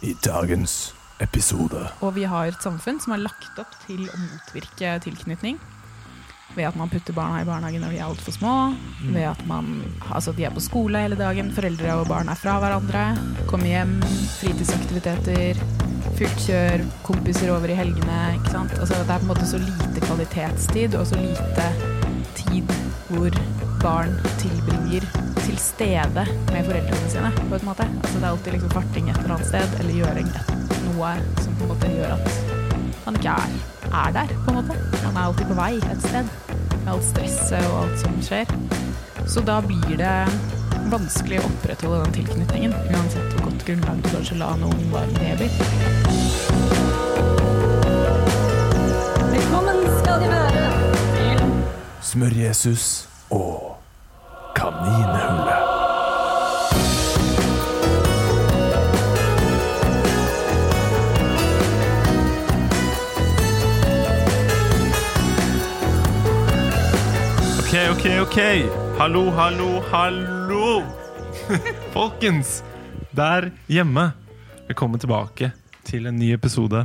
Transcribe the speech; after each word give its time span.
i 0.00 0.14
dagens 0.24 0.94
episode. 1.20 1.82
Og 2.00 2.14
vi 2.16 2.24
har 2.28 2.48
et 2.48 2.64
samfunn 2.64 3.00
som 3.02 3.14
er 3.14 3.24
lagt 3.26 3.58
opp 3.60 3.74
til 3.84 4.06
å 4.08 4.16
motvirke 4.16 4.96
tilknytning. 5.04 5.60
Ved 6.56 6.66
at 6.66 6.74
man 6.78 6.90
putter 6.90 7.14
barna 7.14 7.44
i 7.44 7.46
barnehagen 7.46 7.84
når 7.84 7.92
de 7.94 8.00
er 8.00 8.08
altfor 8.08 8.34
små. 8.34 8.54
Ved 9.12 9.28
at 9.28 9.42
man, 9.46 9.84
altså 10.10 10.34
de 10.34 10.48
er 10.48 10.54
på 10.54 10.64
skole 10.64 11.04
hele 11.04 11.18
dagen, 11.20 11.52
foreldre 11.54 12.00
og 12.00 12.08
barn 12.10 12.32
er 12.32 12.40
fra 12.40 12.56
hverandre. 12.62 13.04
Kommer 13.50 13.70
hjem, 13.70 13.94
fritidsaktiviteter, 14.40 15.62
fullt 16.18 16.44
kjør, 16.48 16.86
kompiser 17.06 17.54
over 17.54 17.70
i 17.70 17.78
helgene. 17.78 18.20
ikke 18.40 18.56
sant? 18.56 18.74
Altså 18.80 18.98
Det 18.98 19.06
er 19.06 19.22
på 19.22 19.28
en 19.28 19.32
måte 19.34 19.50
så 19.52 19.62
lite 19.62 20.06
kvalitetstid 20.08 20.98
og 20.98 21.06
så 21.12 21.20
lite 21.22 21.70
tid 22.40 22.78
hvor 23.10 23.34
barn 23.82 24.16
tilbringer 24.42 25.06
til 25.50 25.58
stede 25.58 26.26
med 26.52 26.64
foreldrene 26.64 27.10
sine. 27.10 27.30
på 27.48 27.54
en 27.54 27.64
måte. 27.64 27.82
Altså 28.02 28.18
Det 28.18 28.24
er 28.24 28.30
alltid 28.30 28.52
liksom 28.52 28.70
farting 28.70 29.10
et 29.10 29.16
eller 29.16 29.34
annet 29.34 29.46
sted, 29.46 29.80
eller 29.80 29.94
gjøring 29.94 30.28
et, 30.28 30.52
noe 30.84 31.10
som 31.42 31.56
på 31.58 31.64
en 31.64 31.72
måte 31.72 31.90
gjør 31.90 32.12
at 32.14 32.28
man 33.06 33.16
ikke 33.16 33.34
er, 33.34 33.56
er 34.02 34.12
der, 34.12 34.34
på 34.44 34.50
en 34.50 34.58
måte. 34.60 34.76
Man 35.04 35.16
er 35.16 35.24
alltid 35.24 35.46
på 35.50 35.58
vei 35.58 35.72
et 35.76 36.06
sted, 36.06 36.30
med 36.84 36.92
alt 36.94 37.04
stresset 37.04 37.66
og 37.72 37.82
alt 37.82 37.98
som 38.04 38.22
skjer. 38.22 38.54
Så 39.26 39.42
da 39.42 39.58
blir 39.66 39.98
det 39.98 40.14
vanskelig 40.90 41.40
å 41.40 41.50
opprettholde 41.50 42.04
den 42.04 42.16
tilknytningen, 42.20 42.74
uansett 42.94 43.34
hvor 43.34 43.50
godt 43.50 43.66
grunnlag 43.66 44.02
du 44.04 44.10
kanskje 44.14 44.38
la 44.38 44.54
noen 44.62 44.86
var 44.94 45.10
baby. 45.18 45.50
Velkommen 49.34 49.86
skal 49.98 50.22
de 50.22 50.34
være 50.34 50.66
til 51.18 51.46
Smør-Jesus 52.12 53.09
Ok. 68.30 68.38
Hallo, 68.94 69.30
hallo, 69.34 69.80
hallo. 69.90 70.82
Folkens, 71.90 72.62
der 73.10 73.48
hjemme. 73.66 74.12
Velkommen 74.68 75.02
tilbake 75.02 75.48
til 75.82 76.06
en 76.06 76.14
ny 76.14 76.28
episode 76.36 76.84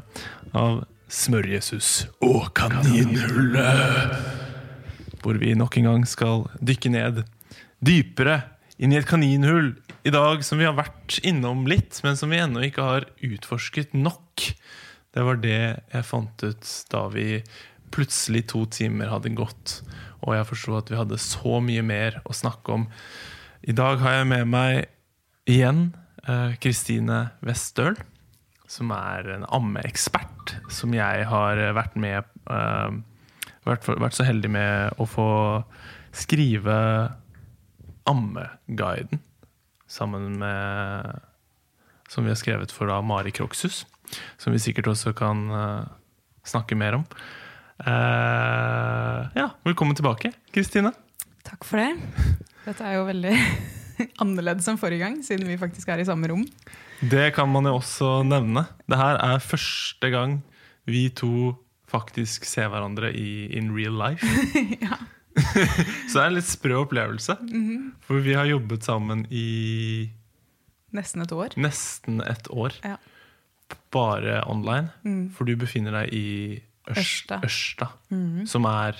av 0.57 0.79
Smør-Jesus 1.05 2.07
og 2.25 2.49
kaninhullet. 2.57 4.17
Hvor 5.21 5.37
vi 5.37 5.53
nok 5.53 5.77
en 5.77 5.85
gang 5.91 6.07
skal 6.09 6.47
dykke 6.65 6.89
ned 6.95 7.21
dypere 7.77 8.39
inn 8.81 8.97
i 8.97 8.97
et 8.97 9.05
kaninhull 9.05 9.75
i 10.02 10.15
dag 10.17 10.41
som 10.41 10.57
vi 10.57 10.65
har 10.65 10.73
vært 10.73 11.19
innom 11.21 11.69
litt, 11.69 12.02
men 12.02 12.17
som 12.17 12.33
vi 12.33 12.41
ennå 12.41 12.65
ikke 12.71 12.89
har 12.89 13.05
utforsket 13.21 13.93
nok. 13.93 14.49
Det 15.13 15.30
var 15.30 15.37
det 15.45 15.61
jeg 15.93 16.09
fant 16.09 16.49
ut 16.49 16.73
da 16.89 17.05
vi 17.13 17.37
plutselig 17.93 18.47
to 18.49 18.65
timer 18.65 19.13
hadde 19.13 19.37
gått, 19.37 19.83
og 20.25 20.35
jeg 20.35 20.49
forsto 20.49 20.75
at 20.79 20.91
vi 20.91 20.99
hadde 20.99 21.21
så 21.21 21.59
mye 21.63 21.85
mer 21.85 22.19
å 22.25 22.35
snakke 22.35 22.75
om. 22.75 22.87
I 23.65 23.75
dag 23.77 24.01
har 24.01 24.19
jeg 24.19 24.29
med 24.29 24.49
meg 24.49 24.85
igjen 25.49 25.87
eh, 26.25 26.57
Kristine 26.61 27.29
Westøl, 27.45 27.97
som 28.69 28.89
er 28.95 29.29
en 29.35 29.45
ammeekspert, 29.53 30.57
som 30.73 30.93
jeg 30.97 31.27
har 31.29 31.61
vært 31.77 31.97
med 32.01 32.25
eh, 32.49 32.97
vært, 33.65 33.87
vært 33.89 34.17
så 34.17 34.25
heldig 34.25 34.51
med 34.53 35.01
å 35.01 35.07
få 35.09 35.29
skrive 36.15 36.75
Ammeguiden 38.05 39.21
sammen 39.89 40.37
med 40.39 41.21
Som 42.09 42.25
vi 42.25 42.31
har 42.31 42.37
skrevet 42.37 42.69
for 42.73 42.85
da 42.85 42.99
Mari 43.01 43.31
Kroksus. 43.33 43.81
Som 44.37 44.53
vi 44.53 44.61
sikkert 44.61 44.91
også 44.91 45.15
kan 45.17 45.39
eh, 45.49 45.87
snakke 46.45 46.77
mer 46.77 46.99
om. 46.99 47.05
Eh, 47.79 49.21
ja, 49.36 49.49
velkommen 49.67 49.95
tilbake, 49.97 50.31
Kristine. 50.55 50.93
Takk 51.45 51.65
for 51.67 51.81
det. 51.81 51.89
Dette 52.65 52.86
er 52.87 52.95
jo 52.97 53.08
veldig 53.09 53.33
annerledes 54.23 54.67
enn 54.71 54.80
forrige 54.80 55.03
gang, 55.03 55.17
siden 55.25 55.49
vi 55.49 55.58
faktisk 55.59 55.91
er 55.91 55.99
i 56.02 56.08
samme 56.08 56.30
rom. 56.31 56.45
Det 57.03 57.27
kan 57.35 57.49
man 57.52 57.67
jo 57.67 57.75
også 57.81 58.21
nevne. 58.27 58.64
Det 58.87 58.99
her 58.99 59.19
er 59.19 59.43
første 59.43 60.09
gang 60.14 60.37
vi 60.87 61.09
to 61.11 61.53
faktisk 61.91 62.47
ser 62.47 62.71
hverandre 62.71 63.11
i 63.14 63.45
in 63.59 63.73
real 63.75 63.97
life. 63.99 64.25
ja. 64.85 64.95
Så 66.08 66.15
det 66.15 66.21
er 66.21 66.30
en 66.30 66.37
litt 66.37 66.47
sprø 66.47 66.77
opplevelse. 66.85 67.35
For 68.08 68.23
vi 68.23 68.37
har 68.39 68.47
jobbet 68.47 68.87
sammen 68.87 69.25
i 69.30 70.08
Nesten 70.95 71.25
et 71.25 71.33
år. 71.35 71.52
nesten 71.59 72.21
et 72.23 72.47
år. 72.55 72.77
Ja. 72.87 72.95
Bare 73.91 74.39
online. 74.47 74.93
Mm. 75.03 75.25
For 75.35 75.43
du 75.43 75.58
befinner 75.59 75.91
deg 75.99 76.14
i 76.15 76.27
Ørsta. 76.93 77.39
Ørsta. 77.45 77.87
Mhm. 78.13 78.45
Som 78.47 78.65
er 78.69 78.99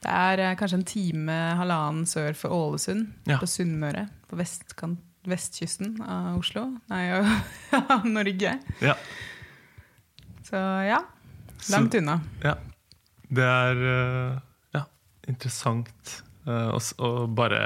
Det 0.00 0.08
er 0.10 0.38
eh, 0.40 0.54
kanskje 0.56 0.78
en 0.78 0.84
time, 0.88 1.34
halvannen 1.58 2.06
sør 2.08 2.32
for 2.34 2.48
Ålesund, 2.56 3.10
Ja. 3.28 3.36
på 3.38 3.46
Sunnmøre. 3.46 4.06
På 4.30 4.36
vestkant, 4.40 5.00
vestkysten 5.28 5.98
av 6.00 6.38
Oslo. 6.38 6.78
Nei, 6.88 7.02
av 7.12 8.06
Norge. 8.16 8.54
Ja. 8.80 8.94
Så 10.48 10.56
ja, 10.88 11.02
langt 11.70 11.94
unna. 11.94 12.20
Ja. 12.42 12.54
Det 13.30 13.44
er 13.44 13.82
eh, 13.92 14.38
ja, 14.74 14.84
interessant 15.28 16.22
eh, 16.48 16.70
å, 16.72 16.80
å 17.04 17.10
bare 17.28 17.60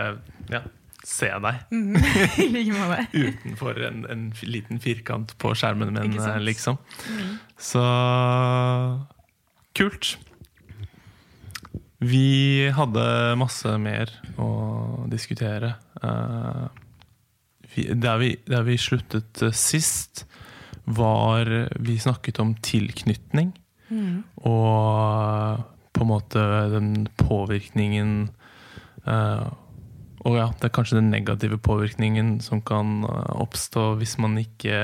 ja, 0.50 0.60
se 1.06 1.31
deg. 1.47 1.62
I 2.42 2.48
like 2.50 3.06
utenfor 3.31 3.78
en, 3.86 4.03
en 4.10 4.26
liten 4.42 4.82
firkant 4.82 5.36
på 5.38 5.54
skjermen 5.56 5.94
min, 5.94 6.19
eh, 6.19 6.41
liksom. 6.42 6.76
Mm. 7.15 7.36
Så 7.56 7.86
kult. 9.75 10.15
Vi 12.05 12.69
hadde 12.75 13.05
masse 13.41 13.71
mer 13.81 14.11
å 14.41 15.07
diskutere. 15.11 15.75
Eh, 16.03 16.65
der, 17.95 18.17
vi, 18.21 18.34
der 18.47 18.65
vi 18.67 18.79
sluttet 18.81 19.43
eh, 19.43 19.55
sist, 19.55 20.27
var 20.84 21.49
Vi 21.81 21.95
snakket 21.97 22.43
om 22.43 22.51
tilknytning. 22.61 23.55
Mm. 23.89 24.25
Og 24.45 25.63
på 25.95 26.05
en 26.05 26.11
måte 26.11 26.43
den 26.73 27.07
påvirkningen 27.21 28.11
eh, 29.07 29.47
Og 30.25 30.37
ja, 30.37 30.51
det 30.59 30.69
er 30.69 30.75
kanskje 30.77 30.99
den 30.99 31.13
negative 31.13 31.57
påvirkningen 31.63 32.37
som 32.45 32.61
kan 32.65 33.05
oppstå 33.05 33.95
hvis 34.01 34.17
man 34.21 34.37
ikke 34.41 34.77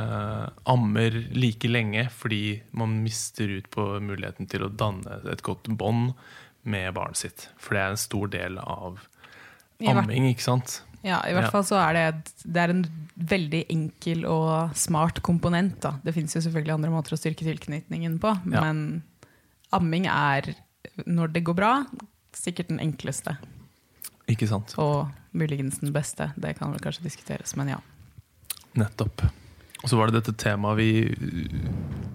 eh, 0.00 0.48
ammer 0.72 1.16
like 1.36 1.68
lenge 1.70 2.06
fordi 2.14 2.60
man 2.72 2.98
mister 3.04 3.50
ut 3.58 3.68
på 3.74 3.86
muligheten 4.04 4.48
til 4.50 4.64
å 4.66 4.72
danne 4.72 5.20
et 5.32 5.42
godt 5.46 5.68
bånd 5.68 6.14
med 6.64 6.92
barnet 6.96 7.16
sitt. 7.20 7.48
For 7.60 7.76
det 7.76 7.82
er 7.84 7.94
en 7.94 8.00
stor 8.00 8.28
del 8.32 8.58
av 8.60 8.98
amming, 9.80 10.26
ikke 10.32 10.44
sant? 10.44 10.80
Ja, 11.02 11.22
i 11.24 11.32
hvert 11.32 11.46
Ja. 11.48 11.50
fall 11.54 11.64
så 11.64 11.78
er 11.80 11.94
det, 11.96 12.32
det 12.44 12.60
er 12.60 12.70
en 12.74 12.82
veldig 13.16 13.62
enkel 13.72 14.26
og 14.28 14.74
smart 14.76 15.22
komponent. 15.24 15.78
Da. 15.80 15.94
Det 16.04 16.12
finnes 16.12 16.34
jo 16.36 16.42
selvfølgelig 16.44 16.74
andre 16.74 16.90
måter 16.92 17.16
å 17.16 17.20
styrke 17.20 17.46
tilknytningen 17.46 18.18
på, 18.20 18.34
Ja. 18.52 18.60
men 18.60 19.02
amming 19.72 20.04
er, 20.06 20.54
når 21.06 21.32
det 21.32 21.44
går 21.44 21.56
bra, 21.56 21.86
sikkert 22.36 22.68
den 22.68 22.78
enkleste. 22.80 23.38
Ikke 24.28 24.46
sant? 24.46 24.74
Og 24.78 25.08
muligens 25.32 25.80
den 25.80 25.92
beste. 25.92 26.32
Det 26.38 26.58
kan 26.58 26.70
vel 26.72 26.80
kanskje 26.84 27.02
diskuteres, 27.08 27.56
men 27.56 27.68
ja. 27.68 27.80
Nettopp. 28.76 29.24
Og 29.80 29.88
så 29.88 29.96
var 29.96 30.10
det 30.10 30.20
dette 30.20 30.36
temaet 30.40 30.80
vi 30.80 30.90
uh, 31.08 31.68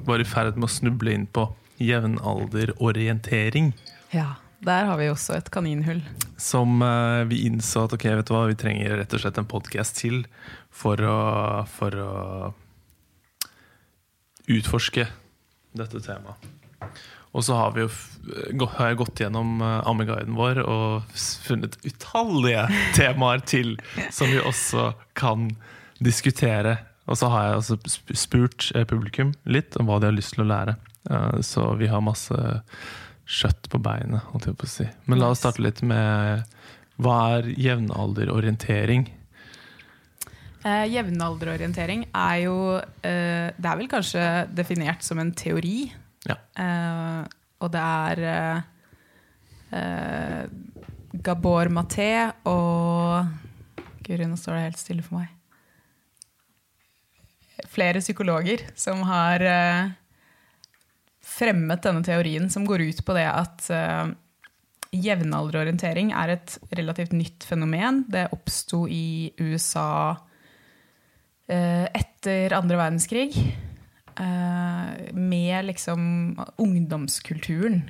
var 0.05 0.21
i 0.21 0.27
ferd 0.27 0.57
med 0.57 0.69
å 0.69 0.73
snuble 0.73 1.13
inn 1.15 1.27
på. 1.27 1.47
Jevnalderorientering. 1.81 3.73
Ja, 4.13 4.35
Der 4.65 4.85
har 4.87 4.97
vi 4.97 5.09
også 5.11 5.35
et 5.35 5.49
kaninhull. 5.51 5.99
Som 6.37 6.79
uh, 6.81 7.25
vi 7.29 7.43
innså 7.49 7.85
at 7.85 7.95
ok, 7.97 8.05
vet 8.21 8.29
du 8.29 8.35
hva, 8.35 8.45
vi 8.49 8.59
trenger 8.59 8.95
rett 9.01 9.13
og 9.13 9.21
slett 9.21 9.41
en 9.41 9.49
podkast 9.49 9.99
til 9.99 10.23
for 10.73 11.01
å, 11.01 11.17
for 11.69 11.99
å 11.99 12.13
utforske 14.51 15.07
dette 15.75 16.01
temaet. 16.05 16.49
Og 17.35 17.43
så 17.43 17.57
har, 17.59 17.73
vi 17.75 17.83
jo, 17.83 18.67
har 18.77 18.93
jeg 18.93 18.99
gått 19.01 19.19
gjennom 19.19 19.59
ammeguiden 19.59 20.37
vår 20.37 20.61
og 20.63 21.17
funnet 21.43 21.75
utallige 21.83 22.63
temaer 22.95 23.43
til 23.43 23.73
som 24.07 24.31
vi 24.31 24.39
også 24.39 24.93
kan 25.19 25.49
diskutere. 25.99 26.77
Og 27.05 27.19
så 27.19 27.29
har 27.29 27.47
jeg 27.47 27.59
også 27.59 28.15
spurt 28.17 28.69
eh, 28.75 28.85
publikum 28.89 29.33
litt 29.45 29.77
om 29.79 29.89
hva 29.89 29.99
de 30.01 30.09
har 30.09 30.15
lyst 30.15 30.35
til 30.35 30.45
å 30.45 30.49
lære. 30.49 30.77
Eh, 31.09 31.41
så 31.45 31.67
vi 31.79 31.89
har 31.91 32.03
masse 32.05 32.37
kjøtt 33.25 33.69
på 33.73 33.81
beinet, 33.81 34.25
holdt 34.31 34.49
jeg 34.49 34.57
på 34.57 34.67
å 34.67 34.71
si. 34.71 34.87
Men 35.09 35.21
la 35.21 35.31
oss 35.33 35.41
starte 35.41 35.63
litt 35.65 35.81
med 35.85 36.45
hva 37.01 37.15
er 37.37 37.49
jevnalderorientering? 37.59 39.07
Eh, 40.65 40.85
jevnalderorientering 40.89 42.07
er 42.09 42.37
jo 42.41 42.57
eh, 42.79 43.51
Det 43.53 43.69
er 43.69 43.77
vel 43.77 43.89
kanskje 43.91 44.23
definert 44.55 45.05
som 45.05 45.19
en 45.21 45.33
teori. 45.37 45.91
Ja. 46.25 46.39
Eh, 46.57 47.21
og 47.61 47.73
det 47.73 47.83
er 47.83 48.23
eh, 48.31 48.63
eh, 49.77 50.41
Gabor 51.25 51.69
Maté 51.73 52.09
og 52.49 53.29
Guri, 54.05 54.25
nå 54.29 54.37
står 54.37 54.57
det 54.57 54.65
helt 54.69 54.81
stille 54.81 55.05
for 55.05 55.19
meg. 55.21 55.34
Flere 57.75 58.01
psykologer 58.03 58.63
som 58.79 59.03
har 59.07 59.43
eh, 59.43 59.89
fremmet 61.25 61.83
denne 61.83 62.03
teorien 62.05 62.49
som 62.51 62.65
går 62.67 62.85
ut 62.87 63.01
på 63.05 63.15
det 63.17 63.25
at 63.29 63.67
eh, 63.73 64.13
jevnalderorientering 64.95 66.13
er 66.15 66.35
et 66.37 66.55
relativt 66.77 67.15
nytt 67.15 67.43
fenomen. 67.47 68.05
Det 68.11 68.29
oppsto 68.35 68.85
i 68.87 69.33
USA 69.41 70.15
eh, 71.51 71.87
etter 71.91 72.55
andre 72.55 72.79
verdenskrig. 72.85 73.31
med 75.11 75.65
liksom 75.65 75.99
ungdomskulturen. 76.55 77.81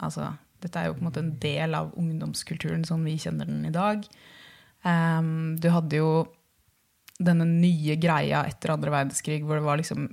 Altså, 0.00 0.30
dette 0.64 0.80
er 0.80 0.86
jo 0.86 0.94
på 0.94 1.02
en 1.02 1.08
måte 1.10 1.20
en 1.20 1.34
del 1.42 1.74
av 1.76 1.90
ungdomskulturen 2.00 2.86
som 2.88 3.04
vi 3.04 3.18
kjenner 3.20 3.44
den 3.44 3.66
i 3.68 3.74
dag. 3.74 4.00
Du 5.60 5.68
hadde 5.68 6.00
jo 6.00 6.08
denne 7.22 7.46
nye 7.46 7.96
greia 8.00 8.42
etter 8.48 8.74
andre 8.74 8.92
verdenskrig 8.92 9.44
hvor 9.44 9.60
det 9.60 9.66
var 9.66 9.78
liksom 9.78 10.08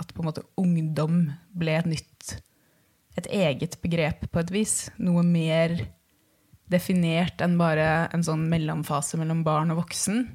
at 0.00 0.14
på 0.14 0.22
en 0.22 0.30
måte 0.30 0.46
ungdom 0.58 1.26
ble 1.54 1.76
et 1.78 1.90
nytt 1.90 2.40
et 3.18 3.26
eget 3.34 3.76
begrep 3.82 4.26
på 4.30 4.40
et 4.40 4.52
vis. 4.54 4.74
Noe 5.02 5.22
mer 5.26 5.74
definert 6.70 7.42
enn 7.42 7.58
bare 7.60 8.08
en 8.14 8.24
sånn 8.24 8.46
mellomfase 8.50 9.18
mellom 9.20 9.42
barn 9.46 9.74
og 9.74 9.82
voksen. 9.82 10.28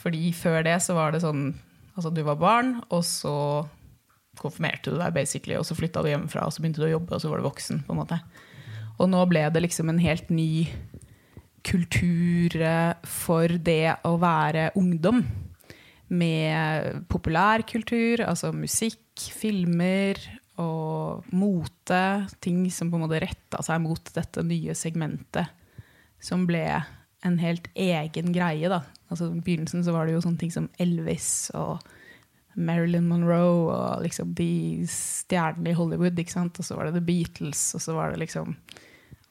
Fordi 0.00 0.30
før 0.36 0.62
det 0.66 0.78
så 0.84 0.96
var 0.98 1.14
det 1.14 1.24
sånn 1.24 1.52
Altså, 1.94 2.10
du 2.10 2.24
var 2.26 2.34
barn, 2.34 2.72
og 2.90 3.04
så 3.06 3.32
konfirmerte 4.42 4.90
du 4.90 4.96
deg, 4.98 5.12
basically, 5.14 5.54
og 5.54 5.62
så 5.62 5.76
flytta 5.78 6.00
du 6.02 6.08
hjemmefra, 6.10 6.42
og 6.42 6.50
så 6.50 6.58
begynte 6.58 6.82
du 6.82 6.88
å 6.88 6.96
jobbe, 6.96 7.14
og 7.14 7.22
så 7.22 7.30
var 7.30 7.38
du 7.38 7.46
voksen. 7.46 7.84
på 7.86 7.94
en 7.94 8.00
måte. 8.00 8.18
Og 8.98 9.06
nå 9.12 9.20
ble 9.30 9.44
det 9.54 9.62
liksom 9.62 9.92
en 9.92 10.00
helt 10.02 10.26
ny 10.34 10.66
kultur 11.64 12.56
eh, 12.60 12.92
for 13.08 13.58
det 13.66 13.96
å 14.06 14.14
være 14.22 14.70
ungdom. 14.80 15.24
Med 16.14 17.04
populærkultur, 17.10 18.22
altså 18.28 18.52
musikk, 18.54 19.00
filmer 19.34 20.20
og 20.60 21.24
mote. 21.34 22.02
Ting 22.44 22.66
som 22.70 22.90
på 22.92 23.00
en 23.00 23.06
måte 23.06 23.22
retta 23.24 23.62
seg 23.64 23.82
mot 23.82 24.12
dette 24.14 24.44
nye 24.46 24.76
segmentet. 24.78 25.50
Som 26.22 26.46
ble 26.48 26.66
en 27.24 27.40
helt 27.40 27.70
egen 27.74 28.32
greie. 28.34 28.68
da. 28.68 28.82
Altså 29.08 29.30
I 29.32 29.40
begynnelsen 29.40 29.84
så 29.84 29.94
var 29.96 30.06
det 30.06 30.16
jo 30.16 30.22
sånne 30.24 30.40
ting 30.40 30.52
som 30.52 30.68
Elvis 30.80 31.50
og 31.56 31.80
Marilyn 32.54 33.08
Monroe 33.08 33.72
og 33.72 34.04
liksom 34.04 34.34
de 34.38 34.84
stjernene 34.90 35.72
i 35.72 35.78
Hollywood. 35.78 36.18
ikke 36.18 36.36
sant? 36.36 36.60
Og 36.60 36.68
så 36.68 36.76
var 36.76 36.88
det 36.88 36.98
The 36.98 37.04
Beatles, 37.04 37.66
og 37.74 37.82
så 37.82 37.96
var 37.96 38.12
det 38.12 38.22
liksom 38.22 38.56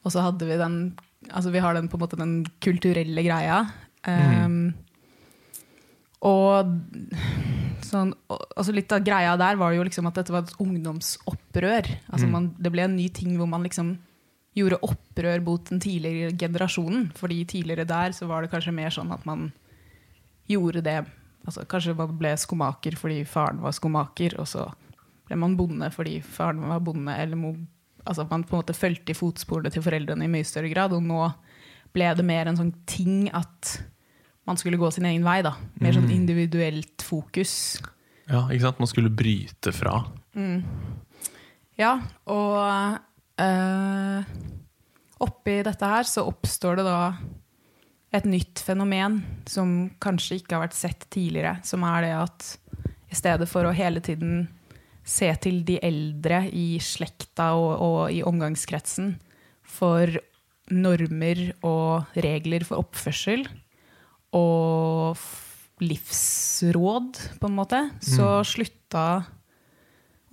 Og 0.03 0.11
så 0.11 0.19
hadde 0.19 0.43
vi 0.43 0.57
den 0.59 0.97
Altså 1.31 1.53
vi 1.53 1.61
har 1.63 1.77
den 1.77 1.89
på 1.91 1.97
en 1.97 2.03
måte 2.03 2.19
den 2.19 2.33
kulturelle 2.63 3.23
greia. 3.25 3.61
Um, 4.03 4.73
og 6.23 6.71
sånn, 7.83 8.13
altså 8.31 8.73
litt 8.75 8.91
av 8.95 9.03
greia 9.05 9.35
der 9.39 9.57
var 9.59 9.73
jo 9.75 9.83
liksom 9.85 10.07
at 10.09 10.19
dette 10.19 10.33
var 10.33 10.45
et 10.45 10.55
ungdomsopprør. 10.63 11.89
Altså 12.09 12.29
man, 12.31 12.53
det 12.59 12.71
ble 12.73 12.87
en 12.87 12.97
ny 12.97 13.09
ting 13.15 13.35
hvor 13.39 13.49
man 13.51 13.65
liksom 13.67 13.95
gjorde 14.57 14.79
opprør 14.85 15.41
mot 15.43 15.65
den 15.69 15.81
tidligere 15.83 16.35
generasjonen. 16.37 17.09
Fordi 17.17 17.41
tidligere 17.49 17.87
der 17.89 18.15
så 18.15 18.29
var 18.29 18.43
det 18.43 18.53
kanskje 18.53 18.75
mer 18.75 18.93
sånn 18.93 19.11
at 19.15 19.25
man 19.29 19.51
gjorde 20.49 20.83
det 20.85 21.01
altså 21.43 21.65
Kanskje 21.67 21.95
man 21.97 22.13
ble 22.15 22.29
skomaker 22.39 22.95
fordi 22.95 23.23
faren 23.27 23.57
var 23.59 23.73
skomaker, 23.75 24.37
og 24.39 24.47
så 24.47 24.69
ble 25.27 25.35
man 25.41 25.57
bonde 25.59 25.89
fordi 25.91 26.21
faren 26.23 26.61
var 26.69 26.79
bonde. 26.83 27.15
Eller 27.19 27.39
altså 28.03 28.25
man 28.29 28.43
på 28.45 28.55
en 28.55 28.61
måte 28.61 28.75
fulgte 28.75 29.13
i 29.13 29.17
fotsporene 29.17 29.71
til 29.73 29.83
foreldrene 29.85 30.27
i 30.27 30.31
mye 30.31 30.47
større 30.47 30.71
grad. 30.71 30.95
Og 30.95 31.03
nå 31.05 31.25
ble 31.93 32.09
det 32.17 32.25
mer 32.27 32.49
en 32.49 32.59
sånn 32.59 32.73
ting 32.89 33.27
at 33.35 33.77
man 34.47 34.59
skulle 34.59 34.79
gå 34.81 34.89
sin 34.91 35.07
egen 35.07 35.25
vei. 35.25 35.41
da. 35.45 35.55
Mer 35.81 35.95
sånn 35.95 36.11
individuelt 36.11 37.05
fokus. 37.05 37.53
Ja, 38.27 38.45
ikke 38.49 38.65
sant? 38.67 38.81
Man 38.83 38.91
skulle 38.91 39.13
bryte 39.13 39.73
fra. 39.75 40.01
Ja, 41.79 41.93
og 42.29 42.57
øh, 43.41 44.33
oppi 45.23 45.55
dette 45.65 45.89
her 45.89 46.09
så 46.09 46.25
oppstår 46.29 46.81
det 46.81 46.87
da 46.87 46.99
et 48.13 48.27
nytt 48.29 48.61
fenomen 48.61 49.21
som 49.49 49.89
kanskje 50.03 50.37
ikke 50.37 50.57
har 50.57 50.67
vært 50.67 50.77
sett 50.77 51.07
tidligere, 51.13 51.55
som 51.65 51.85
er 51.87 52.05
det 52.05 52.11
at 52.19 52.49
i 53.09 53.17
stedet 53.17 53.47
for 53.49 53.65
å 53.65 53.73
hele 53.73 54.03
tiden 54.05 54.45
se 55.03 55.29
til 55.43 55.61
de 55.67 55.77
eldre 55.83 56.45
i 56.49 56.79
slekta 56.81 57.51
og, 57.59 57.71
og 57.83 57.99
i 58.13 58.21
omgangskretsen 58.25 59.15
for 59.63 60.09
normer 60.73 61.49
og 61.65 62.15
regler 62.23 62.63
for 62.67 62.83
oppførsel 62.83 63.45
og 64.33 65.19
livsråd, 65.83 67.19
på 67.41 67.49
en 67.49 67.57
måte, 67.57 67.79
så 68.01 68.39
slutta 68.47 69.25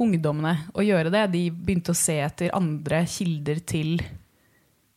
ungdommene 0.00 0.70
å 0.78 0.84
gjøre 0.84 1.12
det. 1.12 1.26
De 1.34 1.42
begynte 1.52 1.92
å 1.92 1.98
se 1.98 2.16
etter 2.22 2.54
andre 2.56 3.02
kilder 3.10 3.60
til 3.68 3.98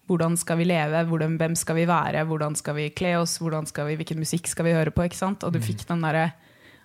hvordan 0.08 0.36
skal 0.40 0.60
vi 0.60 0.68
leve, 0.68 1.04
hvordan, 1.10 1.38
hvem 1.40 1.56
skal 1.58 1.78
vi 1.80 1.88
være, 1.90 2.26
hvordan 2.28 2.58
skal 2.60 2.78
vi 2.78 2.90
kle 2.96 3.16
oss, 3.22 3.40
skal 3.40 3.88
vi, 3.90 3.98
hvilken 4.00 4.22
musikk 4.22 4.50
skal 4.52 4.68
vi 4.68 4.76
høre 4.76 4.94
på. 4.94 5.06
Og 5.08 5.54
du 5.54 5.60
fikk 5.64 5.88
den 5.90 6.04
derre 6.04 6.32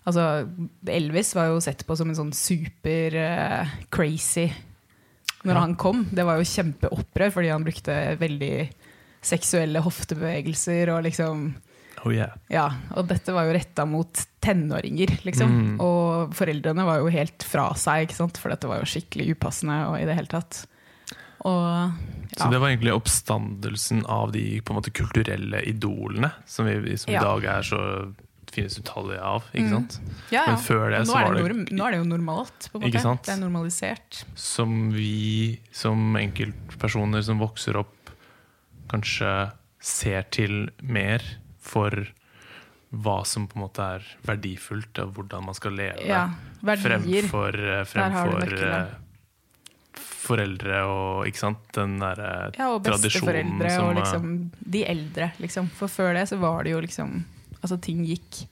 altså, 0.06 0.48
Elvis 0.86 1.34
var 1.34 1.46
jo 1.52 1.60
sett 1.64 1.86
på 1.86 1.96
som 1.96 2.08
en 2.12 2.18
sånn 2.18 2.32
super 2.36 3.14
eh, 3.16 3.68
crazy 3.90 4.48
når 5.44 5.54
Ja. 5.54 5.60
han 5.60 5.74
kom. 5.78 6.06
Det 6.10 6.24
var 6.26 6.36
jo 6.40 6.44
kjempeopprør, 6.50 7.30
fordi 7.32 7.48
han 7.52 7.64
brukte 7.64 7.94
veldig 8.18 8.68
seksuelle 9.22 9.80
hoftebevegelser 9.82 10.90
og 10.94 11.02
liksom 11.06 11.48
Oh 12.06 12.12
yeah. 12.14 12.30
ja, 12.48 12.68
og 12.94 13.08
dette 13.10 13.32
var 13.34 13.48
jo 13.48 13.54
retta 13.56 13.82
mot 13.84 14.20
tenåringer, 14.40 15.16
liksom. 15.26 15.50
Mm. 15.50 15.80
Og 15.82 16.34
foreldrene 16.38 16.84
var 16.86 17.00
jo 17.02 17.08
helt 17.10 17.42
fra 17.42 17.72
seg, 17.74 18.04
ikke 18.06 18.14
sant? 18.20 18.38
for 18.38 18.50
dette 18.54 18.68
var 18.70 18.78
jo 18.78 18.86
skikkelig 18.86 19.32
upassende. 19.34 19.80
og 19.90 19.96
i 19.98 20.04
det 20.06 20.14
hele 20.14 20.30
tatt. 20.30 20.60
Og 21.42 21.90
Så 22.38 22.50
det 22.52 22.60
var 22.62 22.68
egentlig 22.70 22.94
oppstandelsen 22.94 24.04
av 24.06 24.30
de 24.32 24.60
på 24.60 24.70
en 24.72 24.78
måte 24.78 24.94
kulturelle 24.94 25.62
idolene, 25.66 26.30
som, 26.46 26.66
vi, 26.66 26.94
som 26.96 27.12
Ja. 27.12 27.20
i 27.20 27.24
dag 27.24 27.44
er 27.58 27.62
så 27.66 28.14
utallige 28.66 29.22
av. 29.22 29.46
ikke 29.52 29.78
Mm. 29.78 29.86
ja, 30.30 30.42
ja. 30.42 30.44
Men 30.46 30.58
før 30.64 30.90
det 30.90 30.98
nå, 31.00 31.04
så 31.10 31.12
var 31.14 31.34
det 31.34 31.42
norm, 31.42 31.64
nå 31.70 31.86
er 31.86 31.90
det 31.90 31.98
jo 31.98 32.08
normalt. 32.08 32.68
på 32.72 32.78
en 32.78 32.86
måte. 32.86 33.00
Sant? 33.00 33.24
Det 33.24 33.34
er 33.34 33.40
normalisert. 33.40 34.24
som 34.34 34.92
vi 34.92 35.60
som 35.72 36.16
enkeltpersoner 36.16 37.22
som 37.22 37.38
vokser 37.38 37.76
opp, 37.76 38.12
kanskje 38.88 39.52
ser 39.80 40.22
til 40.34 40.70
mer 40.82 41.22
for 41.60 41.92
hva 42.90 43.18
som 43.28 43.46
på 43.48 43.58
en 43.58 43.66
måte 43.66 43.84
er 43.84 44.06
verdifullt, 44.24 44.98
og 45.02 45.12
hvordan 45.14 45.44
man 45.44 45.54
skal 45.54 45.76
leve. 45.76 46.06
Ja, 46.08 46.30
Verdier. 46.64 47.26
Fremfor, 47.28 47.54
eh, 47.54 47.84
fremfor 47.84 48.54
eh, 48.64 48.94
foreldre 50.28 50.82
og 50.88 51.28
ikke 51.28 51.42
sant? 51.42 51.64
den 51.76 51.98
derre 52.00 52.30
Ja, 52.56 52.70
og 52.74 52.84
tradisjonen 52.86 53.60
som 53.68 53.84
og 53.84 53.90
eh, 53.92 53.98
liksom 54.00 54.30
de 54.76 54.84
eldre. 54.88 55.32
Liksom. 55.42 55.68
For 55.78 55.92
før 55.92 56.14
det 56.18 56.28
så 56.30 56.40
var 56.40 56.64
det 56.64 56.74
jo 56.74 56.80
liksom 56.84 57.20
Altså 57.60 57.78
ting 57.82 58.04
gikk 58.06 58.44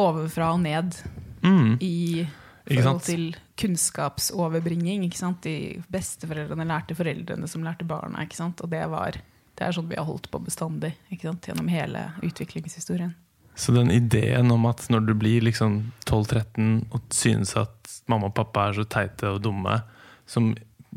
ovenfra 0.00 0.52
og 0.54 0.62
ned 0.64 0.96
mm, 1.44 1.76
i 1.84 2.26
forhold 2.66 3.02
til 3.06 3.26
kunnskapsoverbringing. 3.60 5.04
Ikke 5.06 5.20
sant? 5.20 5.46
De 5.46 5.82
besteforeldrene 5.92 6.66
lærte 6.68 6.96
foreldrene 6.98 7.48
som 7.50 7.64
lærte 7.66 7.86
barna. 7.88 8.24
Ikke 8.24 8.40
sant? 8.40 8.62
Og 8.64 8.72
det, 8.72 8.82
var, 8.92 9.18
det 9.54 9.66
er 9.66 9.76
sånn 9.76 9.90
vi 9.90 9.98
har 10.00 10.08
holdt 10.08 10.30
på 10.32 10.42
bestandig 10.44 10.94
ikke 11.10 11.30
sant? 11.30 11.50
gjennom 11.50 11.70
hele 11.72 12.08
utviklingshistorien. 12.26 13.14
Så 13.54 13.72
den 13.72 13.92
ideen 13.94 14.50
om 14.50 14.64
at 14.66 14.82
når 14.90 15.04
du 15.06 15.14
blir 15.14 15.44
liksom 15.46 15.92
12-13 16.08 16.88
og 16.90 17.04
synes 17.14 17.54
at 17.56 18.00
mamma 18.10 18.32
og 18.32 18.34
pappa 18.34 18.68
er 18.68 18.80
så 18.80 18.86
teite 18.90 19.30
og 19.30 19.44
dumme, 19.44 19.78
som 20.26 20.50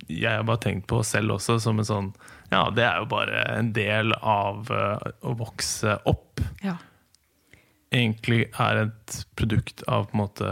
jeg 0.10 0.40
har 0.40 0.46
bare 0.46 0.64
tenkt 0.64 0.88
på 0.90 1.04
selv 1.06 1.36
også, 1.38 1.60
som 1.62 1.78
en 1.78 1.86
sånn 1.88 2.10
Ja, 2.52 2.70
det 2.72 2.84
er 2.88 3.02
jo 3.02 3.08
bare 3.12 3.42
en 3.58 3.74
del 3.76 4.14
av 4.22 4.70
eh, 4.72 5.10
å 5.28 5.34
vokse 5.40 5.98
opp. 6.08 6.40
Ja. 6.64 6.78
Egentlig 7.92 8.46
er 8.60 8.84
et 8.86 9.18
produkt 9.40 9.84
av 9.88 10.10
på 10.10 10.16
en 10.18 10.22
måte 10.26 10.48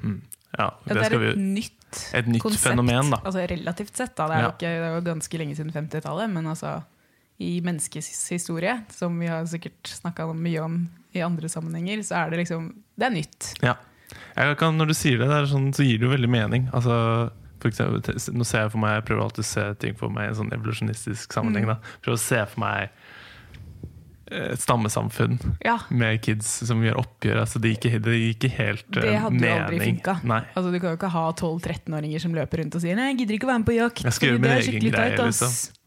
hmm, 0.00 0.18
Ja, 0.58 0.66
Ja, 0.66 0.68
det 0.88 0.94
det 0.98 1.04
skal 1.06 1.16
er 1.18 1.22
vi 1.24 1.30
et 1.32 1.42
nytt 1.42 2.00
Et 2.16 2.28
nytt 2.28 2.42
konsept. 2.44 2.64
fenomen, 2.70 3.10
da. 3.12 3.18
Altså 3.28 3.44
relativt 3.50 3.96
sett, 3.96 4.14
da. 4.16 4.26
Det 4.28 4.36
er, 4.36 4.40
Ja. 4.40 4.46
jo 4.48 4.52
ikke, 4.56 4.72
det 4.80 4.88
er 4.88 5.06
ganske 5.12 5.38
lenge 5.42 5.56
siden 5.58 5.72
50-tallet, 5.74 6.30
men 6.32 6.46
altså 6.48 6.82
i 7.42 7.60
menneskets 7.64 8.28
historie, 8.30 8.76
som 8.92 9.18
vi 9.18 9.26
har 9.26 9.44
sikkert 9.50 9.88
snakka 9.88 10.28
mye 10.36 10.60
om 10.62 10.76
i 11.12 11.20
andre 11.24 11.48
sammenhenger, 11.48 11.98
så 12.06 12.22
er 12.26 12.30
det 12.30 12.38
liksom 12.44 12.70
Det 12.96 13.06
er 13.08 13.10
nytt. 13.10 13.54
Ja. 13.62 13.74
Kan, 14.56 14.76
når 14.78 14.88
du 14.92 14.94
sier 14.94 15.18
det, 15.18 15.28
det 15.28 15.48
sånn, 15.50 15.72
så 15.74 15.84
gir 15.84 15.98
det 15.98 16.06
jo 16.06 16.12
veldig 16.12 16.28
mening. 16.30 16.68
Altså, 16.72 17.30
eksempel, 17.70 18.02
nå 18.34 18.44
ser 18.48 18.64
jeg 18.66 18.70
for 18.72 18.78
meg, 18.82 18.94
jeg 18.98 19.04
prøver 19.10 19.22
alltid 19.22 19.44
å 19.44 19.50
se 19.52 19.74
ting 19.78 19.94
for 19.98 20.08
meg 20.10 20.24
i 20.24 20.28
en 20.32 20.34
sånn 20.40 20.52
evolusjonistisk 20.56 21.32
sammenheng. 21.36 21.64
Mm. 21.68 21.74
Da. 21.76 21.96
Prøver 22.02 22.18
å 22.18 22.22
se 22.24 22.40
for 22.50 22.60
meg 22.64 22.88
eh, 24.32 24.52
et 24.54 24.62
stammesamfunn 24.62 25.38
Ja. 25.64 25.78
med 25.90 26.22
kids 26.24 26.48
som 26.66 26.80
gjør 26.82 26.96
oppgjør. 27.02 27.40
Altså, 27.44 27.60
det 27.60 27.74
gir 27.74 27.78
ikke, 27.92 28.00
det 28.06 28.16
gikk 28.20 28.48
helt 28.56 28.88
mening. 28.88 29.02
Det 29.10 29.18
hadde 29.20 29.34
jo 29.34 29.40
mening. 29.40 29.66
aldri 29.66 29.78
funka. 29.90 30.14
Altså, 30.56 30.72
du 30.72 30.78
kan 30.80 30.88
jo 30.90 30.96
ikke 30.96 31.12
ha 31.12 31.24
12-13-åringer 31.32 32.20
som 32.24 32.34
løper 32.34 32.62
rundt 32.62 32.74
og 32.74 32.80
sier 32.84 32.96
'nei, 32.96 33.10
jeg 33.12 33.18
gidder 33.22 33.34
ikke 33.38 33.46
å 33.46 33.52
være 33.52 33.62
med 33.64 33.68
på 33.70 33.76
jakt'. 33.78 34.04
Jeg 34.08 34.12
skal 34.18 34.28
gjøre 34.28 34.40
min 34.40 34.50
egen 34.56 34.80
greie, 34.90 35.16
tight, 35.16 35.24
liksom. 35.26 35.78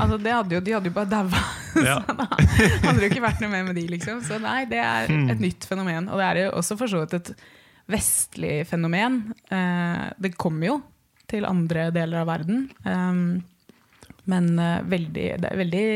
Altså, 0.00 0.16
det 0.24 0.32
hadde 0.32 0.54
jo, 0.56 0.60
de 0.64 0.72
hadde 0.72 0.88
jo 0.88 0.94
bare 0.96 1.10
daua. 1.10 1.42
Ja. 1.74 1.98
det 2.06 2.86
hadde 2.86 3.02
jo 3.02 3.08
ikke 3.10 3.20
vært 3.24 3.40
noe 3.42 3.50
mer 3.50 3.64
med 3.66 3.74
de, 3.76 3.82
liksom. 3.90 4.22
Så 4.24 4.38
nei, 4.40 4.64
det 4.70 4.78
er 4.78 5.10
et 5.10 5.30
et 5.34 5.40
nytt 5.42 5.64
fenomen. 5.66 6.06
Og 6.08 6.16
det 6.22 6.24
er 6.30 6.38
jo 6.46 6.50
også 6.56 6.76
for 6.78 6.86
så 6.86 7.00
vidt 7.02 7.14
et 7.18 7.32
vestlig 7.90 8.62
fenomen. 8.70 9.34
Eh, 9.50 10.04
det 10.22 10.36
kommer 10.40 10.66
jo 10.70 10.76
til 11.34 11.48
andre 11.48 11.90
deler 11.94 12.22
av 12.22 12.30
verden. 12.30 12.68
Um, 12.86 13.42
men 14.30 14.54
eh, 14.58 14.84
veldig, 14.88 15.26
det 15.42 15.48
er 15.50 15.58
veldig 15.60 15.88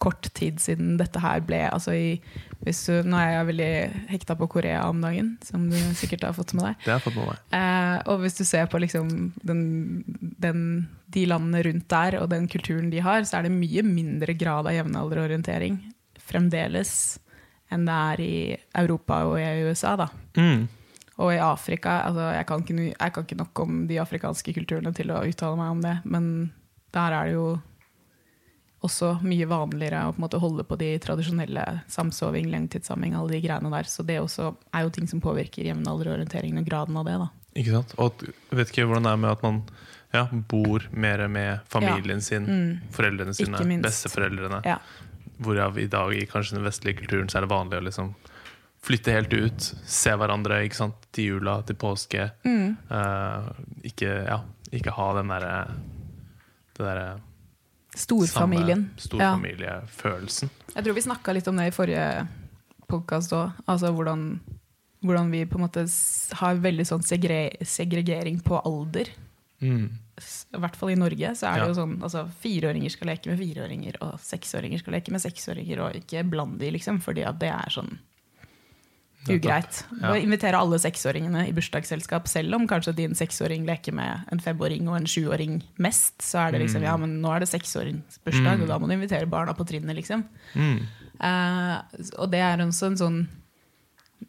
kort 0.00 0.28
tid 0.36 0.60
siden 0.62 0.96
dette 1.00 1.20
her 1.20 1.42
ble 1.44 1.60
altså 1.68 1.92
i, 1.92 2.14
hvis 2.64 2.80
du, 2.88 2.94
Nå 3.06 3.18
er 3.20 3.32
jeg 3.34 3.48
veldig 3.50 3.72
hekta 4.12 4.36
på 4.38 4.48
Korea 4.50 4.86
om 4.88 5.02
dagen, 5.04 5.34
som 5.44 5.66
du 5.70 5.76
sikkert 5.98 6.24
har 6.26 6.36
fått 6.36 6.54
med 6.56 6.70
deg. 6.70 6.86
Det 6.86 6.94
har 6.94 7.04
fått 7.04 7.18
med 7.18 7.28
meg. 7.28 7.42
Eh, 7.58 7.98
og 8.08 8.24
hvis 8.24 8.38
du 8.40 8.44
ser 8.48 8.70
på 8.72 8.80
liksom 8.80 9.12
den, 9.46 9.62
den, 10.40 10.62
de 11.12 11.26
landene 11.28 11.62
rundt 11.68 11.88
der 11.92 12.18
og 12.22 12.32
den 12.32 12.48
kulturen 12.50 12.88
de 12.94 13.04
har, 13.04 13.22
så 13.28 13.38
er 13.38 13.46
det 13.46 13.54
mye 13.54 13.84
mindre 13.86 14.36
grad 14.38 14.70
av 14.70 14.76
jevnalderorientering 14.78 15.80
fremdeles 16.28 16.92
enn 17.72 17.84
det 17.84 17.94
er 17.94 18.24
i 18.24 18.34
Europa 18.80 19.22
og 19.28 19.36
i 19.40 19.68
USA. 19.68 19.94
da. 20.00 20.08
Mm. 20.40 20.66
Og 21.18 21.32
i 21.34 21.40
Afrika 21.42 22.00
altså 22.06 22.28
jeg, 22.30 22.46
kan 22.46 22.62
ikke, 22.62 22.84
jeg 22.92 23.12
kan 23.14 23.24
ikke 23.26 23.38
nok 23.40 23.60
om 23.64 23.80
de 23.90 23.98
afrikanske 23.98 24.54
kulturene 24.54 24.92
til 24.94 25.10
å 25.10 25.24
uttale 25.26 25.58
meg 25.58 25.72
om 25.74 25.80
det, 25.82 25.96
men 26.06 26.28
der 26.94 27.16
er 27.16 27.26
det 27.26 27.34
jo 27.34 27.48
også 28.86 29.16
mye 29.26 29.46
vanligere 29.50 30.04
å 30.06 30.12
på 30.14 30.20
en 30.20 30.24
måte 30.28 30.38
holde 30.38 30.62
på 30.68 30.76
de 30.78 30.92
tradisjonelle 31.02 31.64
samsoving, 31.90 32.46
langtidssamming, 32.52 33.16
alle 33.18 33.34
de 33.34 33.40
greiene 33.42 33.72
der. 33.72 33.88
Så 33.90 34.04
det 34.06 34.20
også 34.22 34.52
er 34.70 34.86
jo 34.86 34.92
ting 34.94 35.08
som 35.10 35.22
påvirker 35.24 35.66
jevnalderorienteringen 35.66 36.62
og 36.62 36.68
graden 36.68 37.00
av 37.00 37.08
det. 37.08 37.16
da. 37.18 37.28
Ikke 37.58 37.74
sant? 37.74 37.96
Og 37.98 38.22
vet 38.54 38.70
ikke 38.70 38.86
hvordan 38.86 39.08
det 39.08 39.14
er 39.16 39.22
med 39.24 39.32
at 39.34 39.42
man 39.42 39.60
ja, 40.14 40.24
bor 40.30 40.86
mer 40.94 41.26
med 41.28 41.66
familien 41.68 42.22
sin, 42.22 42.46
foreldrene 42.94 43.34
sine, 43.34 43.50
Mm. 43.50 43.58
Ikke 43.58 43.68
minst. 43.68 43.88
besteforeldrene. 43.88 44.62
Ja. 44.64 44.78
Hvorav 45.42 45.78
i 45.78 45.86
dag 45.90 46.14
i 46.14 46.26
kanskje 46.30 46.56
den 46.58 46.64
vestlige 46.66 47.02
kulturen 47.02 47.28
så 47.28 47.38
er 47.38 47.46
det 47.46 47.50
vanlig 47.50 47.82
å 47.82 47.86
liksom 47.90 48.14
flytte 48.84 49.12
helt 49.12 49.32
ut, 49.34 49.68
se 49.86 50.12
hverandre 50.16 50.62
ikke 50.66 50.78
sant? 50.78 50.94
til 51.12 51.32
jula, 51.34 51.58
til 51.66 51.76
påske. 51.80 52.28
Mm. 52.46 52.76
Uh, 52.90 53.48
ikke, 53.88 54.10
ja, 54.28 54.40
ikke 54.72 54.94
ha 54.94 55.08
den 55.18 55.32
derre 55.32 55.54
det 56.78 56.84
derre 56.86 57.08
Storfamilien. 57.98 58.84
Storfamiliefølelsen. 59.00 59.08
storfamiliefølelsen. 59.08 60.50
Jeg 60.76 60.84
tror 60.86 60.94
vi 60.94 61.02
snakka 61.02 61.34
litt 61.34 61.48
om 61.50 61.56
det 61.58 61.70
i 61.70 61.74
forrige 61.74 62.04
podkast 62.88 63.32
òg. 63.34 63.56
Altså 63.66 63.90
hvordan, 63.96 64.26
hvordan 65.02 65.32
vi 65.34 65.40
på 65.48 65.58
en 65.58 65.64
måte 65.64 65.82
har 66.38 66.60
veldig 66.62 66.86
sånn 66.86 67.02
segre 67.02 67.40
segregering 67.66 68.38
på 68.44 68.60
alder. 68.60 69.10
Mm. 69.64 69.88
I 70.18 70.60
hvert 70.62 70.76
fall 70.78 70.92
i 70.94 70.98
Norge 71.00 71.32
så 71.38 71.48
er 71.50 71.58
det 71.58 71.64
Ja. 71.64 71.70
jo 71.72 71.78
sånn 71.80 71.96
altså 72.02 72.28
fireåringer 72.42 72.90
skal 72.94 73.10
leke 73.10 73.30
med 73.32 73.38
fireåringer, 73.40 73.98
og 74.06 74.20
seksåringer 74.22 74.78
skal 74.78 74.94
leke 74.94 75.10
med 75.10 75.22
seksåringer, 75.24 75.80
og 75.82 75.98
ikke 75.98 76.22
bland 76.30 76.58
de, 76.60 76.70
liksom, 76.70 77.00
fordi 77.02 77.24
at 77.26 77.38
det 77.40 77.50
er 77.50 77.70
sånn 77.74 77.98
ugreit. 79.36 79.80
Ja. 80.00 80.12
Å 80.12 80.18
invitere 80.20 80.58
alle 80.58 80.78
seksåringene 80.82 81.44
i 81.48 81.54
bursdagsselskap, 81.56 82.28
selv 82.30 82.56
om 82.58 82.66
kanskje 82.70 82.96
din 82.98 83.16
seksåring 83.18 83.66
leker 83.68 83.94
med 83.96 84.28
en 84.32 84.42
femåring 84.42 84.88
og 84.90 84.98
en 84.98 85.08
sjuåring 85.10 85.58
mest, 85.82 86.16
så 86.24 86.44
er 86.44 86.54
det 86.54 86.62
liksom 86.64 86.86
ja, 86.86 86.96
men 87.00 87.18
nå 87.22 87.32
er 87.34 87.44
det 87.44 87.50
seksåringsbursdag, 87.52 88.64
og 88.64 88.70
da 88.70 88.78
må 88.78 88.90
du 88.90 88.96
invitere 88.96 89.30
barna 89.30 89.54
på 89.56 89.66
trinnet, 89.68 89.96
liksom. 89.98 90.24
Mm. 90.54 90.80
Uh, 91.18 91.76
og 92.22 92.30
det 92.32 92.44
er 92.46 92.60
også 92.62 92.92
en 92.92 92.98
sånn 93.00 93.16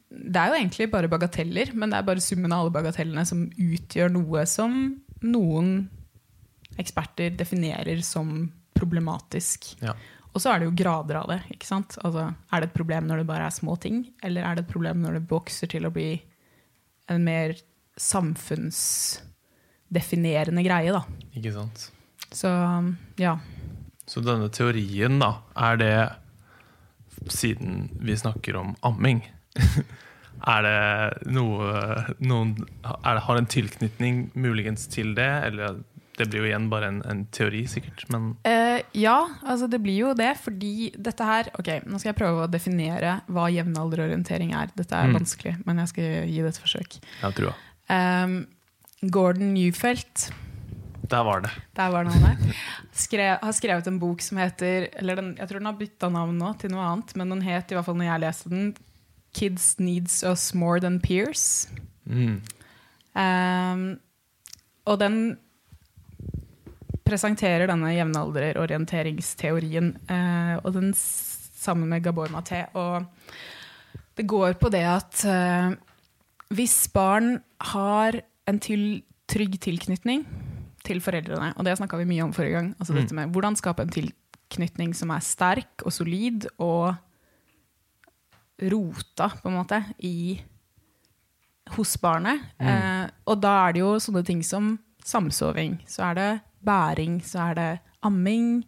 Det 0.09 0.39
er 0.41 0.49
jo 0.49 0.55
egentlig 0.57 0.87
bare 0.89 1.11
bagateller, 1.11 1.69
men 1.77 1.91
det 1.91 1.99
er 1.99 2.07
bare 2.07 2.23
summen 2.23 2.53
av 2.53 2.63
alle 2.63 2.73
bagatellene 2.73 3.25
som 3.29 3.45
utgjør 3.53 4.09
noe 4.15 4.45
som 4.49 4.79
noen 5.21 5.73
eksperter 6.79 7.35
definerer 7.37 8.01
som 8.05 8.47
problematisk. 8.77 9.73
Ja. 9.83 9.93
Og 10.33 10.41
så 10.41 10.49
er 10.51 10.57
det 10.59 10.65
jo 10.69 10.77
grader 10.77 11.15
av 11.21 11.27
det. 11.31 11.39
ikke 11.55 11.67
sant? 11.67 11.91
Altså, 12.05 12.23
er 12.51 12.57
det 12.61 12.67
et 12.69 12.77
problem 12.77 13.03
når 13.09 13.17
det 13.21 13.31
bare 13.31 13.45
er 13.49 13.55
små 13.55 13.73
ting, 13.81 13.97
eller 14.23 14.41
er 14.45 14.53
det 14.55 14.63
et 14.65 14.73
problem 14.73 14.97
når 15.03 15.11
det 15.17 15.31
vokser 15.31 15.67
til 15.71 15.83
å 15.87 15.95
bli 15.95 16.11
en 17.09 17.21
mer 17.25 17.49
samfunnsdefinerende 17.99 20.63
greie? 20.65 20.91
da. 20.93 21.01
Ikke 21.33 21.53
sant? 21.55 21.77
Så 22.29 22.49
ja. 23.17 23.39
Så 24.09 24.19
denne 24.25 24.49
teorien, 24.53 25.19
da, 25.21 25.31
er 25.57 25.75
det 25.81 26.09
Siden 27.29 27.89
vi 27.99 28.15
snakker 28.15 28.55
om 28.55 28.75
amming, 28.87 29.19
er 30.53 30.61
det 30.63 30.81
noe 31.27 31.67
noen 32.23 32.55
er 32.85 33.13
det, 33.17 33.23
Har 33.25 33.35
en 33.35 33.45
tilknytning 33.49 34.31
muligens 34.39 34.87
til 34.87 35.11
det? 35.17 35.27
Eller 35.49 35.81
det 36.19 36.27
blir 36.29 36.43
jo 36.43 36.47
igjen 36.51 36.67
bare 36.71 36.87
en, 36.91 36.99
en 37.09 37.23
teori, 37.33 37.63
sikkert. 37.71 38.03
Men 38.13 38.29
Eh, 38.45 38.81
ja, 38.99 39.15
altså 39.43 39.69
det 39.71 39.79
blir 39.81 39.97
jo 40.03 40.13
det, 40.17 40.33
fordi 40.43 40.91
dette 40.99 41.25
her 41.25 41.49
Ok, 41.59 41.71
nå 41.87 41.97
skal 41.99 42.11
jeg 42.13 42.19
prøve 42.19 42.43
å 42.45 42.51
definere 42.51 43.21
hva 43.31 43.47
jevnalderorientering 43.53 44.53
er. 44.55 44.69
Dette 44.75 44.93
er 44.99 45.07
Mm. 45.09 45.17
vanskelig, 45.19 45.55
men 45.65 45.77
jeg 45.83 45.87
skal 45.95 46.27
gi 46.29 46.41
det 46.43 46.51
et 46.53 46.61
forsøk. 46.61 46.99
jeg 47.23 47.33
tror 47.39 47.55
Um, 47.89 48.45
Gordon 49.09 49.53
Newfelt, 49.55 50.27
Der 51.09 51.23
var 51.23 51.41
det. 51.41 51.49
der 51.73 51.89
var 51.89 52.03
navnet, 52.05 52.37
skrev, 52.93 53.39
har 53.41 53.51
skrevet 53.57 53.87
en 53.87 53.97
bok 53.97 54.21
som 54.21 54.37
heter 54.37 54.89
eller 54.99 55.15
den, 55.15 55.31
Jeg 55.39 55.47
tror 55.49 55.57
den 55.59 55.65
har 55.65 55.73
bytta 55.79 56.09
navn 56.11 56.37
nå 56.37 56.51
til 56.59 56.69
noe 56.69 56.83
annet, 56.85 57.15
men 57.15 57.29
den 57.29 57.41
het 57.41 57.71
i 57.71 57.75
hvert 57.75 57.85
fall 57.85 57.95
når 57.97 58.11
jeg 58.11 58.21
leste 58.21 58.49
den, 58.49 58.75
'Kids 59.33 59.79
Needs 59.79 60.23
Us 60.23 60.53
More 60.53 60.79
Than 60.79 60.99
Peers'. 60.99 61.67
Mm. 62.07 62.41
Um, 63.15 63.99
og 64.85 64.99
den 65.01 65.37
presenterer 67.09 67.67
denne 67.69 67.91
jevnalderorienteringsteorien, 67.95 69.93
eh, 70.09 70.55
og 70.61 70.73
den 70.75 70.93
sammen 70.93 71.89
med 71.91 72.03
Gabor 72.05 72.31
Maté. 72.33 72.65
Og 72.77 73.05
det 74.17 74.27
går 74.29 74.57
på 74.61 74.71
det 74.73 74.85
at 74.87 75.25
eh, 75.27 75.73
hvis 76.55 76.77
barn 76.93 77.39
har 77.73 78.21
en 78.49 78.61
til, 78.61 79.03
trygg 79.29 79.59
tilknytning 79.61 80.23
til 80.85 81.01
foreldrene, 81.03 81.51
og 81.57 81.65
det 81.67 81.77
snakka 81.77 81.99
vi 81.99 82.07
mye 82.09 82.25
om 82.25 82.33
forrige 82.33 82.55
gang, 82.55 82.71
altså 82.79 82.95
dette 82.95 83.13
med 83.13 83.33
hvordan 83.33 83.57
skape 83.59 83.83
en 83.85 83.93
tilknytning 83.93 84.95
som 84.97 85.11
er 85.13 85.25
sterk 85.25 85.83
og 85.85 85.93
solid 85.93 86.47
og 86.57 86.95
rota, 88.59 89.29
på 89.39 89.51
en 89.51 89.59
måte, 89.59 89.83
i 90.03 90.39
hos 91.75 91.95
barnet. 92.01 92.41
Eh, 92.59 93.05
og 93.29 93.39
da 93.43 93.53
er 93.67 93.75
det 93.75 93.83
jo 93.83 93.91
sånne 94.01 94.23
ting 94.25 94.41
som 94.43 94.73
samsoving. 95.05 95.77
Så 95.87 96.03
er 96.09 96.17
det 96.17 96.29
bæring, 96.65 97.19
så 97.23 97.49
er 97.51 97.53
det 97.55 97.79
amming. 98.03 98.63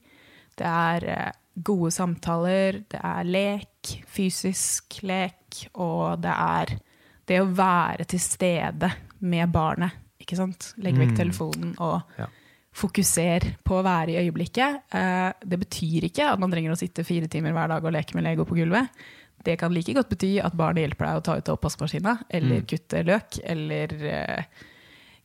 Det 0.57 0.65
er 0.67 1.05
eh, 1.10 1.31
gode 1.63 1.91
samtaler, 1.91 2.83
det 2.89 3.00
er 3.03 3.24
lek, 3.27 4.03
fysisk 4.07 5.01
lek, 5.03 5.67
og 5.75 6.21
det 6.21 6.31
er 6.36 6.75
det 7.27 7.39
å 7.41 7.50
være 7.55 8.05
til 8.05 8.19
stede 8.19 8.91
med 9.21 9.51
barnet. 9.51 9.91
Ikke 10.21 10.38
sant? 10.38 10.74
Legg 10.77 10.95
vekk 10.95 11.12
Mm. 11.12 11.17
telefonen 11.17 11.75
og 11.79 12.01
Ja. 12.17 12.27
fokuser 12.74 13.55
på 13.65 13.79
å 13.79 13.83
være 13.83 14.10
i 14.13 14.19
øyeblikket. 14.29 14.81
Eh, 14.93 15.33
det 15.45 15.60
betyr 15.60 16.03
ikke 16.07 16.31
at 16.33 16.39
man 16.39 16.51
trenger 16.51 16.71
å 16.71 16.77
sitte 16.79 17.03
fire 17.03 17.27
timer 17.27 17.51
hver 17.53 17.67
dag 17.67 17.83
og 17.83 17.91
leke 17.93 18.15
med 18.15 18.24
Lego 18.24 18.45
på 18.45 18.55
gulvet. 18.55 18.88
Det 19.43 19.57
kan 19.60 19.74
like 19.74 19.93
godt 19.93 20.10
bety 20.10 20.39
at 20.39 20.53
barnet 20.55 20.86
hjelper 20.88 21.05
deg 21.07 21.17
å 21.17 21.24
ta 21.24 21.36
ut 21.38 21.50
av 21.50 21.57
oppvaskmaskina, 21.60 22.19
eller 22.29 22.62
Mm. 22.62 22.67
kutte 22.67 23.03
løk, 23.03 23.39
eller 23.43 23.88
eh, 24.05 24.43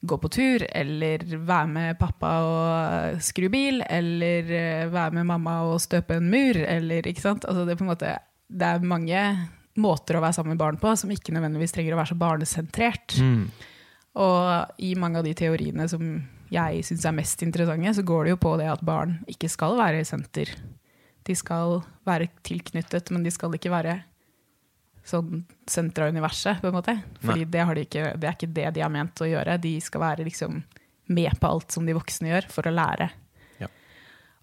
gå 0.00 0.18
på 0.20 0.28
tur, 0.28 0.64
eller 0.68 1.24
være 1.36 1.68
med 1.70 1.98
pappa 2.00 2.32
og 2.44 3.20
skru 3.24 3.48
bil, 3.52 3.82
eller 3.82 4.50
eh, 4.52 4.88
være 4.92 5.18
med 5.18 5.28
mamma 5.32 5.58
og 5.70 5.80
støpe 5.82 6.18
en 6.18 6.30
mur, 6.30 6.58
eller 6.60 7.08
ikke 7.08 7.24
sant. 7.24 7.46
Altså 7.48 7.64
det, 7.66 7.76
er 7.76 7.88
måte, 7.88 8.12
det 8.48 8.68
er 8.68 8.86
mange 8.86 9.22
måter 9.80 10.16
å 10.16 10.22
være 10.24 10.38
sammen 10.38 10.54
med 10.54 10.62
barn 10.62 10.78
på 10.80 10.94
som 10.96 11.12
ikke 11.12 11.34
nødvendigvis 11.36 11.74
trenger 11.76 11.96
å 11.96 12.00
være 12.00 12.12
så 12.12 12.20
barnesentrert. 12.20 13.18
Mm. 13.20 13.44
Og 14.22 14.82
i 14.84 14.94
mange 14.96 15.20
av 15.20 15.26
de 15.26 15.34
teoriene 15.36 15.88
som 15.90 16.16
jeg 16.52 16.84
syns 16.86 17.04
er 17.04 17.16
mest 17.16 17.42
interessante, 17.44 17.96
så 17.98 18.04
går 18.06 18.26
det 18.26 18.36
jo 18.36 18.42
på 18.46 18.54
det 18.60 18.68
at 18.70 18.84
barn 18.86 19.18
ikke 19.30 19.50
skal 19.52 19.76
være 19.80 20.02
i 20.02 20.08
senter. 20.08 20.52
De 21.26 21.34
skal 21.34 21.80
være 22.06 22.30
tilknyttet, 22.46 23.10
men 23.10 23.26
de 23.26 23.32
skal 23.34 23.56
ikke 23.56 23.72
være 23.72 23.98
sånn 25.06 25.44
senter 25.70 26.06
av 26.06 26.14
universet, 26.14 26.58
på 26.62 26.70
en 26.70 26.74
måte. 26.76 26.96
Fordi 27.22 27.44
det, 27.46 27.62
har 27.68 27.78
de 27.78 27.84
ikke, 27.86 28.08
det 28.18 28.26
er 28.28 28.34
ikke 28.36 28.52
det 28.56 28.72
de 28.76 28.82
har 28.82 28.90
ment 28.92 29.22
å 29.22 29.28
gjøre. 29.30 29.54
De 29.62 29.76
skal 29.84 30.02
være 30.02 30.26
liksom 30.26 30.64
med 31.14 31.38
på 31.38 31.46
alt 31.52 31.70
som 31.70 31.86
de 31.86 31.94
voksne 31.94 32.32
gjør, 32.32 32.48
for 32.50 32.66
å 32.66 32.74
lære. 32.74 33.06
Ja. 33.62 33.68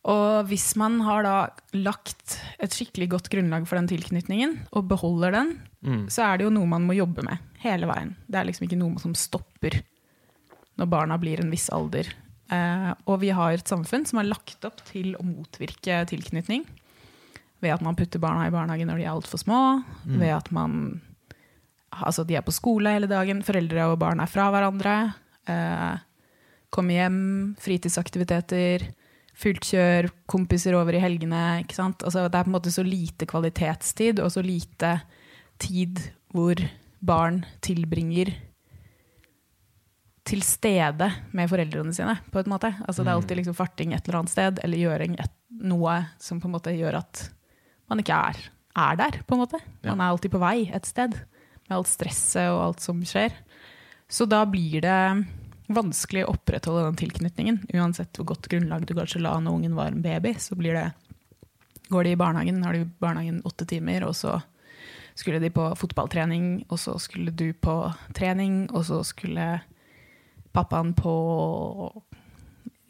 Og 0.08 0.48
hvis 0.48 0.70
man 0.80 1.02
har 1.04 1.24
da 1.28 1.36
lagt 1.76 2.38
et 2.64 2.72
skikkelig 2.76 3.10
godt 3.18 3.28
grunnlag 3.34 3.68
for 3.68 3.76
den 3.80 3.90
tilknytningen, 3.92 4.58
og 4.72 4.88
beholder 4.92 5.36
den, 5.40 5.54
Mm. 5.84 6.06
så 6.08 6.24
er 6.24 6.38
det 6.38 6.46
jo 6.46 6.50
noe 6.56 6.64
man 6.72 6.86
må 6.88 6.94
jobbe 6.96 7.26
med 7.28 7.40
hele 7.60 7.84
veien. 7.90 8.14
Det 8.24 8.40
er 8.40 8.46
liksom 8.48 8.70
ikke 8.70 8.78
noe 8.80 9.02
som 9.04 9.12
stopper 9.20 9.82
når 10.80 10.88
barna 10.88 11.18
blir 11.20 11.42
en 11.44 11.52
viss 11.52 11.66
alder. 11.76 12.08
Eh, 12.50 12.94
og 13.06 13.20
vi 13.20 13.34
har 13.36 13.52
et 13.52 13.68
samfunn 13.68 14.06
som 14.08 14.22
er 14.22 14.30
lagt 14.30 14.64
opp 14.64 14.80
til 14.88 15.12
å 15.20 15.26
motvirke 15.28 16.06
tilknytning. 16.08 16.64
Ved 17.64 17.74
at 17.78 17.84
man 17.86 17.96
putter 17.96 18.20
barna 18.20 18.48
i 18.48 18.54
barnehage 18.54 18.88
når 18.88 19.00
de 19.00 19.08
er 19.08 19.14
altfor 19.14 19.40
små. 19.42 19.62
Mm. 20.04 20.20
Ved 20.20 20.36
at 20.36 20.52
man 20.56 20.78
Altså, 21.94 22.24
de 22.26 22.34
er 22.34 22.42
på 22.42 22.50
skole 22.50 22.90
hele 22.90 23.06
dagen, 23.06 23.44
foreldre 23.46 23.86
og 23.92 24.00
barn 24.02 24.18
er 24.24 24.30
fra 24.30 24.48
hverandre. 24.50 25.14
Eh, 25.46 26.00
kommer 26.74 26.98
hjem, 26.98 27.56
fritidsaktiviteter. 27.62 28.88
fullt 29.34 29.66
kjør, 29.66 30.08
kompiser 30.30 30.76
over 30.78 30.94
i 30.94 31.02
helgene. 31.02 31.62
ikke 31.64 31.76
sant? 31.76 32.04
Altså, 32.04 32.28
det 32.30 32.38
er 32.38 32.46
på 32.46 32.50
en 32.50 32.58
måte 32.58 32.74
så 32.74 32.84
lite 32.86 33.26
kvalitetstid 33.26 34.20
og 34.20 34.32
så 34.32 34.42
lite 34.46 35.02
tid 35.60 36.00
hvor 36.34 36.56
barn 37.02 37.44
tilbringer 37.62 38.34
til 40.24 40.42
stede 40.42 41.12
med 41.32 41.50
foreldrene 41.50 41.94
sine. 41.94 42.18
på 42.32 42.40
en 42.40 42.50
måte. 42.50 42.74
Altså, 42.88 43.04
det 43.04 43.10
er 43.10 43.16
alltid 43.16 43.38
liksom 43.38 43.58
farting 43.58 43.94
et 43.94 44.08
eller 44.08 44.20
annet 44.20 44.32
sted, 44.32 44.60
eller 44.64 44.78
gjøring 44.78 45.20
et, 45.20 45.34
noe 45.62 46.06
som 46.20 46.40
på 46.40 46.48
en 46.48 46.56
måte 46.56 46.74
gjør 46.78 47.02
at 47.02 47.30
man 47.92 48.02
ikke 48.02 48.18
er, 48.32 48.42
er 48.80 48.98
der. 49.00 49.22
på 49.28 49.36
en 49.36 49.44
måte. 49.44 49.60
Man 49.84 50.02
er 50.02 50.12
alltid 50.12 50.34
på 50.34 50.42
vei 50.42 50.70
et 50.74 50.86
sted, 50.90 51.16
med 51.68 51.78
alt 51.78 51.92
stresset 51.92 52.50
og 52.52 52.62
alt 52.68 52.84
som 52.84 53.02
skjer. 53.08 53.36
Så 54.10 54.28
da 54.30 54.44
blir 54.46 54.82
det 54.84 55.26
vanskelig 55.74 56.26
å 56.26 56.34
opprettholde 56.36 56.86
den 56.88 57.00
tilknytningen. 57.00 57.62
Uansett 57.74 58.16
hvor 58.18 58.34
godt 58.34 58.50
grunnlag 58.52 58.86
du 58.86 58.96
kanskje 58.98 59.24
la 59.24 59.36
når 59.40 59.60
ungen 59.60 59.78
var 59.78 59.92
en 59.92 60.04
baby, 60.04 60.36
så 60.40 60.58
blir 60.60 60.78
det 60.80 60.92
Går 61.92 62.08
de 62.08 62.14
i 62.16 62.18
barnehagen, 62.18 62.62
har 62.64 62.74
de 62.74 62.86
i 62.86 62.92
barnehagen 63.04 63.42
åtte 63.46 63.66
timer, 63.70 64.06
og 64.08 64.16
så 64.16 64.38
skulle 65.20 65.42
de 65.44 65.50
på 65.54 65.66
fotballtrening, 65.78 66.64
og 66.72 66.80
så 66.80 66.96
skulle 66.98 67.34
du 67.36 67.52
på 67.54 67.76
trening, 68.16 68.64
og 68.72 68.86
så 68.88 69.02
skulle 69.06 69.60
pappaen 70.56 70.94
på 70.98 71.14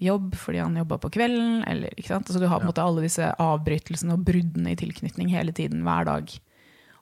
jobb 0.03 0.33
fordi 0.39 0.62
han 0.63 0.79
jobba 0.79 1.00
på 1.01 1.12
kvelden. 1.15 1.62
Eller, 1.69 1.93
ikke 1.98 2.12
sant? 2.12 2.27
Altså, 2.27 2.41
du 2.41 2.48
har 2.50 2.62
på 2.62 2.67
en 2.67 2.72
måte 2.72 2.86
alle 2.86 3.05
disse 3.05 3.29
avbrytelsene 3.41 4.17
og 4.17 4.25
bruddene 4.27 4.74
i 4.74 4.79
tilknytning 4.79 5.31
hele 5.33 5.55
tiden, 5.55 5.86
hver 5.88 6.10
dag. 6.10 6.36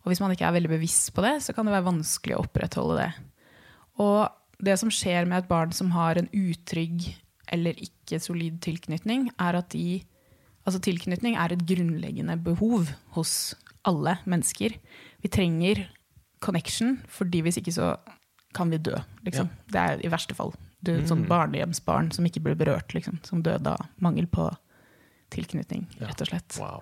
Og 0.01 0.11
hvis 0.11 0.21
man 0.23 0.33
ikke 0.33 0.47
er 0.47 0.55
veldig 0.57 0.71
bevisst 0.71 1.11
på 1.15 1.23
det, 1.25 1.37
så 1.45 1.53
kan 1.53 1.67
det 1.67 1.75
være 1.75 1.89
vanskelig 1.89 2.37
å 2.37 2.45
opprettholde 2.45 3.01
det. 3.03 3.09
Og 4.01 4.21
det 4.61 4.77
som 4.81 4.93
skjer 4.93 5.27
med 5.29 5.43
et 5.43 5.49
barn 5.49 5.73
som 5.75 5.91
har 5.93 6.17
en 6.17 6.29
utrygg 6.33 7.09
eller 7.51 7.77
ikke 7.81 8.21
solid 8.21 8.61
tilknytning, 8.63 9.29
er 9.41 9.59
at 9.59 9.73
de 9.75 10.01
Altså 10.61 10.77
tilknytning 10.77 11.33
er 11.41 11.55
et 11.55 11.63
grunnleggende 11.65 12.35
behov 12.45 12.91
hos 13.15 13.55
alle 13.81 14.19
mennesker. 14.29 14.75
Vi 15.23 15.31
trenger 15.33 15.87
connection, 16.37 16.99
fordi 17.09 17.41
hvis 17.41 17.57
ikke 17.57 17.73
så 17.73 17.95
kan 18.53 18.69
vi 18.69 18.77
dø, 18.77 18.93
liksom. 19.25 19.49
Det 19.73 19.81
er 19.81 20.03
i 20.05 20.11
verste 20.11 20.37
fall. 20.37 20.53
Du, 20.81 20.95
et 20.97 21.09
sånn 21.09 21.27
barnehjemsbarn 21.29 22.09
som 22.15 22.25
ikke 22.25 22.41
ble 22.41 22.55
berørt, 22.57 22.93
liksom. 22.97 23.19
Som 23.27 23.43
døde 23.45 23.75
av 23.75 23.85
mangel 24.01 24.25
på 24.31 24.47
tilknytning, 25.31 25.85
rett 26.01 26.21
og 26.23 26.31
slett. 26.31 26.57
Wow. 26.59 26.81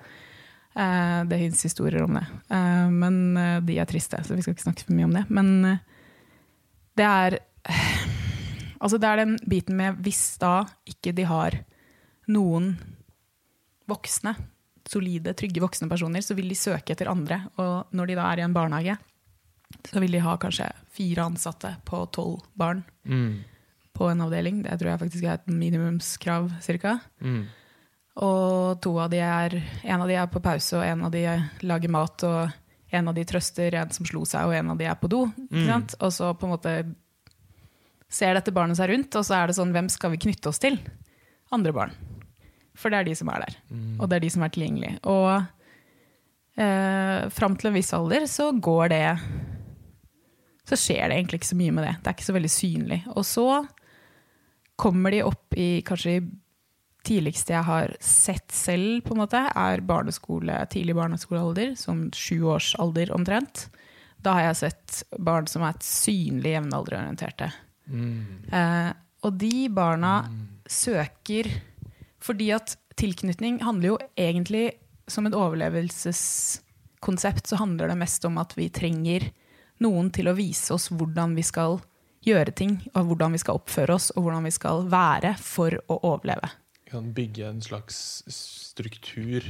Eh, 0.79 1.25
det 1.29 1.39
fins 1.41 1.65
historier 1.68 2.06
om 2.06 2.15
det. 2.18 2.25
Eh, 2.50 2.88
men 2.89 3.38
eh, 3.38 3.58
de 3.65 3.79
er 3.82 3.89
triste, 3.89 4.22
så 4.24 4.38
vi 4.38 4.46
skal 4.46 4.56
ikke 4.56 4.68
snakke 4.68 4.88
for 4.88 4.96
mye 4.96 5.10
om 5.10 5.18
det. 5.18 5.25
Men 5.29 5.51
det 7.00 7.10
er 7.10 7.39
Altså, 8.79 8.96
det 8.96 9.10
er 9.10 9.20
den 9.20 9.34
biten 9.44 9.75
med 9.75 9.98
hvis 10.06 10.38
da 10.39 10.62
ikke 10.88 11.12
de 11.12 11.25
har 11.27 11.58
noen 12.32 12.70
voksne, 13.91 14.32
solide, 14.88 15.34
trygge 15.36 15.60
voksne 15.60 15.89
personer, 15.91 16.24
så 16.24 16.32
vil 16.38 16.48
de 16.48 16.56
søke 16.56 16.96
etter 16.96 17.10
andre. 17.12 17.41
Og 17.60 17.91
når 17.91 18.08
de 18.08 18.15
da 18.15 18.29
er 18.29 18.39
i 18.39 18.46
en 18.46 18.56
barnehage, 18.56 18.96
så 19.84 20.00
vil 20.00 20.15
de 20.15 20.22
ha 20.24 20.38
kanskje 20.39 20.70
fire 20.96 21.27
ansatte 21.27 21.75
på 21.86 22.06
tolv 22.15 22.46
barn 22.56 22.86
Mm. 23.03 23.44
På 24.00 24.08
en 24.08 24.24
avdeling. 24.24 24.63
Det 24.63 24.77
tror 24.79 24.94
jeg 24.94 25.01
faktisk 25.03 25.27
er 25.27 25.36
et 25.36 25.50
minimumskrav, 25.51 26.48
cirka. 26.63 26.98
Mm. 27.20 27.44
Og 28.24 28.79
to 28.84 28.94
av 29.00 29.12
de 29.12 29.20
er, 29.24 29.60
en 29.84 30.01
av 30.03 30.10
de 30.10 30.15
er 30.20 30.32
på 30.32 30.41
pause, 30.44 30.74
og 30.79 30.86
en 30.88 31.06
av 31.08 31.13
de 31.13 31.24
lager 31.68 31.91
mat, 31.91 32.25
og 32.27 32.96
en 32.96 33.12
av 33.12 33.15
de 33.15 33.25
trøster 33.27 33.75
en 33.77 33.91
som 33.96 34.08
slo 34.08 34.25
seg, 34.27 34.48
og 34.48 34.56
en 34.58 34.74
av 34.74 34.79
de 34.79 34.88
er 34.89 34.98
på 35.00 35.12
do. 35.12 35.25
Sant? 35.68 35.96
Og 36.00 36.12
så 36.15 36.32
på 36.36 36.48
en 36.48 36.56
måte 36.56 36.74
ser 38.10 38.34
dette 38.36 38.53
barnet 38.56 38.79
seg 38.79 38.89
rundt, 38.91 39.15
og 39.15 39.25
så 39.27 39.38
er 39.38 39.50
det 39.50 39.60
sånn, 39.60 39.75
hvem 39.75 39.91
skal 39.94 40.15
vi 40.15 40.22
knytte 40.25 40.50
oss 40.51 40.62
til? 40.62 40.79
Andre 41.56 41.75
barn. 41.75 41.94
For 42.79 42.91
det 42.91 43.01
er 43.01 43.10
de 43.10 43.15
som 43.20 43.29
er 43.32 43.44
der, 43.44 43.56
og 44.00 44.08
det 44.08 44.18
er 44.18 44.24
de 44.24 44.32
som 44.32 44.44
er 44.46 44.51
tilgjengelige. 44.56 45.00
Og 45.12 45.32
eh, 46.63 47.27
fram 47.36 47.58
til 47.60 47.70
en 47.70 47.75
viss 47.75 47.91
alder 47.96 48.27
så 48.29 48.51
går 48.56 48.94
det 48.94 49.03
Så 50.70 50.77
skjer 50.77 51.10
det 51.10 51.18
egentlig 51.18 51.41
ikke 51.41 51.50
så 51.50 51.58
mye 51.60 51.74
med 51.75 51.86
det. 51.88 51.96
Det 51.98 52.10
er 52.10 52.15
ikke 52.15 52.27
så 52.29 52.36
veldig 52.36 52.51
synlig. 52.53 53.00
Og 53.15 53.26
så 53.26 53.47
kommer 54.80 55.12
de 55.12 55.26
opp 55.28 55.58
i 55.60 55.82
kanskje 55.86 56.22
tidligste 57.08 57.54
jeg 57.56 57.63
har 57.68 57.94
sett 58.04 58.52
selv, 58.54 59.02
på 59.06 59.13
en 59.15 59.22
måte, 59.24 59.42
er 59.56 59.82
barneskole, 59.88 60.58
tidlig 60.72 60.96
barneskolealder, 60.98 61.76
som 61.80 62.10
sjuårsalder 62.15 63.13
omtrent. 63.15 63.56
Da 64.20 64.34
har 64.36 64.44
jeg 64.50 64.62
sett 64.63 65.04
barn 65.18 65.48
som 65.48 65.63
er 65.68 65.74
synlig 65.86 66.52
jevnalderorienterte. 66.58 67.48
Eh, 68.54 68.92
og 69.26 69.32
de 69.39 69.70
barna 69.74 70.13
søker 70.70 71.46
fordi 72.24 72.52
at 72.54 72.78
tilknytning 73.00 73.62
handler 73.63 73.88
jo 73.94 73.98
egentlig 74.20 74.72
som 75.10 75.26
et 75.26 75.34
overlevelseskonsept, 75.34 77.48
så 77.48 77.56
handler 77.62 77.88
det 77.89 77.98
mest 78.02 78.26
om 78.28 78.38
at 78.42 78.58
vi 78.60 78.70
trenger 78.70 79.32
noen 79.80 80.12
til 80.13 80.28
å 80.30 80.38
vise 80.38 80.74
oss 80.76 80.89
hvordan 80.92 81.36
vi 81.38 81.44
skal 81.48 81.80
gjøre 82.25 82.51
ting, 82.55 82.77
og 82.95 83.05
hvordan 83.08 83.32
vi 83.32 83.38
skal 83.41 83.55
oppføre 83.60 83.95
oss, 83.95 84.12
og 84.15 84.23
hvordan 84.23 84.43
vi 84.43 84.51
skal 84.51 84.84
være 84.91 85.36
for 85.39 85.71
å 85.88 85.99
overleve. 86.03 86.49
Vi 86.86 86.91
kan 86.91 87.12
bygge 87.13 87.47
en 87.49 87.62
slags 87.62 88.23
struktur 88.27 89.43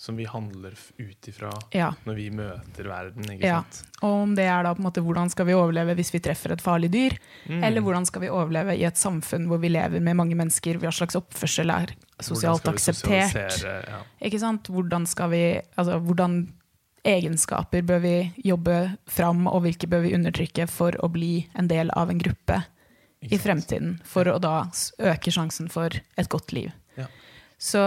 som 0.00 0.16
vi 0.16 0.24
handler 0.24 0.72
ut 0.98 1.28
ifra 1.28 1.50
Ja. 1.76 1.90
når 2.06 2.14
vi 2.16 2.30
møter 2.30 2.84
verden. 2.88 3.22
ikke 3.28 3.44
Ja. 3.44 3.62
sant? 3.62 3.82
Og 4.02 4.22
om 4.22 4.34
det 4.34 4.44
er 4.46 4.62
da 4.62 4.72
på 4.74 4.78
en 4.80 4.84
måte 4.86 5.02
hvordan 5.04 5.28
skal 5.30 5.44
vi 5.44 5.52
overleve 5.52 5.94
hvis 5.94 6.10
vi 6.14 6.20
treffer 6.20 6.52
et 6.52 6.62
farlig 6.62 6.90
dyr, 6.90 7.18
Mm. 7.48 7.62
eller 7.62 7.80
hvordan 7.82 8.06
skal 8.06 8.22
vi 8.22 8.28
overleve 8.28 8.78
i 8.78 8.84
et 8.84 8.94
samfunn 8.96 9.46
hvor 9.46 9.60
vi 9.60 9.68
lever 9.68 10.00
med 10.00 10.16
mange 10.16 10.34
mennesker, 10.34 10.78
hva 10.78 10.88
slags 10.90 11.14
oppførsel 11.16 11.70
er 11.70 11.88
sosialt 12.18 12.64
akseptert. 12.64 13.62
Ja. 13.62 14.02
Ikke 14.22 14.40
sant? 14.40 14.64
Hvordan 14.68 15.06
skal 15.06 15.28
vi 15.30 15.60
Altså, 15.76 16.00
hvordan 16.00 16.48
egenskaper 17.06 17.84
bør 17.86 18.02
vi 18.04 18.14
jobbe 18.44 18.76
fram, 19.08 19.46
og 19.48 19.64
hvilke 19.64 19.88
bør 19.90 20.04
vi 20.04 20.14
undertrykke 20.16 20.66
for 20.70 20.96
å 21.00 21.10
bli 21.12 21.46
en 21.58 21.70
del 21.70 21.92
av 21.96 22.12
en 22.12 22.20
gruppe 22.20 22.62
i 23.20 23.38
fremtiden? 23.40 23.98
For 24.04 24.28
å 24.28 24.38
da 24.42 24.70
øke 25.12 25.32
sjansen 25.32 25.70
for 25.72 25.94
et 25.94 26.32
godt 26.32 26.54
liv. 26.56 26.72
Ja. 26.98 27.08
Så 27.60 27.84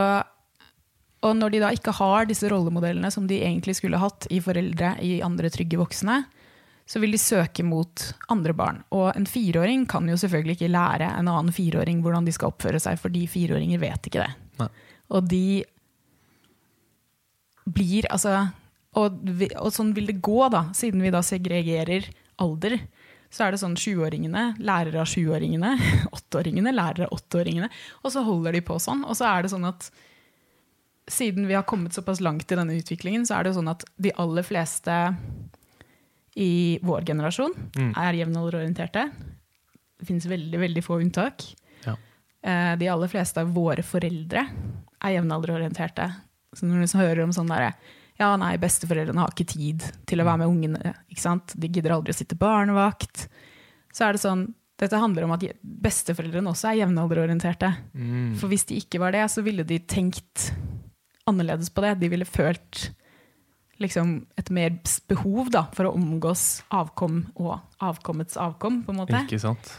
og 1.23 1.37
når 1.39 1.53
de 1.53 1.59
da 1.63 1.69
ikke 1.71 1.93
har 1.95 2.27
disse 2.27 2.49
rollemodellene 2.51 3.07
som 3.13 3.29
de 3.29 3.39
egentlig 3.45 3.77
skulle 3.77 4.01
hatt 4.01 4.27
i 4.33 4.41
foreldre, 4.43 4.97
i 4.99 5.21
andre 5.23 5.47
trygge 5.53 5.79
voksne, 5.79 6.17
så 6.83 6.99
vil 6.99 7.15
de 7.15 7.21
søke 7.21 7.63
mot 7.63 8.03
andre 8.33 8.51
barn. 8.57 8.81
Og 8.91 9.13
en 9.15 9.27
fireåring 9.29 9.85
kan 9.89 10.09
jo 10.09 10.17
selvfølgelig 10.19 10.57
ikke 10.57 10.73
lære 10.73 11.07
en 11.15 11.29
annen 11.31 11.55
fireåring 11.55 12.01
hvordan 12.03 12.27
de 12.27 12.33
skal 12.35 12.51
oppføre 12.51 12.81
seg, 12.83 12.99
fordi 12.99 13.23
fireåringer 13.31 13.79
vet 13.79 14.09
ikke 14.09 14.25
det. 14.25 14.33
Nei. 14.59 14.67
Og 15.15 15.29
de 15.31 15.45
blir 17.71 18.09
altså 18.11 18.49
og, 18.95 19.19
vi, 19.23 19.47
og 19.57 19.71
sånn 19.73 19.93
vil 19.95 20.05
det 20.11 20.19
gå, 20.21 20.49
da, 20.53 20.65
siden 20.77 21.01
vi 21.01 21.09
da 21.13 21.21
segregerer 21.25 22.07
alder. 22.43 22.79
Så 23.33 23.43
er 23.47 23.51
det 23.55 23.59
sånn 23.63 23.75
sjuåringene 23.79 24.55
lærer 24.61 24.95
av 25.01 25.07
sjuåringene, 25.09 25.71
åtteåringene 26.17 26.73
lærer 26.75 27.07
av 27.07 27.15
åtteåringene. 27.17 27.69
Og 28.03 28.11
så 28.13 28.21
holder 28.27 28.53
de 28.53 28.61
på 28.61 28.77
sånn. 28.79 29.01
Og 29.09 29.17
så 29.17 29.25
er 29.31 29.41
det 29.47 29.49
sånn 29.55 29.65
at 29.69 29.87
siden 31.09 31.47
vi 31.49 31.55
har 31.57 31.65
kommet 31.67 31.93
såpass 31.97 32.21
langt 32.23 32.51
i 32.51 32.55
denne 32.55 32.77
utviklingen, 32.79 33.25
så 33.27 33.39
er 33.39 33.43
det 33.49 33.55
sånn 33.57 33.71
at 33.73 33.83
de 33.99 34.13
aller 34.21 34.45
fleste 34.45 34.93
i 36.35 36.79
vår 36.81 37.03
generasjon 37.05 37.53
Mm. 37.75 37.91
er 37.97 38.13
jevnalderorienterte. 38.21 39.03
Det 39.99 40.07
finnes 40.07 40.25
veldig, 40.25 40.59
veldig 40.59 40.83
få 40.83 40.99
unntak. 41.01 41.43
Ja. 41.85 41.95
Eh, 42.43 42.75
De 42.77 42.87
aller 42.89 43.07
fleste 43.07 43.41
av 43.41 43.51
våre 43.53 43.83
foreldre 43.83 44.47
er 45.01 45.11
jevnalderorienterte. 45.17 46.07
Så 46.55 46.65
når 46.65 46.85
du 46.91 46.97
hører 46.97 47.23
om 47.23 47.31
sånn 47.31 47.47
derre 47.49 47.73
Ja, 48.21 48.33
nei, 48.37 48.55
besteforeldrene 48.61 49.23
har 49.23 49.31
ikke 49.33 49.49
tid 49.55 49.85
til 50.09 50.21
å 50.21 50.27
være 50.27 50.43
med 50.43 50.51
ungene. 50.51 50.93
ikke 51.09 51.23
sant? 51.23 51.55
De 51.57 51.69
gidder 51.69 51.95
aldri 51.95 52.13
å 52.13 52.17
sitte 52.17 52.37
barnevakt. 52.39 53.27
Så 53.93 54.07
er 54.07 54.17
det 54.17 54.25
sånn 54.25 54.51
Dette 54.81 54.97
handler 54.99 55.23
om 55.23 55.31
at 55.35 55.43
besteforeldrene 55.61 56.49
også 56.49 56.71
er 56.71 56.79
jevnalderorienterte. 56.81 57.69
Mm. 57.93 58.33
For 58.41 58.49
hvis 58.51 58.65
de 58.67 58.79
ikke 58.81 58.99
var 58.99 59.13
det, 59.13 59.21
så 59.31 59.43
ville 59.45 59.63
de 59.63 59.77
tenkt 59.79 60.49
annerledes 61.29 61.69
på 61.71 61.83
det. 61.85 61.91
De 62.01 62.09
ville 62.11 62.25
følt 62.27 62.89
liksom 63.83 64.15
et 64.39 64.49
mer 64.53 64.75
behov 65.09 65.51
da, 65.53 65.65
for 65.77 65.87
å 65.87 65.93
omgås 65.97 66.63
avkom 66.73 67.21
og 67.35 67.53
avkommets 67.83 68.37
avkom. 68.39 68.81
på 68.85 68.93
en 68.93 68.99
måte. 69.03 69.13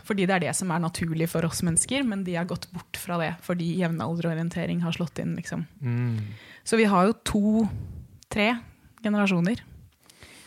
Fordi 0.07 0.27
det 0.27 0.37
er 0.37 0.47
det 0.47 0.55
som 0.57 0.71
er 0.71 0.83
naturlig 0.83 1.29
for 1.33 1.47
oss 1.47 1.63
mennesker, 1.67 2.07
men 2.07 2.25
de 2.25 2.39
har 2.39 2.49
gått 2.49 2.71
bort 2.73 2.99
fra 3.01 3.19
det 3.21 3.35
fordi 3.45 3.75
jevnalderorientering 3.83 4.83
har 4.87 4.97
slått 4.97 5.21
inn. 5.23 5.35
liksom. 5.37 5.67
Mm. 5.83 6.19
Så 6.65 6.79
vi 6.81 6.89
har 6.89 7.07
jo 7.07 7.19
to-tre 8.35 8.57
generasjoner 9.03 9.61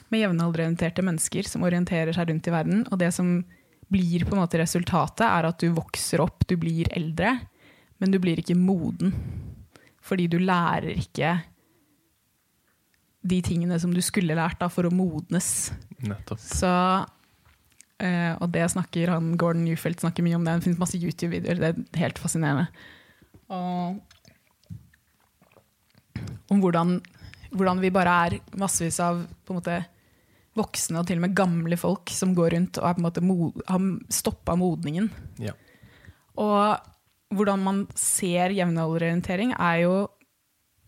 med 0.10 0.20
jevnalderorienterte 0.20 1.04
mennesker 1.04 1.48
som 1.48 1.64
orienterer 1.64 2.12
seg 2.16 2.30
rundt 2.30 2.48
i 2.48 2.52
verden. 2.52 2.86
Og 2.92 3.00
det 3.00 3.14
som 3.16 3.46
blir 3.88 4.26
på 4.28 4.36
en 4.36 4.42
måte 4.42 4.60
resultatet, 4.60 5.24
er 5.28 5.48
at 5.48 5.60
du 5.60 5.72
vokser 5.76 6.20
opp, 6.24 6.44
du 6.48 6.58
blir 6.60 6.88
eldre, 6.96 7.38
men 8.00 8.12
du 8.12 8.20
blir 8.20 8.40
ikke 8.40 8.58
moden. 8.60 9.14
Fordi 10.04 10.28
du 10.28 10.40
lærer 10.40 11.00
ikke 11.00 11.38
de 13.28 13.42
tingene 13.44 13.80
som 13.80 13.94
du 13.96 14.02
skulle 14.04 14.36
lært 14.36 14.60
da, 14.60 14.68
for 14.72 14.88
å 14.88 14.92
modnes. 14.94 15.72
Nettopp. 16.04 16.40
Så, 16.44 16.72
eh, 18.04 18.34
og 18.36 18.52
det 18.52 18.68
snakker 18.72 19.12
han, 19.16 19.36
Gordon 19.40 19.64
Newfelt 19.68 20.04
snakker 20.04 20.24
mye 20.28 20.40
om 20.40 20.48
det. 20.48 20.60
Det 20.60 20.68
finnes 20.68 20.84
masse 20.84 21.00
YouTube-videoer, 21.00 21.60
det 21.64 21.72
er 21.72 22.04
helt 22.04 22.20
fascinerende. 22.20 22.68
Og 23.48 24.00
om 26.52 26.64
hvordan, 26.64 27.00
hvordan 27.58 27.82
vi 27.84 27.94
bare 27.94 28.18
er 28.28 28.36
massevis 28.60 29.00
av 29.04 29.24
på 29.46 29.54
en 29.54 29.60
måte, 29.62 29.78
voksne 30.58 31.02
og 31.02 31.06
til 31.06 31.20
og 31.20 31.28
med 31.28 31.38
gamle 31.38 31.78
folk 31.78 32.10
som 32.14 32.32
går 32.38 32.56
rundt 32.56 32.80
og 32.82 32.88
er 32.90 33.02
måte 33.04 33.22
har 33.68 33.90
stoppa 34.14 34.56
modningen. 34.58 35.10
Ja. 35.42 35.54
Og 36.38 37.36
hvordan 37.38 37.62
man 37.66 37.84
ser 37.98 38.56
jevnalderorientering, 38.56 39.54
er 39.54 39.84
jo 39.84 39.96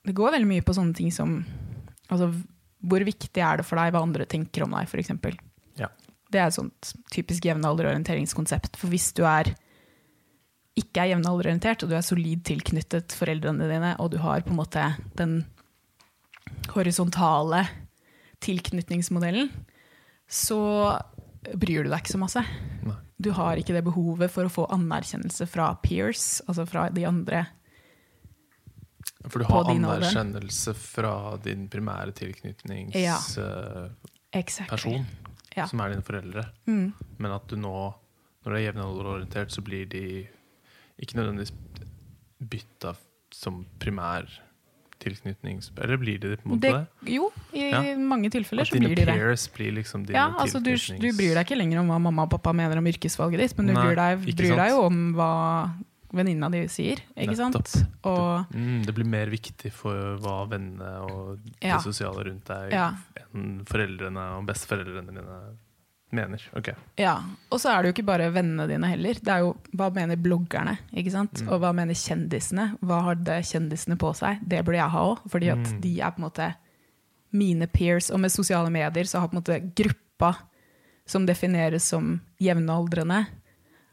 Det 0.05 0.15
går 0.15 0.31
veldig 0.31 0.47
mye 0.47 0.63
på 0.63 0.73
sånne 0.73 0.95
ting 0.95 1.11
som 1.11 1.43
altså, 2.07 2.31
Hvor 2.79 3.03
viktig 3.03 3.41
er 3.43 3.59
det 3.59 3.65
for 3.67 3.75
deg 3.75 3.91
hva 3.91 4.01
andre 4.01 4.25
tenker 4.25 4.63
om 4.63 4.71
deg, 4.73 4.87
f.eks.? 4.87 5.11
Ja. 5.77 5.89
Det 6.31 6.39
er 6.39 6.47
et 6.47 6.55
sånt 6.55 6.93
typisk 7.11 7.45
jevnalderorienteringskonsept. 7.45 8.77
For 8.79 8.89
hvis 8.89 9.11
du 9.17 9.25
er 9.27 9.51
ikke 10.79 11.03
er 11.03 11.11
jevnalderorientert, 11.13 11.83
og 11.83 11.91
du 11.91 11.97
er 11.97 12.05
solid 12.05 12.45
tilknyttet 12.47 13.11
foreldrene 13.17 13.67
dine, 13.67 13.95
og 13.99 14.13
du 14.13 14.19
har 14.23 14.45
på 14.45 14.53
en 14.53 14.61
måte 14.61 14.85
den 15.19 15.41
horisontale 16.73 17.63
tilknytningsmodellen, 18.43 19.49
så 20.29 20.59
bryr 21.55 21.83
du 21.85 21.89
deg 21.91 22.01
ikke 22.01 22.13
så 22.15 22.21
masse. 22.21 22.43
Nei. 22.85 22.97
Du 23.19 23.31
har 23.35 23.59
ikke 23.59 23.75
det 23.75 23.83
behovet 23.83 24.31
for 24.31 24.47
å 24.47 24.51
få 24.53 24.65
anerkjennelse 24.71 25.47
fra 25.51 25.73
peers, 25.83 26.39
altså 26.47 26.63
fra 26.69 26.85
de 26.95 27.03
andre. 27.09 27.41
For 29.27 29.41
du 29.43 29.49
har 29.49 29.67
anerkjennelse 29.73 30.73
fra 30.79 31.13
din 31.43 31.67
primære 31.71 32.13
tilknytningsperson, 32.15 32.93
Ja. 33.03 33.89
Exactly. 34.31 35.05
Ja. 35.55 35.65
som 35.67 35.81
er 35.81 35.89
dine 35.89 36.05
foreldre. 36.05 36.45
Mm. 36.69 36.93
Men 37.17 37.31
at 37.33 37.47
du 37.49 37.57
nå, 37.57 37.73
når 38.45 38.51
du 38.51 38.55
er 38.55 38.65
jevnalderorientert, 38.67 39.51
så 39.51 39.63
blir 39.65 39.89
de 39.89 40.27
ikke 41.01 41.17
nødvendigvis 41.17 41.51
bytta 42.39 42.93
som 43.33 43.65
primær 43.81 44.29
tilknytnings... 44.99 45.71
Eller 45.81 45.97
blir 45.97 46.19
de 46.19 46.29
det 46.33 46.37
på 46.41 46.49
en 46.49 46.55
måte 46.55 46.71
Det, 46.71 47.11
jo, 47.15 47.29
i 47.55 47.69
Ja. 47.71 47.81
mange 47.97 48.29
tilfeller 48.33 48.61
At 48.67 48.71
så 48.71 48.79
blir 48.79 48.95
de 48.95 49.05
det. 49.05 49.49
blir 49.55 49.71
liksom 49.79 50.05
Ja, 50.11 50.27
altså 50.37 50.59
du, 50.63 50.73
du 50.75 51.09
bryr 51.17 51.35
deg 51.39 51.45
ikke 51.47 51.57
lenger 51.59 51.79
om 51.81 51.87
hva 51.91 51.99
mamma 52.01 52.23
og 52.27 52.33
pappa 52.35 52.53
mener 52.53 52.77
om 52.81 52.87
yrkesvalget 52.91 53.39
ditt, 53.45 53.57
men 53.57 53.67
du 53.71 53.73
Nei, 53.73 53.85
bryr, 53.85 53.95
deg, 54.01 54.35
bryr 54.35 54.55
deg 54.59 54.69
jo 54.73 54.81
om 54.89 54.99
hva 55.15 55.31
venninna 56.11 56.49
di 56.49 56.63
sier, 56.73 56.97
ikke 57.15 57.35
sant? 57.37 57.55
Og, 58.03 58.45
det, 58.49 58.57
Mm, 58.57 58.83
det 58.85 58.93
blir 58.97 59.05
mer 59.05 59.29
viktig 59.29 59.71
for 59.71 60.17
hva 60.17 60.47
vennene 60.49 60.91
og 61.05 61.39
Ja. 61.61 61.77
det 61.77 61.83
sosiale 61.85 62.23
rundt 62.25 62.45
deg 62.49 62.73
enn 62.73 63.63
foreldrene 63.69 64.23
og 64.39 64.45
besteforeldrene 64.49 65.13
dine 65.13 65.39
mener. 66.11 66.41
Ok. 66.57 66.69
Ja, 66.97 67.17
og 67.51 67.59
så 67.61 67.69
er 67.73 67.81
det 67.83 67.89
jo 67.89 67.93
ikke 67.97 68.05
bare 68.07 68.31
vennene 68.33 68.65
dine 68.69 68.87
heller. 68.89 69.13
Det 69.21 69.29
er 69.33 69.43
jo 69.45 69.51
hva 69.77 69.89
mener 69.93 70.15
bloggerne, 70.17 70.77
ikke 70.97 71.11
sant? 71.13 71.41
Mm. 71.43 71.49
Og 71.53 71.59
hva 71.61 71.73
mener 71.77 71.93
kjendisene? 71.93 72.65
Hva 72.81 73.01
har 73.05 73.15
det 73.15 73.43
kjendisene 73.45 73.97
på 74.01 74.13
seg? 74.17 74.39
Det 74.41 74.63
burde 74.65 74.79
jeg 74.81 74.89
ha 74.95 75.03
òg, 75.11 75.19
fordi 75.29 75.51
at 75.53 75.57
Mm. 75.73 75.81
de 75.81 75.93
er 76.01 76.11
på 76.11 76.17
en 76.23 76.27
måte 76.29 76.55
mine 77.31 77.67
peers. 77.67 78.09
Og 78.11 78.19
med 78.19 78.31
sosiale 78.31 78.69
medier 78.73 79.03
så 79.05 79.19
har 79.19 79.27
på 79.29 79.37
en 79.37 79.41
måte 79.43 79.59
gruppa 79.75 80.35
som 81.05 81.25
defineres 81.25 81.83
som 81.83 82.21
jevnaldrende, 82.39 83.25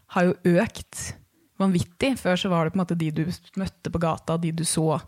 har 0.08 0.22
jo 0.24 0.34
økt 0.60 1.14
vanvittig. 1.58 2.14
Før 2.18 2.36
så 2.36 2.48
var 2.52 2.64
det 2.64 2.72
på 2.74 2.78
en 2.80 2.84
måte 2.86 2.98
de 2.98 3.10
du 3.10 3.24
møtte 3.56 3.90
på 3.92 3.98
gata, 4.00 4.36
de 4.38 4.52
du 4.52 4.64
så. 4.64 5.00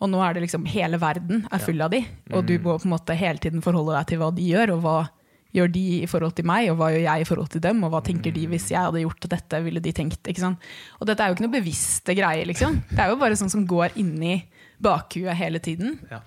Og 0.00 0.10
nå 0.10 0.18
er 0.22 0.34
det 0.34 0.42
liksom 0.42 0.66
hele 0.66 0.98
verden 0.98 1.46
er 1.50 1.58
full 1.62 1.80
av 1.80 1.90
de, 1.90 2.04
og 2.32 2.46
du 2.46 2.58
Mm. 2.58 2.62
må 2.64 2.78
på 2.78 2.84
en 2.84 2.90
måte 2.98 3.14
hele 3.16 3.38
tiden 3.38 3.62
forholde 3.62 3.94
deg 3.96 4.06
til 4.08 4.18
hva 4.18 4.34
de 4.34 4.42
gjør, 4.42 4.72
og 4.74 4.82
hva 4.82 5.08
gjør 5.54 5.70
de 5.70 5.82
i 6.02 6.08
forhold 6.10 6.34
til 6.34 6.46
meg, 6.50 6.68
og 6.72 6.78
hva 6.80 6.90
gjør 6.90 7.04
jeg 7.04 7.22
i 7.22 7.28
forhold 7.28 7.52
til 7.52 7.62
dem, 7.62 7.82
og 7.86 7.92
hva 7.94 8.00
tenker 8.04 8.34
de 8.34 8.46
hvis 8.50 8.70
jeg 8.72 8.80
hadde 8.82 9.04
gjort 9.04 9.28
dette, 9.30 9.60
ville 9.62 9.82
de 9.82 9.92
tenkt, 9.94 10.26
ikke 10.30 10.42
sant? 10.42 10.66
Og 10.98 11.06
dette 11.08 11.22
er 11.22 11.30
jo 11.30 11.36
ikke 11.36 11.46
noe 11.46 11.54
bevisste 11.54 12.16
greier, 12.18 12.48
liksom. 12.50 12.80
Det 12.90 12.98
er 13.04 13.12
jo 13.12 13.20
bare 13.20 13.38
sånn 13.38 13.52
som 13.52 13.62
går 13.70 13.94
inni 14.00 14.40
bakhuet 14.82 15.38
hele 15.38 15.62
tiden. 15.62 15.94
Ja. 16.10 16.20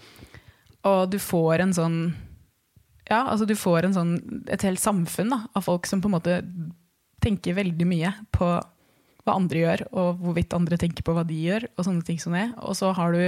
Og 0.87 1.11
du 1.11 1.19
får 1.19 1.65
en 1.65 1.75
sånn 1.75 1.99
Ja, 3.07 3.21
altså 3.23 3.45
du 3.47 3.55
får 3.55 3.87
en 3.87 3.93
sånn, 3.95 4.15
et 4.51 4.63
helt 4.67 4.81
samfunn 4.83 5.29
da, 5.31 5.45
av 5.55 5.63
folk 5.63 5.87
som 5.87 6.01
på 6.03 6.09
en 6.09 6.15
måte 6.17 6.41
tenker 7.23 7.55
veldig 7.55 7.85
mye 7.87 8.11
på 8.35 8.49
hva 9.27 9.35
andre 9.35 9.61
gjør, 9.61 9.83
og 9.91 10.19
hvorvidt 10.23 10.55
andre 10.55 10.79
tenker 10.79 11.03
på 11.07 11.15
hva 11.15 11.23
de 11.27 11.37
gjør, 11.39 11.69
og 11.75 11.87
sånne 11.87 12.03
ting 12.07 12.19
som 12.19 12.35
det. 12.35 12.49
Og 12.63 12.75
så 12.79 12.91
har 12.95 13.15
du 13.15 13.23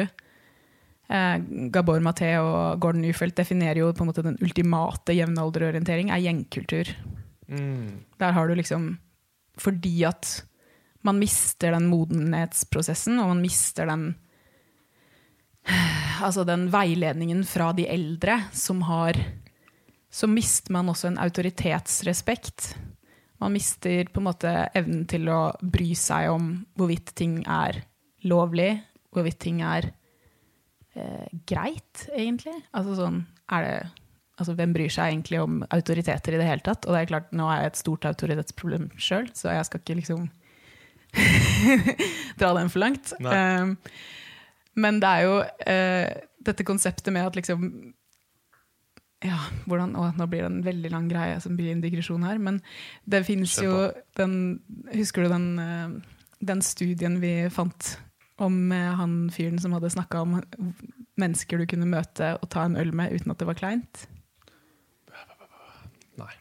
Gabor 1.10 2.04
Maté 2.06 2.36
og 2.38 2.78
Gordon 2.84 3.02
Newfelt 3.02 3.34
definerer 3.40 3.82
jo 3.82 3.90
på 3.98 4.06
en 4.06 4.12
måte 4.12 4.24
den 4.26 4.38
ultimate 4.46 5.16
jevnalderorientering 5.18 6.12
er 6.14 6.22
gjengkultur. 6.22 6.92
Mm. 7.50 8.06
Der 8.22 8.36
har 8.36 8.48
du 8.48 8.54
liksom 8.54 8.92
Fordi 9.58 10.04
at 10.06 10.44
man 11.02 11.18
mister 11.18 11.72
den 11.74 11.88
modenhetsprosessen, 11.90 13.18
og 13.20 13.32
man 13.34 13.42
mister 13.42 13.90
den 13.90 14.12
Altså 16.26 16.46
den 16.46 16.68
veiledningen 16.72 17.42
fra 17.48 17.72
de 17.74 17.88
eldre 17.90 18.38
som 18.54 18.84
har 18.86 19.18
Så 20.12 20.28
mister 20.30 20.74
man 20.74 20.90
også 20.90 21.08
en 21.10 21.20
autoritetsrespekt. 21.22 22.76
Man 23.40 23.54
mister 23.54 24.06
på 24.12 24.22
en 24.22 24.28
måte 24.28 24.52
evnen 24.76 25.06
til 25.10 25.30
å 25.32 25.54
bry 25.62 25.94
seg 25.98 26.30
om 26.34 26.52
hvorvidt 26.78 27.14
ting 27.16 27.40
er 27.48 27.84
lovlig, 28.28 28.74
hvorvidt 29.14 29.40
ting 29.40 29.62
er 29.64 29.94
eh, 30.96 31.28
greit, 31.50 32.06
egentlig. 32.14 32.56
Altså 32.74 32.98
sånn, 33.00 33.24
er 33.54 33.68
det 33.68 33.80
Altså, 34.40 34.54
hvem 34.56 34.72
bryr 34.72 34.92
seg 34.94 35.12
egentlig 35.12 35.40
om 35.44 35.58
autoriteter 35.68 36.36
i 36.36 36.38
det 36.40 36.48
hele 36.48 36.64
tatt? 36.64 36.86
Og 36.88 36.96
det 36.96 37.02
er 37.02 37.10
klart, 37.10 37.34
nå 37.36 37.50
er 37.52 37.66
jeg 37.66 37.74
et 37.74 37.82
stort 37.82 38.06
autoritetsproblem 38.08 38.86
sjøl, 38.96 39.28
så 39.36 39.52
jeg 39.52 39.68
skal 39.68 39.82
ikke 39.84 39.98
liksom 40.00 40.30
dra 42.40 42.54
den 42.56 42.72
for 42.72 42.80
langt. 42.80 43.12
Um, 43.20 43.74
men 44.80 45.02
det 45.04 45.10
er 45.12 45.26
jo 45.26 45.34
uh, 45.44 46.08
dette 46.48 46.68
konseptet 46.68 47.12
med 47.12 47.28
at 47.28 47.36
liksom 47.36 47.68
ja, 49.28 49.42
hvordan, 49.68 49.98
å, 50.00 50.06
Nå 50.16 50.30
blir 50.32 50.46
det 50.46 50.52
en 50.54 50.62
veldig 50.64 50.94
lang 50.94 51.10
greie 51.12 51.36
som 51.44 51.58
blir 51.60 51.74
en 51.74 51.84
digresjon 51.84 52.24
her. 52.24 52.40
Men 52.40 52.62
det 53.04 53.26
finnes 53.28 53.58
jo 53.60 53.90
den 54.16 54.62
Husker 54.94 55.28
du 55.28 55.34
den, 55.34 55.50
uh, 55.60 56.30
den 56.40 56.64
studien 56.64 57.20
vi 57.20 57.34
fant 57.52 57.98
om 58.46 58.72
eh, 58.72 58.94
han 59.00 59.30
fyren 59.34 59.60
som 59.62 59.74
hadde 59.76 59.90
snakka 59.94 60.22
om 60.22 60.40
mennesker 61.20 61.58
du 61.60 61.66
kunne 61.68 61.88
møte 61.90 62.34
og 62.42 62.50
ta 62.50 62.64
en 62.66 62.78
øl 62.80 62.92
med 62.96 63.12
uten 63.14 63.32
at 63.34 63.38
det 63.42 63.48
var 63.50 63.58
kleint? 63.60 64.06
Nei. 66.20 66.32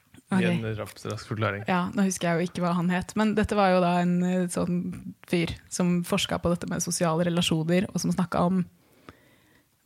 Gi 0.42 0.44
en 0.44 0.64
rask, 0.76 0.98
forklaring. 1.28 1.62
Ja, 1.70 1.86
Nå 1.96 2.04
husker 2.04 2.28
jeg 2.28 2.36
jo 2.42 2.48
ikke 2.50 2.60
hva 2.66 2.74
han 2.76 2.90
het, 2.92 3.14
men 3.16 3.30
dette 3.38 3.56
var 3.56 3.70
jo 3.72 3.78
da 3.80 3.94
en 4.02 4.16
eh, 4.26 4.42
sånn 4.52 4.82
fyr 5.30 5.54
som 5.72 6.02
forska 6.04 6.36
på 6.42 6.50
dette 6.52 6.68
med 6.68 6.84
sosiale 6.84 7.24
relasjoner, 7.30 7.86
og 7.88 8.02
som 8.02 8.12
snakka 8.12 8.42
om 8.50 8.64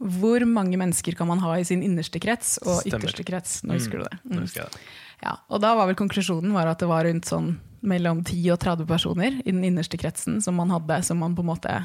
hvor 0.03 0.43
mange 0.51 0.75
mennesker 0.81 1.15
kan 1.15 1.29
man 1.31 1.39
ha 1.45 1.53
i 1.61 1.65
sin 1.69 1.79
innerste 1.87 2.19
krets 2.19 2.57
og 2.65 2.81
Stemmer. 2.81 3.05
ytterste 3.05 3.23
krets. 3.29 3.61
Nå 3.63 3.77
husker 3.79 4.01
du 4.01 4.05
det. 4.09 4.17
Nå 4.25 4.35
Mm. 4.41 4.41
husker 4.43 4.65
jeg 4.65 4.73
det. 4.75 4.81
Ja, 5.23 5.37
og 5.49 5.61
da 5.63 5.77
var 5.79 5.87
vel 5.87 5.95
konklusjonen 5.95 6.51
var 6.53 6.67
at 6.67 6.81
det 6.83 6.89
var 6.91 7.05
rundt 7.07 7.25
sånn 7.31 7.53
mellom 7.87 8.25
10 8.27 8.51
og 8.51 8.59
30 8.59 8.87
personer 8.91 9.39
i 9.47 9.51
den 9.53 9.63
innerste 9.63 9.95
kretsen 9.97 10.41
som 10.43 10.57
man 10.59 10.71
hadde, 10.75 11.05
som 11.07 11.19
man 11.23 11.37
på 11.37 11.43
en 11.47 11.53
måte 11.53 11.85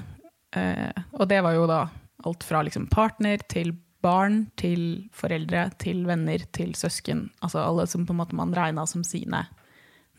Og 0.56 1.26
det 1.28 1.42
var 1.44 1.58
jo 1.58 1.66
da 1.70 1.82
alt 2.26 2.46
fra 2.48 2.62
liksom 2.66 2.88
partner 2.88 3.42
til 3.52 3.74
barn 4.04 4.46
til 4.60 5.10
foreldre 5.16 5.68
til 5.82 6.06
venner 6.08 6.44
til 6.56 6.76
søsken. 6.78 7.28
Altså 7.44 7.64
alle 7.64 7.88
som 7.90 8.06
på 8.08 8.16
en 8.16 8.22
måte 8.22 8.38
man 8.38 8.56
regna 8.56 8.86
som 8.88 9.04
sine 9.06 9.44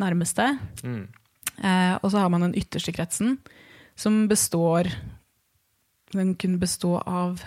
nærmeste. 0.03 0.51
Mm. 0.85 1.07
Eh, 1.59 1.95
og 2.03 2.11
så 2.11 2.23
har 2.23 2.31
man 2.31 2.47
den 2.47 2.57
ytterste 2.59 2.95
kretsen, 2.95 3.39
som 3.97 4.29
består 4.29 4.91
Den 6.13 6.37
kunne 6.41 6.57
bestå 6.57 6.95
av 7.05 7.43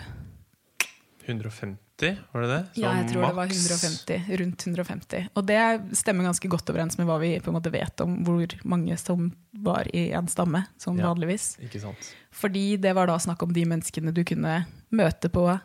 150, 1.26 1.76
var 2.00 2.40
det 2.42 2.48
det? 2.48 2.60
Ja, 2.80 2.94
jeg 2.98 3.08
tror 3.12 3.22
tror 3.22 3.26
det 3.28 3.36
var 3.36 3.46
150. 3.46 4.38
Rundt 4.40 4.66
150. 4.66 5.28
Og 5.34 5.46
det 5.46 5.96
stemmer 5.96 6.24
ganske 6.24 6.48
godt 6.48 6.70
overens 6.70 6.98
med 6.98 7.06
hva 7.06 7.18
vi 7.20 7.38
på 7.40 7.50
en 7.52 7.56
måte 7.58 7.70
vet 7.72 8.00
om 8.00 8.24
hvor 8.24 8.46
mange 8.64 8.96
som 8.98 9.32
var 9.52 9.86
i 9.94 10.10
en 10.12 10.26
stamme, 10.26 10.64
sånn 10.78 10.98
Ja. 10.98 11.12
vanligvis. 11.12 11.58
Ikke 11.62 11.80
sant. 11.80 12.14
Fordi 12.32 12.76
det 12.80 12.94
var 12.94 13.06
da 13.06 13.18
snakk 13.18 13.42
om 13.42 13.52
de 13.52 13.64
menneskene 13.64 14.12
du 14.12 14.24
kunne 14.24 14.66
møte 14.90 15.28
på 15.28 15.60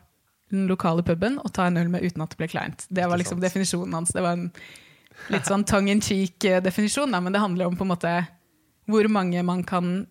den 0.51 0.67
lokale 0.67 1.03
puben 1.03 1.39
og 1.39 1.51
ta 1.53 1.65
en 1.67 1.77
øl 1.77 1.89
med 1.89 2.03
uten 2.03 2.21
at 2.21 2.29
det 2.29 2.37
ble 2.37 2.47
kleint. 2.47 2.85
Det 2.89 3.07
var 3.07 3.17
liksom 3.17 3.39
definisjonen 3.41 3.93
hans. 3.93 4.11
Det 4.13 4.21
var 4.21 4.33
en 4.37 4.51
litt 5.29 5.45
sånn 5.45 5.65
tongue 5.65 5.89
in 5.91 6.01
cheek-definisjon, 6.01 7.09
men 7.23 7.33
det 7.33 7.39
handler 7.41 7.65
om 7.67 7.75
på 7.75 7.83
en 7.83 7.91
måte 7.95 8.27
hvor 8.87 9.07
mange 9.09 9.41
man 9.43 9.63
kan 9.63 10.07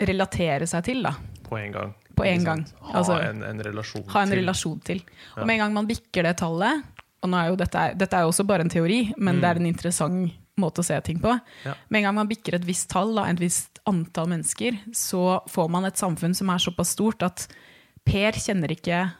relatere 0.00 0.66
seg 0.66 0.84
til. 0.84 1.02
da. 1.02 1.14
På 1.46 1.58
en 1.58 1.72
gang. 1.72 1.94
På 2.20 2.26
en 2.28 2.44
gang. 2.46 2.64
Altså, 2.92 3.16
Ha 3.18 3.28
en, 3.30 3.42
en 3.48 3.62
relasjon 3.66 4.04
ha 4.12 4.22
en 4.22 4.30
til. 4.34 4.38
relasjon 4.42 4.80
til. 4.84 5.00
Ja. 5.04 5.40
Og 5.42 5.46
med 5.48 5.54
en 5.56 5.62
gang 5.64 5.74
man 5.80 5.88
bikker 5.90 6.22
det 6.28 6.36
tallet, 6.40 6.84
og 7.22 7.28
nå 7.32 7.36
er 7.40 7.48
jo 7.50 7.56
dette, 7.60 7.86
dette 8.00 8.16
er 8.16 8.24
jo 8.24 8.30
også 8.32 8.46
bare 8.48 8.64
en 8.64 8.70
teori, 8.72 9.00
men 9.18 9.36
Mm. 9.36 9.40
det 9.40 9.48
er 9.50 9.56
en 9.60 9.66
interessant 9.72 10.32
måte 10.60 10.80
å 10.80 10.84
se 10.84 10.96
ting 11.00 11.18
på. 11.20 11.32
Ja. 11.64 11.74
Med 11.88 12.00
en 12.00 12.04
gang 12.10 12.14
man 12.14 12.28
bikker 12.28 12.54
et 12.58 12.64
visst 12.68 12.88
tall, 12.92 13.14
da, 13.16 13.24
et 13.30 13.38
visst 13.40 13.78
antall 13.88 14.28
mennesker, 14.28 14.76
så 14.92 15.40
får 15.48 15.70
man 15.72 15.84
et 15.88 15.96
samfunn 15.96 16.34
som 16.36 16.50
er 16.52 16.58
såpass 16.60 16.92
stort 16.96 17.22
at 17.22 17.46
Per 18.04 18.32
kjenner 18.32 18.68
ikke 18.72 19.12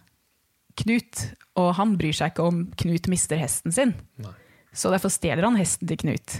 Knut, 0.80 1.34
og 1.58 1.74
han 1.76 1.96
bryr 1.98 2.14
seg 2.16 2.32
ikke 2.32 2.44
om 2.46 2.60
Knut 2.78 3.08
mister 3.12 3.36
hesten 3.40 3.72
sin. 3.74 3.94
Nei. 4.22 4.32
Så 4.72 4.88
derfor 4.92 5.10
stjeler 5.12 5.42
han 5.44 5.56
hesten 5.58 5.88
til 5.90 5.98
Knut. 6.00 6.38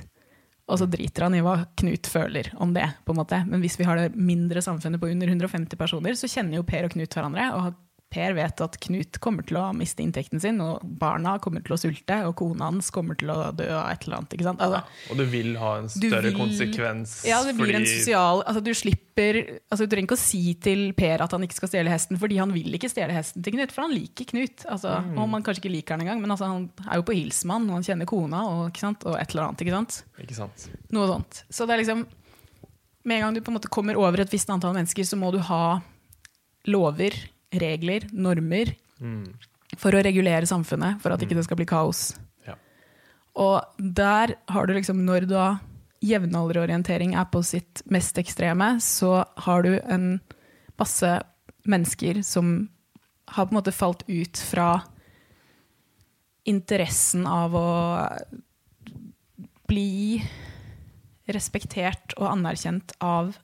Og 0.71 0.79
så 0.81 0.87
driter 0.91 1.27
han 1.27 1.37
i 1.37 1.43
hva 1.45 1.57
Knut 1.81 2.09
føler 2.11 2.53
om 2.63 2.75
det. 2.75 2.87
på 3.05 3.15
en 3.15 3.21
måte. 3.21 3.43
Men 3.49 3.63
hvis 3.63 3.79
vi 3.81 3.87
har 3.89 3.99
det 3.99 4.15
mindre 4.15 4.63
samfunnet 4.63 5.03
på 5.03 5.11
under 5.11 5.29
150 5.29 5.79
personer, 5.79 6.15
så 6.15 6.31
kjenner 6.31 6.61
jo 6.61 6.67
Per 6.67 6.87
og 6.87 6.95
Knut 6.95 7.17
hverandre 7.17 7.51
og 7.57 7.65
har 7.67 7.79
Per 8.11 8.33
vet 8.35 8.61
at 8.65 8.75
Knut 8.83 9.21
kommer 9.23 9.45
til 9.47 9.57
å 9.61 9.69
miste 9.73 10.03
inntekten 10.03 10.41
sin, 10.43 10.57
og 10.61 10.81
barna 10.99 11.37
kommer 11.39 11.63
til 11.63 11.77
å 11.77 11.79
sulte, 11.79 12.17
og 12.27 12.35
kona 12.41 12.67
hans 12.67 12.89
kommer 12.91 13.15
til 13.21 13.31
å 13.31 13.37
dø 13.55 13.69
av 13.71 13.93
et 13.93 14.03
eller 14.07 14.17
annet. 14.19 14.35
Ikke 14.35 14.49
sant? 14.49 14.59
Altså, 14.67 14.81
Og 15.13 15.17
du 15.21 15.25
vil 15.31 15.53
ha 15.61 15.77
en 15.79 15.87
større 15.89 16.23
vil- 16.33 16.35
konsekvens. 16.41 17.25
ja, 17.25 17.39
det 17.47 17.55
blir 17.57 17.75
en 17.79 17.87
sosial 17.87 18.43
altså 18.43 18.63
Du 18.67 18.73
slipper 18.75 19.61
altså 19.71 19.87
Du 19.87 19.95
trenger 19.95 20.09
ikke 20.09 20.19
å 20.19 20.25
si 20.25 20.55
til 20.55 20.93
Per 20.99 21.23
at 21.23 21.31
han 21.31 21.43
ikke 21.47 21.55
skal 21.61 21.69
stjele 21.71 21.91
hesten, 21.95 22.19
fordi 22.19 22.39
han 22.43 22.51
vil 22.53 22.73
ikke 22.75 22.91
stjele 22.91 23.15
hesten 23.15 23.43
til 23.47 23.53
Knut, 23.55 23.71
for 23.71 23.83
han 23.87 23.95
liker 23.95 24.25
Knut. 24.33 24.67
Altså, 24.67 24.91
Mm. 25.01 25.17
Om 25.23 25.33
han 25.39 25.43
kanskje 25.47 25.63
ikke 25.63 25.73
liker 25.77 25.95
han 25.95 26.01
engang, 26.01 26.21
men 26.21 26.31
altså, 26.35 26.47
han 26.51 26.71
er 26.91 26.97
jo 26.99 27.03
på 27.07 27.15
hils 27.15 27.45
med 27.45 27.55
han, 27.61 27.71
og 27.71 27.75
han 27.79 27.83
kjenner 27.87 28.07
kona 28.07 28.43
og, 28.43 28.73
og 29.07 29.17
et 29.21 29.31
eller 29.31 29.43
annet. 29.47 29.61
Ikke 29.63 29.71
sant? 29.79 30.03
Ikke 30.19 30.35
sant? 30.35 30.69
Noe 30.91 31.07
sånt. 31.07 31.45
Så 31.51 31.67
det 31.67 31.79
er 31.79 31.85
liksom 31.85 32.07
Med 33.05 33.17
en 33.17 33.23
gang 33.23 33.35
du 33.35 33.41
på 33.41 33.49
en 33.49 33.57
måte 33.59 33.71
kommer 33.71 33.97
over 33.97 34.21
et 34.21 34.29
visst 34.31 34.51
antall 34.51 34.75
mennesker, 34.75 35.07
så 35.09 35.17
må 35.17 35.31
du 35.33 35.39
ha 35.39 35.81
lover, 36.67 37.15
regler, 37.53 38.07
normer 38.13 38.75
Mm. 39.01 39.33
for 39.77 39.93
å 39.93 40.03
regulere 40.05 40.47
samfunnet, 40.47 41.01
for 41.01 41.13
at 41.13 41.23
ikke 41.25 41.35
det 41.35 41.45
skal 41.47 41.57
bli 41.57 41.67
kaos. 41.67 42.19
Ja. 42.47 42.55
Og 43.35 43.65
der 43.79 44.35
har 44.49 44.67
du 44.67 44.75
liksom, 44.75 45.05
når 45.07 45.27
da 45.31 45.59
jevnalderorientering 46.05 47.15
er 47.15 47.25
på 47.25 47.43
sitt 47.45 47.83
mest 47.89 48.19
ekstreme, 48.21 48.81
så 48.81 49.25
har 49.47 49.63
du 49.63 49.81
en 49.81 50.21
masse 50.79 51.23
mennesker 51.69 52.23
som 52.25 52.69
har 53.29 53.47
på 53.47 53.55
en 53.55 53.61
måte 53.61 53.73
falt 53.73 54.03
ut 54.09 54.37
fra 54.37 54.83
interessen 56.49 57.27
av 57.27 57.55
å 57.55 57.69
bli 59.71 60.23
respektert 61.31 62.17
og 62.19 62.33
anerkjent 62.33 62.97
av 63.05 63.37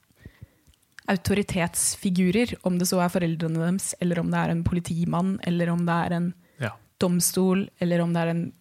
autoritetsfigurer, 1.08 2.54
om 2.66 2.78
det 2.78 2.86
så 2.88 3.00
er 3.04 3.08
foreldrene 3.12 3.58
deres, 3.62 3.94
eller 4.00 4.18
om 4.20 4.30
det 4.30 4.38
er 4.40 4.50
en 4.54 4.64
politimann, 4.64 5.38
eller 5.46 5.68
om 5.70 5.84
det 5.86 5.94
er 6.06 6.12
en 6.16 6.34
Ja. 6.60 6.70
domstol, 6.98 7.68
eller 7.80 8.00
om 8.00 8.12
det 8.12 8.22
er 8.22 8.28
en 8.34 8.52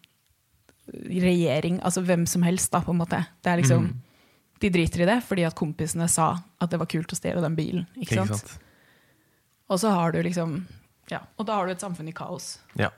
regjering, 1.10 1.80
altså 1.82 2.02
hvem 2.06 2.26
som 2.28 2.42
helst, 2.46 2.70
da, 2.72 2.80
på 2.80 2.92
en 2.94 2.98
måte. 3.00 3.24
Det 3.42 3.50
er 3.52 3.56
liksom, 3.62 3.84
Mm. 3.86 4.02
De 4.58 4.70
driter 4.70 5.02
i 5.02 5.04
det 5.04 5.22
fordi 5.22 5.44
at 5.44 5.54
kompisene 5.54 6.08
sa 6.08 6.38
at 6.62 6.70
det 6.70 6.78
var 6.78 6.86
kult 6.86 7.08
å 7.12 7.16
stjele 7.16 7.42
den 7.42 7.54
bilen. 7.54 7.86
Ikke 7.94 8.14
Ikke 8.16 8.26
sant? 8.26 8.38
sant? 8.40 8.58
Og 9.68 9.78
så 9.78 9.90
har 9.92 10.12
du 10.12 10.22
liksom 10.22 10.64
Ja, 11.10 11.20
og 11.38 11.46
da 11.46 11.52
har 11.54 11.66
du 11.66 11.72
et 11.72 11.78
samfunn 11.80 12.08
i 12.08 12.12
kaos. 12.12 12.58
Ja. 12.74 12.88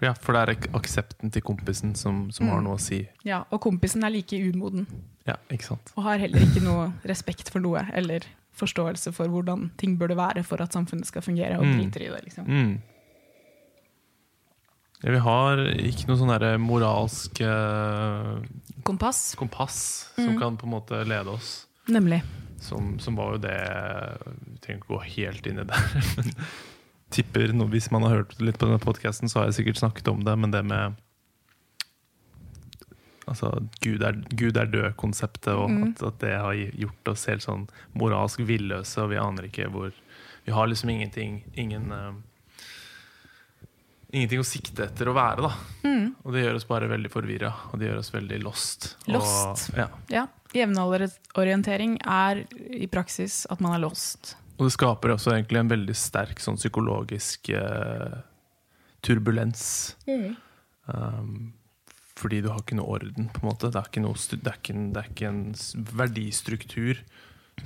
Ja, 0.00 0.12
for 0.14 0.32
det 0.32 0.48
er 0.48 0.70
aksepten 0.78 1.30
til 1.32 1.42
kompisen 1.42 1.94
som, 1.96 2.30
som 2.30 2.46
har 2.48 2.58
Mm. 2.60 2.64
noe 2.64 2.76
å 2.76 2.80
si. 2.80 3.08
Ja, 3.24 3.44
Og 3.50 3.60
kompisen 3.60 4.04
er 4.04 4.10
like 4.10 4.32
umoden 4.32 4.86
Ja, 5.26 5.34
ikke 5.50 5.64
sant? 5.64 5.92
og 5.96 6.04
har 6.04 6.18
heller 6.18 6.38
ikke 6.38 6.62
noe 6.62 6.92
respekt 7.04 7.50
for 7.50 7.58
noe 7.58 7.84
eller 7.92 8.20
forståelse 8.58 9.12
for 9.16 9.28
hvordan 9.32 9.70
ting 9.80 9.96
burde 9.98 10.16
være 10.18 10.42
for 10.44 10.60
at 10.62 10.72
samfunnet 10.72 11.06
skal 11.08 11.22
fungere, 11.22 11.58
og 11.58 11.64
Mm. 11.66 11.78
driter 11.78 12.02
i 12.06 12.10
det. 12.12 12.24
liksom. 12.24 12.44
Mm. 12.46 12.80
Ja, 15.02 15.10
vi 15.10 15.18
har 15.18 15.56
ikke 15.82 16.06
noe 16.06 16.18
sånn 16.20 16.30
derre 16.30 16.58
moralsk 16.62 17.40
eh, 17.42 18.36
Kompass. 18.86 19.34
kompass 19.38 19.78
Mm. 20.16 20.24
som 20.26 20.38
kan 20.38 20.56
på 20.56 20.64
en 20.68 20.74
måte 20.76 21.04
lede 21.04 21.28
oss. 21.32 21.66
Nemlig. 21.88 22.22
Som, 22.60 22.98
som 23.00 23.16
var 23.16 23.32
jo 23.32 23.38
det 23.42 23.56
Vi 24.52 24.58
trenger 24.62 24.78
ikke 24.78 24.92
gå 24.94 25.00
helt 25.16 25.46
inn 25.50 25.58
i 25.58 25.64
det. 25.64 25.80
Men 26.16 26.30
tipper 27.10 27.48
Hvis 27.72 27.90
man 27.90 28.02
har 28.02 28.14
hørt 28.22 28.38
litt 28.40 28.58
på 28.58 28.68
denne 28.68 28.78
podkasten, 28.78 29.28
så 29.28 29.40
har 29.40 29.50
jeg 29.50 29.58
sikkert 29.64 29.80
snakket 29.82 30.08
om 30.12 30.22
det, 30.22 30.38
men 30.38 30.50
det 30.52 30.64
med 30.64 30.94
Altså, 33.30 33.52
Gud 33.84 34.02
er, 34.02 34.16
Gud 34.34 34.56
er 34.58 34.66
død-konseptet, 34.66 35.52
og 35.54 35.70
Mm. 35.70 35.82
at, 35.92 36.02
at 36.02 36.18
det 36.18 36.32
har 36.40 36.54
gjort 36.54 37.08
oss 37.12 37.26
helt 37.30 37.42
sånn 37.44 37.68
moralsk 37.94 38.40
villøse, 38.48 38.98
og 39.02 39.10
vi 39.12 39.16
aner 39.22 39.46
ikke 39.46 39.68
hvor 39.70 39.92
Vi 40.44 40.50
har 40.52 40.66
liksom 40.66 40.90
ingenting 40.90 41.44
Ingen 41.54 41.92
uh, 41.92 42.12
Ingenting 44.12 44.42
å 44.42 44.44
sikte 44.44 44.84
etter 44.84 45.08
å 45.08 45.14
være, 45.16 45.40
da. 45.46 45.52
Mm. 45.88 46.08
Og 46.24 46.34
det 46.34 46.42
gjør 46.42 46.58
oss 46.58 46.66
bare 46.68 46.88
veldig 46.90 47.08
forvirra, 47.14 47.52
og 47.70 47.78
det 47.80 47.86
gjør 47.88 48.00
oss 48.02 48.10
veldig 48.12 48.40
lost. 48.42 48.88
Lost. 49.08 49.70
Og, 49.72 49.78
ja. 49.78 49.86
Ja. 50.12 50.26
Jevnalderorientering 50.52 51.94
er 52.04 52.42
i 52.76 52.88
praksis 52.92 53.46
at 53.48 53.62
man 53.64 53.72
er 53.78 53.80
lost. 53.86 54.34
Og 54.58 54.66
det 54.66 54.74
skaper 54.74 55.14
også 55.14 55.32
egentlig 55.32 55.62
en 55.62 55.70
veldig 55.72 55.94
sterk 55.96 56.42
sånn 56.44 56.58
psykologisk 56.60 57.48
uh, 57.56 58.18
turbulens. 59.00 59.64
Um, 60.84 61.54
fordi 62.22 62.40
du 62.44 62.48
har 62.52 62.62
ikke 62.62 62.78
noe 62.78 62.94
orden, 62.96 63.28
på 63.34 63.42
en 63.42 63.48
måte. 63.50 63.68
Det 63.72 63.80
er 63.82 63.88
ikke, 63.90 64.02
noe, 64.04 64.14
det 64.14 64.46
er 64.52 64.58
ikke, 64.60 64.74
en, 64.78 64.88
det 64.94 65.02
er 65.02 65.10
ikke 65.10 65.30
en 65.32 65.42
verdistruktur 65.98 67.00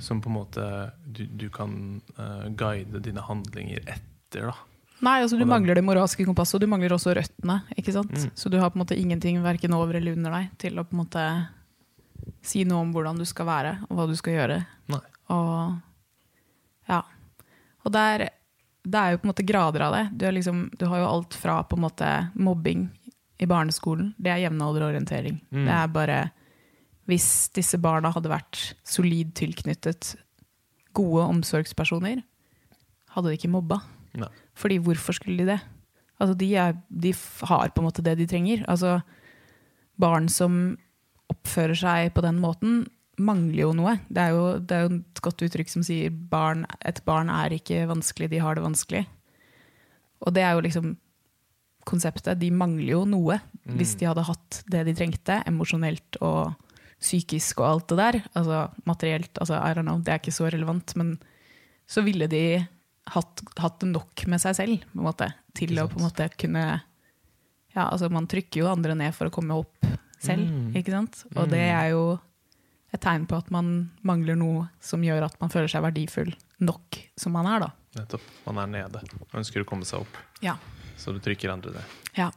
som 0.03 0.19
på 0.21 0.27
en 0.31 0.35
måte 0.35 0.63
du, 1.05 1.23
du 1.39 1.47
kan 1.53 1.71
uh, 2.17 2.47
guide 2.59 2.99
dine 3.05 3.23
handlinger 3.23 3.85
etter, 3.85 4.49
da. 4.49 4.55
Nei, 5.05 5.19
altså 5.21 5.37
Du 5.37 5.43
den- 5.43 5.51
mangler 5.51 5.77
det 5.77 5.83
moralske 5.85 6.25
kompasset, 6.25 6.57
og 6.57 6.63
du 6.65 6.67
mangler 6.71 6.95
også 6.95 7.13
røttene. 7.13 7.59
ikke 7.77 7.93
sant? 7.93 8.11
Mm. 8.17 8.31
Så 8.33 8.49
du 8.49 8.57
har 8.57 8.71
på 8.73 8.79
en 8.79 8.83
måte 8.83 8.97
ingenting 8.97 9.37
verken 9.45 9.75
over 9.77 9.93
eller 9.99 10.17
under 10.17 10.33
deg 10.39 10.49
til 10.57 10.79
å 10.81 10.83
på 10.89 10.97
en 10.97 11.03
måte 11.03 11.25
si 12.41 12.63
noe 12.65 12.81
om 12.81 12.91
hvordan 12.95 13.19
du 13.21 13.25
skal 13.29 13.45
være, 13.47 13.75
og 13.87 13.93
hva 13.99 14.07
du 14.09 14.15
skal 14.17 14.33
gjøre. 14.33 14.57
Nei. 14.89 15.03
Og 15.29 15.77
ja. 16.89 17.03
Og 17.85 17.93
der, 17.93 18.25
det 18.83 18.99
er 18.99 19.13
jo 19.13 19.19
på 19.21 19.27
en 19.27 19.31
måte 19.35 19.45
grader 19.47 19.85
av 19.85 19.93
det. 19.95 20.03
Du, 20.17 20.25
liksom, 20.33 20.65
du 20.75 20.87
har 20.89 21.03
jo 21.03 21.11
alt 21.13 21.37
fra 21.37 21.59
på 21.63 21.77
en 21.77 21.85
måte 21.85 22.09
mobbing 22.35 22.87
i 23.39 23.47
barneskolen. 23.49 24.13
Det 24.17 24.31
er 24.33 24.43
jevnalderorientering. 24.45 25.39
Mm. 25.51 25.65
Det 25.65 25.73
er 25.77 25.93
bare 25.93 26.19
Hvis 27.07 27.47
disse 27.55 27.77
barna 27.79 28.09
hadde 28.11 28.27
vært 28.27 28.73
solid 28.83 29.29
tilknyttet 29.39 30.17
gode 30.91 31.23
omsorgspersoner, 31.23 32.19
hadde 33.15 33.31
de 33.31 33.37
ikke 33.37 33.51
mobba. 33.53 33.77
Nei. 34.19 34.27
Fordi 34.57 34.79
hvorfor 34.83 35.15
skulle 35.15 35.37
de 35.39 35.53
det? 35.53 35.61
Altså, 36.19 36.35
de, 36.35 36.49
er, 36.57 36.75
de 36.89 37.13
har 37.47 37.71
på 37.71 37.79
en 37.79 37.87
måte 37.87 38.03
det 38.03 38.17
de 38.19 38.27
trenger. 38.27 38.65
Altså, 38.67 38.97
barn 39.95 40.27
som 40.27 40.75
oppfører 41.31 41.79
seg 41.79 42.11
på 42.15 42.23
den 42.25 42.41
måten, 42.43 42.85
mangler 43.17 43.63
jo 43.63 43.73
noe. 43.77 43.95
Det 44.11 44.23
er 44.27 44.35
jo, 44.35 44.45
det 44.59 44.75
er 44.75 44.85
jo 44.85 44.93
et 44.99 45.21
godt 45.25 45.43
uttrykk 45.47 45.71
som 45.71 45.85
sier 45.85 46.11
barn, 46.11 46.65
et 46.85 46.99
barn 47.07 47.31
er 47.33 47.55
ikke 47.55 47.85
vanskelig, 47.89 48.29
de 48.33 48.41
har 48.43 48.57
det 48.57 48.65
vanskelig. 48.65 49.05
Og 50.25 50.33
det 50.35 50.43
er 50.45 50.57
jo 50.57 50.65
liksom 50.65 50.95
konseptet. 51.87 52.39
De 52.41 52.51
mangler 52.53 52.93
jo 52.97 53.03
noe 53.09 53.39
hvis 53.67 53.95
de 53.99 54.07
hadde 54.07 54.23
hatt 54.27 54.61
det 54.71 54.85
de 54.87 54.93
trengte, 54.95 55.41
emosjonelt 55.49 56.19
og 56.23 56.53
psykisk 57.01 57.59
og 57.61 57.67
alt 57.69 57.87
det 57.91 57.97
der. 57.99 58.17
Altså 58.39 58.61
materielt, 58.87 59.31
altså, 59.41 59.57
I 59.59 59.73
don't 59.77 59.87
know, 59.87 59.99
det 60.03 60.13
er 60.13 60.21
ikke 60.21 60.35
så 60.35 60.47
relevant, 60.51 60.95
men 60.99 61.15
så 61.87 62.03
ville 62.03 62.27
de 62.31 62.43
hatt, 63.13 63.43
hatt 63.59 63.83
nok 63.87 64.25
med 64.27 64.41
seg 64.43 64.55
selv 64.57 64.81
på 64.91 64.99
en 64.99 65.05
måte, 65.07 65.27
til 65.55 65.77
å 65.79 65.87
på 65.91 65.99
en 65.99 66.07
måte 66.09 66.29
kunne 66.39 66.63
ja, 67.77 67.83
altså 67.91 68.07
Man 68.09 68.25
trykker 68.27 68.63
jo 68.63 68.69
andre 68.71 68.95
ned 68.97 69.13
for 69.13 69.29
å 69.29 69.33
komme 69.33 69.53
opp 69.59 69.85
selv, 70.19 70.47
Mm. 70.49 70.71
ikke 70.79 70.91
sant? 70.95 71.19
Og 71.35 71.49
det 71.51 71.59
er 71.69 71.91
jo 71.93 72.17
et 72.93 73.01
tegn 73.03 73.27
på 73.29 73.37
at 73.37 73.51
man 73.53 73.91
mangler 74.01 74.35
noe 74.39 74.63
som 74.81 75.03
gjør 75.05 75.27
at 75.27 75.35
man 75.43 75.51
føler 75.53 75.69
seg 75.69 75.83
verdifull 75.85 76.31
nok 76.63 76.97
som 77.19 77.35
man 77.37 77.45
er, 77.51 77.59
da. 77.67 77.69
Nettopp. 77.99 78.23
Man 78.47 78.57
er 78.63 78.67
nede 78.71 79.03
og 79.21 79.35
ønsker 79.37 79.61
å 79.61 79.67
komme 79.69 79.85
seg 79.85 80.01
opp. 80.01 80.17
Ja. 80.41 80.55
Så 80.97 81.13
du 81.13 81.19
trykker 81.23 81.53
andre 81.53 81.71
det? 81.77 81.83
Ja. 82.17 82.31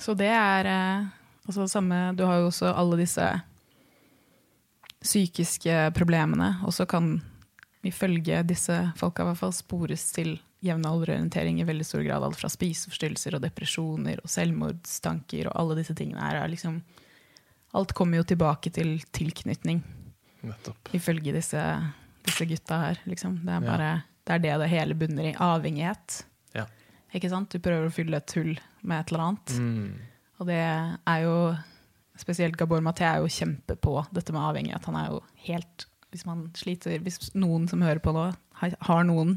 Så 0.00 0.14
det 0.18 0.30
er 0.32 0.66
eh, 0.68 1.06
altså 1.46 1.66
samme 1.70 2.14
Du 2.16 2.24
har 2.26 2.40
jo 2.40 2.48
også 2.50 2.72
alle 2.74 2.96
disse 3.02 3.26
psykiske 5.04 5.90
problemene, 5.96 6.54
og 6.64 6.72
så 6.72 6.86
kan 6.88 7.18
ifølge 7.84 8.40
disse 8.48 8.76
folka 8.96 9.22
i 9.24 9.28
hvert 9.28 9.40
fall 9.42 9.52
spores 9.52 10.06
til 10.16 10.38
jevnalderorientering 10.64 11.58
i 11.60 11.66
veldig 11.68 11.84
stor 11.84 12.04
grad. 12.06 12.24
Alt 12.24 12.40
fra 12.40 12.48
spiseforstyrrelser 12.48 13.36
og 13.36 13.42
depresjoner 13.44 14.22
og 14.24 14.32
selvmordstanker 14.32 15.50
og 15.50 15.58
alle 15.60 15.76
disse 15.82 15.96
tingene 15.98 16.24
her. 16.24 16.40
Er 16.40 16.52
liksom, 16.52 16.78
alt 17.76 17.92
kommer 17.96 18.22
jo 18.22 18.28
tilbake 18.32 18.72
til 18.72 18.96
tilknytning, 19.12 19.82
Nettopp. 20.44 20.88
ifølge 20.96 21.36
disse, 21.36 21.60
disse 22.24 22.48
gutta 22.48 22.80
her. 22.86 23.02
Liksom. 23.04 23.42
Det, 23.44 23.58
er 23.60 23.68
Ja. 23.68 24.00
det 24.24 24.32
er 24.32 24.38
det 24.38 24.58
det 24.64 24.70
hele 24.72 24.94
bunner 24.94 25.24
i. 25.28 25.36
Avhengighet. 25.36 26.24
Ikke 27.14 27.30
sant? 27.30 27.48
Du 27.54 27.58
prøver 27.62 27.86
å 27.88 27.94
fylle 27.94 28.18
et 28.18 28.32
hull 28.36 28.54
med 28.82 29.00
et 29.00 29.12
eller 29.12 29.24
annet. 29.28 29.54
Mm. 29.58 29.94
Og 30.40 30.46
det 30.50 30.60
er 30.60 31.22
jo 31.24 31.36
Spesielt 32.16 32.54
Gabor 32.56 32.78
Maté 32.82 33.02
er 33.08 33.16
jo 33.24 33.26
kjempe 33.26 33.74
på 33.82 33.96
dette 34.14 34.30
med 34.34 34.42
avhengighet. 34.46 34.84
Han 34.86 34.96
er 35.00 35.08
jo 35.10 35.20
helt 35.48 35.86
Hvis 36.14 36.22
man 36.28 36.44
sliter 36.54 37.00
Hvis 37.02 37.32
noen 37.34 37.68
som 37.70 37.82
hører 37.82 37.98
på 37.98 38.12
nå, 38.14 38.28
har- 38.60 38.76
har 38.80 39.04
noen 39.04 39.36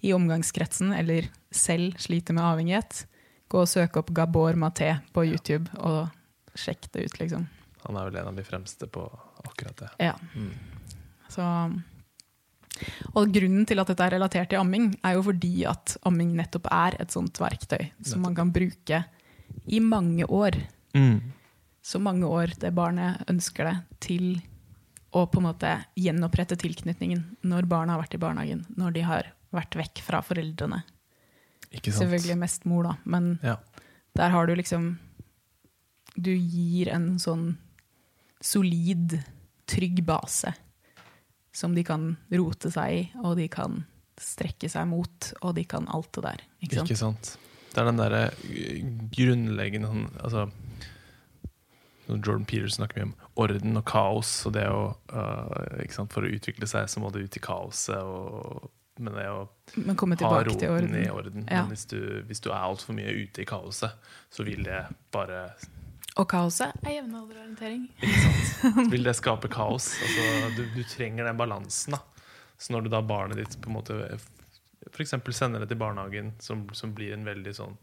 i 0.00 0.12
omgangskretsen 0.14 0.92
eller 0.94 1.26
selv 1.50 1.96
sliter 1.98 2.32
med 2.32 2.44
avhengighet, 2.46 3.00
gå 3.50 3.58
og 3.64 3.66
søk 3.66 3.96
opp 3.98 4.12
Gabor 4.14 4.54
Maté 4.54 5.00
på 5.12 5.24
YouTube 5.26 5.66
og 5.82 6.06
sjekk 6.54 6.86
det 6.92 7.02
ut, 7.08 7.18
liksom. 7.18 7.48
Han 7.84 7.96
er 7.96 8.04
vel 8.10 8.20
en 8.20 8.28
av 8.28 8.36
de 8.36 8.44
fremste 8.46 8.86
på 8.86 9.02
akkurat 9.44 9.74
det. 9.76 9.88
Ja. 9.98 10.12
Mm. 10.36 10.52
Så, 11.28 11.42
og 13.14 13.32
grunnen 13.34 13.66
til 13.68 13.78
at 13.82 13.88
dette 13.92 14.04
er 14.06 14.14
relatert 14.16 14.50
til 14.50 14.60
amming, 14.60 14.90
er 15.04 15.14
jo 15.16 15.22
fordi 15.26 15.64
at 15.68 15.96
amming 16.08 16.34
nettopp 16.38 16.68
er 16.72 16.96
et 17.00 17.10
sånt 17.14 17.38
verktøy 17.40 17.90
som 18.04 18.22
man 18.22 18.34
kan 18.38 18.52
bruke 18.54 19.04
i 19.66 19.80
mange 19.80 20.24
år. 20.24 20.56
Mm. 20.96 21.20
så 21.84 21.98
mange 22.00 22.26
år 22.26 22.54
det 22.58 22.70
barnet 22.74 23.22
ønsker 23.30 23.64
det, 23.68 23.74
til 24.00 24.40
å 25.12 25.26
på 25.30 25.38
en 25.40 25.46
måte 25.46 25.70
gjenopprette 25.96 26.56
tilknytningen 26.60 27.22
når 27.48 27.68
barna 27.68 27.94
har 27.94 28.02
vært 28.02 28.16
i 28.16 28.20
barnehagen, 28.22 28.64
når 28.76 28.92
de 28.96 29.02
har 29.08 29.28
vært 29.54 29.76
vekk 29.78 30.02
fra 30.04 30.20
foreldrene. 30.24 30.82
Ikke 31.70 31.92
sant? 31.92 32.02
Selvfølgelig 32.02 32.38
mest 32.40 32.64
mor, 32.68 32.82
da, 32.88 32.96
men 33.04 33.38
Ja. 33.42 33.56
der 34.16 34.30
har 34.30 34.46
du 34.46 34.54
liksom 34.56 34.98
Du 36.16 36.32
gir 36.34 36.88
en 36.88 37.18
sånn 37.18 37.56
solid, 38.40 39.20
trygg 39.66 40.04
base 40.04 40.52
som 41.58 41.74
de 41.74 41.84
kan 41.86 42.12
rote 42.30 42.70
seg 42.72 42.94
i, 42.94 43.02
og 43.24 43.36
de 43.40 43.48
kan 43.52 43.82
strekke 44.18 44.70
seg 44.70 44.88
mot, 44.90 45.32
og 45.42 45.54
de 45.58 45.66
kan 45.68 45.86
alt 45.94 46.10
det 46.16 46.24
der. 46.24 46.46
Ikke 46.62 46.80
sant? 46.80 46.90
Ikke 46.90 47.02
sant? 47.02 47.34
Det 47.68 47.82
er 47.82 47.90
den 47.90 48.00
derre 48.00 48.22
grunnleggende 49.14 49.90
sånn, 49.90 50.08
altså, 50.24 50.48
Jordan 52.08 52.46
Peters 52.48 52.78
snakker 52.78 53.02
mye 53.02 53.10
om 53.10 53.14
orden 53.44 53.78
og 53.78 53.84
kaos. 53.88 54.30
Og 54.48 54.54
det 54.56 54.64
å, 54.72 54.82
uh, 55.12 55.84
sant? 55.92 56.12
For 56.14 56.24
å 56.24 56.32
utvikle 56.32 56.68
seg, 56.70 56.88
så 56.90 57.02
må 57.02 57.12
du 57.12 57.20
ut 57.20 57.36
i 57.36 57.42
kaoset. 57.44 58.00
Og, 58.00 58.70
men 58.98 59.18
det 59.18 59.26
å 59.30 59.42
Men 59.76 59.98
ha 59.98 60.40
roten 60.48 60.72
orden. 60.72 60.96
i 60.96 61.08
orden. 61.12 61.44
Ja. 61.46 61.62
Men 61.62 61.74
hvis 61.74 61.86
du, 61.90 62.00
hvis 62.28 62.40
du 62.44 62.50
er 62.50 62.62
altfor 62.62 62.96
mye 62.96 63.12
ute 63.12 63.44
i 63.44 63.48
kaoset, 63.48 64.08
så 64.32 64.46
vil 64.46 64.64
det 64.66 64.86
bare 65.14 65.50
Og 66.18 66.26
kaoset 66.28 66.74
er 66.82 66.96
jevnalderorientering. 66.98 67.84
Vil 68.90 69.04
det 69.06 69.14
skape 69.14 69.48
kaos. 69.52 69.92
Altså, 70.02 70.48
du, 70.56 70.64
du 70.74 70.80
trenger 70.90 71.28
den 71.28 71.38
balansen. 71.38 71.94
da 71.94 72.00
Så 72.58 72.72
når 72.74 72.82
du 72.82 72.90
da 72.90 73.00
barnet 73.06 73.38
ditt 73.38 73.54
på 73.62 73.70
en 73.70 73.76
måte 73.78 73.98
f.eks. 74.90 75.14
sender 75.36 75.60
det 75.62 75.68
til 75.70 75.78
barnehagen, 75.78 76.32
som, 76.42 76.64
som 76.74 76.94
blir 76.96 77.12
en 77.14 77.26
veldig 77.26 77.52
sånn 77.54 77.76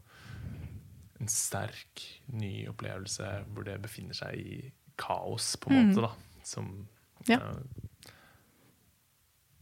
En 1.20 1.30
sterk, 1.32 2.02
ny 2.28 2.66
opplevelse 2.68 3.30
hvor 3.54 3.64
det 3.64 3.78
befinner 3.80 4.16
seg 4.18 4.36
i 4.36 4.58
kaos, 5.00 5.54
på 5.60 5.70
en 5.72 5.88
måte, 5.88 6.04
da. 6.04 6.12
Som 6.44 6.74
Ja. 7.28 7.38
eh, 7.40 8.12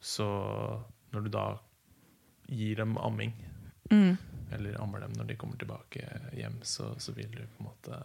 Så 0.05 0.27
når 1.15 1.21
du 1.23 1.29
da 1.31 1.47
gir 2.51 2.77
dem 2.83 2.97
amming, 2.99 3.33
Mm. 3.91 4.17
eller 4.51 4.79
ammer 4.81 5.01
dem 5.01 5.13
når 5.13 5.27
de 5.29 5.35
kommer 5.37 5.57
tilbake 5.61 6.07
hjem, 6.33 6.55
så, 6.63 6.95
så 6.99 7.13
vil 7.13 7.29
du 7.31 7.43
på 7.45 7.61
en 7.61 7.67
måte 7.69 7.99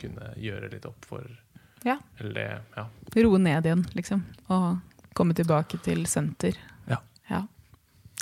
kunne 0.00 0.32
gjøre 0.40 0.70
litt 0.72 0.86
opp 0.88 1.04
for 1.08 1.26
Ja. 1.84 1.98
Eller 2.18 2.62
ja. 2.76 2.86
Roe 3.16 3.38
ned 3.38 3.66
igjen, 3.66 3.84
liksom. 3.92 4.22
Og 4.48 4.78
komme 5.14 5.34
tilbake 5.36 5.78
til 5.84 6.06
senter. 6.10 6.56
Ja. 6.88 7.00
Ja. 7.28 7.42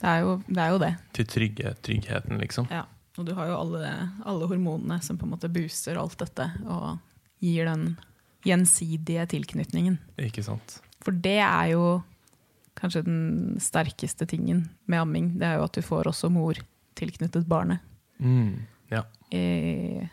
Det, 0.00 0.08
er 0.08 0.24
jo, 0.24 0.32
det 0.48 0.62
er 0.64 0.72
jo 0.74 0.80
det. 0.82 0.92
Til 1.14 1.28
trygge, 1.30 1.74
tryggheten, 1.87 2.40
liksom. 2.42 2.66
Ja. 2.70 2.85
Og 3.20 3.26
du 3.28 3.35
har 3.37 3.50
jo 3.50 3.58
alle, 3.61 3.90
alle 4.24 4.48
hormonene 4.48 4.96
som 5.04 5.18
på 5.20 5.26
en 5.28 5.35
måte 5.35 5.50
booster 5.52 5.98
alt 6.00 6.16
dette, 6.22 6.48
og 6.64 6.96
gir 7.44 7.68
den 7.68 7.92
gjensidige 8.46 9.26
tilknytningen. 9.35 9.98
Ikke 10.18 10.42
sant? 10.46 10.80
For 11.04 11.14
det 11.14 11.38
er 11.44 11.74
jo 11.74 11.85
kanskje 12.78 13.04
den 13.06 13.61
sterkeste 13.62 14.26
tingen 14.26 14.64
med 14.90 15.02
amming. 15.04 15.32
Det 15.38 15.46
er 15.46 15.61
jo 15.61 15.66
at 15.68 15.76
du 15.76 15.85
får 15.85 16.08
også 16.11 16.30
mor 16.32 16.58
tilknyttet 16.98 17.46
barnet. 17.48 17.85
Mm. 18.18 18.64
Ja. 18.92 19.04
I 19.32 20.08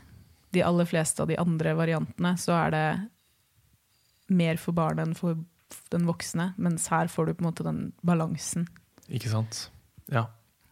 de 0.56 0.64
aller 0.66 0.90
fleste 0.90 1.22
av 1.24 1.30
de 1.30 1.38
andre 1.40 1.76
variantene 1.78 2.34
så 2.42 2.56
er 2.58 2.76
det 2.76 2.86
mer 4.34 4.60
for 4.62 4.78
barnet 4.78 5.08
enn 5.08 5.18
for 5.18 5.38
den 5.94 6.06
voksne, 6.10 6.54
mens 6.58 6.88
her 6.90 7.10
får 7.12 7.30
du 7.30 7.34
på 7.38 7.44
en 7.44 7.50
måte 7.50 7.66
den 7.66 7.82
balansen 8.06 8.68
Ikke 9.08 9.32
sant? 9.32 9.68
Ja. 10.10 10.28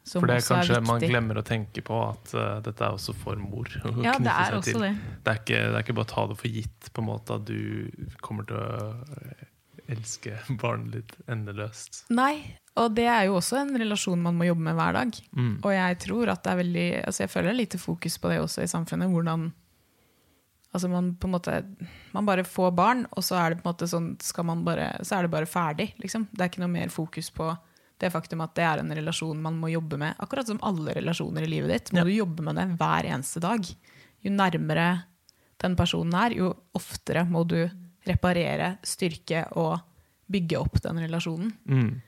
som 0.07 0.23
For 0.23 0.29
det 0.31 0.39
er 0.39 0.47
kanskje 0.47 0.79
er 0.79 0.87
man 0.87 1.03
glemmer 1.03 1.41
å 1.41 1.45
tenke 1.45 1.83
på 1.85 1.99
at 2.05 2.33
uh, 2.37 2.57
dette 2.65 2.85
er 2.85 2.95
også 2.95 3.13
for 3.17 3.37
mor. 3.41 3.69
Ja, 4.01 4.15
det 4.17 4.33
er 4.33 4.57
også 4.57 4.73
til. 4.73 4.85
det. 4.85 4.93
Det 5.25 5.33
er, 5.33 5.41
ikke, 5.43 5.59
det 5.59 5.75
er 5.75 5.85
ikke 5.85 5.97
bare 5.99 6.09
å 6.09 6.13
ta 6.13 6.25
det 6.31 6.39
for 6.39 6.57
gitt 6.61 6.89
på 6.93 7.03
en 7.03 7.09
måte 7.11 7.37
at 7.37 7.45
du 7.49 8.17
kommer 8.25 8.47
til 8.49 8.57
å 8.57 8.89
eh, 9.17 9.45
elske 9.93 10.33
barnet 10.61 10.95
ditt 10.97 11.29
endeløst. 11.29 12.05
Nei, 12.17 12.33
og 12.77 12.97
det 12.97 13.07
er 13.11 13.27
jo 13.27 13.37
også 13.39 13.61
en 13.61 13.77
relasjon 13.77 14.21
man 14.21 14.37
må 14.39 14.49
jobbe 14.49 14.65
med 14.69 14.77
hver 14.79 14.97
dag. 14.97 15.21
Mm. 15.37 15.53
Og 15.61 15.71
jeg 15.75 16.01
tror 16.07 16.33
at 16.33 16.43
det 16.45 16.53
er 16.53 16.61
veldig 16.63 16.89
altså 17.03 17.23
Jeg 17.25 17.33
føler 17.33 17.57
lite 17.57 17.81
fokus 17.81 18.17
på 18.21 18.33
det 18.33 18.41
også 18.43 18.65
i 18.65 18.71
samfunnet. 18.71 19.11
Hvordan 19.13 19.49
Altså 20.77 20.89
man 20.91 21.15
på 21.17 21.25
en 21.27 21.33
måte 21.33 21.55
Man 22.13 22.25
bare 22.29 22.43
får 22.45 22.71
barn, 22.77 23.05
og 23.17 23.25
så 23.25 23.35
er 23.41 23.49
det 23.55 23.59
på 23.63 23.65
en 23.67 23.73
måte 23.73 23.87
sånn 23.89 24.63
bare, 24.63 24.91
Så 25.03 25.17
er 25.17 25.25
det 25.27 25.31
bare 25.33 25.49
ferdig, 25.49 25.89
liksom. 26.03 26.27
Det 26.31 26.41
er 26.45 26.51
ikke 26.51 26.61
noe 26.63 26.75
mer 26.77 26.93
fokus 26.93 27.29
på 27.33 27.49
det 27.97 28.11
faktum 28.13 28.43
at 28.45 28.53
det 28.53 28.61
er 28.63 28.77
en 28.83 28.93
relasjon 28.93 29.39
man 29.41 29.55
må 29.57 29.71
jobbe 29.73 29.97
med. 29.97 30.13
Akkurat 30.21 30.45
som 30.45 30.59
alle 30.61 30.93
relasjoner 30.93 31.41
i 31.41 31.49
livet 31.49 31.69
ditt. 31.71 31.93
Må 31.93 31.97
Ja. 31.97 32.03
du 32.05 32.11
jobbe 32.13 32.43
med 32.45 32.55
det 32.55 32.67
hver 32.77 33.07
eneste 33.09 33.41
dag. 33.41 33.65
Jo 34.21 34.29
nærmere 34.31 35.03
den 35.59 35.75
personen 35.75 36.13
er, 36.13 36.35
jo 36.37 36.51
oftere 36.77 37.23
må 37.25 37.41
du 37.47 37.57
reparere, 38.05 38.77
styrke 38.85 39.47
og 39.57 39.79
bygge 40.29 40.59
opp 40.59 40.77
den 40.83 40.99
relasjonen. 41.01 41.53
Mm. 41.67 42.01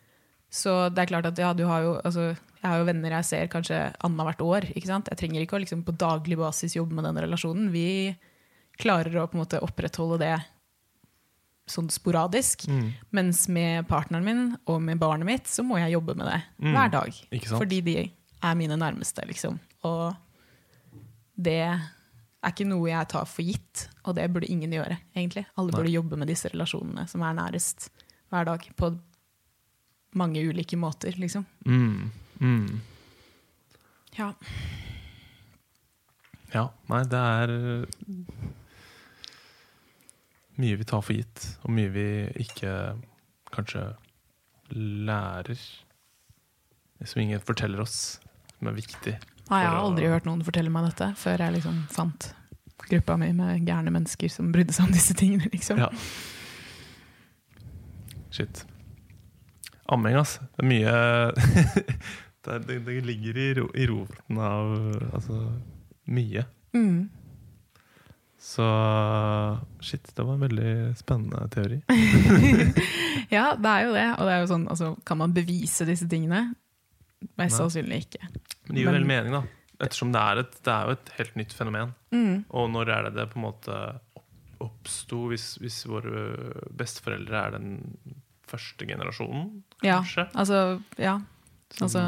Så 0.51 0.93
det 0.93 1.01
er 1.03 1.10
klart 1.10 1.25
at 1.29 1.38
ja, 1.41 1.53
du 1.53 1.63
har 1.65 1.82
jo, 1.82 1.95
altså, 2.05 2.36
jeg 2.62 2.69
har 2.69 2.77
jo 2.82 2.86
venner 2.86 3.10
jeg 3.17 3.25
ser 3.25 3.47
kanskje 3.47 3.82
annethvert 4.05 4.41
år. 4.45 4.69
Ikke 4.75 4.89
sant? 4.89 5.10
Jeg 5.10 5.17
trenger 5.17 5.41
ikke 5.41 5.58
å 5.58 5.63
liksom, 5.63 5.84
på 5.88 5.97
daglig 5.97 6.38
basis 6.38 6.75
jobbe 6.77 6.93
med 6.97 7.05
den 7.10 7.17
relasjonen. 7.25 7.71
Vi 7.73 8.15
klarer 8.79 9.15
å 9.19 9.27
på 9.27 9.37
en 9.37 9.43
måte 9.43 9.59
opprettholde 9.63 10.19
det 10.21 10.33
sånn 11.69 11.89
sporadisk. 11.93 12.63
Mm. 12.71 12.87
Mens 13.13 13.43
med 13.51 13.85
partneren 13.89 14.25
min 14.25 14.45
og 14.65 14.79
med 14.81 14.97
barnet 15.01 15.27
mitt 15.27 15.49
så 15.51 15.61
må 15.65 15.77
jeg 15.81 15.93
jobbe 15.93 16.15
med 16.17 16.25
det 16.31 16.39
Mm. 16.63 16.73
hver 16.73 16.91
dag. 16.91 17.19
Fordi 17.45 17.81
de 17.85 17.97
er 18.41 18.55
mine 18.55 18.77
nærmeste, 18.79 19.25
liksom. 19.27 19.59
Og 19.83 20.15
det 21.37 21.59
er 21.61 22.51
ikke 22.53 22.65
noe 22.67 22.87
jeg 22.89 23.07
tar 23.11 23.25
for 23.25 23.43
gitt, 23.43 23.87
og 24.05 24.15
det 24.15 24.31
burde 24.33 24.49
ingen 24.49 24.71
gjøre, 24.71 24.97
egentlig. 25.15 25.45
Alle 25.57 25.71
Nei. 25.71 25.77
burde 25.81 25.93
jobbe 25.93 26.17
med 26.17 26.27
disse 26.31 26.49
relasjonene 26.49 27.07
som 27.07 27.21
er 27.21 27.33
nærest 27.35 27.89
hver 28.31 28.45
dag, 28.45 28.65
på 28.75 28.97
mange 30.15 30.41
ulike 30.41 30.77
måter, 30.77 31.11
liksom. 31.19 31.45
Mm. 31.65 32.11
Mm. 32.39 32.79
Ja. 34.17 34.33
Ja, 36.53 36.69
nei, 36.89 37.03
det 37.03 37.13
er 37.13 37.85
mye 40.59 40.79
vi 40.79 40.87
tar 40.87 41.03
for 41.05 41.15
gitt, 41.15 41.45
og 41.63 41.73
mye 41.75 41.91
vi 41.93 42.07
ikke 42.43 42.73
kanskje 43.53 43.85
lærer. 44.75 45.59
Som 47.07 47.21
ingen 47.23 47.39
forteller 47.43 47.81
oss, 47.81 48.19
som 48.57 48.69
er 48.69 48.75
viktig. 48.75 49.15
Nei, 49.49 49.61
jeg 49.63 49.71
har 49.71 49.79
aldri 49.81 50.09
hørt 50.11 50.27
noen 50.27 50.43
fortelle 50.45 50.71
meg 50.73 50.89
dette, 50.91 51.13
før 51.17 51.45
jeg 51.45 51.55
liksom 51.57 51.85
fant 51.93 52.33
gruppa 52.89 53.15
mi 53.19 53.31
med 53.35 53.65
gærne 53.67 53.91
mennesker 53.93 54.31
som 54.31 54.51
brydde 54.53 54.75
seg 54.75 54.87
om 54.87 54.93
disse 54.95 55.15
tingene, 55.17 55.49
liksom. 55.53 55.79
Ja. 55.81 55.89
Shit. 58.35 58.65
Amming, 59.89 60.19
altså. 60.19 60.45
Det 60.53 60.65
er 60.65 60.69
mye 60.69 60.93
det, 62.67 62.79
det 62.85 62.99
ligger 63.07 63.39
i, 63.41 63.47
ro, 63.57 63.69
i 63.73 63.87
roten 63.89 64.41
av 64.43 64.75
altså, 65.13 65.39
mye. 66.09 66.45
Mm. 66.75 67.09
Så 68.39 68.63
shit, 69.84 70.06
det 70.15 70.23
var 70.23 70.34
en 70.38 70.43
veldig 70.47 70.71
spennende 70.97 71.41
teori. 71.52 71.82
Ja, 73.30 73.52
det 73.60 73.69
er 73.69 73.84
jo 73.86 73.91
det. 73.93 74.06
Og 74.17 74.25
det 74.25 74.34
er 74.34 74.39
jo 74.41 74.47
sånn, 74.49 74.63
altså, 74.71 74.88
kan 75.06 75.19
man 75.19 75.34
bevise 75.36 75.86
disse 75.86 76.08
tingene? 76.10 76.56
Mest 77.38 77.60
sannsynlig 77.60 77.99
ikke. 78.08 78.30
Men 78.32 78.71
det 78.73 78.80
gir 78.80 78.88
jo 78.88 78.93
veldig 78.95 79.10
mening, 79.12 79.36
da. 79.36 79.41
Ettersom 79.86 80.12
det 80.15 80.21
er, 80.23 80.41
et, 80.41 80.56
det 80.65 80.71
er 80.73 80.88
jo 80.89 80.95
et 80.95 81.12
helt 81.19 81.36
nytt 81.39 81.54
fenomen. 81.56 81.91
Mm. 82.15 82.39
Og 82.58 82.71
når 82.73 82.89
er 82.95 83.06
det 83.10 83.12
det 83.19 83.28
på 83.34 83.38
en 83.39 83.45
måte 83.45 83.75
opp- 84.17 84.65
oppsto, 84.65 85.19
hvis, 85.32 85.45
hvis 85.62 85.78
våre 85.88 86.23
besteforeldre 86.80 87.43
er 87.45 87.54
den 87.60 87.69
første 88.49 88.88
generasjonen, 88.89 89.52
Ja, 89.86 89.99
altså, 90.34 90.80
ja. 90.97 91.19
Som, 91.69 91.86
altså, 91.86 92.02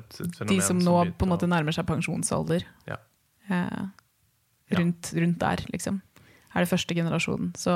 et, 0.00 0.20
et 0.24 0.40
De 0.48 0.56
som 0.64 0.78
nå 0.80 0.94
som 1.04 1.12
på 1.20 1.26
en 1.28 1.34
måte 1.34 1.50
nærmer 1.52 1.74
seg 1.76 1.84
pensjonsalder. 1.90 2.64
Ja. 2.88 2.96
Eh, 3.50 3.68
Ja. 3.76 3.86
Rundt, 4.74 5.12
rundt 5.14 5.38
der, 5.42 5.62
liksom. 5.72 6.00
Er 6.54 6.64
det 6.64 6.70
første 6.70 6.96
generasjonen. 6.96 7.52
Så 7.58 7.74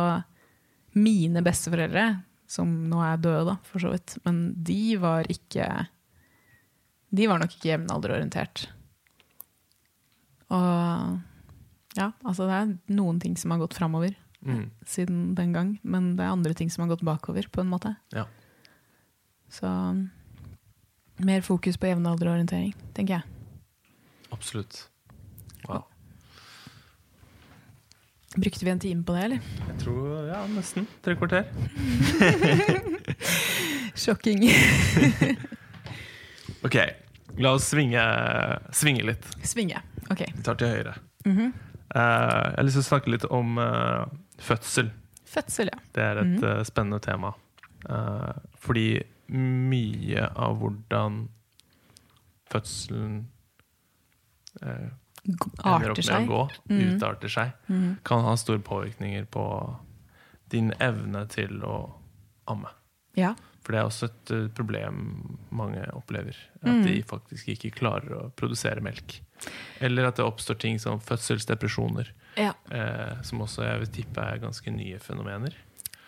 mine 0.96 1.42
besteforeldre, 1.44 2.22
som 2.50 2.70
nå 2.90 3.00
er 3.04 3.20
døde, 3.22 3.52
da, 3.52 3.56
for 3.68 3.82
så 3.82 3.92
vidt, 3.92 4.16
men 4.26 4.50
de 4.56 4.96
var 5.00 5.28
ikke 5.30 5.66
De 7.10 7.26
var 7.26 7.40
nok 7.42 7.54
ikke 7.56 7.72
jevnalderorientert. 7.72 8.68
Og 10.54 11.18
ja, 11.98 12.12
altså 12.22 12.46
det 12.46 12.54
er 12.56 12.94
noen 12.94 13.18
ting 13.22 13.34
som 13.38 13.50
har 13.50 13.58
gått 13.62 13.74
framover 13.74 14.14
mm, 14.46 14.68
siden 14.86 15.32
den 15.38 15.54
gang, 15.54 15.72
men 15.82 16.12
det 16.14 16.22
er 16.22 16.34
andre 16.34 16.54
ting 16.54 16.70
som 16.70 16.84
har 16.84 16.92
gått 16.92 17.06
bakover, 17.06 17.48
på 17.50 17.64
en 17.64 17.70
måte. 17.70 17.96
Ja. 18.14 18.28
Så 19.50 19.70
mer 21.18 21.42
fokus 21.42 21.76
på 21.76 21.90
jevnalderorientering, 21.90 22.74
tenker 22.94 23.18
jeg. 23.18 23.24
Absolutt. 24.30 24.84
Wow. 25.66 25.84
Brukte 28.36 28.64
vi 28.64 28.70
en 28.70 28.80
time 28.80 29.04
på 29.04 29.14
det, 29.16 29.24
eller? 29.24 29.38
Jeg 29.68 29.78
tror 29.82 30.26
ja, 30.28 30.44
nesten 30.54 30.86
tre 31.02 31.16
kvarter. 31.18 31.48
Sjokking. 34.00 34.46
Ok, 36.60 36.74
la 37.40 37.54
oss 37.56 37.70
svinge, 37.70 38.00
svinge 38.76 39.04
litt. 39.08 39.24
Svinge. 39.48 39.80
Ok. 40.12 40.26
Vi 40.36 40.42
tar 40.44 40.58
til 40.60 40.68
høyre. 40.68 40.94
Mm 41.24 41.36
-hmm. 41.36 41.52
uh, 41.96 42.44
jeg 42.44 42.56
har 42.56 42.62
lyst 42.62 42.74
til 42.74 42.80
å 42.84 42.88
snakke 42.88 43.10
litt 43.10 43.24
om 43.24 43.58
uh, 43.58 44.04
fødsel. 44.38 44.90
Fødsel, 45.24 45.70
ja. 45.72 45.78
Det 45.94 46.02
er 46.02 46.16
et 46.20 46.42
eh, 46.42 46.62
spennende 46.64 46.98
tema. 46.98 47.32
Fordi 48.58 49.02
mye 49.70 50.28
av 50.36 50.56
hvordan 50.58 51.28
fødselen 52.50 53.28
ender 55.28 55.90
opp 55.90 55.98
med 55.98 56.06
med 56.08 56.28
å 56.28 56.30
gå, 56.30 56.42
Mm. 56.70 56.96
utarter 56.96 57.28
seg, 57.28 57.52
mm. 57.68 57.96
kan 58.04 58.22
ha 58.24 58.34
store 58.36 58.58
påvirkninger 58.64 59.24
på 59.30 59.44
din 60.50 60.72
evne 60.80 61.26
til 61.28 61.60
å 61.62 61.92
amme. 62.48 62.68
Ja. 63.16 63.34
For 63.62 63.72
det 63.72 63.80
er 63.80 63.84
også 63.90 64.04
et 64.08 64.30
eh, 64.30 64.46
problem 64.56 65.38
mange 65.50 65.82
opplever. 65.92 66.34
At 66.62 66.70
Mm. 66.70 66.82
de 66.86 67.02
faktisk 67.02 67.48
ikke 67.48 67.70
klarer 67.76 68.10
å 68.16 68.30
produsere 68.32 68.80
melk. 68.80 69.20
Eller 69.80 70.06
at 70.06 70.16
det 70.16 70.24
oppstår 70.24 70.58
ting 70.58 70.78
som 70.78 70.98
fødselsdepresjoner. 71.00 72.10
ja. 72.36 72.52
Eh, 72.70 73.22
som 73.22 73.40
også 73.40 73.62
jeg 73.64 73.78
vil 73.80 73.88
tippe 73.88 74.20
er 74.22 74.38
ganske 74.38 74.70
nye 74.72 74.98
fenomener. 74.98 75.52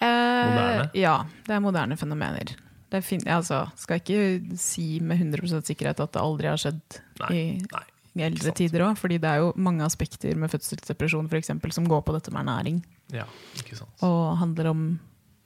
Eh, 0.00 0.06
Moderne? 0.48 0.90
Ja, 0.94 1.24
det 1.46 1.54
er 1.54 1.60
moderne 1.60 1.96
fenomener. 1.96 2.56
Det 2.90 3.04
fin 3.04 3.20
altså, 3.26 3.70
skal 3.76 4.00
ikke 4.00 4.56
si 4.58 4.98
med 5.00 5.18
100% 5.18 5.64
sikkerhet 5.64 6.00
at 6.00 6.12
det 6.12 6.20
aldri 6.20 6.48
har 6.48 6.56
skjedd 6.56 6.80
Nei, 7.20 7.28
i, 7.32 7.58
nei, 7.72 7.84
i 8.16 8.22
eldre 8.26 8.52
tider 8.52 8.84
òg, 8.84 8.96
fordi 9.00 9.16
det 9.22 9.28
er 9.30 9.40
jo 9.40 9.52
mange 9.56 9.84
aspekter 9.86 10.36
med 10.36 10.50
fødselsdepresjon 10.52 11.28
for 11.30 11.38
eksempel, 11.38 11.72
som 11.72 11.86
går 11.88 12.02
på 12.04 12.12
dette 12.16 12.32
med 12.34 12.42
ernæring, 12.44 12.82
Ja, 13.12 13.24
ikke 13.56 13.76
sant. 13.78 14.02
og 14.04 14.36
handler 14.38 14.68
om 14.70 14.82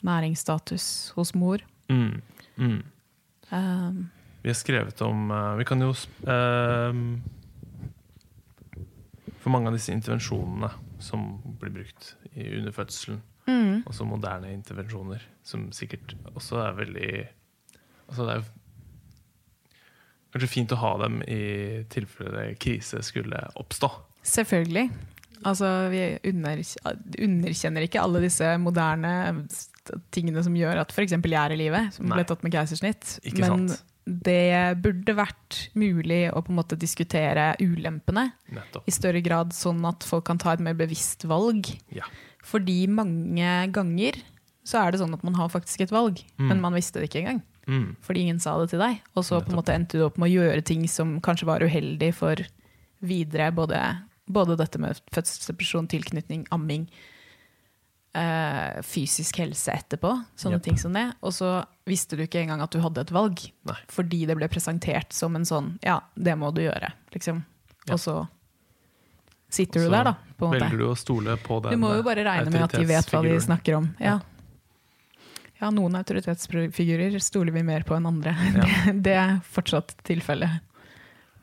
næringsstatus 0.06 1.12
hos 1.16 1.34
mor. 1.34 1.62
Mm, 1.88 2.20
mm. 2.56 2.82
Um, 3.52 4.10
Vi 4.42 4.50
har 4.50 4.54
skrevet 4.58 5.00
om 5.06 5.30
eh, 5.30 5.56
Vi 5.60 5.64
kan 5.64 5.80
jo 5.80 5.92
eh, 6.26 6.96
For 9.38 9.52
mange 9.54 9.70
av 9.70 9.76
disse 9.76 9.94
intervensjonene 9.94 10.70
som 10.98 11.28
blir 11.60 11.70
brukt 11.76 12.14
i, 12.34 12.48
under 12.58 12.72
fødselen, 12.74 13.20
mm, 13.46 13.84
også 13.86 14.06
moderne 14.08 14.50
intervensjoner, 14.50 15.22
som 15.46 15.68
sikkert 15.76 16.16
også 16.34 16.58
er 16.64 16.78
veldig 16.80 17.10
Altså 18.08 18.24
det 18.26 18.32
er 18.34 18.40
jo 18.40 18.55
kanskje 20.33 20.49
fint 20.53 20.72
å 20.72 20.77
ha 20.83 20.97
dem 21.05 21.20
i 21.29 21.85
tilfelle 21.93 22.55
krise 22.61 23.03
skulle 23.07 23.39
oppstå. 23.57 23.91
selvfølgelig. 24.27 24.91
Altså, 25.47 25.68
vi 25.93 26.01
under, 26.31 26.62
underkjenner 27.22 27.85
ikke 27.87 28.01
alle 28.03 28.22
disse 28.24 28.49
moderne 28.59 29.11
tingene 30.14 30.43
som 30.43 30.55
gjør 30.59 30.81
at 30.83 30.91
f.eks. 30.95 31.12
jeg 31.14 31.37
er 31.39 31.53
i 31.55 31.59
live, 31.61 31.83
som 31.95 32.09
Nei. 32.09 32.16
ble 32.18 32.24
tatt 32.27 32.43
med 32.43 32.55
keisersnitt. 32.57 33.18
Ikke 33.22 33.45
Men 33.45 33.68
sant. 33.68 33.83
det 34.07 34.79
burde 34.83 35.14
vært 35.18 35.61
mulig 35.79 36.24
å 36.33 36.43
på 36.43 36.51
en 36.51 36.59
måte 36.59 36.79
diskutere 36.81 37.53
ulempene 37.62 38.33
Nettopp. 38.51 38.89
i 38.89 38.95
større 38.95 39.22
grad, 39.22 39.53
sånn 39.55 39.85
at 39.87 40.03
folk 40.09 40.24
kan 40.27 40.39
ta 40.43 40.53
et 40.57 40.64
mer 40.64 40.74
bevisst 40.74 41.24
valg. 41.31 41.68
Ja. 41.95 42.09
Fordi 42.47 42.87
mange 42.91 43.70
ganger 43.74 44.18
så 44.66 44.81
er 44.83 44.91
det 44.97 45.01
sånn 45.05 45.14
at 45.14 45.22
man 45.22 45.35
har 45.39 45.49
faktisk 45.53 45.85
et 45.85 45.93
valg, 45.95 46.18
Mm. 46.41 46.49
men 46.49 46.61
man 46.61 46.74
visste 46.74 46.99
det 46.99 47.11
ikke 47.11 47.22
engang. 47.22 47.43
Mm. 47.66 47.96
Fordi 48.02 48.20
ingen 48.20 48.40
sa 48.40 48.54
det 48.60 48.70
til 48.70 48.82
deg. 48.82 49.00
Og 49.14 49.26
så 49.26 49.40
på 49.42 49.50
en 49.50 49.58
måte 49.58 49.74
endte 49.74 49.98
du 49.98 50.06
opp 50.06 50.20
med 50.22 50.30
å 50.30 50.36
gjøre 50.38 50.62
ting 50.66 50.86
som 50.90 51.16
kanskje 51.24 51.48
var 51.48 51.64
uheldig 51.66 52.12
for 52.14 52.42
videre, 53.06 53.50
både, 53.54 53.80
både 54.30 54.56
dette 54.60 54.80
med 54.82 55.00
fødselsdepresjon, 55.14 55.88
tilknytning, 55.90 56.46
amming, 56.54 56.86
øh, 58.16 58.78
fysisk 58.86 59.42
helse 59.42 59.74
etterpå, 59.74 60.12
sånne 60.38 60.60
yep. 60.60 60.66
ting 60.68 60.78
som 60.80 60.94
det. 60.96 61.08
Og 61.26 61.34
så 61.36 61.50
visste 61.88 62.18
du 62.18 62.24
ikke 62.24 62.44
engang 62.44 62.62
at 62.64 62.72
du 62.72 62.80
hadde 62.82 63.02
et 63.02 63.12
valg, 63.14 63.42
Nei. 63.68 63.80
fordi 63.92 64.24
det 64.30 64.38
ble 64.38 64.48
presentert 64.52 65.12
som 65.16 65.36
en 65.38 65.46
sånn 65.48 65.74
ja, 65.84 66.00
det 66.14 66.38
må 66.38 66.52
du 66.54 66.62
gjøre, 66.64 66.94
liksom. 67.14 67.42
Ja. 67.86 67.94
Og 67.94 68.02
så 68.02 68.16
sitter 69.52 69.86
du 69.86 69.90
der, 69.90 70.12
da. 70.12 70.14
På 70.36 70.48
en 70.48 70.54
måte. 70.54 70.64
Velger 70.66 70.80
du 70.80 70.88
å 70.90 70.96
stole 70.98 71.36
på 71.40 71.60
den 71.64 71.76
Du 71.76 71.80
må 71.80 71.92
jo 71.96 72.06
bare 72.06 72.24
regne 72.26 72.50
med 72.52 72.66
at 72.66 72.74
de 72.74 72.88
vet 72.88 73.12
hva 73.12 73.22
de 73.26 73.36
snakker 73.42 73.78
om. 73.78 73.92
Ja. 74.02 74.16
Ja. 74.16 74.36
Ja, 75.61 75.72
noen 75.72 75.96
autoritetsfigurer 75.96 77.18
stoler 77.24 77.54
vi 77.57 77.64
mer 77.66 77.86
på 77.88 77.96
enn 77.96 78.09
andre. 78.12 78.36
Ja. 78.57 78.64
Det, 78.66 78.96
det 79.04 79.18
er 79.20 79.36
fortsatt 79.52 79.96
tilfellet. 80.07 80.62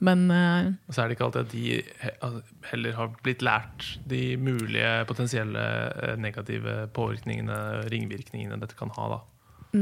Men 0.03 0.25
uh, 0.31 0.73
så 0.91 1.03
er 1.03 1.09
det 1.09 1.17
ikke 1.17 1.27
alltid 1.29 1.45
at 1.45 1.53
de 1.53 2.31
heller 2.71 2.95
har 2.97 3.13
blitt 3.23 3.43
lært 3.45 3.85
de 4.09 4.35
mulige 4.41 4.89
potensielle 5.07 5.61
eh, 5.93 6.17
negative 6.19 6.89
påvirkningene, 6.95 7.85
ringvirkningene 7.93 8.59
dette 8.59 8.75
kan 8.79 8.91
ha. 8.97 9.05
da. 9.13 9.19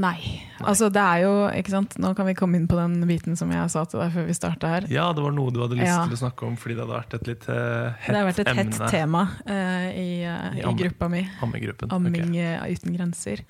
nei. 0.03 0.19
Altså, 0.61 0.91
det 0.93 1.01
er 1.01 1.23
jo 1.25 1.34
ikke 1.57 1.73
sant? 1.73 1.97
Nå 2.01 2.13
kan 2.17 2.29
vi 2.29 2.38
komme 2.38 2.59
inn 2.59 2.69
på 2.69 2.77
den 2.77 3.01
biten 3.09 3.39
som 3.39 3.49
jeg 3.53 3.73
sa 3.73 3.86
til 3.89 4.03
deg 4.03 4.13
før 4.13 4.29
vi 4.29 4.38
starta 4.38 4.75
her. 4.75 4.89
Ja, 4.93 5.09
det 5.15 5.25
var 5.25 5.34
noe 5.36 5.53
du 5.53 5.61
hadde 5.63 5.79
lyst 5.79 5.89
Ja. 5.89 6.03
til 6.05 6.19
å 6.19 6.23
snakke 6.27 6.49
om 6.51 6.57
fordi 6.59 6.77
det 6.77 6.86
hadde 6.86 6.99
vært 6.99 7.17
et 7.17 7.32
litt 7.32 7.47
uh, 7.49 7.97
hett 7.97 8.11
Det 8.13 8.19
har 8.19 8.29
vært 8.29 8.43
et 8.45 8.57
hett 8.61 8.82
tema 8.93 9.23
uh, 9.41 9.88
i, 9.89 10.09
uh, 10.27 10.51
I 10.53 10.67
i 10.67 10.75
gruppa 10.86 11.09
mi. 11.09 11.25
Ammegruppen. 11.41 11.97
Amming 11.97 12.36
okay. 12.36 12.77
uten 12.77 12.99
grenser. 12.99 13.47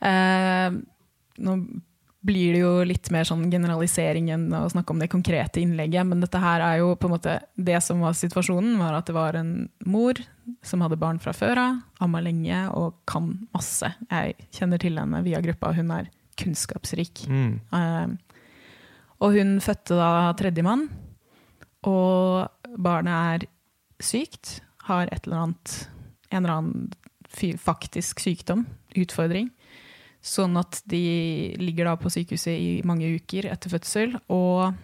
Eh, 0.00 0.72
nå 1.40 1.56
blir 2.20 2.52
det 2.52 2.60
jo 2.60 2.72
litt 2.84 3.08
mer 3.14 3.24
sånn 3.24 3.46
generalisering 3.52 4.28
enn 4.34 4.48
å 4.52 4.66
snakke 4.68 4.92
om 4.92 5.00
det 5.00 5.08
konkrete 5.12 5.62
innlegget, 5.62 6.04
men 6.08 6.20
dette 6.20 6.40
her 6.42 6.60
er 6.64 6.80
jo 6.82 6.92
på 7.00 7.08
en 7.08 7.14
måte 7.14 7.38
Det 7.56 7.78
som 7.80 8.02
var 8.04 8.16
situasjonen, 8.16 8.76
var 8.80 8.98
at 8.98 9.08
det 9.08 9.16
var 9.16 9.38
en 9.40 9.70
mor 9.88 10.20
som 10.62 10.84
hadde 10.84 11.00
barn 11.00 11.20
fra 11.22 11.32
før 11.32 11.60
av, 11.62 11.78
amma 12.04 12.20
lenge 12.20 12.66
og 12.76 12.98
kan 13.08 13.32
masse. 13.54 13.88
Jeg 14.10 14.36
kjenner 14.52 14.82
til 14.82 15.00
henne 15.00 15.22
via 15.24 15.40
gruppa, 15.44 15.72
hun 15.76 15.92
er 15.96 16.10
kunnskapsrik. 16.40 17.24
Mm. 17.28 17.60
Eh, 17.72 18.40
og 19.20 19.36
hun 19.36 19.56
fødte 19.64 19.96
da 19.96 20.32
tredjemann, 20.36 20.88
og 21.88 22.76
barnet 22.76 23.16
er 23.16 23.48
sykt, 24.04 24.58
har 24.88 25.08
et 25.12 25.24
eller 25.24 25.46
annet, 25.46 25.76
en 26.30 26.42
eller 26.42 26.56
annen 26.56 27.56
faktisk 27.60 28.20
sykdom, 28.20 28.66
utfordring. 28.98 29.48
Sånn 30.20 30.58
at 30.60 30.82
de 30.90 31.00
ligger 31.60 31.88
da 31.88 31.96
på 31.96 32.12
sykehuset 32.12 32.52
i 32.52 32.72
mange 32.84 33.08
uker 33.16 33.48
etter 33.48 33.72
fødsel, 33.72 34.18
og 34.28 34.76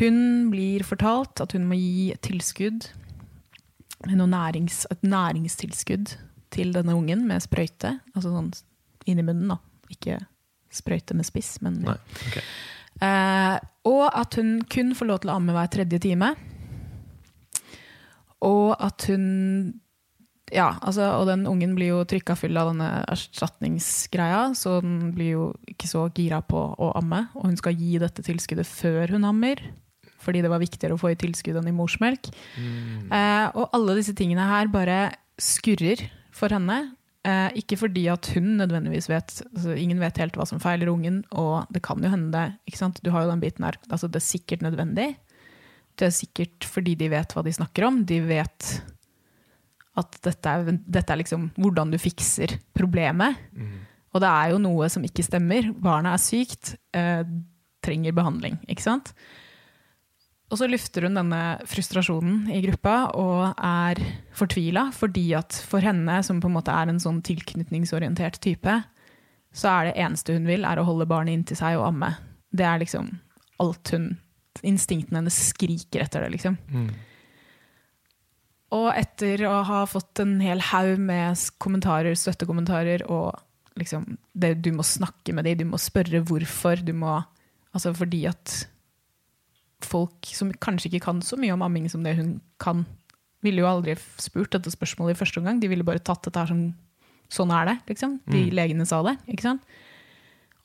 hun 0.00 0.18
blir 0.50 0.82
fortalt 0.88 1.44
at 1.44 1.54
hun 1.54 1.68
må 1.70 1.78
gi 1.78 2.10
et 2.14 2.22
tilskudd, 2.26 2.88
nærings, 4.08 4.82
et 4.90 5.04
næringstilskudd 5.06 6.16
til 6.52 6.72
denne 6.74 6.96
ungen 6.98 7.22
med 7.28 7.44
sprøyte, 7.44 7.94
altså 8.16 8.32
sånn 8.32 8.50
inn 9.06 9.22
i 9.22 9.26
munnen 9.26 9.54
da, 9.54 9.60
ikke 9.92 10.18
sprøyte 10.72 11.14
med 11.14 11.28
spiss, 11.28 11.56
men 11.62 11.78
Nei, 11.84 11.98
okay. 12.26 12.42
Eh, 13.02 13.56
og 13.88 14.04
at 14.08 14.36
hun 14.38 14.60
kun 14.70 14.92
får 14.94 15.08
lov 15.08 15.22
til 15.22 15.32
å 15.32 15.36
amme 15.38 15.54
hver 15.56 15.70
tredje 15.72 15.98
time. 16.04 16.32
Og 18.46 18.74
at 18.78 19.06
hun 19.10 19.24
Ja, 20.52 20.74
altså, 20.84 21.06
og 21.16 21.26
den 21.30 21.46
ungen 21.48 21.72
blir 21.76 21.94
jo 21.94 22.00
trykka 22.08 22.36
full 22.36 22.58
av 22.60 22.72
denne 22.72 22.88
erstatningsgreia, 23.08 24.50
så 24.58 24.80
den 24.84 25.12
blir 25.16 25.30
jo 25.32 25.46
ikke 25.70 25.88
så 25.88 26.04
gira 26.12 26.42
på 26.44 26.60
å 26.76 26.90
amme. 27.00 27.24
Og 27.38 27.48
hun 27.48 27.56
skal 27.60 27.78
gi 27.78 27.96
dette 28.02 28.24
tilskuddet 28.26 28.68
før 28.68 29.14
hun 29.16 29.24
ammer, 29.28 29.62
fordi 30.22 30.42
det 30.44 30.52
var 30.52 30.62
viktigere 30.62 30.98
å 30.98 31.00
få 31.00 31.14
i 31.14 31.18
tilskudd 31.18 31.56
enn 31.58 31.70
i 31.72 31.76
morsmelk. 31.76 32.28
Mm. 32.60 33.08
Eh, 33.08 33.46
og 33.56 33.72
alle 33.72 33.96
disse 33.98 34.14
tingene 34.18 34.44
her 34.50 34.68
bare 34.72 35.00
skurrer 35.40 36.04
for 36.36 36.52
henne. 36.52 36.82
Eh, 37.24 37.48
ikke 37.62 37.78
fordi 37.78 38.04
at 38.12 38.28
hun 38.34 38.56
nødvendigvis 38.58 39.06
vet 39.06 39.30
altså 39.44 39.76
Ingen 39.78 40.00
vet 40.02 40.16
helt 40.18 40.34
hva 40.34 40.46
som 40.48 40.58
feiler 40.62 40.90
ungen, 40.90 41.20
og 41.38 41.68
det 41.72 41.84
kan 41.86 42.02
jo 42.02 42.10
hende 42.12 42.32
det. 42.34 42.46
ikke 42.68 42.84
sant? 42.84 43.00
Du 43.02 43.12
har 43.14 43.24
jo 43.24 43.32
den 43.32 43.42
biten 43.42 43.64
her. 43.66 43.80
Altså, 43.88 44.10
det 44.10 44.20
er 44.20 44.28
sikkert 44.28 44.64
nødvendig. 44.68 45.14
Det 45.96 46.08
er 46.08 46.16
sikkert 46.16 46.66
fordi 46.68 46.96
de 46.98 47.08
vet 47.12 47.32
hva 47.32 47.44
de 47.46 47.56
snakker 47.56 47.88
om. 47.88 48.02
De 48.08 48.20
vet 48.26 48.74
at 49.98 50.18
dette 50.24 50.52
er, 50.52 50.76
dette 50.86 51.12
er 51.12 51.20
liksom 51.20 51.50
hvordan 51.60 51.92
du 51.92 51.98
fikser 52.00 52.56
problemet. 52.76 53.38
Mm. 53.52 53.80
Og 54.12 54.22
det 54.24 54.28
er 54.28 54.52
jo 54.52 54.60
noe 54.60 54.88
som 54.92 55.04
ikke 55.04 55.24
stemmer. 55.24 55.70
Barnet 55.72 56.14
er 56.16 56.22
sykt, 56.22 56.74
eh, 56.96 57.24
trenger 57.84 58.14
behandling. 58.16 58.58
ikke 58.68 58.84
sant? 58.84 59.12
Og 60.52 60.58
så 60.60 60.68
lufter 60.68 61.06
hun 61.06 61.16
denne 61.16 61.40
frustrasjonen 61.64 62.50
i 62.52 62.60
gruppa 62.60 62.96
og 63.16 63.54
er 63.56 64.00
fortvila, 64.36 64.90
fordi 64.92 65.30
at 65.38 65.56
for 65.64 65.80
henne, 65.80 66.18
som 66.22 66.42
på 66.42 66.50
en 66.50 66.56
måte 66.58 66.74
er 66.76 66.92
en 66.92 67.00
sånn 67.00 67.22
tilknytningsorientert 67.24 68.36
type, 68.44 68.74
så 69.52 69.70
er 69.72 69.88
det 69.88 69.96
eneste 70.04 70.36
hun 70.36 70.48
vil, 70.48 70.66
er 70.68 70.80
å 70.80 70.84
holde 70.84 71.08
barnet 71.08 71.38
inntil 71.38 71.56
seg 71.56 71.78
og 71.80 71.88
amme. 71.88 72.12
Det 72.52 72.68
er 72.68 72.84
liksom 72.84 73.14
alt 73.62 73.96
hun 73.96 74.14
Instinktene 74.68 75.16
hennes 75.22 75.36
skriker 75.48 76.02
etter 76.04 76.26
det, 76.26 76.34
liksom. 76.34 76.58
Mm. 76.68 76.90
Og 78.72 78.88
etter 78.96 79.42
å 79.48 79.58
ha 79.68 79.82
fått 79.90 80.22
en 80.22 80.38
hel 80.40 80.62
haug 80.72 80.98
med 80.98 81.36
kommentarer, 81.60 82.14
støttekommentarer, 82.16 83.04
og 83.10 83.36
liksom 83.76 84.16
det, 84.34 84.62
Du 84.64 84.70
må 84.72 84.84
snakke 84.84 85.34
med 85.36 85.44
dem, 85.44 85.58
du 85.58 85.64
må 85.72 85.80
spørre 85.80 86.22
hvorfor. 86.24 86.80
Du 86.84 86.92
må, 86.96 87.18
altså 87.74 87.92
fordi 87.96 88.26
at 88.30 88.66
folk 89.82 90.28
som 90.32 90.52
kanskje 90.62 90.88
ikke 90.92 91.04
kan 91.04 91.20
så 91.24 91.36
mye 91.40 91.52
om 91.52 91.62
amming 91.66 91.88
som 91.90 92.04
det 92.06 92.14
hun 92.16 92.36
kan, 92.62 92.84
ville 93.42 93.60
jo 93.64 93.66
aldri 93.68 93.96
spurt 94.22 94.52
dette 94.54 94.70
spørsmålet 94.72 95.16
i 95.16 95.18
første 95.20 95.40
omgang. 95.42 95.60
De 95.60 95.68
ville 95.68 95.84
bare 95.84 95.98
tatt 96.02 96.22
dette 96.28 96.38
her 96.38 96.52
som 96.52 96.72
Sånn 97.32 97.48
er 97.48 97.64
det, 97.64 97.78
liksom. 97.88 98.18
De 98.28 98.42
Mm. 98.44 98.50
legene 98.52 98.84
sa 98.86 99.02
det. 99.02 99.16
ikke 99.26 99.40
sant? 99.40 99.62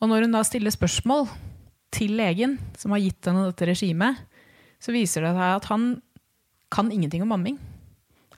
Og 0.01 0.10
når 0.10 0.24
hun 0.26 0.34
da 0.34 0.41
stiller 0.43 0.70
spørsmål 0.70 1.30
til 1.95 2.12
legen, 2.18 2.58
som 2.76 2.91
har 2.91 2.99
gitt 2.99 3.24
henne 3.24 3.45
dette 3.47 3.66
regimet, 3.70 4.18
så 4.78 4.91
viser 4.91 5.22
det 5.24 5.32
seg 5.32 5.55
at 5.55 5.66
han 5.72 6.01
kan 6.70 6.91
ingenting 6.91 7.22
om 7.22 7.32
amming. 7.32 7.58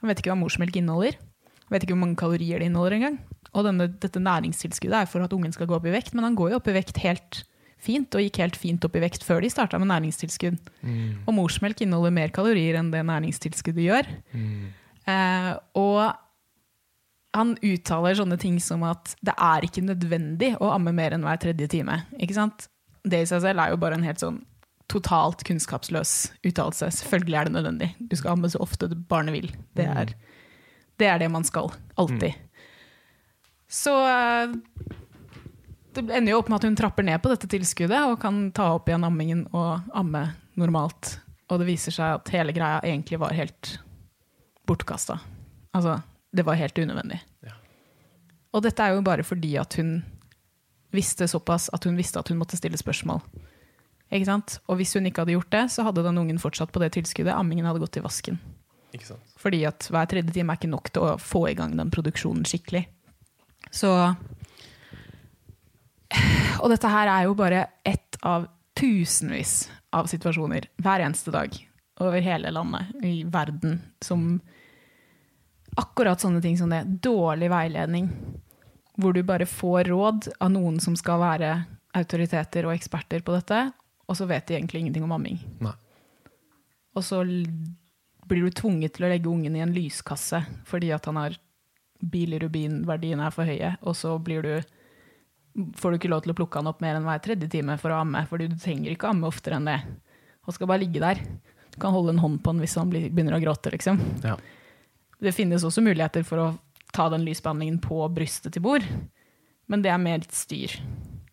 Han 0.00 0.10
vet 0.10 0.22
ikke 0.22 0.32
hva 0.32 0.40
morsmelk 0.40 0.78
inneholder. 0.80 1.18
Han 1.66 1.76
vet 1.76 1.84
ikke 1.84 1.94
hvor 1.94 2.02
mange 2.02 2.18
kalorier 2.18 2.60
det 2.60 2.70
inneholder 2.70 2.96
engang. 2.98 3.20
Og 3.50 3.66
denne, 3.66 3.88
dette 4.02 4.22
næringstilskuddet 4.22 5.02
er 5.02 5.10
for 5.10 5.24
at 5.24 5.32
ungen 5.34 5.52
skal 5.54 5.68
gå 5.70 5.76
opp 5.76 5.86
i 5.88 5.94
vekt, 5.94 6.14
men 6.14 6.26
han 6.26 6.38
går 6.38 6.52
jo 6.52 6.60
opp 6.60 6.70
i 6.70 6.76
vekt 6.76 7.00
helt 7.04 7.42
fint, 7.80 8.12
og 8.14 8.24
gikk 8.24 8.40
helt 8.42 8.58
fint 8.60 8.84
opp 8.84 8.96
i 8.98 9.02
vekt 9.02 9.24
før 9.24 9.40
de 9.44 9.50
starta 9.52 9.78
med 9.80 9.88
næringstilskudd. 9.90 10.58
Mm. 10.84 11.22
Og 11.24 11.36
morsmelk 11.36 11.80
inneholder 11.84 12.14
mer 12.14 12.34
kalorier 12.34 12.78
enn 12.78 12.92
det 12.92 13.04
næringstilskuddet 13.08 13.86
gjør. 13.86 14.10
Mm. 14.34 14.66
Eh, 15.10 15.52
og 15.80 16.02
han 17.36 17.54
uttaler 17.62 18.18
sånne 18.18 18.38
ting 18.42 18.58
som 18.62 18.82
at 18.86 19.14
det 19.24 19.34
er 19.36 19.66
ikke 19.66 19.86
nødvendig 19.86 20.52
å 20.58 20.72
amme 20.74 20.92
mer 20.96 21.14
enn 21.16 21.24
hver 21.26 21.40
tredje 21.42 21.70
time. 21.76 22.00
Det 22.10 23.22
i 23.22 23.28
seg 23.28 23.44
selv 23.46 23.62
er 23.62 23.72
jo 23.72 23.80
bare 23.80 23.96
en 23.96 24.06
helt 24.06 24.22
sånn 24.22 24.42
totalt 24.90 25.44
kunnskapsløs 25.46 26.32
uttalelse. 26.46 26.90
Selvfølgelig 26.98 27.38
er 27.38 27.48
det 27.48 27.54
nødvendig. 27.54 27.90
Du 28.10 28.16
skal 28.18 28.34
amme 28.34 28.50
så 28.50 28.60
ofte 28.62 28.90
barnet 29.10 29.36
vil. 29.36 29.50
Det 29.78 29.86
er 29.86 30.14
det, 31.00 31.06
er 31.06 31.18
det 31.22 31.30
man 31.32 31.46
skal. 31.46 31.70
Alltid. 32.00 32.34
Så 33.70 33.94
eh, 34.08 34.52
det 35.94 36.04
ender 36.10 36.34
jo 36.34 36.40
opp 36.42 36.50
med 36.50 36.60
at 36.60 36.68
hun 36.68 36.76
trapper 36.78 37.06
ned 37.06 37.22
på 37.22 37.30
dette 37.32 37.48
tilskuddet 37.50 38.02
og 38.10 38.20
kan 38.22 38.48
ta 38.54 38.72
opp 38.76 38.90
igjen 38.90 39.06
ammingen 39.06 39.46
og 39.54 39.90
amme 39.96 40.26
normalt. 40.58 41.16
Og 41.50 41.62
det 41.62 41.70
viser 41.70 41.94
seg 41.94 42.18
at 42.18 42.32
hele 42.34 42.54
greia 42.54 42.82
egentlig 42.86 43.18
var 43.22 43.34
helt 43.34 43.76
bortkasta. 44.68 45.18
Altså, 45.74 46.00
det 46.34 46.44
var 46.46 46.58
helt 46.58 46.78
unødvendig. 46.78 47.18
Ja. 47.46 47.56
Og 48.54 48.66
dette 48.66 48.82
er 48.82 48.94
jo 48.94 49.06
bare 49.06 49.26
fordi 49.26 49.56
at 49.58 49.74
hun 49.78 50.00
visste 50.94 51.28
såpass 51.30 51.68
at 51.74 51.86
hun 51.86 51.98
visste 51.98 52.18
at 52.18 52.30
hun 52.30 52.38
måtte 52.38 52.58
stille 52.58 52.78
spørsmål. 52.78 53.22
Ikke 54.10 54.26
sant? 54.26 54.58
Og 54.66 54.80
hvis 54.80 54.94
hun 54.98 55.06
ikke 55.06 55.22
hadde 55.22 55.36
gjort 55.36 55.52
det, 55.54 55.64
så 55.70 55.84
hadde 55.86 56.02
den 56.02 56.18
ungen 56.18 56.40
fortsatt 56.42 56.72
på 56.74 56.82
det 56.82 56.92
tilskuddet. 56.96 57.34
Ammingen 57.34 57.68
hadde 57.68 57.82
gått 57.82 58.00
i 58.00 58.04
vasken. 58.04 58.40
Fordi 59.38 59.62
at 59.68 59.86
hver 59.86 60.08
tredje 60.10 60.34
time 60.34 60.52
er 60.52 60.58
ikke 60.58 60.70
nok 60.70 60.90
til 60.90 61.06
å 61.06 61.18
få 61.22 61.44
i 61.50 61.56
gang 61.58 61.76
den 61.78 61.92
produksjonen 61.94 62.42
skikkelig. 62.48 62.88
Så 63.70 63.90
Og 66.60 66.68
dette 66.72 66.90
her 66.90 67.08
er 67.08 67.28
jo 67.28 67.36
bare 67.38 67.68
ett 67.86 68.18
av 68.26 68.48
tusenvis 68.76 69.70
av 69.96 70.08
situasjoner 70.10 70.66
hver 70.82 71.04
eneste 71.04 71.32
dag 71.32 71.54
over 72.00 72.22
hele 72.24 72.50
landet, 72.50 72.90
i 73.04 73.22
verden, 73.28 73.78
som 74.00 74.40
akkurat 75.76 76.20
sånne 76.20 76.40
ting 76.42 76.56
som 76.58 76.72
det. 76.72 76.82
Dårlig 77.04 77.50
veiledning. 77.52 78.08
Hvor 79.00 79.14
du 79.14 79.22
bare 79.24 79.46
får 79.48 79.90
råd 79.92 80.30
av 80.40 80.52
noen 80.52 80.80
som 80.82 80.96
skal 80.98 81.20
være 81.22 81.50
autoriteter 81.96 82.66
og 82.66 82.74
eksperter 82.74 83.22
på 83.24 83.36
dette, 83.36 83.70
og 84.10 84.18
så 84.18 84.26
vet 84.26 84.48
de 84.48 84.56
egentlig 84.58 84.82
ingenting 84.82 85.06
om 85.06 85.14
amming. 85.14 85.38
Nei. 85.62 85.76
Og 86.98 87.06
så 87.06 87.22
blir 88.26 88.42
du 88.42 88.50
tvunget 88.50 88.96
til 88.96 89.06
å 89.06 89.12
legge 89.12 89.30
ungen 89.30 89.54
i 89.56 89.62
en 89.62 89.74
lyskasse 89.74 90.42
fordi 90.66 90.90
at 90.94 91.06
han 91.06 91.20
har 91.20 91.38
bilirubinverdiene 92.00 93.26
er 93.26 93.34
for 93.34 93.48
høye, 93.48 93.74
og 93.84 93.96
så 93.98 94.14
blir 94.24 94.46
du 94.46 94.54
får 95.76 95.92
du 95.92 95.98
ikke 95.98 96.10
lov 96.10 96.22
til 96.24 96.32
å 96.32 96.38
plukke 96.38 96.60
han 96.60 96.70
opp 96.70 96.80
mer 96.82 96.96
enn 96.96 97.06
hver 97.06 97.20
tredje 97.22 97.48
time 97.52 97.76
for 97.80 97.92
å 97.92 98.00
amme, 98.04 98.22
fordi 98.30 98.48
du 98.50 98.56
trenger 98.58 98.94
ikke 98.94 99.10
amme 99.10 99.28
oftere 99.28 99.58
enn 99.58 99.68
det. 99.68 99.78
Han 100.46 100.56
skal 100.56 100.70
bare 100.70 100.82
ligge 100.82 101.02
der. 101.02 101.20
Du 101.74 101.78
kan 101.82 101.94
holde 101.94 102.14
en 102.14 102.22
hånd 102.22 102.40
på 102.42 102.54
han 102.54 102.62
hvis 102.62 102.78
han 102.78 102.90
begynner 102.90 103.36
å 103.36 103.42
gråte, 103.42 103.72
liksom. 103.74 104.00
Ja. 104.24 104.36
Det 105.20 105.34
finnes 105.36 105.66
også 105.66 105.84
muligheter 105.84 106.24
for 106.24 106.42
å 106.42 106.48
ta 106.94 107.08
den 107.12 107.26
lysbehandlingen 107.26 107.80
på 107.82 108.00
brystet 108.14 108.54
til 108.56 108.64
bord, 108.64 108.86
men 109.70 109.84
det 109.84 109.92
er 109.92 110.02
mer 110.02 110.22
litt 110.22 110.34
styr. 110.34 110.78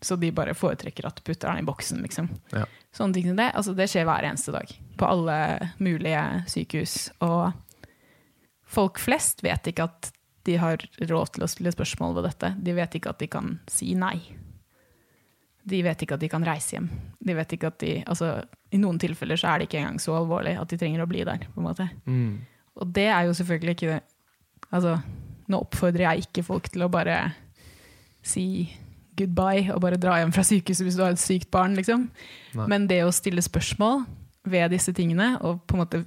Så 0.01 0.15
de 0.15 0.29
bare 0.31 0.53
foretrekker 0.53 1.07
at 1.09 1.17
du 1.17 1.23
putter 1.25 1.49
den 1.49 1.63
i 1.63 1.67
boksen, 1.67 2.03
liksom. 2.05 2.29
Ja. 2.53 2.65
Sånne 2.93 3.17
ting 3.17 3.29
som 3.29 3.39
det. 3.39 3.49
Altså, 3.57 3.73
det 3.77 3.87
skjer 3.89 4.05
hver 4.05 4.27
eneste 4.27 4.53
dag. 4.53 4.73
På 4.97 5.09
alle 5.09 5.37
mulige 5.81 6.21
sykehus. 6.53 6.97
Og 7.25 7.51
folk 8.67 9.01
flest 9.01 9.41
vet 9.45 9.71
ikke 9.71 9.87
at 9.89 10.11
de 10.47 10.57
har 10.61 10.83
råd 11.09 11.33
til 11.35 11.43
å 11.43 11.49
stille 11.51 11.73
spørsmål 11.73 12.19
ved 12.19 12.29
dette. 12.29 12.53
De 12.63 12.75
vet 12.77 12.99
ikke 12.99 13.11
at 13.11 13.23
de 13.23 13.29
kan 13.31 13.57
si 13.71 13.95
nei. 13.99 14.19
De 15.67 15.81
vet 15.83 16.03
ikke 16.03 16.15
at 16.15 16.23
de 16.23 16.29
kan 16.31 16.45
reise 16.47 16.77
hjem. 16.77 16.87
De 17.19 17.35
vet 17.35 17.57
ikke 17.57 17.71
at 17.73 17.79
de, 17.83 17.97
altså, 18.07 18.37
I 18.71 18.79
noen 18.79 19.01
tilfeller 19.01 19.39
så 19.39 19.51
er 19.51 19.59
det 19.59 19.67
ikke 19.67 19.81
engang 19.81 19.99
så 19.99 20.15
alvorlig 20.15 20.55
at 20.61 20.69
de 20.71 20.79
trenger 20.79 21.03
å 21.03 21.09
bli 21.09 21.25
der. 21.27 21.43
på 21.51 21.59
en 21.59 21.67
måte. 21.67 21.89
Mm. 22.05 22.45
Og 22.77 22.93
det 22.95 23.09
er 23.09 23.27
jo 23.27 23.35
selvfølgelig 23.39 23.75
ikke 23.79 23.99
Altså, 24.67 24.97
nå 25.47 25.61
oppfordrer 25.63 26.03
jeg 26.09 26.25
ikke 26.25 26.43
folk 26.43 26.65
til 26.67 26.81
å 26.83 26.89
bare 26.91 27.29
si 28.25 28.65
goodbye 29.17 29.73
og 29.73 29.81
bare 29.83 29.99
dra 30.01 30.19
hjem 30.21 30.31
fra 30.35 30.45
sykehuset 30.47 30.85
hvis 30.87 30.97
du 30.99 31.03
har 31.03 31.15
et 31.15 31.21
sykt 31.21 31.49
barn, 31.53 31.75
liksom. 31.77 32.07
Men 32.67 32.87
det 32.89 33.03
å 33.05 33.13
stille 33.15 33.43
spørsmål 33.45 34.05
ved 34.47 34.71
disse 34.71 34.93
tingene, 34.95 35.33
og 35.43 35.65
på 35.67 35.75
en 35.75 35.83
måte 35.83 36.03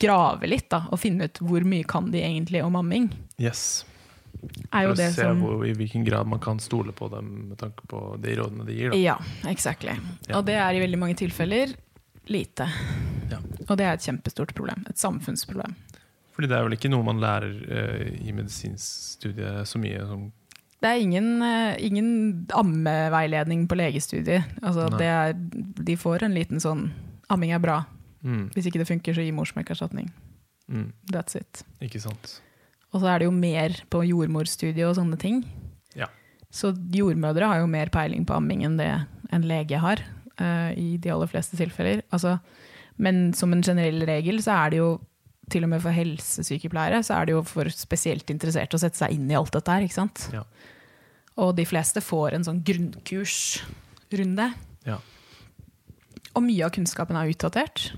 grave 0.00 0.48
litt, 0.48 0.68
da, 0.72 0.86
og 0.88 1.00
finne 1.02 1.28
ut 1.28 1.40
hvor 1.44 1.66
mye 1.68 1.86
kan 1.88 2.10
de 2.14 2.22
egentlig 2.24 2.64
om 2.64 2.78
amming, 2.80 3.10
Yes. 3.38 3.84
er 4.72 4.86
jo 4.86 4.94
For 4.94 5.00
det 5.00 5.08
se 5.14 5.26
som 5.26 5.42
hvor, 5.44 5.66
i 5.66 5.74
hvilken 5.76 6.06
grad 6.06 6.26
man 6.30 6.40
kan 6.42 6.60
stole 6.62 6.94
på 6.96 7.10
dem 7.12 7.50
med 7.50 7.58
tanke 7.60 7.86
på 7.90 8.00
de 8.22 8.38
rådene 8.38 8.66
de 8.66 8.78
gir. 8.78 8.94
Da. 8.94 9.02
Ja, 9.02 9.18
exactly. 9.50 9.94
Og 10.32 10.46
det 10.48 10.56
er 10.58 10.74
i 10.74 10.82
veldig 10.82 10.98
mange 10.98 11.18
tilfeller 11.18 11.74
lite. 12.28 12.68
Ja. 13.30 13.38
Og 13.68 13.76
det 13.76 13.86
er 13.86 13.96
et 13.96 14.04
kjempestort 14.04 14.54
problem. 14.56 14.84
Et 14.88 14.98
samfunnsproblem. 15.00 15.76
Fordi 16.36 16.50
det 16.50 16.54
er 16.56 16.66
vel 16.66 16.76
ikke 16.76 16.90
noe 16.92 17.02
man 17.06 17.18
lærer 17.18 17.54
uh, 17.66 18.04
i 18.22 18.32
medisinstudiet 18.36 19.66
så 19.66 19.80
mye 19.82 20.04
som 20.06 20.28
Det 20.78 20.86
er 20.88 21.00
ingen, 21.02 21.42
eh, 21.42 21.76
ingen 21.82 22.46
ammeveiledning 22.54 23.66
på 23.68 23.78
legestudiet. 23.80 24.44
Altså, 24.62 24.86
det 24.98 25.08
er, 25.10 25.32
de 25.34 25.96
får 25.98 26.22
en 26.26 26.36
liten 26.36 26.62
sånn 26.62 26.90
Amming 27.28 27.50
er 27.52 27.60
bra. 27.60 27.82
mm, 28.24 28.54
Hvis 28.54 28.66
ikke 28.70 28.78
det 28.80 28.88
funker, 28.88 29.12
så 29.12 29.20
gi 29.20 29.32
morsmelkerstatning. 29.36 30.06
mm, 30.70 30.92
That's 31.12 31.36
it. 31.36 31.62
Ikke 31.82 32.00
sant. 32.00 32.40
Og 32.94 33.02
så 33.02 33.10
er 33.12 33.18
det 33.18 33.26
jo 33.26 33.34
mer 33.34 33.74
på 33.90 34.00
jordmorstudiet 34.08 34.86
og 34.88 34.96
sånne 34.96 35.18
ting. 35.20 35.42
Ja. 35.94 36.06
Så 36.50 36.72
jordmødre 36.72 37.46
har 37.50 37.58
jo 37.60 37.66
mer 37.66 37.90
peiling 37.92 38.24
på 38.24 38.34
amming 38.38 38.64
enn 38.64 38.78
det 38.78 38.88
en 39.30 39.42
lege 39.44 39.76
har, 39.76 40.00
uh, 40.40 40.72
i 40.72 40.96
de 40.96 41.10
aller 41.12 41.26
fleste 41.28 41.58
tilfeller. 41.60 42.00
Altså, 42.10 42.38
men 42.96 43.34
som 43.34 43.52
en 43.52 43.62
generell 43.62 44.06
regel 44.08 44.40
så 44.40 44.56
er 44.64 44.70
det 44.70 44.78
jo, 44.80 45.00
til 45.52 45.66
og 45.66 45.72
med 45.72 45.82
for 45.84 45.94
helsesykepleiere, 45.94 47.02
så 47.06 47.18
er 47.18 47.28
det 47.28 47.36
jo 47.36 47.44
for 47.46 47.70
spesielt 47.72 48.30
interesserte 48.32 48.78
å 48.78 48.82
sette 48.82 49.00
seg 49.00 49.14
inn 49.16 49.30
i 49.30 49.36
alt 49.38 49.52
dette 49.54 49.74
her, 49.74 49.86
ikke 49.86 49.98
sant? 49.98 50.28
Ja. 50.34 50.44
Og 51.38 51.54
de 51.58 51.66
fleste 51.68 52.02
får 52.02 52.36
en 52.36 52.46
sånn 52.46 52.60
grunnkursrunde. 52.66 54.50
Ja. 54.88 54.98
Og 56.34 56.44
mye 56.44 56.66
av 56.66 56.74
kunnskapen 56.74 57.18
er 57.18 57.30
utdatert. 57.30 57.90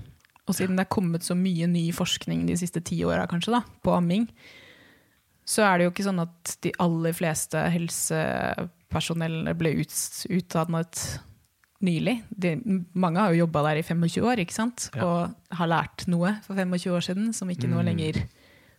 Og 0.49 0.57
siden 0.57 0.77
det 0.77 0.85
er 0.85 0.93
kommet 0.93 1.25
så 1.25 1.37
mye 1.37 1.69
ny 1.69 1.87
forskning 1.95 2.45
de 2.49 2.57
siste 2.59 2.81
ti 2.85 2.99
åra 3.05 3.27
på 3.29 3.95
amming, 3.95 4.27
så 5.47 5.65
er 5.65 5.77
det 5.77 5.85
jo 5.85 5.91
ikke 5.93 6.05
sånn 6.05 6.21
at 6.23 6.55
de 6.63 6.71
aller 6.81 7.15
fleste 7.17 7.59
helsepersonell 7.73 9.51
ble 9.57 9.73
ut, 9.81 9.95
utdannet 10.29 11.01
nylig. 11.81 12.23
De, 12.29 12.55
mange 12.93 13.17
har 13.19 13.33
jo 13.33 13.45
jobba 13.45 13.63
der 13.69 13.79
i 13.81 13.83
25 13.83 14.23
år 14.27 14.39
ikke 14.43 14.53
sant? 14.53 14.89
Ja. 14.95 15.03
og 15.05 15.57
har 15.57 15.67
lært 15.67 16.07
noe 16.07 16.35
for 16.45 16.55
25 16.55 16.91
år 16.95 17.01
siden 17.05 17.33
som 17.33 17.49
ikke 17.49 17.67
nå 17.69 17.79
Mm. 17.81 17.85
lenger 17.85 18.21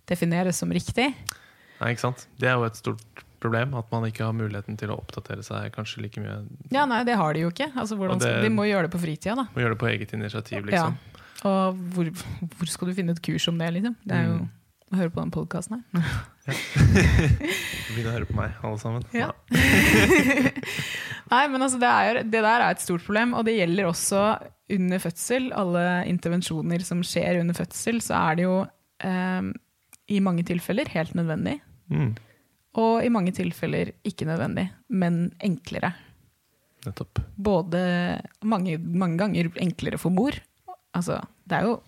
defineres 0.08 0.56
som 0.56 0.70
riktig. 0.70 1.14
Nei, 1.80 1.90
ikke 1.94 2.00
sant? 2.00 2.26
Det 2.38 2.48
er 2.48 2.54
jo 2.54 2.64
et 2.64 2.76
stort 2.76 3.02
problem 3.42 3.74
at 3.74 3.90
man 3.90 4.04
ikke 4.06 4.22
har 4.24 4.32
muligheten 4.32 4.76
til 4.78 4.88
å 4.94 4.98
oppdatere 5.00 5.42
seg 5.42 5.72
kanskje 5.74 6.02
like 6.02 6.20
mye. 6.22 6.46
Ja, 6.70 6.84
nei, 6.86 7.02
det 7.04 7.16
har 7.18 7.32
de 7.34 7.40
jo 7.40 7.50
ikke. 7.50 7.72
Altså, 7.74 7.98
det- 7.98 8.22
skal, 8.22 8.42
de 8.42 8.48
må 8.50 8.62
gjøre 8.68 8.82
det 8.88 8.92
på 8.92 9.00
fritida, 9.02 9.34
da. 9.34 9.44
Må 9.54 9.62
gjøre 9.62 9.74
det 9.74 9.78
på 9.78 9.90
eget 9.90 10.12
initiativ, 10.14 10.64
liksom. 10.64 10.96
Ja. 10.96 11.48
Og 11.50 11.74
hvor, 11.90 12.04
hvor 12.56 12.68
skal 12.70 12.88
du 12.88 12.94
finne 12.94 13.10
et 13.10 13.22
kurs 13.22 13.48
om 13.48 13.58
det, 13.58 13.72
liksom? 13.74 13.96
Det 14.06 14.14
er 14.14 14.24
jo 14.26 14.34
Mm. 14.38 14.48
å 14.92 14.96
høre 14.96 15.10
på 15.10 15.20
den 15.22 15.30
podkasten 15.32 15.82
her. 15.92 16.02
Begynn 16.46 18.08
å 18.10 18.14
høre 18.16 18.26
på 18.28 18.34
meg, 18.38 18.54
alle 18.66 18.78
sammen. 18.82 19.04
Ja. 19.14 19.28
Nei, 21.32 21.44
men 21.48 21.62
altså, 21.64 21.78
det, 21.80 21.88
er, 21.90 22.20
det 22.26 22.42
der 22.44 22.64
er 22.66 22.74
et 22.74 22.82
stort 22.82 23.04
problem, 23.06 23.32
og 23.38 23.46
det 23.48 23.54
gjelder 23.56 23.88
også 23.88 24.22
under 24.76 25.00
fødsel. 25.02 25.50
Alle 25.56 25.84
intervensjoner 26.10 26.84
som 26.86 27.00
skjer 27.06 27.40
under 27.40 27.56
fødsel, 27.56 28.00
så 28.04 28.18
er 28.18 28.40
det 28.40 28.46
jo 28.48 28.56
eh, 29.06 29.52
i 30.12 30.20
mange 30.24 30.44
tilfeller 30.48 30.90
helt 30.92 31.14
nødvendig. 31.18 31.58
Mm, 31.92 32.10
Og 32.80 33.04
i 33.04 33.12
mange 33.12 33.32
tilfeller 33.36 33.92
ikke 34.08 34.26
nødvendig, 34.28 34.66
men 34.88 35.22
enklere. 35.44 35.92
nettopp. 36.86 37.22
Både 37.36 37.82
mange, 38.48 38.78
mange 38.82 39.18
ganger 39.20 39.50
enklere 39.62 39.98
for 40.00 40.10
mor. 40.14 40.36
Altså, 40.96 41.20
det 41.48 41.58
er 41.62 41.68
jo 41.70 41.78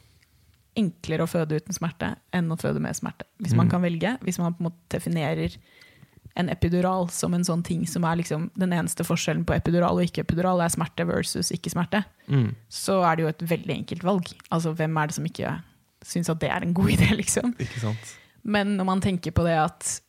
enklere 0.77 1.22
å 1.25 1.31
føde 1.31 1.57
uten 1.61 1.72
smerte 1.77 2.16
enn 2.35 2.49
å 2.51 2.59
føde 2.61 2.81
med 2.83 2.97
smerte. 2.97 3.25
Hvis 3.43 3.55
man 3.55 3.66
Mm. 3.66 3.70
kan 3.70 3.83
velge. 3.83 4.18
Hvis 4.22 4.39
man 4.39 4.55
på 4.55 4.61
en 4.64 4.70
måte 4.70 4.89
definerer 4.99 5.57
en 6.37 6.49
epidural 6.51 7.09
som 7.11 7.33
en 7.35 7.45
sånn 7.45 7.62
ting 7.62 7.87
som 7.87 8.03
er 8.05 8.16
liksom 8.16 8.51
den 8.59 8.70
eneste 8.72 9.05
forskjellen 9.07 9.45
på 9.47 9.55
epidural 9.55 9.95
og 10.01 10.03
ikke 10.05 10.25
epidural, 10.27 10.61
er 10.64 10.68
smerte 10.68 11.07
versus 11.07 11.53
ikke 11.53 11.70
smerte, 11.70 12.05
Mm, 12.29 12.55
så 12.68 13.05
er 13.05 13.16
det 13.16 13.22
jo 13.22 13.29
et 13.29 13.39
veldig 13.59 13.77
enkelt 13.85 14.03
valg. 14.03 14.33
Altså, 14.51 14.75
hvem 14.75 14.97
er 15.03 15.07
det 15.07 15.14
som 15.14 15.25
ikke 15.25 15.62
syns 16.03 16.29
at 16.31 16.41
det 16.41 16.51
er 16.51 16.62
en 16.62 16.75
god 16.75 16.89
idé, 16.97 17.11
liksom? 17.16 17.55
Men 18.43 18.77
når 18.77 18.85
man 18.85 19.01
tenker 19.01 19.31
på 19.31 19.45
det 19.45 19.57
at, 19.59 20.01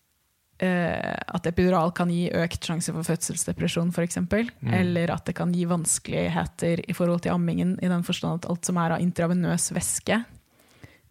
uh, 0.64 1.16
at 1.36 1.46
epidural 1.46 1.92
kan 1.94 2.10
gi 2.10 2.30
økt 2.32 2.60
sjanse 2.66 2.92
for 2.92 3.04
fødselsdepresjon, 3.04 3.92
f.eks., 3.94 4.18
Mm. 4.18 4.74
eller 4.74 5.12
at 5.12 5.26
det 5.26 5.36
kan 5.36 5.54
gi 5.54 5.66
vanskeligheter 5.66 6.82
i 6.90 6.94
forhold 6.94 7.22
til 7.22 7.32
ammingen, 7.34 7.78
i 7.84 7.88
den 7.88 8.04
forstand 8.04 8.44
at 8.44 8.50
alt 8.50 8.66
som 8.66 8.78
er 8.78 8.92
av 8.96 9.00
intravenøs 9.00 9.72
væske 9.76 10.26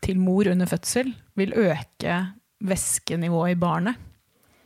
til 0.04 0.20
mor 0.20 0.48
under 0.50 0.68
fødsel, 0.68 1.12
vil 1.38 1.54
øke 1.56 2.18
væskenivået 2.64 3.54
i 3.56 3.60
barnet. 3.60 4.00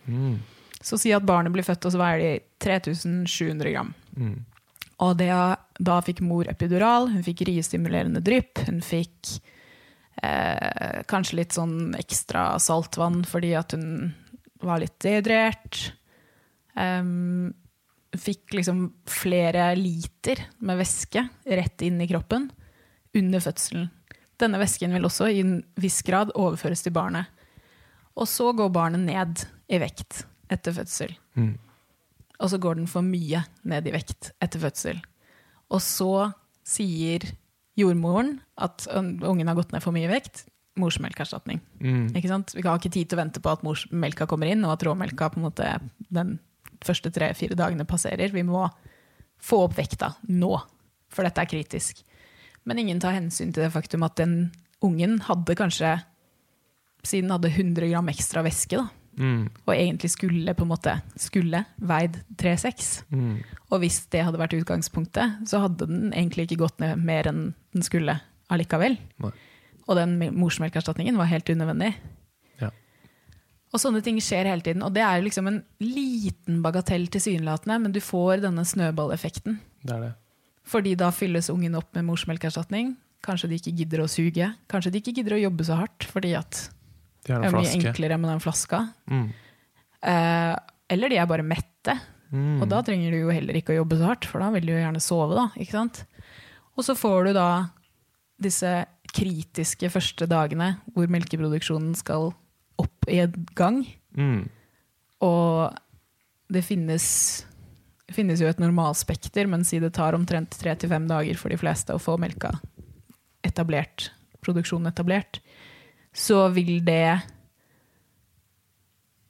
Mm, 0.09 0.39
Så 0.80 0.97
si 0.99 1.11
at 1.12 1.26
barnet 1.26 1.53
blir 1.53 1.66
født, 1.66 1.86
og 1.89 1.93
så 1.93 1.99
veier 2.01 2.20
de 2.22 2.30
3700 2.62 3.72
gram. 3.74 3.95
mm, 4.16 4.39
Og 4.99 5.16
det, 5.18 5.30
da 5.78 6.01
fikk 6.03 6.20
mor 6.26 6.49
epidural, 6.51 7.09
hun 7.12 7.22
fikk 7.22 7.45
riestimulerende 7.47 8.22
drypp, 8.24 8.64
hun 8.66 8.80
fikk 8.82 9.39
eh, 10.22 11.03
kanskje 11.07 11.39
litt 11.39 11.55
sånn 11.55 11.95
ekstra 11.99 12.59
saltvann 12.59 13.22
fordi 13.26 13.53
at 13.59 13.76
hun 13.76 14.14
var 14.62 14.80
litt 14.82 14.97
dehydrert. 15.03 15.93
Um, 16.74 17.53
fikk 18.14 18.55
liksom 18.55 18.89
flere 19.11 19.70
liter 19.78 20.41
med 20.64 20.78
væske 20.80 21.24
rett 21.47 21.82
inn 21.86 22.01
i 22.01 22.09
kroppen 22.11 22.49
under 23.18 23.43
fødselen. 23.43 23.89
Denne 24.39 24.61
væsken 24.61 24.95
vil 24.95 25.07
også 25.09 25.30
i 25.32 25.43
en 25.43 25.59
viss 25.80 26.03
grad 26.07 26.30
overføres 26.39 26.84
til 26.84 26.95
barnet. 26.95 27.26
Og 28.18 28.28
så 28.30 28.53
går 28.57 28.70
barnet 28.74 29.03
ned 29.07 29.45
i 29.70 29.80
vekt 29.82 30.24
etter 30.51 30.74
fødsel. 30.74 31.14
Mm. 31.39 31.57
Og 32.39 32.51
så 32.53 32.59
går 32.62 32.78
den 32.78 32.91
for 32.91 33.03
mye 33.07 33.45
ned 33.66 33.86
i 33.86 33.95
vekt 33.95 34.32
etter 34.43 34.62
fødsel. 34.62 35.01
Og 35.74 35.82
så 35.84 36.30
sier 36.66 37.24
jordmoren 37.78 38.39
at 38.59 38.86
ungen 38.95 39.49
har 39.49 39.59
gått 39.59 39.74
ned 39.74 39.84
for 39.84 39.95
mye 39.95 40.09
i 40.09 40.12
vekt. 40.12 40.45
Morsmelkerstatning. 40.78 41.61
Mm. 41.82 42.11
Ikke 42.14 42.30
sant? 42.30 42.55
Vi 42.55 42.62
har 42.62 42.78
ikke 42.78 42.95
tid 42.95 43.11
til 43.11 43.18
å 43.18 43.22
vente 43.24 43.43
på 43.43 43.51
at 43.51 43.64
morsmelka 43.66 44.28
kommer 44.30 44.51
inn, 44.51 44.62
og 44.66 44.76
at 44.76 44.84
råmelka 44.86 45.32
på 45.34 45.41
en 45.41 45.49
måte 45.49 45.70
den 46.14 46.36
første 46.86 47.11
tre-fire 47.14 47.59
dagene 47.59 47.86
passerer. 47.89 48.30
Vi 48.30 48.47
må 48.47 48.68
få 49.43 49.64
opp 49.66 49.74
vekta 49.78 50.12
nå, 50.30 50.53
for 51.11 51.26
dette 51.26 51.43
er 51.43 51.51
kritisk. 51.51 52.05
Men 52.68 52.78
ingen 52.82 53.00
tar 53.00 53.16
hensyn 53.16 53.50
til 53.54 53.64
det 53.64 53.72
faktum 53.72 54.04
at 54.04 54.18
den 54.20 54.50
ungen 54.84 55.18
hadde 55.26 55.56
kanskje 55.58 55.96
siden 57.08 57.30
hadde 57.32 57.48
100 57.54 57.88
gram 57.88 58.08
ekstra 58.12 58.42
væske, 58.44 58.76
da, 58.82 58.88
Mm. 59.18 59.48
og 59.66 59.72
egentlig 59.74 60.10
skulle 60.12 60.52
på 60.54 60.62
en 60.62 60.68
måte 60.70 60.92
skulle 61.18 61.64
veid 61.82 62.20
3,6. 62.38 63.02
Mm. 63.10 63.40
Og 63.72 63.80
hvis 63.82 63.96
det 64.12 64.20
hadde 64.22 64.38
vært 64.38 64.54
utgangspunktet, 64.60 65.40
så 65.48 65.58
hadde 65.64 65.88
den 65.88 66.12
egentlig 66.12 66.44
ikke 66.46 66.60
gått 66.62 66.78
ned 66.78 67.00
mer 67.02 67.26
enn 67.26 67.40
den 67.74 67.82
skulle 67.82 68.20
allikevel. 68.48 68.94
Nei. 69.18 69.32
Og 69.88 69.96
den 69.98 70.14
morsmelkerstatningen 70.38 71.16
var 71.18 71.26
helt 71.32 71.50
unødvendig. 71.50 71.94
Ja. 72.60 72.70
Og 73.72 73.80
sånne 73.82 74.04
ting 74.04 74.20
skjer 74.22 74.46
hele 74.46 74.62
tiden. 74.62 74.84
Og 74.86 74.94
det 74.94 75.02
er 75.02 75.18
jo 75.18 75.26
liksom 75.26 75.48
en 75.50 75.64
liten 75.80 76.62
bagatell 76.62 77.08
tilsynelatende, 77.08 77.80
men 77.82 77.92
du 77.96 77.98
får 78.04 78.42
denne 78.44 78.62
snøballeffekten. 78.68 79.58
Det 79.82 79.96
er 79.96 80.00
det. 80.06 80.12
Fordi 80.68 80.94
da 81.00 81.08
fylles 81.14 81.48
ungen 81.52 81.76
opp 81.78 81.94
med 81.96 82.04
morsmelkerstatning. 82.08 82.92
Kanskje 83.24 83.48
de 83.50 83.56
ikke 83.58 83.72
gidder 83.80 84.02
å 84.04 84.08
suge. 84.10 84.50
Kanskje 84.70 84.92
de 84.92 85.00
ikke 85.00 85.14
gidder 85.16 85.36
å 85.38 85.42
jobbe 85.46 85.64
så 85.66 85.78
hardt, 85.80 86.04
fordi 86.06 86.34
at 86.38 86.68
De 87.26 87.32
det 87.32 87.38
er 87.48 87.54
mye 87.54 87.64
flaske. 87.64 87.88
enklere 87.88 88.18
med 88.20 88.30
den 88.30 88.42
flaska. 88.44 88.82
Mm. 89.10 89.24
Eh, 90.12 90.54
eller 90.94 91.08
de 91.12 91.18
er 91.18 91.26
bare 91.30 91.42
mette. 91.46 91.96
Mm. 92.30 92.60
Og 92.62 92.68
da 92.68 92.82
trenger 92.84 93.10
du 93.10 93.22
jo 93.22 93.32
heller 93.32 93.56
ikke 93.56 93.72
å 93.72 93.80
jobbe 93.80 93.96
så 93.98 94.10
hardt, 94.12 94.28
for 94.28 94.44
da 94.44 94.50
vil 94.52 94.66
du 94.68 94.74
jo 94.74 94.78
gjerne 94.82 95.00
sove, 95.02 95.34
da. 95.34 95.48
Ikke 95.56 95.72
sant? 95.78 96.02
Og 96.76 96.84
så 96.86 96.94
får 96.94 97.30
du 97.30 97.32
da 97.38 97.48
disse 98.38 98.70
kritiske 99.16 99.88
første 99.90 100.28
dagene 100.30 100.74
hvor 100.94 101.08
melkeproduksjonen 101.10 101.96
skal 101.96 102.28
opp 102.78 103.08
i 103.10 103.18
en 103.24 103.46
gang. 103.58 103.80
Mm. 104.14 104.44
Og 105.24 105.74
det 106.52 106.62
finnes, 106.64 107.06
finnes 108.14 108.40
jo 108.40 108.48
et 108.48 108.61
normalspekter, 108.62 109.48
men 109.50 109.64
si 109.66 109.80
det 109.82 109.92
tar 109.96 110.16
omtrent 110.16 110.56
tre 110.61 110.74
til 110.78 110.90
fem 110.92 111.09
dager 111.09 111.38
for 111.40 111.52
de 111.52 111.59
fleste 111.61 111.94
å 111.94 112.02
få 112.02 112.16
melka 112.20 112.54
etablert, 113.46 114.11
produksjonen 114.44 114.90
etablert, 114.90 115.40
så 116.16 116.46
vil 116.54 116.78
det 116.86 117.20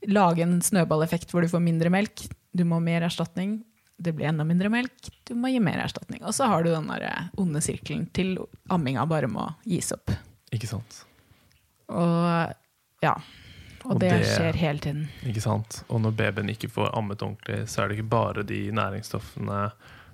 lage 0.09 0.45
en 0.45 0.61
snøballeffekt 0.63 1.33
hvor 1.33 1.43
du 1.43 1.51
får 1.51 1.65
mindre 1.65 1.91
melk, 1.93 2.29
du 2.55 2.65
må 2.65 2.79
ha 2.79 2.85
mer 2.85 3.07
erstatning, 3.09 3.59
det 3.99 4.15
blir 4.15 4.31
enda 4.31 4.47
mindre 4.47 4.71
melk, 4.71 5.11
du 5.27 5.35
må 5.35 5.51
gi 5.51 5.59
mer 5.63 5.83
erstatning. 5.83 6.23
Og 6.23 6.35
så 6.37 6.47
har 6.51 6.63
du 6.63 6.71
den 6.71 6.89
onde 7.39 7.63
sirkelen 7.65 8.07
til 8.15 8.37
amminga 8.71 9.05
bare 9.11 9.31
må 9.31 9.49
gis 9.67 9.91
opp. 9.95 10.15
Ikke 10.55 10.71
sant. 10.71 11.03
Og 11.91 12.55
ja, 13.03 13.15
og, 13.85 13.95
Og 13.95 14.01
det, 14.01 14.11
det- 14.11 14.27
skjer 14.27 14.53
hele 14.57 14.79
tiden. 14.79 15.09
Ikke 15.27 15.41
sant? 15.45 15.83
Og 15.89 16.01
når 16.03 16.17
babyen 16.19 16.49
ikke 16.51 16.69
får 16.71 16.91
ammet 16.99 17.23
ordentlig, 17.23 17.65
så 17.69 17.83
er 17.85 17.89
det 17.89 17.99
ikke 17.99 18.11
bare 18.11 18.43
de 18.47 18.71
næringsstoffene 18.73 19.71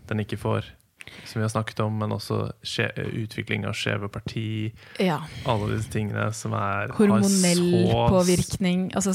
den 0.08 0.20
ikke 0.20 0.36
får, 0.36 0.64
som 1.24 1.38
vi 1.40 1.44
har 1.44 1.48
snakket 1.52 1.80
om, 1.80 1.98
men 2.00 2.10
også 2.12 2.52
utvikling 3.24 3.64
av 3.68 3.72
skjeve 3.76 4.08
parti, 4.08 4.72
Ja. 5.00 5.18
alle 5.46 5.76
disse 5.76 5.90
tingene 5.92 6.32
som 6.34 6.52
er 6.56 6.88
Hormonell 6.96 7.90
påvirkning. 8.08 8.90
Altså, 8.96 9.12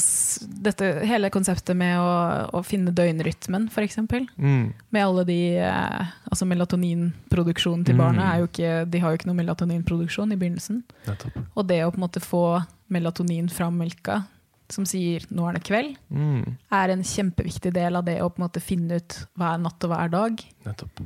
dette, 0.61 1.05
hele 1.05 1.29
konseptet 1.33 1.75
med 1.77 1.97
å, 1.97 2.49
å 2.53 2.63
finne 2.65 2.93
døgnrytmen, 2.93 3.69
f.eks. 3.73 3.97
Mm. 4.37 4.73
Med 4.91 5.03
alle 5.05 5.25
de 5.25 5.39
eh, 5.57 6.05
Altså 6.29 6.45
melatoninproduksjonen 6.45 7.85
til 7.85 7.95
Mm. 7.95 8.01
jo 8.39 8.47
ikke 8.47 8.89
De 8.91 8.99
har 8.99 9.11
jo 9.11 9.17
ikke 9.17 9.27
noe 9.31 9.39
melatoninproduksjon 9.43 10.31
i 10.31 10.35
begynnelsen. 10.37 10.83
Nettopp. 11.07 11.37
Og 11.55 11.67
det 11.67 11.81
å 11.85 11.91
på 11.91 11.97
en 11.97 12.05
måte 12.05 12.21
få 12.21 12.63
melatonin 12.89 13.49
fra 13.49 13.69
melka, 13.71 14.23
som 14.71 14.85
sier 14.85 15.19
'nå 15.31 15.49
er 15.49 15.53
det 15.53 15.63
kveld', 15.63 15.97
Mm. 16.11 16.57
er 16.71 16.89
en 16.89 17.03
kjempeviktig 17.03 17.73
del 17.73 17.95
av 17.95 18.05
det 18.05 18.19
å 18.21 18.29
på 18.29 18.39
en 18.39 18.47
måte 18.49 18.61
finne 18.61 18.95
ut 18.95 19.25
hva 19.37 19.53
er 19.55 19.57
natt 19.59 19.83
og 19.83 19.89
hva 19.89 20.03
er 20.05 20.09
dag. 20.09 20.45
Nettopp. 20.65 21.01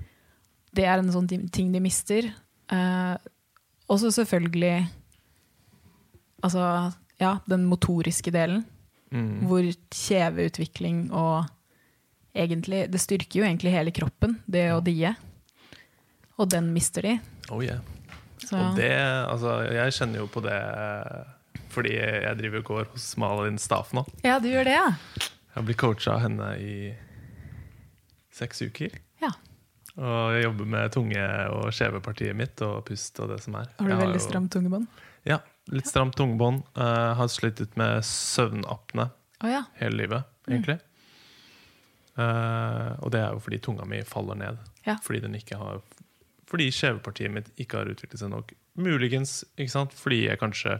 Det 0.74 0.84
er 0.86 0.98
en 1.00 1.12
sånn 1.12 1.50
ting 1.52 1.72
de 1.72 1.80
mister. 1.80 2.34
Eh, 2.70 3.18
også 3.90 4.12
selvfølgelig 4.12 4.88
Altså, 6.44 6.94
ja, 7.22 7.38
den 7.48 7.66
motoriske 7.66 8.30
delen. 8.32 8.66
Mm. 9.12 9.46
Hvor 9.48 9.64
kjeveutvikling 9.92 11.12
og 11.14 11.46
egentlig 12.36 12.90
Det 12.92 13.00
styrker 13.00 13.40
jo 13.40 13.44
egentlig 13.46 13.72
hele 13.72 13.92
kroppen, 13.92 14.40
det 14.50 14.72
å 14.74 14.84
die. 14.84 15.16
Og 16.40 16.50
den 16.50 16.74
mister 16.74 17.02
de. 17.02 17.20
Oh 17.50 17.62
yeah. 17.64 17.80
Så, 18.40 18.58
Og 18.58 18.76
det, 18.76 18.92
altså, 19.30 19.72
jeg 19.72 19.94
kjenner 19.94 20.20
jo 20.20 20.28
på 20.28 20.42
det 20.44 20.58
fordi 21.74 21.96
jeg 21.98 22.38
driver 22.40 22.62
og 22.62 22.70
går 22.72 22.92
hos 22.94 23.08
Malin 23.22 23.58
Staff 23.62 23.94
nå. 23.98 24.06
ja, 24.26 24.40
du 24.40 24.50
gjør 24.52 24.70
det, 24.70 24.76
ja? 24.78 24.92
Jeg 25.54 25.68
blitt 25.68 25.82
coacha 25.82 26.16
av 26.16 26.24
henne 26.26 26.52
i 26.62 26.76
seks 28.34 28.64
uker. 28.66 28.96
ja. 29.22 29.34
Og 29.94 30.34
jeg 30.34 30.48
jobber 30.48 30.70
med 30.74 30.94
tunge- 30.96 31.26
og 31.54 31.68
skjevepartiet 31.70 32.34
mitt 32.34 32.62
og 32.66 32.80
pust 32.88 33.20
og 33.22 33.30
det 33.30 33.44
som 33.44 33.60
er. 33.60 33.68
Har 33.78 33.92
du 33.92 33.94
veldig 34.00 34.18
jo- 34.18 34.24
stramt 34.26 34.50
tungebånd? 34.56 34.88
Ja, 35.30 35.38
litt 35.70 35.86
stramt 35.86 36.18
tungebånd. 36.18 36.64
Uh, 36.74 37.14
har 37.20 37.30
slitt 37.30 37.62
ut 37.62 37.78
med 37.78 38.02
søvnapne 38.02 39.12
oh, 39.12 39.50
ja. 39.52 39.62
hele 39.78 40.00
livet, 40.02 40.26
egentlig. 40.50 40.80
Eh, 42.14 42.90
og 43.02 43.10
det 43.14 43.24
er 43.24 43.34
jo 43.34 43.42
fordi 43.42 43.58
tunga 43.64 43.86
mi 43.90 44.04
faller 44.06 44.38
ned. 44.38 44.60
Ja. 44.86 44.98
Fordi 45.02 45.24
den 45.24 45.38
ikke 45.40 45.58
har 45.58 45.82
Fordi 46.46 46.68
skjevepartiet 46.70 47.32
mitt 47.34 47.48
ikke 47.58 47.80
har 47.80 47.90
utviklet 47.90 48.20
seg 48.22 48.30
nok. 48.30 48.52
Muligens 48.78 49.40
ikke 49.58 49.74
sant? 49.74 49.94
fordi 49.98 50.28
jeg 50.28 50.38
kanskje 50.38 50.76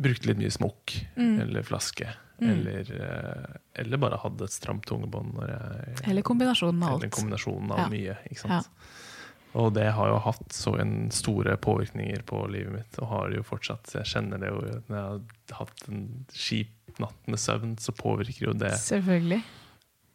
brukte 0.00 0.26
litt 0.30 0.38
mye 0.40 0.50
smokk 0.54 0.94
Mm. 1.16 1.40
eller 1.44 1.62
flaske. 1.62 2.08
Eller, 2.40 2.88
eh, 2.88 3.56
eller 3.82 3.98
bare 4.00 4.16
hadde 4.22 4.44
et 4.44 4.50
stramt 4.54 4.86
tungebånd. 4.88 5.36
Eller 6.08 6.22
kombinasjonen 6.24 6.82
av 6.82 6.92
alt. 6.94 7.02
eller 7.02 7.10
kombinasjonen 7.12 7.70
av 7.72 7.78
Ja. 7.78 7.88
mye. 7.92 8.16
Ikke 8.30 8.40
sant? 8.46 8.64
Ja. 8.64 9.60
Og 9.60 9.74
det 9.74 9.92
har 9.92 10.08
jo 10.08 10.18
hatt 10.18 10.48
så 10.54 10.78
en 10.80 11.10
store 11.10 11.56
påvirkninger 11.58 12.22
på 12.24 12.48
livet 12.50 12.72
mitt, 12.72 12.98
og 13.02 13.08
har 13.08 13.30
jo 13.34 13.42
fortsatt. 13.42 13.92
Jeg 13.92 14.04
kjenner 14.06 14.38
det 14.40 14.48
jo 14.48 14.60
når 14.88 14.96
jeg 14.96 15.20
har 15.50 15.58
hatt 15.66 15.88
en 15.88 16.26
kjip 16.32 17.00
natt 17.00 17.26
med 17.28 17.38
søvn, 17.38 17.76
så 17.76 17.92
påvirker 17.92 18.46
jo 18.46 18.52
det 18.52 18.72
Selvfølgelig. 18.78 19.42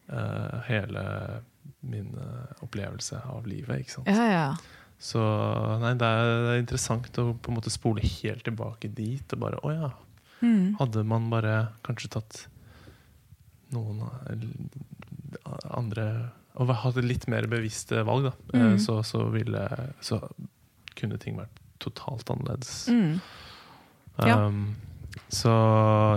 Uh, 0.10 0.62
hele 0.68 1.44
min 1.82 2.16
eh, 2.18 2.54
opplevelse 2.64 3.20
av 3.26 3.46
livet. 3.48 3.80
ikke 3.82 3.90
sant? 3.92 4.08
Ja, 4.08 4.26
ja. 4.30 4.56
Så 5.00 5.20
nei, 5.82 5.93
det 6.00 6.08
er, 6.08 6.30
det 6.46 6.52
er 6.56 6.62
interessant 6.64 7.18
å 7.22 7.34
på 7.36 7.52
en 7.52 7.58
måte 7.60 7.70
spole 7.74 8.02
helt 8.02 8.43
tilbake 8.48 8.88
dit 8.96 9.34
og 9.36 9.39
bare 9.46 9.60
Å 9.64 9.74
ja, 9.76 9.91
Mm. 10.43 10.76
hadde 10.78 11.04
man 11.08 11.30
bare 11.32 11.70
kanskje 11.88 12.10
tatt 12.12 12.41
noen 13.72 14.02
eh, 14.30 15.70
andre 15.74 16.04
Og 16.60 16.68
hatt 16.84 17.00
litt 17.04 17.28
mer 17.32 17.48
bevisste 17.52 18.04
valg, 18.08 18.24
da, 18.30 18.34
eh, 18.54 18.66
Mm. 18.76 18.78
så, 18.80 19.00
så 19.04 19.24
ville 19.32 19.64
Så 20.02 20.20
kunne 20.96 21.18
ting 21.20 21.36
vært 21.39 21.60
totalt 21.80 22.30
annerledes. 22.32 22.88
Mm. 22.88 23.20
Ja. 24.26 24.38
Um, 24.48 24.76
så 25.32 25.51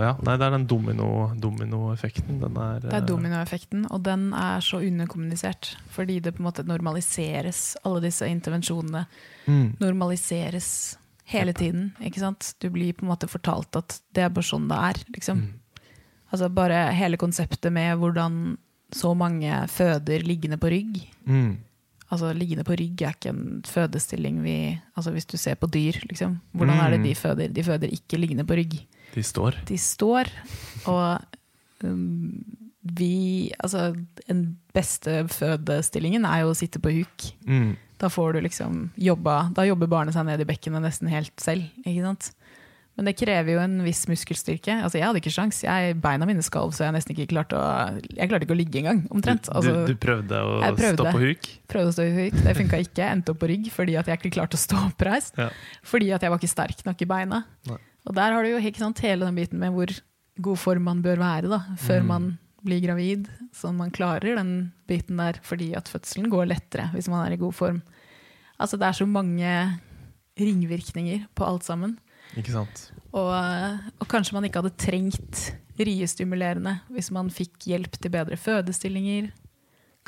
ja, 0.03 0.13
nei, 0.23 0.35
det 0.39 0.45
er 0.47 0.53
den 0.53 0.67
domino, 0.69 1.09
dominoeffekten. 1.39 2.39
Den 2.41 2.57
er 2.61 2.79
Det 2.83 2.91
er 2.93 3.01
eh, 3.01 3.07
dominoeffekten, 3.09 3.87
og 3.89 4.03
den 4.05 4.29
er 4.37 4.63
så 4.63 4.81
underkommunisert. 4.85 5.73
Fordi 5.93 6.19
det 6.23 6.35
på 6.35 6.43
en 6.43 6.49
måte 6.49 6.65
normaliseres, 6.67 7.77
alle 7.83 8.03
disse 8.05 8.27
intervensjonene 8.29 9.05
mm, 9.47 9.79
normaliseres 9.81 10.97
hele 11.29 11.53
tiden. 11.53 11.91
ikke 12.01 12.21
sant? 12.23 12.53
Du 12.61 12.69
blir 12.73 12.93
på 12.97 13.05
en 13.05 13.11
måte 13.11 13.29
fortalt 13.29 13.75
at 13.77 13.99
det 14.15 14.25
er 14.25 14.33
bare 14.33 14.49
sånn 14.49 14.69
det 14.69 14.79
er. 14.91 15.01
liksom. 15.15 15.45
mm, 15.45 15.85
Altså 16.29 16.49
Bare 16.53 16.91
hele 16.93 17.17
konseptet 17.17 17.73
med 17.73 17.97
hvordan 17.97 18.57
så 18.93 19.13
mange 19.17 19.53
føder 19.69 20.23
liggende 20.25 20.57
på 20.57 20.69
rygg. 20.73 21.01
mm, 21.25 21.57
Altså 22.09 22.31
Liggende 22.33 22.65
på 22.65 22.77
rygg 22.77 23.01
er 23.05 23.15
ikke 23.15 23.33
en 23.33 23.59
fødestilling 23.67 24.39
vi 24.43 24.55
Altså 24.97 25.13
Hvis 25.13 25.29
du 25.29 25.37
ser 25.37 25.59
på 25.59 25.69
dyr, 25.71 25.99
liksom. 26.09 26.39
Hvordan 26.51 26.81
er 26.81 26.95
det 26.95 27.03
de 27.05 27.15
føder? 27.15 27.51
De 27.53 27.65
føder 27.65 27.93
ikke 27.93 28.17
liggende 28.17 28.45
på 28.45 28.57
rygg. 28.57 28.79
De 29.13 29.23
står. 29.25 29.59
De 29.65 29.77
står, 29.77 30.29
og 30.85 31.21
um, 31.83 32.45
vi 32.81 33.51
Altså, 33.59 33.93
den 34.27 34.57
beste 34.73 35.27
fødestillingen 35.27 36.25
er 36.25 36.43
jo 36.43 36.53
å 36.53 36.57
sitte 36.57 36.81
på 36.81 36.93
huk. 36.93 37.29
Mm. 37.45 37.75
Da 37.99 38.07
får 38.07 38.33
du 38.33 38.39
liksom 38.45 38.75
jobba 38.95 39.49
Da 39.55 39.65
jobber 39.67 39.89
barnet 39.91 40.15
seg 40.15 40.23
ned 40.29 40.39
i 40.39 40.47
bekkenet 40.47 40.85
nesten 40.85 41.09
helt 41.11 41.35
selv. 41.41 41.67
ikke 41.83 42.05
sant? 42.05 42.31
Men 42.99 43.07
det 43.07 43.13
krever 43.15 43.53
jo 43.53 43.59
en 43.63 43.77
viss 43.85 44.01
muskelstyrke. 44.11 44.73
Altså, 44.83 44.97
Jeg 44.99 45.05
hadde 45.07 45.21
ikke 45.21 45.31
sjans. 45.31 45.61
Jeg, 45.63 45.93
beina 46.03 46.25
mine 46.27 46.43
skalv, 46.43 46.73
så 46.75 46.83
jeg 46.83 46.91
nesten 46.97 47.15
ikke 47.15 47.29
klarte 47.31 47.55
å 47.55 47.67
Jeg 48.11 48.27
klarte 48.27 48.43
ikke 48.43 48.55
å 48.57 48.59
ligge 48.59 48.81
engang, 48.81 49.05
omtrent. 49.15 49.47
Altså, 49.55 49.71
du, 49.87 49.93
du 49.93 50.01
prøvde 50.03 50.35
å 50.43 50.57
prøvde. 50.75 50.91
stå 50.99 51.05
på 51.15 51.21
huk? 51.23 51.47
prøvde 51.71 51.93
å 51.93 51.95
stå 51.95 52.07
på 52.09 52.25
huk, 52.25 52.41
det 52.43 52.55
funka 52.59 52.81
ikke. 52.83 53.07
Endte 53.07 53.31
opp 53.31 53.39
på 53.39 53.47
rygg 53.53 53.69
fordi 53.71 53.95
at 54.01 54.11
jeg 54.11 54.19
ikke 54.19 54.33
klarte 54.35 54.59
å 54.59 54.63
stå 54.65 54.81
oppreist. 54.89 55.39
Ja. 55.39 55.47
Fordi 55.87 56.11
at 56.17 56.25
jeg 56.27 56.33
var 56.35 56.41
ikke 56.43 56.51
sterk 56.51 56.83
nok 56.89 57.01
i 57.01 57.07
beina. 57.15 57.39
Nei. 57.71 57.79
Og 58.09 58.15
der 58.19 58.35
har 58.35 58.43
du 58.43 58.51
jo 58.51 58.59
ikke 58.59 58.83
sant, 58.83 58.99
hele 59.07 59.29
den 59.29 59.39
biten 59.39 59.63
med 59.63 59.71
hvor 59.79 59.95
god 60.43 60.59
form 60.59 60.85
man 60.91 61.01
bør 61.05 61.23
være 61.23 61.49
da, 61.55 61.61
før 61.79 62.03
Mm. 62.03 62.07
man 62.11 62.27
blir 62.67 62.81
gravid. 62.83 63.29
Sånn 63.55 63.75
man 63.79 63.91
klarer 63.95 64.35
den 64.35 64.73
biten 64.91 65.15
der, 65.23 65.39
fordi 65.47 65.71
at 65.79 65.87
fødselen 65.87 66.27
går 66.31 66.47
lettere 66.51 66.89
hvis 66.91 67.07
man 67.07 67.23
er 67.25 67.37
i 67.37 67.39
god 67.39 67.55
form. 67.55 67.81
Altså 68.59 68.75
det 68.79 68.87
er 68.89 68.97
så 68.99 69.07
mange 69.07 69.79
ringvirkninger 70.39 71.25
på 71.35 71.45
alt 71.47 71.63
sammen. 71.67 71.97
Ikke 72.37 72.53
sant? 72.53 72.83
Og, 73.09 73.31
og 73.31 74.07
kanskje 74.11 74.35
man 74.35 74.45
ikke 74.45 74.61
hadde 74.61 74.77
trengt 74.77 75.49
riestimulerende 75.79 76.75
hvis 76.93 77.09
man 77.15 77.31
fikk 77.33 77.69
hjelp 77.71 77.97
til 77.97 78.13
bedre 78.13 78.37
fødestillinger. 78.37 79.31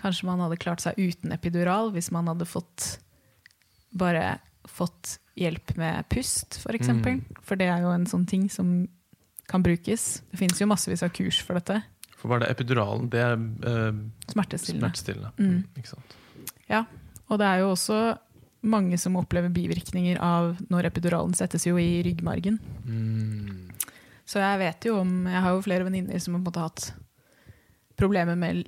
Kanskje 0.01 0.27
man 0.29 0.43
hadde 0.43 0.59
klart 0.61 0.83
seg 0.83 0.99
uten 0.99 1.33
epidural 1.33 1.93
hvis 1.95 2.11
man 2.13 2.29
hadde 2.29 2.47
fått 2.49 2.95
bare 3.97 4.39
fått 4.69 5.17
hjelp 5.39 5.73
med 5.79 6.05
pust, 6.11 6.59
f.eks. 6.59 6.63
For, 6.63 6.77
eksempel. 6.77 7.21
for 7.41 7.59
det 7.59 7.67
er 7.71 7.81
jo 7.83 7.91
en 7.95 8.05
sånn 8.07 8.27
ting 8.29 8.45
som 8.51 8.83
kan 9.49 9.63
brukes. 9.65 10.21
Det 10.31 10.39
finnes 10.39 10.61
jo 10.61 10.67
massevis 10.69 11.03
av 11.03 11.11
kurs 11.15 11.41
for 11.43 11.57
dette. 11.57 11.81
For 12.19 12.31
var 12.31 12.43
det 12.43 12.51
epiduralen? 12.53 13.09
Det 13.11 13.23
er 13.23 13.33
eh, 13.35 14.01
Smertestillende. 14.31 14.91
smertestillende. 14.91 15.31
Mm. 15.41 15.81
Ikke 15.81 15.91
sant? 15.95 16.17
Og 17.31 17.39
det 17.39 17.47
er 17.47 17.61
jo 17.63 17.71
også 17.71 17.97
mange 18.61 18.97
som 19.01 19.17
opplever 19.17 19.49
bivirkninger 19.49 20.19
av 20.21 20.55
når 20.69 20.91
epiduralen 20.91 21.33
settes 21.37 21.65
jo 21.67 21.79
i 21.81 22.03
ryggmargen. 22.05 22.59
Mm. 22.85 23.71
Så 24.25 24.39
jeg 24.39 24.59
vet 24.61 24.85
jo 24.87 24.99
om 25.01 25.25
Jeg 25.27 25.41
har 25.43 25.55
jo 25.55 25.63
flere 25.65 25.87
venninner 25.87 26.21
som 26.21 26.37
har 26.37 26.59
hatt 26.61 26.91
problemer 28.01 28.37
med 28.39 28.63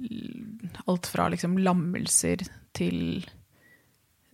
alt 0.85 1.07
fra 1.09 1.29
liksom 1.33 1.55
lammelser 1.63 2.43
til 2.75 3.23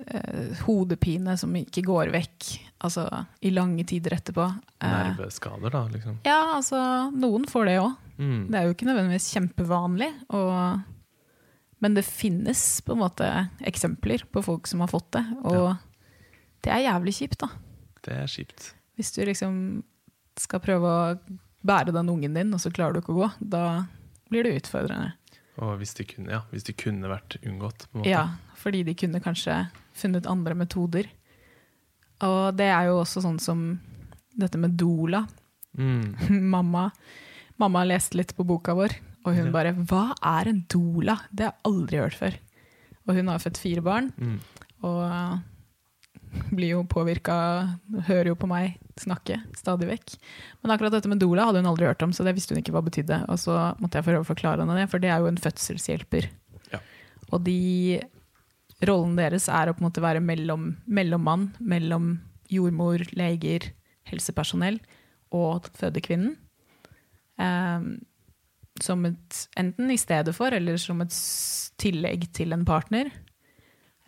eh, 0.07 0.63
hodepine 0.65 1.37
som 1.39 1.55
ikke 1.55 1.85
går 1.87 2.11
vekk, 2.11 2.49
altså 2.83 3.05
i 3.45 3.53
lange 3.55 3.85
tider 3.87 4.17
etterpå. 4.17 4.47
Eh, 4.81 4.89
Nerveskader, 4.91 5.71
da, 5.71 5.85
liksom. 5.93 6.19
ja, 6.27 6.39
altså 6.57 6.81
noen 7.15 7.47
får 7.47 7.69
det 7.69 7.77
òg. 7.79 7.93
Mm. 8.19 8.41
Det 8.49 8.59
er 8.59 8.67
jo 8.67 8.75
ikke 8.75 8.89
nødvendigvis 8.89 9.29
kjempevanlig. 9.37 10.09
Og, 10.35 10.55
men 11.79 11.95
det 11.95 12.05
finnes 12.07 12.81
på 12.85 12.95
en 12.95 13.03
måte 13.03 13.27
eksempler 13.67 14.25
på 14.31 14.43
folk 14.43 14.67
som 14.67 14.83
har 14.83 14.91
fått 14.91 15.11
det. 15.15 15.23
Og 15.47 15.75
det 16.65 16.73
er 16.75 16.87
jævlig 16.89 17.15
kjipt, 17.21 17.39
da. 17.45 17.49
Det 18.03 18.17
er 18.23 18.31
kjipt. 18.31 18.73
Hvis 18.99 19.13
du 19.15 19.21
liksom 19.27 19.53
skal 20.39 20.63
prøve 20.63 20.89
å 20.91 21.39
bære 21.67 21.93
den 21.95 22.11
ungen 22.11 22.35
din, 22.35 22.51
og 22.55 22.61
så 22.63 22.71
klarer 22.71 22.95
du 22.95 23.01
ikke 23.01 23.15
å 23.15 23.21
gå, 23.21 23.29
da 23.39 23.63
blir 24.31 24.47
det 24.47 24.57
utfordrende. 24.59 25.13
Og 25.59 25.75
hvis 25.79 25.95
de 25.97 26.05
kunne, 26.07 26.31
ja, 26.31 26.43
hvis 26.53 26.67
de 26.67 26.75
kunne 26.75 27.11
vært 27.11 27.39
unngått. 27.41 27.87
På 27.87 27.99
en 27.99 28.03
måte. 28.03 28.11
Ja, 28.11 28.25
fordi 28.59 28.83
de 28.87 28.95
kunne 28.99 29.23
kanskje 29.23 29.65
funnet 29.97 30.29
andre 30.29 30.55
metoder. 30.55 31.09
Og 32.23 32.55
det 32.59 32.69
er 32.71 32.89
jo 32.89 32.99
også 33.01 33.23
sånn 33.23 33.39
som 33.43 33.65
dette 34.39 34.59
med 34.59 34.77
doula. 34.79 35.25
Mm. 35.79 36.15
mamma, 36.55 36.89
mamma 37.59 37.83
leste 37.87 38.19
litt 38.19 38.35
på 38.35 38.47
boka 38.47 38.75
vår, 38.75 38.95
og 39.25 39.35
hun 39.35 39.51
bare 39.51 39.73
'Hva 39.73 40.13
er 40.23 40.47
en 40.49 40.65
doula?' 40.69 41.19
Det 41.33 41.45
har 41.45 41.53
jeg 41.53 41.65
aldri 41.65 41.97
hørt 41.97 42.13
før. 42.19 42.33
Og 43.07 43.15
hun 43.15 43.27
har 43.27 43.39
født 43.39 43.57
fire 43.57 43.81
barn, 43.81 44.11
Mm. 44.17 44.39
og 44.83 45.39
blir 46.53 46.69
jo 46.69 46.83
påvirka, 46.83 47.79
hører 48.05 48.27
jo 48.27 48.35
på 48.35 48.47
meg 48.47 48.77
snakke 48.99 49.39
stadig 49.55 49.87
vekk. 49.89 50.17
Men 50.63 50.71
akkurat 50.71 50.91
dette 50.91 51.09
med 51.09 51.19
doula 51.19 51.45
hadde 51.45 51.61
hun 51.63 51.71
aldri 51.71 51.87
hørt 51.87 52.03
om, 52.03 52.11
så 52.11 52.23
det 52.23 52.35
visste 52.35 52.53
hun 52.53 52.61
ikke 52.61 52.71
hva 52.75 52.83
betydde. 52.85 53.25
Og 53.29 53.37
så 53.41 53.75
måtte 53.79 53.95
jeg 53.97 54.05
prøve 54.05 54.21
å 54.21 54.29
forklare 54.35 54.59
henne 54.59 54.75
det, 54.77 54.89
for 54.91 54.99
det 54.99 55.09
er 55.09 55.19
jo 55.19 55.27
en 55.27 55.37
fødselshjelper. 55.37 56.29
Ja. 56.71 56.79
Og 57.31 57.43
de 57.43 58.01
rollen 58.85 59.15
deres 59.17 59.49
er 59.49 59.67
å 59.69 59.73
på 59.75 59.81
en 59.81 59.89
måte 59.89 60.03
være 60.03 60.21
mellom, 60.23 60.77
mellommann 60.87 61.49
mellom 61.59 62.19
jordmor, 62.49 62.99
leger, 63.15 63.71
helsepersonell 64.05 64.79
og 65.31 65.63
fødekvinnen. 65.77 66.35
Ehm, 67.39 67.99
som 68.83 69.05
et, 69.05 69.47
enten 69.57 69.91
i 69.91 69.97
stedet 69.97 70.33
for, 70.35 70.53
eller 70.53 70.77
som 70.77 71.01
et 71.01 71.15
tillegg 71.79 72.27
til 72.35 72.53
en 72.53 72.65
partner. 72.65 73.11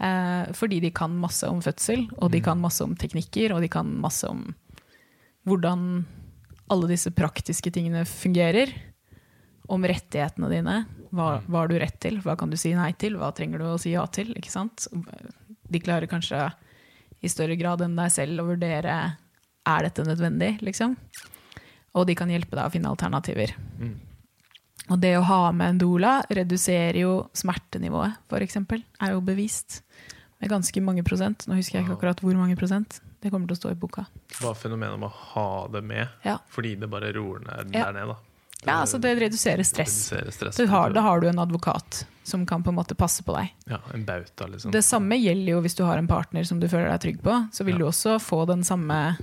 Eh, 0.01 0.51
fordi 0.57 0.79
de 0.81 0.89
kan 0.91 1.13
masse 1.21 1.47
om 1.47 1.61
fødsel, 1.61 2.07
og 2.17 2.31
de 2.31 2.39
Mm. 2.39 2.43
kan 2.43 2.59
masse 2.61 2.81
om 2.81 2.95
teknikker, 2.95 3.53
og 3.53 3.61
de 3.61 3.67
kan 3.69 3.85
masse 4.01 4.23
om 4.27 4.55
hvordan 5.45 6.05
alle 6.69 6.87
disse 6.87 7.11
praktiske 7.11 7.71
tingene 7.71 8.05
fungerer. 8.05 8.71
Om 9.69 9.83
rettighetene 9.87 10.49
dine. 10.49 10.85
Hva, 11.13 11.39
Mm. 11.39 11.45
hva 11.47 11.57
har 11.59 11.67
du 11.67 11.79
rett 11.79 11.99
til? 11.99 12.17
Hva 12.21 12.35
kan 12.37 12.49
du 12.49 12.57
si 12.57 12.73
nei 12.73 12.91
til? 12.93 13.13
Hva 13.15 13.33
trenger 13.33 13.59
du 13.59 13.65
å 13.65 13.79
si 13.79 13.91
ja 13.91 14.05
til? 14.05 14.33
Ikke 14.35 14.49
sant? 14.51 14.87
De 15.69 15.79
klarer 15.79 16.07
kanskje 16.07 16.51
i 17.23 17.27
større 17.27 17.55
grad 17.57 17.79
enn 17.81 17.95
deg 17.95 18.09
selv 18.11 18.39
å 18.41 18.47
vurdere 18.57 19.15
er 19.65 19.81
dette 19.83 20.03
nødvendig, 20.03 20.59
liksom. 20.61 20.97
Og 21.93 22.07
de 22.07 22.15
kan 22.15 22.27
hjelpe 22.27 22.51
deg 22.51 22.65
å 22.65 22.71
finne 22.71 22.89
alternativer. 22.89 23.53
Mm. 23.79 23.95
Og 24.91 24.99
det 24.99 25.13
å 25.17 25.21
ha 25.23 25.51
med 25.55 25.69
en 25.75 25.77
doula 25.81 26.17
reduserer 26.29 26.97
jo 27.05 27.13
smertenivået, 27.37 28.17
eksempel. 28.43 28.83
Er 28.99 29.13
jo 29.15 29.21
bevist 29.23 29.81
med 30.41 30.49
ganske 30.51 30.81
mange 30.83 31.03
prosent. 31.07 31.45
Nå 31.47 31.55
husker 31.55 31.79
jeg 31.79 31.85
ikke 31.87 31.95
akkurat 31.99 32.19
hvor 32.25 32.35
mange 32.35 32.57
prosent. 32.59 32.99
Det 33.21 33.29
kommer 33.31 33.47
til 33.47 33.55
å 33.55 33.61
stå 33.61 33.71
i 33.71 33.77
boka. 33.77 34.07
Hva 34.39 34.51
er 34.51 34.57
fenomenet 34.57 34.97
med 34.99 35.07
å 35.07 35.13
ha 35.35 35.67
det 35.71 35.83
med? 35.85 36.07
Ja. 36.25 36.39
Fordi 36.49 36.73
det 36.81 36.89
bare 36.91 37.13
roer 37.13 37.39
ned 37.45 37.75
Ja. 37.75 37.85
der 37.85 37.93
nede, 37.93 38.07
da. 38.15 38.17
Ja, 38.65 38.73
altså 38.83 38.99
det 39.01 39.15
reduserer 39.17 39.63
stress. 39.65 40.11
reduserer 40.11 40.31
stress. 40.53 40.69
Har, 40.69 40.89
da 40.93 41.01
har 41.01 41.19
du 41.21 41.27
en 41.29 41.39
advokat 41.39 42.03
som 42.23 42.43
kan 42.45 42.61
på 42.63 42.69
en 42.69 42.75
måte 42.77 42.93
passe 42.97 43.23
på 43.23 43.33
deg. 43.37 43.49
Ja, 43.69 43.79
en 43.93 44.03
bauta, 44.05 44.45
liksom. 44.47 44.71
Det 44.71 44.83
samme 44.85 45.15
gjelder 45.17 45.53
jo 45.55 45.61
hvis 45.61 45.75
du 45.77 45.83
har 45.83 45.97
en 45.97 46.07
partner 46.07 46.43
som 46.45 46.59
du 46.59 46.67
føler 46.67 46.89
deg 46.91 47.01
trygg 47.01 47.21
på. 47.23 47.37
Så 47.53 47.63
vil 47.65 47.75
Ja. 47.75 47.79
du 47.79 47.85
også 47.85 48.19
få 48.21 48.45
den 48.47 48.63
samme 48.63 49.17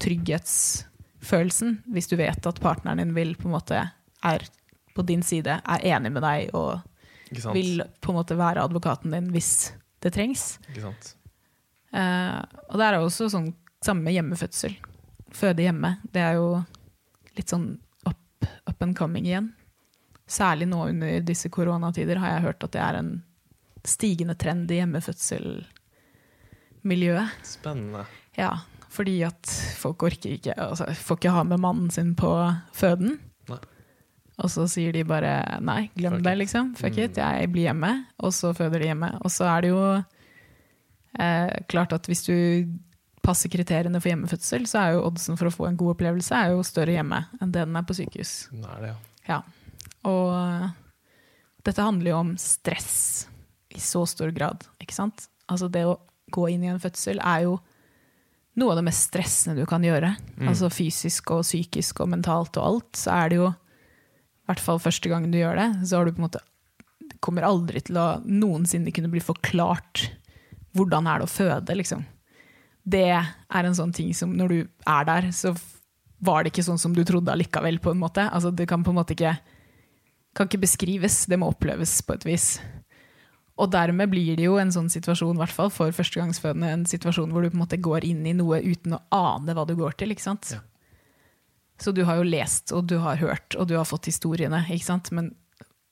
trygghetsfølelsen 0.00 1.78
hvis 1.92 2.08
du 2.08 2.16
vet 2.16 2.46
at 2.46 2.60
partneren 2.60 2.98
din 3.02 3.14
vil 3.16 3.34
på 3.36 3.48
en 3.48 3.54
måte 3.56 3.82
er 4.24 4.44
på 5.00 5.06
din 5.08 5.22
side, 5.24 5.60
er 5.64 5.86
enig 5.94 6.12
med 6.12 6.22
deg 6.24 6.52
og 6.56 6.80
vil 7.54 7.82
på 8.02 8.12
en 8.12 8.18
måte 8.18 8.36
være 8.38 8.64
advokaten 8.66 9.14
din 9.14 9.30
hvis 9.34 9.72
det 10.04 10.12
trengs. 10.16 10.44
Ikke 10.68 10.84
sant? 10.88 11.14
Uh, 11.90 12.38
og 12.68 12.78
det 12.78 12.86
er 12.86 13.00
også 13.00 13.30
sånn 13.32 13.50
samme 13.84 14.12
hjemmefødsel. 14.14 14.76
Føde 15.34 15.64
hjemme. 15.64 15.96
Det 16.12 16.22
er 16.22 16.34
jo 16.38 16.48
litt 17.38 17.50
sånn 17.50 17.72
up, 18.08 18.46
up 18.68 18.82
and 18.84 18.96
coming 18.98 19.26
igjen. 19.26 19.48
Særlig 20.30 20.66
nå 20.70 20.78
under 20.92 21.20
disse 21.26 21.48
koronatider 21.50 22.16
har 22.22 22.36
jeg 22.36 22.46
hørt 22.46 22.64
at 22.66 22.74
det 22.76 22.82
er 22.84 22.94
en 23.00 23.12
stigende 23.86 24.34
trend 24.38 24.70
i 24.70 24.78
hjemmefødselmiljøet. 24.78 27.28
Spennende. 27.46 28.04
Ja, 28.38 28.52
fordi 28.90 29.22
at 29.26 29.50
folk 29.80 30.02
orker 30.06 30.30
ikke 30.34 30.54
altså, 30.58 30.84
Får 30.94 31.16
ikke 31.18 31.34
ha 31.34 31.42
med 31.46 31.58
mannen 31.62 31.90
sin 31.94 32.14
på 32.18 32.30
føden. 32.76 33.10
Nei. 34.40 34.44
Og 34.44 34.50
så 34.50 34.64
sier 34.72 34.92
de 34.96 35.02
bare 35.04 35.60
nei, 35.60 35.90
glem 35.96 36.16
Fuck 36.18 36.24
det, 36.24 36.36
liksom. 36.40 36.70
Fuck 36.78 36.96
Mm. 36.96 37.04
it, 37.04 37.16
jeg 37.20 37.50
blir 37.52 37.66
hjemme. 37.68 37.90
Og 38.24 38.32
så 38.32 38.54
føder 38.56 38.80
de 38.80 38.86
hjemme. 38.90 39.10
Og 39.20 39.30
så 39.30 39.44
er 39.52 39.60
det 39.66 39.70
jo 39.74 39.82
eh, 41.18 41.50
klart 41.68 41.92
at 41.92 42.06
hvis 42.08 42.24
du 42.26 42.34
passer 43.22 43.50
kriteriene 43.52 44.00
for 44.00 44.08
hjemmefødsel, 44.08 44.64
så 44.70 44.78
er 44.80 44.92
jo 44.96 45.02
oddsen 45.10 45.36
for 45.36 45.50
å 45.50 45.52
få 45.54 45.66
en 45.68 45.76
god 45.76 45.94
opplevelse 45.96 46.32
er 46.32 46.54
jo 46.54 46.62
større 46.64 46.94
hjemme 46.96 47.18
enn 47.40 47.52
det 47.52 47.66
den 47.66 47.76
er 47.76 47.84
på 47.84 47.96
sykehus. 47.98 48.48
Er 48.56 48.80
det, 48.80 48.92
ja. 48.94 48.96
Ja. 49.28 49.40
Og 50.08 50.30
eh, 50.38 50.70
dette 51.68 51.84
handler 51.84 52.14
jo 52.14 52.20
om 52.22 52.30
stress 52.40 53.26
i 53.76 53.78
så 53.82 54.06
stor 54.08 54.32
grad, 54.34 54.64
ikke 54.80 54.96
sant? 54.96 55.28
Altså 55.52 55.68
det 55.70 55.84
å 55.86 55.98
gå 56.32 56.48
inn 56.54 56.64
i 56.64 56.70
en 56.72 56.80
fødsel 56.80 57.20
er 57.20 57.44
jo 57.44 57.58
noe 58.58 58.72
av 58.72 58.80
det 58.80 58.86
mest 58.88 59.10
stressende 59.10 59.60
du 59.60 59.66
kan 59.68 59.82
gjøre. 59.84 60.14
Mm. 60.40 60.48
Altså 60.50 60.70
fysisk 60.72 61.30
og 61.36 61.44
psykisk 61.46 62.00
og 62.02 62.08
mentalt 62.16 62.56
og 62.58 62.64
alt, 62.66 62.90
så 62.98 63.12
er 63.20 63.28
det 63.30 63.38
jo 63.42 63.50
hvert 64.50 64.62
fall 64.62 64.80
første 64.82 65.10
gangen 65.10 65.32
du 65.32 65.40
gjør 65.40 65.58
det, 65.60 65.68
så 65.88 65.98
har 65.98 66.06
du 66.06 66.14
på 66.14 66.22
en 66.22 66.28
måte 66.28 66.44
kommer 67.20 67.44
aldri 67.44 67.82
til 67.84 67.98
å 68.00 68.06
noensinne 68.24 68.92
kunne 68.94 69.10
bli 69.12 69.20
forklart 69.22 70.06
hvordan 70.76 71.08
er 71.10 71.20
det 71.20 71.26
å 71.26 71.32
føde, 71.32 71.76
liksom. 71.76 72.04
Det 72.90 73.08
er 73.10 73.66
en 73.66 73.76
sånn 73.76 73.92
ting 73.94 74.12
som 74.16 74.32
når 74.36 74.52
du 74.52 74.58
er 74.88 75.08
der, 75.08 75.30
så 75.34 75.52
var 76.24 76.44
det 76.44 76.52
ikke 76.52 76.64
sånn 76.64 76.80
som 76.80 76.94
du 76.96 77.02
trodde 77.06 77.32
allikevel, 77.32 77.80
på 77.82 77.92
en 77.92 78.00
måte. 78.00 78.26
Altså, 78.28 78.52
det 78.54 78.68
kan 78.70 78.84
på 78.84 78.92
en 78.92 79.00
måte 79.00 79.16
ikke 79.16 79.34
kan 80.36 80.46
ikke 80.46 80.62
beskrives, 80.62 81.24
det 81.26 81.40
må 81.40 81.50
oppleves 81.50 81.96
på 82.06 82.14
et 82.14 82.26
vis. 82.28 82.46
Og 83.60 83.68
dermed 83.72 84.12
blir 84.12 84.38
det 84.38 84.46
jo 84.46 84.56
en 84.60 84.70
sånn 84.72 84.88
situasjon, 84.92 85.34
i 85.36 85.42
hvert 85.42 85.54
fall 85.54 85.72
for 85.74 85.92
førstegangsfødende, 85.92 86.70
en 86.70 86.86
situasjon 86.88 87.32
hvor 87.34 87.44
du 87.44 87.50
på 87.50 87.58
en 87.58 87.64
måte 87.64 87.80
går 87.82 88.06
inn 88.08 88.22
i 88.28 88.36
noe 88.36 88.62
uten 88.62 88.94
å 88.96 89.02
ane 89.12 89.56
hva 89.56 89.66
du 89.68 89.74
går 89.76 89.98
til. 90.00 90.14
ikke 90.14 90.28
sant? 90.28 90.54
Ja. 90.54 90.62
Så 91.80 91.94
du 91.96 92.02
har 92.04 92.20
jo 92.20 92.28
lest, 92.28 92.72
og 92.76 92.88
du 92.90 92.98
har 93.00 93.20
hørt, 93.20 93.56
og 93.56 93.68
du 93.70 93.76
har 93.78 93.88
fått 93.88 94.10
historiene. 94.10 94.62
ikke 94.68 94.84
sant? 94.84 95.10
Men 95.16 95.32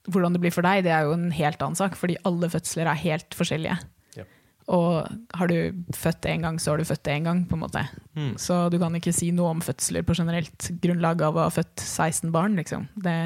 hvordan 0.09 0.35
det 0.35 0.41
blir 0.43 0.53
for 0.53 0.65
deg, 0.65 0.83
det 0.85 0.93
er 0.93 1.07
jo 1.07 1.15
en 1.15 1.29
helt 1.33 1.61
annen 1.61 1.77
sak, 1.77 1.97
fordi 1.97 2.17
alle 2.27 2.49
fødsler 2.51 2.89
er 2.89 3.01
helt 3.03 3.37
forskjellige. 3.37 3.77
Ja. 4.17 4.25
Og 4.69 5.09
har 5.37 5.49
du 5.49 5.83
født 5.97 6.29
én 6.29 6.45
gang, 6.45 6.59
så 6.61 6.73
har 6.73 6.81
du 6.81 6.87
født 6.87 7.09
én 7.11 7.25
gang, 7.25 7.43
på 7.49 7.57
en 7.57 7.63
måte. 7.63 7.83
Mm. 8.17 8.33
Så 8.41 8.61
du 8.69 8.77
kan 8.81 8.95
ikke 8.97 9.15
si 9.15 9.31
noe 9.35 9.55
om 9.55 9.63
fødsler 9.65 10.05
på 10.05 10.17
generelt 10.17 10.69
grunnlag 10.83 11.23
av 11.25 11.37
å 11.37 11.47
ha 11.47 11.53
født 11.53 11.81
16 11.81 12.33
barn, 12.35 12.57
liksom. 12.59 12.87
Det 13.01 13.17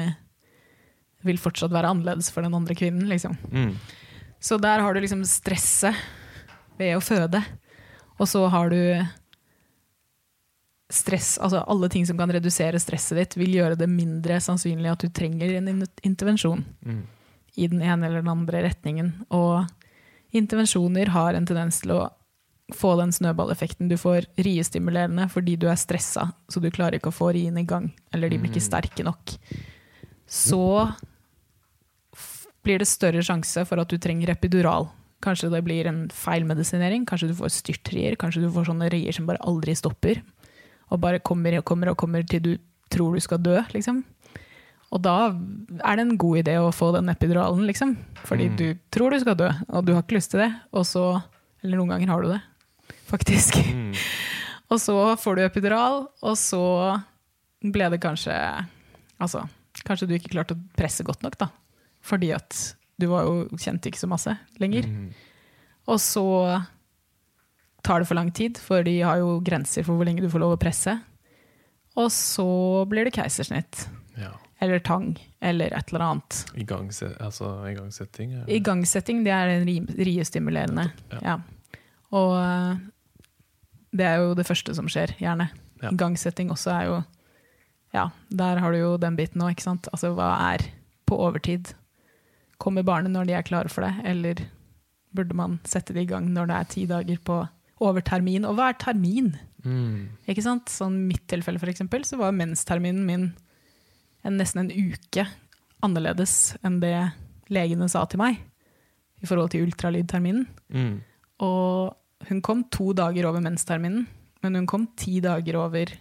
vil 1.24 1.40
fortsatt 1.40 1.72
være 1.72 1.92
annerledes 1.92 2.30
for 2.32 2.44
den 2.44 2.56
andre 2.56 2.76
kvinnen, 2.76 3.08
liksom. 3.12 3.36
Mm. 3.52 3.76
Så 4.44 4.58
der 4.60 4.82
har 4.84 4.92
du 4.92 5.00
liksom 5.00 5.24
stresset 5.28 5.96
ved 6.80 6.96
å 6.96 7.04
føde. 7.04 7.40
Og 8.20 8.28
så 8.30 8.44
har 8.52 8.72
du 8.72 8.80
stress, 10.94 11.34
altså 11.42 11.64
alle 11.68 11.88
ting 11.92 12.06
som 12.06 12.18
kan 12.18 12.30
redusere 12.32 12.78
stresset 12.82 13.18
ditt, 13.18 13.36
vil 13.40 13.56
gjøre 13.58 13.78
det 13.80 13.88
mindre 13.90 14.38
sannsynlig 14.42 14.92
at 14.92 15.02
du 15.04 15.08
trenger 15.14 15.56
en 15.58 15.84
intervensjon 16.06 16.64
Mm. 16.84 17.02
i 17.56 17.66
den 17.70 17.82
ene 17.82 18.06
eller 18.06 18.22
den 18.22 18.32
andre 18.32 18.62
retningen. 18.68 19.12
Og 19.30 19.66
intervensjoner 20.34 21.08
har 21.14 21.34
en 21.34 21.46
tendens 21.46 21.80
til 21.82 21.92
å 21.94 22.02
få 22.74 22.94
den 22.98 23.12
snøballeffekten. 23.12 23.88
Du 23.90 23.96
får 24.00 24.24
riestimulerende 24.40 25.28
fordi 25.30 25.56
du 25.60 25.68
er 25.68 25.76
stressa, 25.76 26.32
så 26.48 26.60
du 26.62 26.70
klarer 26.70 26.96
ikke 26.98 27.12
å 27.12 27.18
få 27.18 27.32
rien 27.36 27.56
i 27.58 27.66
gang. 27.68 27.92
Eller 28.12 28.30
de 28.30 28.38
blir 28.38 28.50
ikke 28.50 28.64
sterke 28.64 29.04
nok. 29.04 29.36
Så 30.26 30.94
blir 32.64 32.80
det 32.80 32.88
større 32.88 33.22
sjanse 33.24 33.66
for 33.68 33.80
at 33.82 33.90
du 33.92 33.98
trenger 34.00 34.32
epidural. 34.32 34.88
Kanskje 35.24 35.50
det 35.52 35.62
blir 35.64 35.86
en 35.88 36.06
feilmedisinering, 36.12 37.04
kanskje 37.08 37.30
du 37.30 37.34
får 37.38 37.52
styrtrier, 37.52 38.16
kanskje 38.20 38.42
du 38.44 38.50
får 38.52 38.66
sånne 38.70 38.88
rier 38.92 39.12
som 39.12 39.26
bare 39.28 39.40
aldri 39.44 39.74
stopper. 39.76 40.22
Og 40.92 41.00
bare 41.00 41.18
kommer 41.24 41.56
og 41.58 41.64
kommer 41.64 41.90
og 41.92 41.96
kommer 42.00 42.26
til 42.28 42.40
du 42.42 42.52
tror 42.92 43.14
du 43.16 43.20
skal 43.24 43.38
dø, 43.42 43.60
liksom. 43.72 44.02
Og 44.94 45.00
da 45.02 45.14
er 45.32 45.96
det 45.96 46.04
en 46.04 46.16
god 46.20 46.38
idé 46.44 46.54
å 46.60 46.68
få 46.74 46.92
den 46.94 47.08
epiduralen, 47.10 47.64
liksom. 47.66 47.96
Fordi 48.24 48.50
Mm. 48.50 48.56
du 48.56 48.74
tror 48.94 49.10
du 49.10 49.18
skal 49.20 49.34
dø, 49.34 49.48
og 49.70 49.84
du 49.84 49.92
har 49.94 50.02
ikke 50.02 50.16
lyst 50.20 50.30
til 50.30 50.40
det. 50.40 50.52
Og 50.72 50.84
så 50.84 51.22
Eller 51.64 51.78
noen 51.78 51.88
ganger 51.88 52.08
har 52.08 52.20
du 52.22 52.28
det, 52.28 52.42
faktisk. 53.08 53.54
Mm. 53.56 53.94
Og 54.70 54.78
så 54.78 55.16
får 55.16 55.36
du 55.36 55.42
epidural, 55.44 56.08
og 56.22 56.36
så 56.36 57.02
ble 57.62 57.88
det 57.90 58.00
kanskje 58.00 58.34
Altså, 59.20 59.48
kanskje 59.84 60.08
du 60.08 60.14
ikke 60.14 60.32
klarte 60.32 60.54
å 60.56 60.60
presse 60.76 61.04
godt 61.04 61.22
nok, 61.22 61.38
da. 61.38 61.48
Fordi 62.02 62.32
at 62.34 62.74
du 63.00 63.06
var 63.08 63.24
jo, 63.24 63.48
kjente 63.56 63.86
ikke 63.88 64.00
så 64.02 64.08
masse 64.10 64.36
lenger. 64.60 64.84
Mm. 64.86 65.12
Og 65.88 65.98
så 65.98 66.24
tar 67.84 68.00
det 68.00 68.08
for 68.08 68.16
lang 68.18 68.30
tid, 68.32 68.58
for 68.58 68.84
de 68.86 68.94
har 69.04 69.20
jo 69.20 69.38
grenser 69.44 69.84
for 69.84 69.98
hvor 69.98 70.08
lenge 70.08 70.24
du 70.24 70.30
får 70.32 70.42
lov 70.42 70.56
å 70.56 70.60
presse. 70.60 70.96
Og 72.00 72.08
så 72.10 72.46
blir 72.90 73.06
det 73.06 73.14
keisersnitt. 73.14 73.84
Ja. 74.18 74.32
Eller 74.64 74.80
tang, 74.82 75.12
eller 75.44 75.74
et 75.76 75.92
eller 75.92 76.06
annet. 76.06 76.40
Igangse, 76.58 77.10
altså 77.20 77.50
igangsetting? 77.68 78.32
Eller? 78.32 78.50
Igangsetting, 78.56 79.22
det 79.26 79.34
er 79.36 79.52
den 79.52 79.90
riestimulerende. 79.98 80.88
Ja. 81.12 81.20
Ja. 81.34 81.80
Og 82.14 82.32
eh, 82.38 82.80
det 83.94 84.06
er 84.08 84.22
jo 84.22 84.34
det 84.38 84.46
første 84.48 84.74
som 84.76 84.88
skjer, 84.90 85.14
gjerne. 85.20 85.50
Ja. 85.82 85.92
Igangsetting 85.92 86.52
også 86.54 86.72
er 86.74 86.88
jo 86.90 87.02
Ja, 87.94 88.08
der 88.26 88.58
har 88.58 88.72
du 88.72 88.78
jo 88.80 88.94
den 88.98 89.14
biten 89.14 89.38
nå, 89.38 89.52
ikke 89.52 89.68
sant. 89.68 89.86
Altså 89.92 90.10
hva 90.16 90.32
er 90.50 90.64
på 91.06 91.18
overtid? 91.20 91.76
Kommer 92.58 92.82
barnet 92.82 93.12
når 93.14 93.28
de 93.28 93.36
er 93.36 93.46
klare 93.46 93.70
for 93.70 93.86
det, 93.86 93.92
eller 94.08 94.40
burde 95.14 95.36
man 95.38 95.60
sette 95.68 95.94
det 95.94 96.08
i 96.08 96.10
gang 96.10 96.26
når 96.34 96.48
det 96.50 96.56
er 96.56 96.70
ti 96.72 96.86
dager 96.90 97.20
på 97.22 97.36
over 97.82 98.04
termin? 98.04 98.46
Og 98.46 98.58
hva 98.58 98.70
er 98.70 98.78
termin? 98.80 99.32
Mm. 99.64 100.12
Ikke 100.30 100.44
sant? 100.44 100.70
Sånn 100.72 101.04
mitt 101.08 101.24
tilfelle 101.30 101.60
for 101.62 101.72
eksempel, 101.72 102.04
så 102.06 102.18
var 102.20 102.36
mensterminen 102.36 103.06
min 103.08 103.30
en, 104.24 104.38
nesten 104.38 104.64
en 104.64 104.72
uke 104.72 105.26
annerledes 105.84 106.54
enn 106.64 106.78
det 106.80 106.96
legene 107.52 107.90
sa 107.92 108.04
til 108.08 108.22
meg 108.22 108.40
i 109.24 109.28
forhold 109.28 109.52
til 109.52 109.66
ultralydterminen. 109.66 110.46
Mm. 110.72 110.96
Og 111.44 112.28
hun 112.28 112.40
kom 112.44 112.64
to 112.72 112.92
dager 112.96 113.28
over 113.28 113.44
mensterminen, 113.44 114.06
men 114.44 114.60
hun 114.60 114.68
kom 114.68 114.86
ti 115.00 115.18
dager 115.24 115.58
over, 115.60 115.92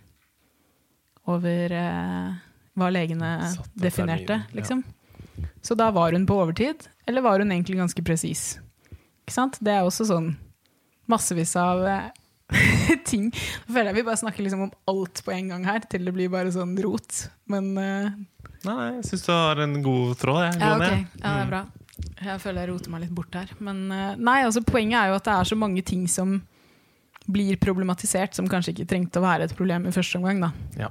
over 1.32 1.76
eh, 1.80 2.34
hva 2.80 2.90
legene 2.92 3.32
definerte, 3.76 4.40
terminen, 4.40 4.52
ja. 4.52 4.60
liksom. 4.60 4.84
Så 5.64 5.76
da 5.80 5.90
var 5.96 6.16
hun 6.16 6.28
på 6.28 6.38
overtid, 6.40 6.88
eller 7.08 7.24
var 7.26 7.40
hun 7.40 7.52
egentlig 7.52 7.80
ganske 7.80 8.04
presis? 8.06 8.58
Det 9.26 9.72
er 9.72 9.86
også 9.88 10.08
sånn 10.10 10.34
massevis 11.12 11.56
av 11.60 11.84
eh, 11.88 12.10
ting. 13.10 13.30
Nå 13.32 13.76
føler 13.76 13.92
jeg 13.92 14.00
vi 14.00 14.06
bare 14.08 14.22
snakker 14.22 14.46
liksom 14.46 14.68
om 14.68 14.74
alt 14.92 15.24
på 15.26 15.34
en 15.36 15.54
gang 15.54 15.68
her, 15.68 15.84
til 15.90 16.08
det 16.08 16.16
blir 16.16 16.32
bare 16.34 16.54
sånn 16.54 16.76
rot. 16.84 17.26
Men 17.52 17.74
eh, 17.82 18.22
Nei, 18.64 18.74
nei, 18.78 18.90
jeg 19.02 19.08
syns 19.10 19.26
du 19.26 19.32
har 19.34 19.60
en 19.60 19.74
god 19.84 20.14
tråd. 20.22 20.42
Jeg. 20.46 20.60
ja, 20.62 20.76
okay. 20.78 21.02
Ja, 21.20 21.24
det 21.24 21.40
er 21.42 21.50
bra. 21.50 21.64
Jeg 22.24 22.40
føler 22.40 22.64
jeg 22.64 22.70
roter 22.72 22.92
meg 22.94 23.02
litt 23.04 23.16
bort 23.16 23.36
her. 23.36 23.52
Men 23.60 23.86
eh, 23.92 24.14
nei, 24.16 24.40
altså 24.48 24.64
poenget 24.64 25.02
er 25.02 25.12
jo 25.12 25.18
at 25.20 25.28
det 25.28 25.36
er 25.36 25.50
så 25.52 25.58
mange 25.60 25.84
ting 25.86 26.06
som 26.12 26.38
blir 27.28 27.60
problematisert, 27.60 28.36
som 28.36 28.48
kanskje 28.52 28.74
ikke 28.74 28.88
trengte 28.92 29.20
å 29.20 29.26
være 29.26 29.48
et 29.48 29.56
problem 29.58 29.88
i 29.88 29.96
første 29.96 30.20
omgang. 30.20 30.42
da. 30.44 30.52
Ja. 30.80 30.90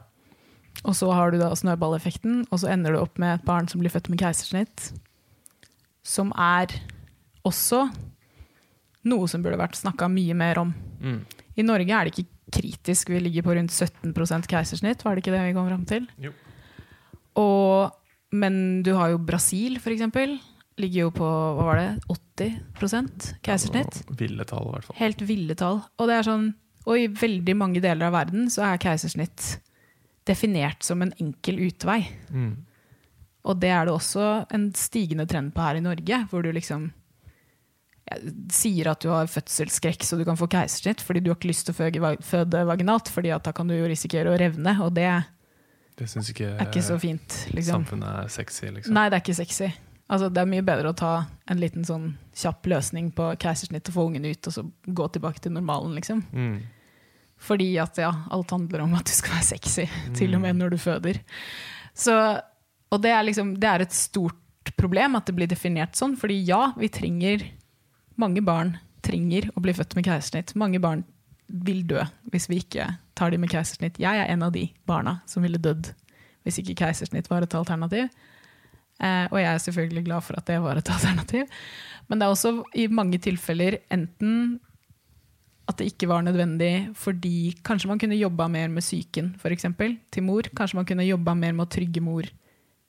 Og 0.89 0.97
så 0.97 1.11
har 1.13 1.33
du 1.33 1.39
da 1.41 1.51
snøballeffekten, 1.57 2.47
og 2.51 2.61
så 2.61 2.71
ender 2.73 2.95
du 2.95 3.03
opp 3.03 3.21
med 3.21 3.37
et 3.37 3.45
barn 3.47 3.69
som 3.69 3.83
blir 3.83 3.93
født 3.93 4.09
med 4.13 4.21
keisersnitt. 4.23 4.93
Som 6.05 6.33
er 6.37 6.73
også 7.47 7.87
noe 9.09 9.29
som 9.31 9.43
burde 9.43 9.61
vært 9.61 9.79
snakka 9.79 10.09
mye 10.13 10.37
mer 10.39 10.61
om. 10.63 10.71
Mm. 11.03 11.19
I 11.59 11.67
Norge 11.67 11.97
er 11.97 12.09
det 12.09 12.15
ikke 12.15 12.29
kritisk, 12.53 13.11
vi 13.13 13.21
ligger 13.23 13.45
på 13.47 13.57
rundt 13.57 13.73
17% 13.73 14.49
keisersnitt, 14.51 15.05
var 15.05 15.17
det 15.17 15.25
ikke 15.25 15.35
det 15.35 15.43
vi 15.47 15.57
kom 15.57 15.69
fram 15.71 15.85
til? 15.89 16.07
Jo. 16.21 16.33
Og, 17.41 17.93
men 18.37 18.57
du 18.85 18.93
har 18.99 19.13
jo 19.13 19.21
Brasil, 19.25 19.79
for 19.81 19.95
eksempel. 19.95 20.37
Ligger 20.81 21.07
jo 21.07 21.13
på 21.17 21.29
hva 21.29 21.67
var 21.69 21.81
det, 21.81 21.89
80 22.13 22.59
keisersnitt. 23.45 24.03
Ja, 24.07 24.17
Ville 24.21 24.47
tall, 24.49 24.69
i 24.69 24.75
hvert 24.77 24.89
fall. 24.89 24.99
Helt 25.01 25.25
ville 25.29 25.57
tall. 25.59 25.83
Og, 25.99 26.09
det 26.09 26.19
er 26.19 26.29
sånn, 26.29 26.49
og 26.87 26.99
i 26.99 27.09
veldig 27.09 27.57
mange 27.59 27.83
deler 27.85 28.09
av 28.09 28.17
verden 28.17 28.49
så 28.53 28.67
er 28.71 28.83
keisersnitt 28.83 29.57
definert 30.29 30.85
som 30.87 31.03
en 31.05 31.13
enkel 31.21 31.61
utvei. 31.69 32.01
Mm. 32.31 32.53
Og 33.49 33.59
det 33.59 33.73
er 33.75 33.89
det 33.89 33.95
også 33.95 34.27
en 34.55 34.69
stigende 34.79 35.27
trend 35.31 35.53
på 35.55 35.65
her 35.65 35.79
i 35.81 35.85
Norge, 35.85 36.21
hvor 36.31 36.45
du 36.45 36.53
liksom 36.55 36.91
sier 38.53 38.91
at 38.91 39.03
du 39.03 39.11
har 39.13 39.31
fødselsskrekk 39.31 40.05
så 40.05 40.19
du 40.19 40.25
kan 40.27 40.39
få 40.39 40.49
keisersnitt 40.51 41.03
fordi 41.05 41.23
du 41.23 41.31
har 41.31 41.39
ikke 41.39 41.53
lyst 41.53 41.69
til 41.69 41.75
å 41.75 42.17
føde, 42.23 42.65
vaginalt, 42.69 43.11
fordi 43.13 43.33
da 43.33 43.55
kan 43.55 43.71
du 43.71 43.77
jo 43.77 43.89
risikere 43.89 44.33
å 44.33 44.41
revne, 44.41 44.75
og 44.83 44.93
det 44.99 45.07
er 45.09 45.31
Det 45.97 46.09
ikke 46.09 46.33
ikke, 46.33 46.53
ikke 46.67 46.83
så 46.83 46.99
fint. 46.99 47.39
Liksom. 47.53 47.85
samfunnet 47.85 48.25
er 48.25 48.29
sexy, 48.33 48.69
liksom. 48.73 48.95
Nei, 48.97 49.09
det 49.09 49.19
er 49.19 49.25
ikke 49.25 49.39
sexy. 49.39 49.71
Altså, 50.13 50.29
det 50.33 50.43
er 50.43 50.51
mye 50.51 50.65
bedre 50.67 50.91
å 50.91 50.97
ta 50.97 51.13
en 51.49 51.61
liten 51.61 51.87
sånn 51.87 52.11
kjapp 52.37 52.67
løsning 52.69 53.13
på 53.17 53.31
keisersnitt 53.41 53.89
og 53.89 53.97
få 53.97 54.07
ungen 54.11 54.27
ut, 54.27 54.49
og 54.49 54.57
så 54.57 54.65
gå 54.85 55.09
tilbake 55.15 55.45
til 55.45 55.55
normalen, 55.55 55.95
liksom. 55.97 56.25
Mm. 56.33 56.57
Fordi 57.43 57.69
at 57.83 58.01
ja, 58.03 58.11
alt 58.35 58.53
handler 58.55 58.85
om 58.85 58.97
at 58.99 59.09
du 59.09 59.15
skal 59.15 59.39
være 59.39 59.51
sexy, 59.55 59.87
til 60.19 60.35
og 60.37 60.43
med 60.45 60.59
når 60.59 60.75
du 60.75 60.81
føder. 60.83 61.23
Så, 61.95 62.17
og 62.91 63.03
det 63.05 63.15
er, 63.15 63.23
liksom, 63.29 63.55
det 63.63 63.69
er 63.69 63.87
et 63.87 63.97
stort 63.97 64.75
problem 64.79 65.17
at 65.19 65.29
det 65.29 65.37
blir 65.37 65.51
definert 65.51 65.97
sånn, 65.99 66.17
fordi 66.19 66.41
ja, 66.49 66.71
vi 66.79 66.91
trenger 66.93 67.47
Mange 68.23 68.43
barn 68.47 68.77
trenger 69.03 69.49
å 69.57 69.63
bli 69.65 69.75
født 69.75 69.97
med 69.99 70.07
keisersnitt. 70.07 70.55
Mange 70.59 70.79
barn 70.83 71.03
vil 71.53 71.83
dø 71.91 72.05
hvis 72.33 72.47
vi 72.49 72.61
ikke 72.63 72.87
tar 73.19 73.33
dem 73.35 73.43
med 73.45 73.51
keisersnitt. 73.53 73.99
Jeg 74.01 74.23
er 74.23 74.31
en 74.33 74.45
av 74.47 74.53
de 74.55 74.69
barna 74.89 75.19
som 75.29 75.45
ville 75.45 75.61
dødd 75.61 75.91
hvis 76.47 76.59
ikke 76.63 76.79
keisersnitt 76.81 77.29
var 77.31 77.45
et 77.45 77.55
alternativ. 77.59 78.09
Eh, 79.03 79.27
og 79.31 79.39
jeg 79.41 79.49
er 79.51 79.63
selvfølgelig 79.63 80.05
glad 80.07 80.25
for 80.27 80.39
at 80.39 80.47
det 80.49 80.61
var 80.63 80.79
et 80.79 80.91
alternativ. 80.97 81.51
Men 82.09 82.19
det 82.21 82.27
er 82.27 82.35
også 82.37 82.55
i 82.79 82.87
mange 82.91 83.19
tilfeller 83.23 83.81
enten 83.95 84.61
at 85.71 85.79
det 85.79 85.93
ikke 85.93 86.09
var 86.11 86.25
nødvendig 86.27 86.91
fordi 86.99 87.53
kanskje 87.65 87.89
man 87.91 88.01
kunne 88.03 88.19
jobba 88.19 88.49
mer 88.51 88.71
med 88.73 88.83
psyken 88.83 89.33
for 89.39 89.55
eksempel, 89.55 89.97
til 90.11 90.27
mor. 90.27 90.49
Kanskje 90.59 90.81
man 90.81 90.89
kunne 90.89 91.07
jobba 91.07 91.35
mer 91.39 91.55
med 91.55 91.67
å 91.67 91.71
trygge 91.71 92.03
mor 92.03 92.27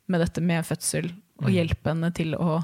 med 0.09 0.19
dette 0.19 0.41
med 0.43 0.65
fødsel, 0.67 1.11
og 1.39 1.47
Mm. 1.47 1.53
hjelpe 1.53 1.89
henne 1.89 2.09
til 2.13 2.33
å 2.35 2.63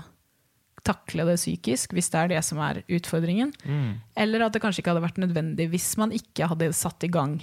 takle 0.86 1.25
det 1.27 1.38
psykisk, 1.39 1.93
hvis 1.95 2.09
det 2.13 2.19
er 2.19 2.32
det 2.34 2.41
som 2.45 2.59
er 2.63 2.82
utfordringen. 2.88 3.51
Mm. 3.63 3.99
Eller 4.23 4.45
at 4.45 4.55
det 4.55 4.61
kanskje 4.63 4.84
ikke 4.84 4.93
hadde 4.93 5.05
vært 5.05 5.21
nødvendig 5.21 5.69
hvis 5.73 5.91
man 5.99 6.13
ikke 6.15 6.49
hadde 6.51 6.71
satt 6.77 7.03
i 7.05 7.11
gang, 7.11 7.38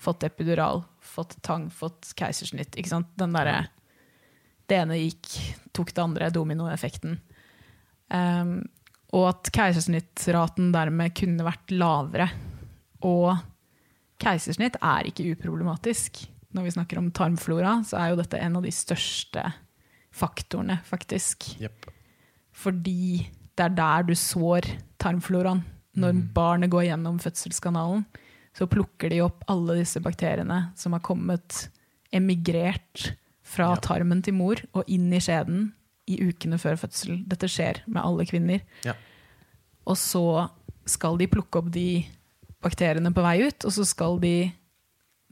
fått 0.00 0.26
epidural, 0.26 0.84
fått 1.04 1.36
tang, 1.46 1.70
fått 1.72 2.12
keisersnitt. 2.18 2.76
Ikke 2.76 2.92
sant? 2.92 3.12
Den 3.20 3.36
derre 3.36 3.64
Det 4.64 4.78
ene 4.80 4.96
gikk, 4.96 5.28
tok 5.76 5.90
det 5.92 6.00
andre, 6.00 6.30
dominoeffekten. 6.32 7.18
Um, 8.08 8.62
og 9.12 9.26
at 9.28 9.50
keisersnittraten 9.52 10.70
dermed 10.72 11.12
kunne 11.18 11.44
vært 11.44 11.74
lavere. 11.74 12.30
Og 13.04 13.36
keisersnitt 14.22 14.78
er 14.80 15.10
ikke 15.10 15.26
uproblematisk. 15.34 16.24
Når 16.56 16.64
vi 16.64 16.72
snakker 16.78 17.00
om 17.00 17.10
tarmflora, 17.12 17.76
så 17.84 18.00
er 18.00 18.12
jo 18.12 18.20
dette 18.22 18.40
en 18.40 18.56
av 18.56 18.64
de 18.64 18.72
største 18.72 19.44
faktorene, 20.14 20.78
faktisk. 20.86 21.50
Jepp. 21.60 21.90
Fordi 22.54 23.24
det 23.54 23.64
er 23.68 23.74
der 23.76 24.06
du 24.08 24.14
sår 24.18 24.68
tarmfloraen. 25.02 25.62
Når 25.94 26.16
barnet 26.34 26.70
går 26.72 26.88
gjennom 26.88 27.20
fødselskanalen, 27.22 28.04
så 28.54 28.66
plukker 28.70 29.10
de 29.12 29.20
opp 29.22 29.44
alle 29.50 29.76
disse 29.78 30.00
bakteriene 30.02 30.72
som 30.78 30.94
har 30.96 31.02
kommet 31.06 31.68
emigrert 32.14 33.12
fra 33.44 33.72
Ja. 33.74 33.76
tarmen 33.82 34.22
til 34.22 34.34
mor 34.34 34.56
og 34.74 34.84
inn 34.88 35.12
i 35.12 35.20
skjeden 35.22 35.72
i 36.08 36.18
ukene 36.28 36.58
før 36.58 36.76
fødsel. 36.76 37.22
Dette 37.28 37.46
skjer 37.50 37.82
med 37.86 38.02
alle 38.02 38.26
kvinner. 38.26 38.60
Ja. 38.84 38.94
Og 39.86 39.96
så 39.96 40.48
skal 40.86 41.16
de 41.18 41.26
plukke 41.30 41.58
opp 41.62 41.70
de 41.70 42.06
bakteriene 42.62 43.12
på 43.14 43.22
vei 43.22 43.46
ut, 43.46 43.64
og 43.64 43.72
så 43.72 43.84
skal 43.86 44.18
de 44.20 44.52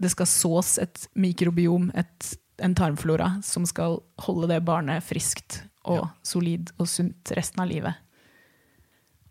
Det 0.03 0.11
skal 0.11 0.27
sås 0.27 0.79
et 0.83 1.07
mikrobiom, 1.15 1.93
et, 1.95 2.37
en 2.59 2.75
tarmflora, 2.75 3.41
som 3.45 3.65
skal 3.67 4.01
holde 4.19 4.49
det 4.49 4.65
barnet 4.65 5.05
friskt 5.05 5.61
og 5.85 6.09
solid 6.23 6.71
og 6.79 6.87
sunt 6.89 7.33
resten 7.37 7.63
av 7.65 7.69
livet. 7.71 7.95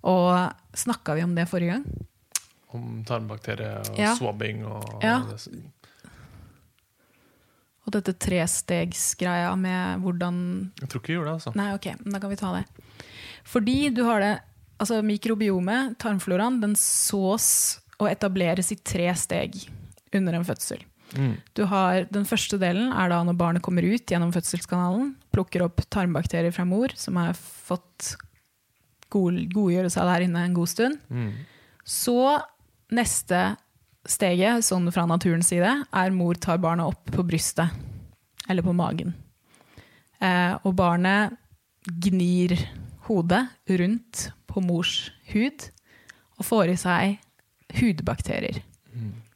Og 0.03 0.51
snakka 0.75 1.15
vi 1.15 1.23
om 1.23 1.35
det 1.35 1.47
forrige 1.49 1.77
gang? 1.77 1.85
Om 2.73 3.03
tarmbakterier 3.07 3.79
og 3.91 3.99
Ja. 3.99 4.15
swabbing 4.15 4.65
og 4.65 5.03
Ja. 5.03 5.19
Og 7.85 7.93
dette 7.95 8.13
trestegsgreia 8.13 9.55
med 9.57 10.01
hvordan 10.03 10.71
Jeg 10.79 10.89
tror 10.89 11.01
ikke 11.01 11.07
vi 11.07 11.17
gjorde 11.17 11.31
det, 11.31 11.33
altså. 11.39 11.55
Nei, 11.55 11.73
ok, 11.73 11.87
men 12.05 12.13
da 12.13 12.19
kan 12.19 12.29
vi 12.29 12.35
ta 12.35 12.53
det. 12.53 12.65
Fordi 13.43 13.89
du 13.93 14.03
har 14.05 14.19
det 14.19 14.39
Altså, 14.81 15.03
mikrobiomet, 15.05 15.95
tarmfloraen, 15.99 16.59
den 16.59 16.73
sås 16.73 17.79
og 17.99 18.07
etableres 18.09 18.71
i 18.71 18.75
tre 18.81 19.13
steg 19.13 19.53
under 20.11 20.33
en 20.33 20.43
fødsel. 20.43 20.81
Mm. 21.13 21.35
Du 21.53 21.65
har, 21.69 22.07
den 22.09 22.25
første 22.25 22.57
delen 22.57 22.89
er 22.91 23.09
da 23.09 23.19
når 23.23 23.37
barnet 23.37 23.61
kommer 23.61 23.83
ut 23.85 24.07
gjennom 24.09 24.31
fødselskanalen, 24.33 25.11
plukker 25.31 25.65
opp 25.65 25.83
tarmbakterier 25.89 26.53
fra 26.55 26.65
mor, 26.67 26.93
som 26.95 27.17
har 27.19 27.33
fått 27.37 28.15
god, 29.11 29.39
godgjøre 29.53 29.91
seg 29.91 30.07
der 30.09 30.25
inne 30.27 30.45
en 30.45 30.55
god 30.55 30.71
stund. 30.71 30.99
Mm. 31.09 31.33
Så 31.87 32.17
neste 32.91 33.41
steget, 34.07 34.65
sånn 34.65 34.89
fra 34.93 35.05
naturens 35.09 35.51
side, 35.51 35.71
er 35.87 36.15
mor 36.15 36.39
tar 36.39 36.61
barnet 36.61 36.93
opp 36.93 37.11
på 37.13 37.25
brystet. 37.27 37.71
Eller 38.49 38.65
på 38.65 38.73
magen. 38.75 39.13
Eh, 40.21 40.53
og 40.65 40.73
barnet 40.77 41.37
gnir 42.01 42.55
hodet 43.07 43.45
rundt 43.79 44.27
på 44.49 44.61
mors 44.63 45.11
hud 45.31 45.69
og 46.37 46.45
får 46.45 46.73
i 46.73 46.79
seg 46.79 47.77
hudbakterier 47.79 48.59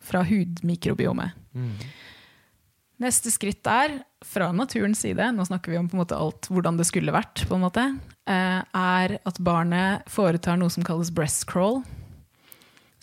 fra 0.05 0.21
hudmikrobiomet. 0.27 1.37
Mm. 1.55 1.73
Neste 3.01 3.31
skritt 3.33 3.65
er, 3.67 3.97
fra 4.25 4.49
naturens 4.55 5.03
side, 5.05 5.29
nå 5.31 5.45
snakker 5.47 5.71
vi 5.71 5.79
om 5.79 5.87
på 5.89 5.97
en 5.97 6.01
måte 6.03 6.17
alt 6.17 6.49
hvordan 6.51 6.79
det 6.79 6.87
skulle 6.89 7.13
vært, 7.15 7.45
på 7.47 7.57
en 7.57 7.65
måte, 7.65 7.85
eh, 8.27 8.61
er 8.61 9.17
at 9.21 9.41
barnet 9.45 10.07
foretar 10.11 10.57
noe 10.59 10.73
som 10.73 10.85
kalles 10.85 11.13
breast 11.13 11.45
crawl. 11.49 11.83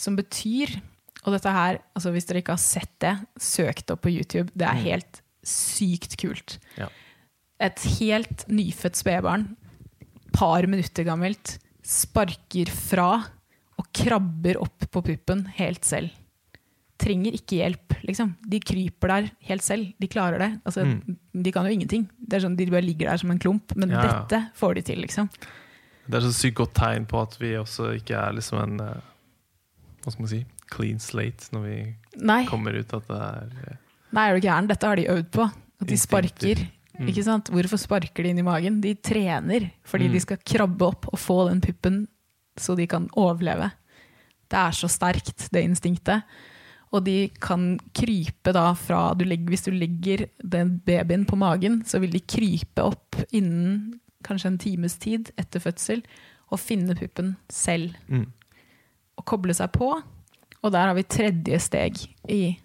Som 0.01 0.19
betyr, 0.19 0.75
og 1.23 1.37
dette 1.37 1.53
her, 1.55 1.79
altså 1.95 2.13
hvis 2.15 2.27
dere 2.29 2.43
ikke 2.43 2.57
har 2.57 2.63
sett 2.63 2.93
det, 3.05 3.15
søk 3.41 3.85
det 3.85 3.95
opp 3.95 4.03
på 4.05 4.13
YouTube. 4.13 4.51
Det 4.59 4.67
er 4.67 4.83
helt 4.83 5.23
sykt 5.47 6.17
kult. 6.21 6.59
Ja. 6.79 6.89
Et 7.63 7.85
helt 8.01 8.47
nyfødt 8.51 8.99
spedbarn, 8.99 9.53
par 10.35 10.67
minutter 10.67 11.07
gammelt, 11.07 11.57
sparker 11.87 12.71
fra 12.73 13.13
og 13.79 13.89
krabber 13.95 14.59
opp 14.63 14.91
på 14.91 15.03
puppen 15.07 15.47
helt 15.59 15.87
selv 15.87 16.11
trenger 17.03 17.35
ikke 17.37 17.59
hjelp, 17.59 17.97
liksom. 18.07 18.35
De 18.49 18.61
kryper 18.63 19.11
der 19.13 19.27
helt 19.49 19.65
selv. 19.67 19.91
De 20.01 20.09
klarer 20.11 20.39
det. 20.43 20.51
Altså, 20.65 20.85
Mm. 20.87 21.17
De 21.43 21.53
kan 21.53 21.67
jo 21.67 21.73
ingenting. 21.75 22.09
Det 22.21 22.37
er 22.39 22.45
sånn, 22.47 22.57
De 22.57 22.67
bare 22.71 22.85
ligger 22.87 23.11
der 23.11 23.17
som 23.19 23.31
en 23.33 23.39
klump. 23.43 23.75
Men 23.77 23.91
Ja, 23.91 24.03
ja. 24.05 24.13
dette 24.25 24.41
får 24.59 24.75
de 24.79 24.83
til, 24.83 24.99
liksom. 25.03 25.29
Det 26.09 26.15
er 26.19 26.21
så 26.27 26.33
sykt 26.35 26.57
godt 26.59 26.75
tegn 26.75 27.07
på 27.07 27.21
at 27.23 27.37
vi 27.41 27.53
også 27.57 27.93
ikke 27.99 28.17
er 28.19 28.33
liksom 28.35 28.59
en 28.63 28.81
eh, 28.81 29.01
Hva 30.03 30.11
skal 30.13 30.23
man 30.25 30.29
si? 30.33 30.45
Clean 30.73 30.99
slate 30.99 31.51
når 31.53 31.63
vi 31.69 31.95
Nei, 32.27 32.45
kommer 32.47 32.75
ut. 32.75 32.93
At 32.93 33.07
det 33.07 33.19
er 33.21 33.51
eh, 33.71 33.77
nei 34.13 34.29
er 34.31 34.39
du 34.41 34.47
gæren? 34.49 34.67
Dette 34.69 34.87
har 34.87 34.97
de 34.97 35.07
øvd 35.09 35.31
på. 35.31 35.45
At 35.81 35.87
de 35.89 35.97
sparker. 35.97 36.65
Mm. 36.99 37.09
Ikke 37.09 37.23
sant? 37.25 37.49
Hvorfor 37.51 37.79
sparker 37.81 38.23
de 38.25 38.31
inn 38.35 38.39
i 38.43 38.43
magen? 38.47 38.81
De 38.83 38.95
trener 38.95 39.71
fordi 39.85 40.09
Mm. 40.09 40.13
de 40.13 40.21
skal 40.21 40.37
krabbe 40.45 40.83
opp 40.83 41.07
og 41.13 41.19
få 41.19 41.49
den 41.49 41.61
puppen 41.61 42.07
så 42.59 42.77
de 42.77 42.87
kan 42.87 43.09
overleve. 43.17 43.71
Det 44.51 44.59
er 44.59 44.71
så 44.77 44.89
sterkt, 44.91 45.49
det 45.51 45.63
instinktet. 45.65 46.23
Og 46.93 47.05
de 47.07 47.31
kan 47.41 47.79
krype 47.97 48.53
da 48.53 48.67
fra 48.77 49.15
du 49.17 49.25
legger, 49.25 49.49
Hvis 49.49 49.65
du 49.65 49.73
legger 49.73 50.27
den 50.45 50.79
babyen 50.85 51.25
på 51.25 51.39
magen, 51.41 51.83
så 51.89 52.01
vil 52.03 52.13
de 52.13 52.21
krype 52.21 52.85
opp 52.85 53.17
innen 53.33 54.01
kanskje 54.23 54.53
en 54.53 54.59
times 54.61 54.99
tid 55.03 55.33
etter 55.41 55.63
fødsel 55.63 56.05
og 56.53 56.61
finne 56.61 56.95
puppen 56.95 57.33
selv 57.51 57.97
mm. 58.09 58.27
og 59.19 59.25
koble 59.27 59.55
seg 59.57 59.73
på. 59.75 59.89
Og 60.63 60.71
der 60.71 60.91
har 60.91 60.95
vi 60.95 61.03
tredje 61.09 61.59
steg 61.65 61.97
i 62.31 62.59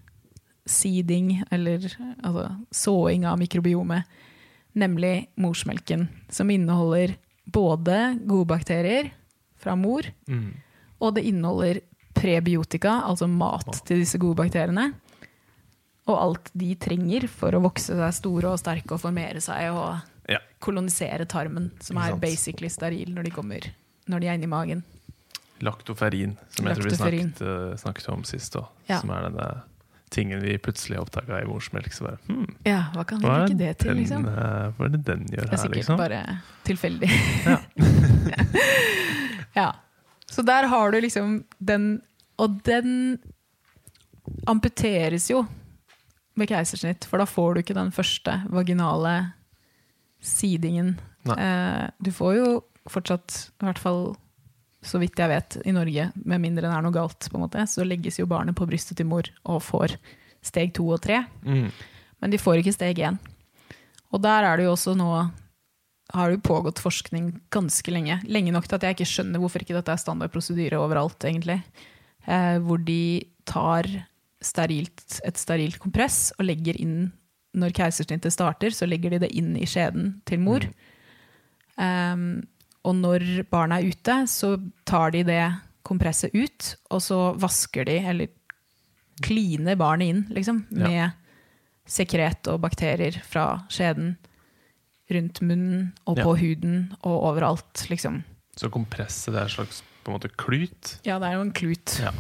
seeding, 0.68 1.44
eller 1.50 1.88
altså 2.22 2.50
såing 2.76 3.24
av 3.26 3.40
mikrobiomet, 3.40 4.04
nemlig 4.78 5.30
morsmelken, 5.40 6.10
som 6.30 6.52
inneholder 6.52 7.16
både 7.48 8.20
gode 8.28 8.50
bakterier 8.52 9.14
fra 9.58 9.76
mor, 9.80 10.04
Mm. 10.28 10.54
og 11.00 11.16
det 11.16 11.24
inneholder 11.26 11.80
prebiotika, 12.18 13.02
altså 13.08 13.28
mat 13.30 13.82
til 13.88 14.02
disse 14.04 14.20
gode 14.22 14.36
bakteriene. 14.42 14.90
Og 16.08 16.16
alt 16.18 16.52
de 16.56 16.74
trenger 16.80 17.28
for 17.28 17.52
å 17.58 17.62
vokse 17.66 17.96
seg 17.98 18.14
store 18.16 18.54
og 18.54 18.62
sterke 18.62 18.96
og 18.96 19.02
formere 19.04 19.42
seg 19.44 19.72
og 19.74 19.98
Ja. 20.28 20.40
kolonisere 20.60 21.26
tarmen, 21.28 21.72
som 21.80 21.98
er 21.98 22.16
basically 22.20 22.68
steril 22.70 23.14
når 23.16 23.24
de 23.24 23.32
kommer 23.32 23.72
når 24.08 24.20
de 24.24 24.28
er 24.28 24.34
inni 24.38 24.48
magen. 24.48 24.84
Laktoferin, 25.62 26.38
som 26.50 26.66
jeg 26.68 26.78
tror 26.78 26.84
vi 26.90 26.96
snakket, 26.96 27.42
eh, 27.42 27.76
snakket 27.82 28.10
om 28.14 28.24
sist. 28.24 28.54
også, 28.56 28.68
Ja. 28.88 29.00
Som 29.02 29.10
er 29.12 29.22
denne 29.30 29.64
tingen 30.10 30.42
vi 30.42 30.58
plutselig 30.58 31.00
oppdaga 31.00 31.42
i 31.42 31.46
morsmelk. 31.46 31.92
Så 31.92 32.04
bare, 32.06 32.18
hmm, 32.28 32.46
Ja, 32.66 32.84
hva 32.94 33.04
kan 33.06 33.20
hva, 33.20 33.46
bruke 33.48 33.58
det 33.58 33.78
til, 33.80 33.96
liksom? 33.96 34.24
Den, 34.24 34.34
hva 34.78 34.86
er 34.86 34.90
det 34.90 35.04
den 35.04 35.26
gjør 35.26 35.50
her? 35.50 35.50
Det 35.50 35.54
er 35.54 35.58
her, 35.58 35.58
sikkert 35.58 35.76
liksom? 35.76 35.98
bare 35.98 36.42
tilfeldig. 36.64 37.10
Ja. 37.46 37.58
ja. 39.56 39.72
Så 40.32 40.44
der 40.46 40.68
har 40.68 40.92
du 40.92 41.00
liksom 41.02 41.44
den 41.58 42.02
Og 42.38 42.60
den 42.68 43.18
amputeres 44.46 45.30
jo 45.32 45.46
med 46.38 46.50
keisersnitt, 46.52 47.08
for 47.10 47.18
da 47.18 47.26
får 47.26 47.56
du 47.56 47.62
ikke 47.64 47.74
den 47.74 47.90
første 47.96 48.36
vaginale 48.54 49.32
sidingen. 50.22 51.00
Eh, 51.26 51.88
du 51.98 52.12
får 52.14 52.36
jo 52.38 52.50
fortsatt, 52.86 53.40
i 53.58 53.66
hvert 53.66 53.82
fall 53.82 54.02
så 54.86 55.02
vidt 55.02 55.18
jeg 55.18 55.32
vet, 55.32 55.58
i 55.66 55.74
Norge, 55.74 56.12
med 56.14 56.44
mindre 56.44 56.68
det 56.68 56.76
er 56.76 56.86
noe 56.86 56.94
galt, 56.94 57.26
på 57.26 57.40
en 57.40 57.48
måte, 57.48 57.66
så 57.66 57.86
legges 57.88 58.20
jo 58.22 58.30
barnet 58.30 58.56
på 58.56 58.68
brystet 58.70 59.00
til 59.00 59.10
mor 59.10 59.28
og 59.50 59.64
får 59.66 59.98
steg 60.46 60.76
to 60.78 60.86
og 60.94 61.02
tre. 61.04 61.24
Mm. 61.42 61.72
Men 62.22 62.34
de 62.34 62.40
får 62.42 62.62
ikke 62.62 62.76
steg 62.76 63.02
én. 63.02 63.18
Og 64.14 64.22
der 64.24 64.46
er 64.48 64.58
det 64.58 64.68
jo 64.68 64.76
også 64.76 64.94
nå 64.98 65.10
har 66.14 66.32
det 66.32 66.44
pågått 66.44 66.80
forskning 66.80 67.34
ganske 67.52 67.92
lenge. 67.92 68.22
Lenge 68.32 68.54
nok 68.56 68.68
til 68.68 68.78
at 68.78 68.86
jeg 68.88 68.96
ikke 68.96 69.10
skjønner 69.12 69.42
hvorfor 69.44 69.64
ikke 69.64 69.76
dette 69.76 69.92
er 69.92 70.00
standard 70.00 70.32
prosedyre 70.32 70.80
overalt, 70.80 71.20
egentlig. 71.28 71.60
Eh, 72.28 72.58
hvor 72.64 72.80
de 72.84 73.26
tar 73.48 73.88
sterilt, 74.44 75.20
et 75.26 75.40
sterilt 75.40 75.80
kompress 75.82 76.32
og 76.38 76.46
legger 76.46 76.78
inn 76.80 77.12
Når 77.58 77.72
keisersnittet 77.74 78.36
starter, 78.36 78.70
så 78.70 78.86
legger 78.86 79.16
de 79.16 79.20
det 79.24 79.32
inn 79.34 79.56
i 79.58 79.66
skjeden 79.66 80.22
til 80.30 80.38
mor. 80.44 80.62
Um, 81.80 82.44
og 82.86 82.94
når 83.00 83.24
barna 83.50 83.80
er 83.80 83.88
ute, 83.90 84.18
så 84.30 84.52
tar 84.86 85.16
de 85.16 85.24
det 85.26 85.42
kompresset 85.88 86.36
ut, 86.36 86.76
og 86.94 87.02
så 87.02 87.18
vasker 87.40 87.88
de, 87.88 87.96
eller 88.12 88.30
kliner 89.26 89.80
barnet 89.80 90.12
inn, 90.12 90.22
liksom, 90.30 90.68
Ja. 90.70 90.84
med 90.88 91.12
sekret 91.88 92.46
og 92.52 92.62
bakterier 92.62 93.18
fra 93.24 93.64
skjeden 93.74 94.18
rundt 95.12 95.42
munnen 95.42 95.94
og 96.06 96.18
Ja. 96.18 96.24
på 96.24 96.36
huden 96.38 96.94
og 97.04 97.24
overalt, 97.32 97.86
liksom. 97.90 98.24
Så 98.58 98.70
kompresset 98.70 99.34
det 99.34 99.40
er 99.42 99.44
en 99.44 99.56
slags 99.58 99.84
på 100.04 100.12
en 100.12 100.20
måte 100.20 100.30
klut? 100.36 100.98
Ja, 101.06 101.20
det 101.20 101.28
er 101.30 101.34
jo 101.38 101.42
en 101.42 101.52
klut. 101.54 102.00
Ja. 102.02 102.12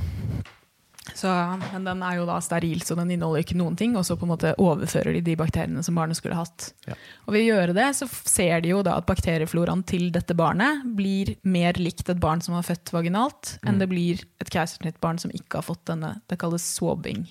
Så, 1.15 1.29
men 1.71 1.85
den 1.87 2.01
er 2.03 2.17
jo 2.19 2.25
da 2.27 2.35
steril, 2.43 2.81
så 2.83 2.93
den 2.99 3.09
inneholder 3.15 3.39
ikke 3.41 3.55
noen 3.57 3.77
ting. 3.79 3.93
Og 3.97 4.03
så 4.05 4.17
på 4.19 4.27
en 4.27 4.33
måte 4.33 4.51
overfører 4.59 5.15
de 5.15 5.21
de 5.23 5.35
bakteriene 5.39 5.81
som 5.85 5.95
barnet 5.95 6.17
skulle 6.19 6.35
hatt. 6.35 6.73
Ja. 6.85 6.97
Og 7.25 7.33
ved 7.33 7.45
å 7.45 7.55
gjøre 7.55 7.73
det, 7.77 7.85
så 7.95 8.09
ser 8.27 8.59
de 8.61 8.73
jo 8.73 8.81
da 8.83 8.97
at 8.99 9.07
bakteriefloraen 9.07 9.85
til 9.87 10.09
dette 10.11 10.35
barnet 10.37 10.83
blir 10.99 11.31
mer 11.47 11.79
likt 11.79 12.09
et 12.11 12.19
barn 12.19 12.41
som 12.43 12.57
har 12.59 12.63
født 12.67 12.91
vaginalt, 12.91 13.55
enn 13.63 13.75
Mm. 13.75 13.79
det 13.79 13.89
blir 13.89 14.23
et 14.41 14.49
keisersnittbarn 14.51 15.19
som 15.19 15.31
ikke 15.31 15.55
har 15.61 15.63
fått 15.63 15.85
denne. 15.85 16.21
Det 16.27 16.37
kalles 16.37 16.61
swabbing. 16.75 17.25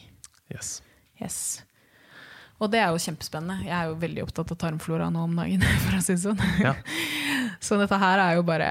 Yes. 0.51 0.81
Yes. 1.21 1.63
Og 2.57 2.71
det 2.73 2.81
er 2.81 2.93
jo 2.93 3.01
kjempespennende. 3.03 3.67
Jeg 3.67 3.75
er 3.77 3.91
jo 3.91 3.99
veldig 4.01 4.23
opptatt 4.25 4.53
av 4.55 4.61
tarmflora 4.63 5.09
nå 5.13 5.25
om 5.29 5.35
dagen. 5.37 5.65
for 5.85 5.99
å 5.99 6.05
si 6.05 6.17
sånn. 6.21 6.41
Ja. 6.63 6.77
Så 7.67 7.79
dette 7.81 7.99
her 8.01 8.23
er 8.23 8.37
jo 8.39 8.47
bare 8.47 8.71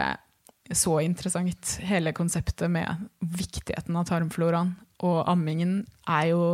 så 0.74 0.98
interessant. 1.04 1.76
Hele 1.86 2.14
konseptet 2.18 2.72
med 2.72 3.06
viktigheten 3.20 3.98
av 4.00 4.08
tarmfloraen. 4.10 4.74
Og 5.06 5.20
ammingen 5.30 5.84
er 6.10 6.32
jo 6.32 6.46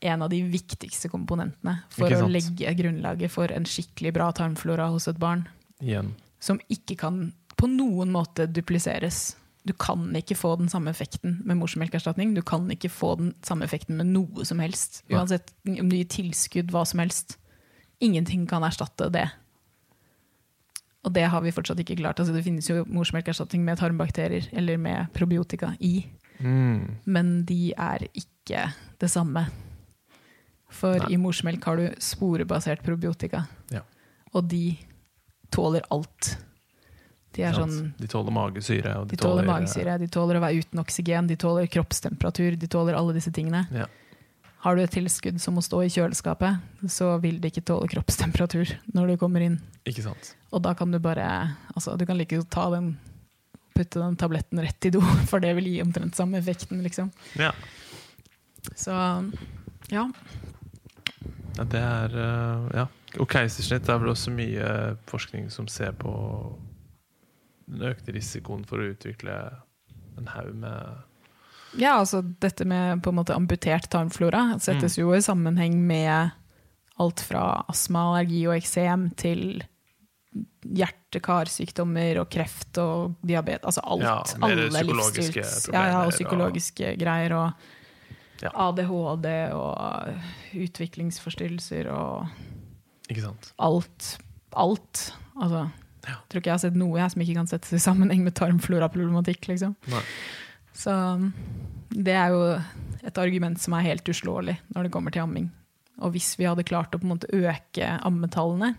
en 0.00 0.24
av 0.24 0.30
de 0.32 0.40
viktigste 0.48 1.10
komponentene 1.12 1.76
for 1.92 2.10
å 2.16 2.28
legge 2.30 2.72
grunnlaget 2.78 3.32
for 3.32 3.52
en 3.52 3.68
skikkelig 3.68 4.14
bra 4.16 4.30
tarmflora 4.34 4.88
hos 4.90 5.06
et 5.10 5.20
barn. 5.20 5.44
Igjen. 5.84 6.14
Som 6.40 6.60
ikke 6.72 6.96
kan 7.02 7.26
på 7.60 7.68
noen 7.68 8.12
måte 8.14 8.48
dupliseres. 8.48 9.36
Du 9.66 9.72
kan 9.76 10.06
ikke 10.16 10.36
få 10.38 10.54
den 10.58 10.68
samme 10.72 10.90
effekten 10.90 11.42
med 11.44 11.58
morsmelkerstatning. 11.60 12.32
Du 12.34 12.40
kan 12.42 12.64
ikke 12.72 12.88
få 12.90 13.14
den 13.20 13.34
samme 13.44 13.66
effekten 13.66 13.96
med 13.98 14.06
noe 14.14 14.44
som 14.48 14.58
helst. 14.62 15.02
Uansett 15.12 15.52
om 15.68 15.88
du 15.90 15.96
gir 15.98 16.08
tilskudd, 16.08 16.70
hva 16.72 16.86
som 16.88 17.02
helst. 17.02 17.36
Ingenting 18.00 18.46
kan 18.48 18.64
erstatte 18.64 19.10
det. 19.12 19.26
Og 21.04 21.12
det 21.16 21.26
har 21.32 21.40
vi 21.44 21.52
fortsatt 21.52 21.80
ikke 21.80 21.96
klart. 22.00 22.20
Altså, 22.20 22.32
det 22.36 22.44
finnes 22.44 22.68
jo 22.68 22.84
morsmelkerstatning 22.88 23.62
med 23.64 23.78
tarmbakterier 23.80 24.48
eller 24.52 24.76
med 24.80 25.12
probiotika 25.16 25.74
i, 25.80 26.06
Mm. 26.40 26.96
men 27.04 27.44
de 27.44 27.74
er 27.76 28.06
ikke 28.16 28.72
det 28.98 29.10
samme. 29.10 29.46
For 30.70 30.96
Nei. 30.98 31.12
i 31.12 31.16
morsmelk 31.16 31.64
har 31.64 31.76
du 31.76 31.88
sporebasert 32.00 32.82
probiotika, 32.82 33.46
Ja. 33.70 33.80
og 34.32 34.48
de 34.48 34.78
tåler 35.50 35.82
alt. 35.90 36.38
De 37.36 37.46
sånn 37.54 37.92
De 37.98 38.08
tåler 38.10 38.34
magesyre. 38.34 38.96
Og 39.00 39.08
De 39.10 39.18
tåler 39.20 39.46
magesyre, 39.46 39.96
de 40.02 40.08
tåler 40.10 40.38
å 40.40 40.42
være 40.42 40.64
uten 40.64 40.82
oksygen, 40.82 41.30
de 41.30 41.38
tåler 41.38 41.70
kroppstemperatur, 41.70 42.56
de 42.58 42.70
tåler 42.70 42.98
alle 42.98 43.14
disse 43.16 43.32
tingene. 43.34 43.66
Ja. 43.74 43.86
Har 44.60 44.76
du 44.76 44.82
et 44.82 44.92
tilskudd 44.92 45.38
som 45.40 45.54
må 45.56 45.62
stå 45.64 45.78
i 45.86 45.92
kjøleskapet, 45.92 46.58
så 46.92 47.14
vil 47.22 47.38
det 47.40 47.54
ikke 47.54 47.64
tåle 47.70 47.88
kroppstemperatur 47.88 48.74
når 48.92 49.12
du 49.14 49.20
kommer 49.22 49.44
inn. 49.46 49.56
Ikke 49.88 50.04
sant. 50.04 50.34
Og 50.52 50.60
da 50.66 50.74
kan 50.76 50.90
du 50.92 50.98
bare 51.00 51.24
altså, 51.72 51.94
Du 51.96 52.04
kan 52.04 52.18
like 52.18 52.36
godt 52.36 52.50
ta 52.52 52.66
den 52.74 52.92
putte 53.72 54.02
den 54.02 54.16
tabletten 54.20 54.60
rett 54.60 54.84
i 54.84 54.92
do, 54.92 55.00
for 55.30 55.40
det 55.40 55.54
vil 55.56 55.70
gi 55.70 55.80
omtrent 55.84 56.18
samme 56.18 56.38
effekten, 56.42 56.82
liksom. 56.84 57.08
Ja. 57.40 57.54
Så 58.76 58.92
ja. 59.88 60.04
ja 61.56 61.64
det 61.64 61.84
er 61.84 62.24
eh, 62.24 62.72
Ja. 62.82 62.88
Og 63.18 63.26
keisersnitt 63.26 63.88
er 63.90 63.96
vel 63.98 64.12
også 64.12 64.30
mye 64.30 64.66
forskning 65.10 65.48
som 65.50 65.66
ser 65.66 65.96
på 65.98 66.12
den 67.70 67.84
økte 67.90 68.12
risikoen 68.16 68.64
for 68.68 68.82
å 68.82 68.90
utvikle 68.92 69.36
en 70.18 70.26
haug 70.34 70.54
med 70.54 70.98
Ja, 71.78 71.98
altså 72.00 72.20
dette 72.42 72.64
med 72.66 73.02
på 73.04 73.12
en 73.12 73.18
måte 73.20 73.34
amputert 73.36 73.86
tarmflora 73.92 74.58
settes 74.60 74.96
jo 74.98 75.12
i 75.14 75.20
sammenheng 75.22 75.76
med 75.86 76.32
alt 77.00 77.20
fra 77.22 77.64
astma, 77.70 78.08
allergi 78.10 78.40
og 78.50 78.56
eksem 78.58 79.04
til 79.16 79.62
hjerte-karsykdommer 80.90 82.20
og 82.22 82.28
kreft 82.30 82.78
og 82.82 83.14
diabetes. 83.26 83.64
Altså 83.70 83.84
alt. 83.84 84.02
Ja, 84.04 84.16
alle 84.46 84.68
livsstils- 84.84 85.68
Ja, 85.72 85.84
ja, 85.88 86.00
og 86.02 86.06
og- 86.10 86.12
psykologiske 86.12 86.96
greier. 86.98 87.32
Og 87.32 87.52
Ja. 88.42 88.48
ADHD 88.54 89.52
og 89.52 90.14
utviklingsforstyrrelser 90.54 91.90
og 91.92 92.26
Ikke 93.10 93.20
sant? 93.22 93.52
alt. 93.58 94.18
Alt. 94.56 95.12
Altså, 95.36 95.70
Ja. 96.06 96.16
jeg 96.16 96.32
tror 96.32 96.40
ikke 96.40 96.50
jeg 96.50 96.56
har 96.56 96.62
sett 96.62 96.78
noe 96.80 97.00
jeg 97.00 97.12
som 97.12 97.22
ikke 97.24 97.36
kan 97.36 97.48
settes 97.50 97.72
i 97.76 97.82
sammenheng 97.82 98.22
med 98.24 98.36
tarmfloraproblematikk. 98.38 99.50
Liksom. 99.52 99.74
Så 100.76 100.92
det 101.90 102.14
er 102.16 102.32
jo 102.32 102.44
et 103.04 103.18
argument 103.20 103.60
som 103.60 103.76
er 103.76 103.88
helt 103.90 104.08
uslåelig 104.08 104.56
når 104.74 104.86
det 104.86 104.92
kommer 104.94 105.14
til 105.14 105.24
amming. 105.24 105.50
Og 106.00 106.14
hvis 106.14 106.32
vi 106.40 106.48
hadde 106.48 106.64
klart 106.64 106.94
å 106.96 107.00
på 107.00 107.08
en 107.08 107.14
måte 107.14 107.28
øke 107.36 107.90
ammetallene, 108.06 108.74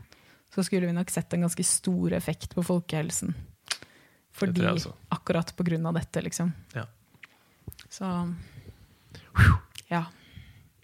så 0.51 0.65
skulle 0.65 0.89
vi 0.89 0.95
nok 0.95 1.11
sett 1.13 1.33
en 1.33 1.45
ganske 1.45 1.63
stor 1.63 2.15
effekt 2.17 2.55
på 2.57 2.63
folkehelsen. 2.65 3.35
Fordi 4.35 4.65
også. 4.67 4.93
akkurat 5.13 5.53
på 5.55 5.63
grunn 5.67 5.85
av 5.85 5.99
dette, 5.99 6.23
liksom. 6.23 6.51
Ja. 6.73 6.87
Så 7.91 8.07
ja. 9.91 10.05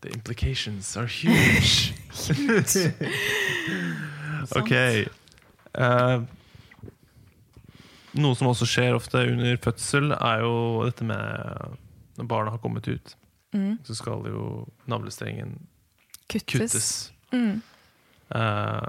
The 0.01 0.13
implications 0.13 0.95
are 0.97 1.07
huge. 1.07 1.93
huge. 2.37 2.93
ok. 4.61 4.73
Eh, 5.77 6.21
noe 8.17 8.35
som 8.39 8.49
også 8.49 8.65
skjer 8.69 8.95
ofte 8.97 9.21
under 9.29 9.57
fødsel, 9.61 10.11
er 10.15 10.41
jo 10.45 10.53
dette 10.87 11.05
med 11.05 11.77
Når 12.17 12.27
barna 12.31 12.51
har 12.55 12.57
kommet 12.63 12.87
ut, 12.89 13.15
Mm. 13.53 13.77
så 13.85 13.95
skal 13.95 14.23
jo 14.27 14.67
navlestrengen 14.87 15.53
Kuttes. 16.27 16.49
kuttes. 16.51 17.11
Mm. 17.31 17.61
Eh, 18.35 18.87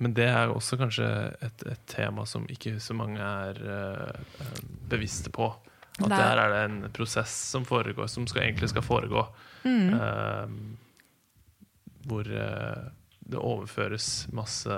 men 0.00 0.14
det 0.14 0.24
er 0.28 0.48
også 0.48 0.78
kanskje 0.78 1.36
et, 1.42 1.62
et 1.66 1.82
tema 1.86 2.24
som 2.26 2.46
ikke 2.48 2.78
så 2.80 2.94
mange 2.96 3.18
er 3.20 3.58
eh, 3.60 4.20
bevisste 4.88 5.30
på. 5.30 5.50
At 6.00 6.08
Nei. 6.08 6.16
der 6.16 6.38
er 6.40 6.48
det 6.54 6.62
en 6.70 6.90
prosess 6.96 7.28
som 7.50 7.64
foregår, 7.68 8.06
som 8.08 8.26
skal, 8.26 8.42
egentlig 8.46 8.70
skal 8.70 8.82
foregå. 8.86 9.26
Mm. 9.64 9.92
Eh, 10.00 10.46
hvor 12.08 12.24
eh, 12.32 12.88
det 13.28 13.38
overføres 13.38 14.28
masse 14.32 14.70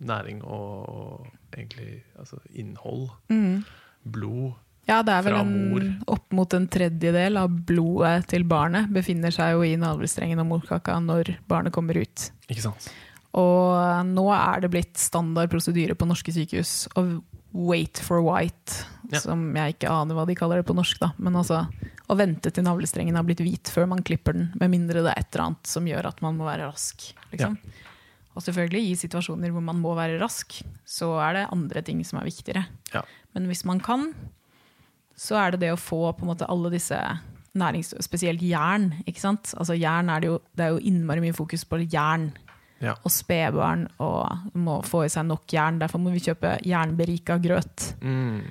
næring 0.00 0.42
og, 0.44 1.26
egentlig 1.52 2.02
altså 2.18 2.38
innhold. 2.54 3.08
Mm. 3.28 3.62
Blod. 4.04 4.52
Ja, 4.88 5.02
det 5.06 5.12
er 5.12 5.22
vel 5.26 5.36
en, 5.38 6.00
opp 6.10 6.32
mot 6.34 6.54
en 6.56 6.66
tredjedel 6.72 7.36
av 7.38 7.52
blodet 7.68 8.24
til 8.32 8.42
barnet 8.48 8.88
befinner 8.90 9.30
seg 9.34 9.52
jo 9.54 9.62
i 9.66 9.76
navlestrengen 9.78 10.40
og 10.42 10.48
morkaka 10.54 10.96
når 11.04 11.34
barnet 11.50 11.74
kommer 11.74 12.00
ut. 12.00 12.30
Ikke 12.50 12.64
sant? 12.64 12.88
Og 13.38 14.06
nå 14.08 14.24
er 14.34 14.64
det 14.64 14.72
blitt 14.72 14.98
standard 14.98 15.52
prosedyre 15.52 15.94
på 15.94 16.08
norske 16.10 16.32
sykehus 16.34 16.88
å 16.98 17.04
wait 17.52 17.98
for 18.02 18.22
white, 18.22 18.84
Ja. 19.10 19.18
som 19.18 19.42
jeg 19.56 19.74
ikke 19.74 19.90
aner 19.90 20.14
hva 20.14 20.24
de 20.26 20.36
kaller 20.38 20.60
det 20.60 20.66
på 20.68 20.74
norsk, 20.74 20.98
da. 21.02 21.08
Men 21.18 21.34
altså 21.34 21.64
å 22.10 22.16
vente 22.18 22.50
til 22.54 22.62
navlestrengen 22.62 23.16
har 23.18 23.24
blitt 23.26 23.42
hvit 23.42 23.70
før 23.70 23.88
man 23.90 24.02
klipper 24.06 24.34
den, 24.36 24.52
med 24.58 24.70
mindre 24.70 25.02
det 25.02 25.10
er 25.14 25.18
et 25.22 25.34
eller 25.34 25.48
annet 25.48 25.66
som 25.66 25.86
gjør 25.86 26.06
at 26.12 26.22
man 26.22 26.38
må 26.38 26.46
være 26.46 26.68
rask. 26.70 27.08
Liksom. 27.32 27.56
Og 28.36 28.44
selvfølgelig, 28.44 28.92
i 28.92 28.98
situasjoner 28.98 29.50
hvor 29.54 29.64
man 29.64 29.80
må 29.82 29.94
være 29.98 30.20
rask, 30.20 30.60
så 30.86 31.12
er 31.24 31.36
det 31.36 31.48
andre 31.50 31.82
ting 31.86 32.02
som 32.06 32.20
er 32.20 32.28
viktigere. 32.28 32.66
Ja. 32.94 33.02
Men 33.34 33.48
hvis 33.50 33.64
man 33.66 33.82
kan, 33.82 34.12
så 35.18 35.40
er 35.40 35.54
det 35.54 35.64
det 35.64 35.72
å 35.74 35.80
få 35.80 36.12
på 36.14 36.24
en 36.24 36.32
måte 36.32 36.48
alle 36.50 36.70
disse 36.72 36.98
nærings... 37.58 37.92
Spesielt 38.04 38.42
jern. 38.46 38.92
ikke 39.06 39.22
sant? 39.22 39.52
Altså 39.58 39.74
jern 39.78 40.12
er 40.12 40.22
det, 40.22 40.30
jo, 40.30 40.38
det 40.54 40.66
er 40.66 40.76
jo 40.76 40.86
innmari 40.92 41.24
mye 41.24 41.36
fokus 41.36 41.66
på 41.66 41.82
jern. 41.84 42.30
Ja. 42.80 42.94
Og 43.04 43.12
spedbarn 43.12 43.84
og 44.00 44.56
må 44.56 44.78
få 44.86 45.04
i 45.04 45.12
seg 45.12 45.26
nok 45.28 45.50
jern. 45.52 45.80
Derfor 45.82 46.00
må 46.00 46.14
vi 46.14 46.22
kjøpe 46.24 46.56
jernberika 46.64 47.36
grøt. 47.42 47.90
Mm. 48.00 48.46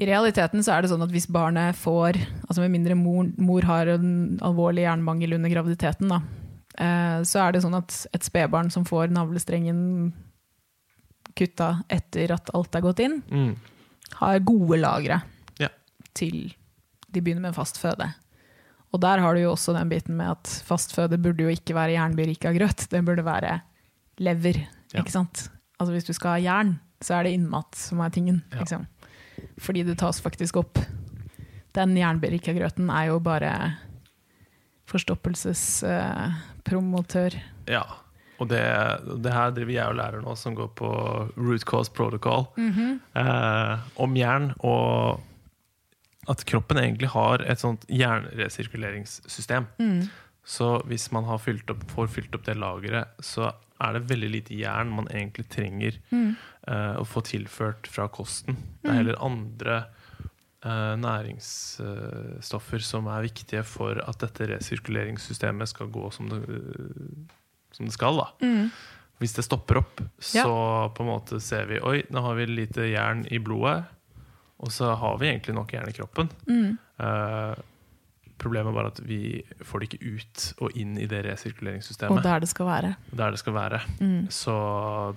I 0.00 0.06
realiteten 0.08 0.62
så 0.64 0.72
er 0.72 0.84
det 0.84 0.92
sånn 0.92 1.04
at 1.04 1.12
hvis 1.12 1.28
barnet 1.28 1.76
får 1.76 2.16
altså 2.46 2.62
Med 2.62 2.72
mindre 2.72 2.94
mor, 2.96 3.26
mor 3.36 3.66
har 3.68 3.90
en 3.92 4.38
alvorlig 4.44 4.86
jernmangel 4.86 5.36
under 5.36 5.52
graviditeten, 5.52 6.08
da, 6.08 6.22
så 6.78 7.40
er 7.46 7.52
det 7.52 7.62
sånn 7.62 7.76
at 7.76 8.06
et 8.14 8.22
spedbarn 8.24 8.70
som 8.72 8.84
får 8.88 9.10
navlestrengen 9.12 10.12
kutta 11.36 11.82
etter 11.92 12.32
at 12.34 12.50
alt 12.54 12.74
er 12.76 12.80
gått 12.84 13.00
inn, 13.00 13.22
Mm. 13.30 13.56
har 14.20 14.38
gode 14.40 14.78
lagre 14.80 15.22
Ja. 15.58 15.68
til 16.14 16.54
de 17.10 17.20
begynner 17.20 17.40
med 17.42 17.54
fast 17.54 17.76
føde. 17.78 18.14
Og 18.92 19.00
der 19.00 19.18
har 19.20 19.34
du 19.34 19.40
jo 19.40 19.52
også 19.52 19.72
den 19.74 19.88
biten 19.88 20.16
med 20.16 20.30
at 20.30 20.46
fast 20.64 20.92
føde 20.94 21.16
burde 21.20 21.40
jo 21.44 21.48
ikke 21.48 21.74
være 21.74 21.92
jernberika 21.96 22.52
grøt, 22.56 22.88
det 22.90 23.04
burde 23.04 23.24
være 23.24 23.62
lever. 24.18 24.66
Ja. 24.92 25.00
ikke 25.00 25.10
sant? 25.12 25.48
Altså 25.80 25.92
Hvis 25.92 26.04
du 26.04 26.12
skal 26.12 26.30
ha 26.30 26.38
jern, 26.38 26.78
så 27.02 27.14
er 27.18 27.22
det 27.24 27.32
innmat 27.38 27.74
som 27.74 28.00
er 28.00 28.10
tingen. 28.10 28.42
Ja. 28.52 28.58
Liksom. 28.60 28.86
Fordi 29.58 29.82
det 29.84 29.98
tas 29.98 30.20
faktisk 30.20 30.56
opp. 30.56 30.78
Den 31.74 31.96
jernberika 31.96 32.52
grøten 32.52 32.90
er 32.90 33.06
jo 33.08 33.18
bare 33.18 33.76
forstoppelsespromotør. 36.62 37.40
Ja. 37.70 37.84
Og 38.40 38.48
det, 38.50 38.62
det 39.22 39.32
her 39.32 39.52
driver 39.54 39.72
jeg 39.72 39.86
og 39.92 39.98
lærer 40.00 40.22
nå, 40.22 40.34
som 40.36 40.54
går 40.54 40.72
på 40.74 40.88
root 41.36 41.64
cause 41.64 41.92
protocol, 41.92 42.48
eh, 43.14 43.78
om 44.02 44.16
jern. 44.16 44.52
Og 44.60 45.20
at 46.28 46.44
kroppen 46.44 46.78
egentlig 46.78 47.08
har 47.10 47.42
et 47.42 47.60
sånt 47.60 47.84
jernresirkuleringssystem. 47.88 49.66
Så 50.44 50.82
hvis 50.90 51.12
man 51.12 51.24
har 51.24 51.38
fylt 51.38 51.70
opp, 51.70 51.84
får 51.90 52.08
fylt 52.10 52.34
opp 52.34 52.44
det 52.46 52.58
lageret, 52.58 53.14
så 53.22 53.52
er 53.82 53.94
det 53.94 54.08
veldig 54.10 54.30
lite 54.30 54.54
jern 54.54 54.90
man 54.94 55.08
egentlig 55.10 55.48
trenger 55.50 55.98
eh, 56.10 56.94
å 56.98 57.04
få 57.06 57.22
tilført 57.26 57.86
fra 57.90 58.08
kosten. 58.08 58.56
Det 58.82 58.90
er 58.90 59.00
heller 59.02 59.22
andre 59.22 59.84
næringsstoffer 60.62 62.82
som 62.84 63.08
er 63.10 63.24
viktige 63.26 63.64
for 63.66 63.98
at 64.08 64.20
dette 64.22 64.46
resirkuleringssystemet 64.52 65.68
skal 65.72 65.90
gå 65.92 66.10
som 66.14 66.28
det, 66.30 66.40
som 67.74 67.88
det 67.88 67.94
skal. 67.96 68.20
Da. 68.20 68.28
Hvis 69.22 69.34
det 69.38 69.44
stopper 69.46 69.80
opp, 69.82 69.96
så 70.22 70.46
på 70.94 71.02
en 71.04 71.10
måte 71.12 71.40
ser 71.42 71.68
vi 71.70 71.80
Oi, 71.82 71.98
nå 72.10 72.22
har 72.24 72.38
vi 72.38 72.46
lite 72.50 72.88
jern 72.90 73.24
i 73.30 73.38
blodet, 73.42 73.82
og 74.62 74.70
så 74.74 74.92
har 74.98 75.18
vi 75.18 75.30
egentlig 75.32 75.54
nok 75.58 75.74
jern 75.74 75.90
i 75.90 75.96
kroppen. 75.96 76.30
Eh, 77.02 77.54
problemet 78.42 78.72
er 78.72 78.74
bare 78.74 78.90
at 78.90 78.98
vi 79.06 79.18
får 79.62 79.82
det 79.82 79.88
ikke 79.92 80.16
ut 80.16 80.46
og 80.66 80.74
inn 80.78 80.96
i 80.98 81.06
det 81.10 81.20
Og 81.24 81.28
resirkuleringssystemet. 81.30 82.22
der 82.22 82.40
det 82.42 82.48
skal 82.50 82.66
være. 82.66 82.94
der 83.12 83.30
det 83.30 83.38
skal 83.38 83.54
være. 83.54 83.80
Så 84.30 84.54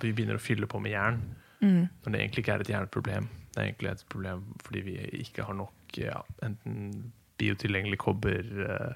vi 0.02 0.12
begynner 0.12 0.38
å 0.38 0.42
fylle 0.42 0.66
på 0.70 0.78
med 0.82 0.92
jern. 0.94 1.20
Mm. 1.62 1.88
Når 2.04 2.12
det 2.12 2.20
egentlig 2.20 2.42
ikke 2.44 2.52
er 2.54 2.60
et 2.60 2.68
hjerneproblem. 2.74 3.28
Det 3.54 3.56
er 3.62 3.66
egentlig 3.72 3.90
et 3.90 4.04
problem 4.12 4.42
fordi 4.62 4.80
vi 4.84 4.96
ikke 5.22 5.44
har 5.46 5.54
nok 5.54 5.72
ja, 5.96 6.20
enten 6.42 7.12
biotilgjengelig 7.38 7.98
kobber, 7.98 8.44
eh, 8.64 8.94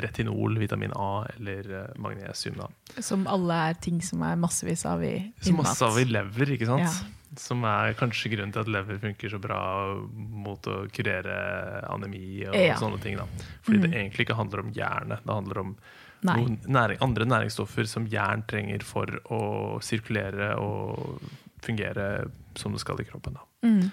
retinol, 0.00 0.56
vitamin 0.60 0.92
A 0.96 1.26
eller 1.36 1.70
eh, 1.82 1.92
magnesium. 2.00 2.56
da. 2.60 2.68
Som 3.02 3.26
alle 3.26 3.56
er 3.70 3.74
ting 3.80 4.00
som 4.04 4.22
er 4.22 4.36
massevis 4.36 4.84
av 4.88 5.02
i 5.04 5.32
innmat. 5.46 5.64
masse 5.64 5.82
av 5.84 5.98
i 6.00 6.04
lever, 6.04 6.52
ikke 6.56 6.66
sant? 6.68 6.82
Ja. 6.82 7.12
Som 7.36 7.64
er 7.68 7.92
kanskje 7.98 8.30
grunnen 8.32 8.52
til 8.54 8.62
at 8.62 8.68
lever 8.70 8.98
funker 9.02 9.28
så 9.32 9.40
bra 9.42 9.58
mot 10.06 10.62
å 10.72 10.86
kurere 10.94 11.84
anemi 11.90 12.46
og 12.48 12.54
Ja. 12.54 12.76
sånne 12.80 13.00
ting. 13.02 13.16
da. 13.16 13.24
Fordi 13.62 13.80
det 13.82 13.90
Mhm. 13.90 13.94
egentlig 13.96 14.26
ikke 14.26 14.36
handler 14.36 14.60
om 14.60 14.72
jernet, 14.72 15.20
det 15.24 15.34
handler 15.34 15.58
om 15.58 15.76
Nei. 16.22 16.44
næring, 16.66 16.98
andre 17.02 17.24
næringsstoffer 17.26 17.86
som 17.86 18.06
jern 18.06 18.42
trenger 18.46 18.82
for 18.82 19.06
å 19.30 19.78
sirkulere 19.82 20.56
og 20.58 21.20
fungere 21.64 22.26
som 22.56 22.72
det 22.72 22.80
skal 22.82 23.00
i 23.00 23.04
kroppen. 23.08 23.36
Mm. 23.64 23.90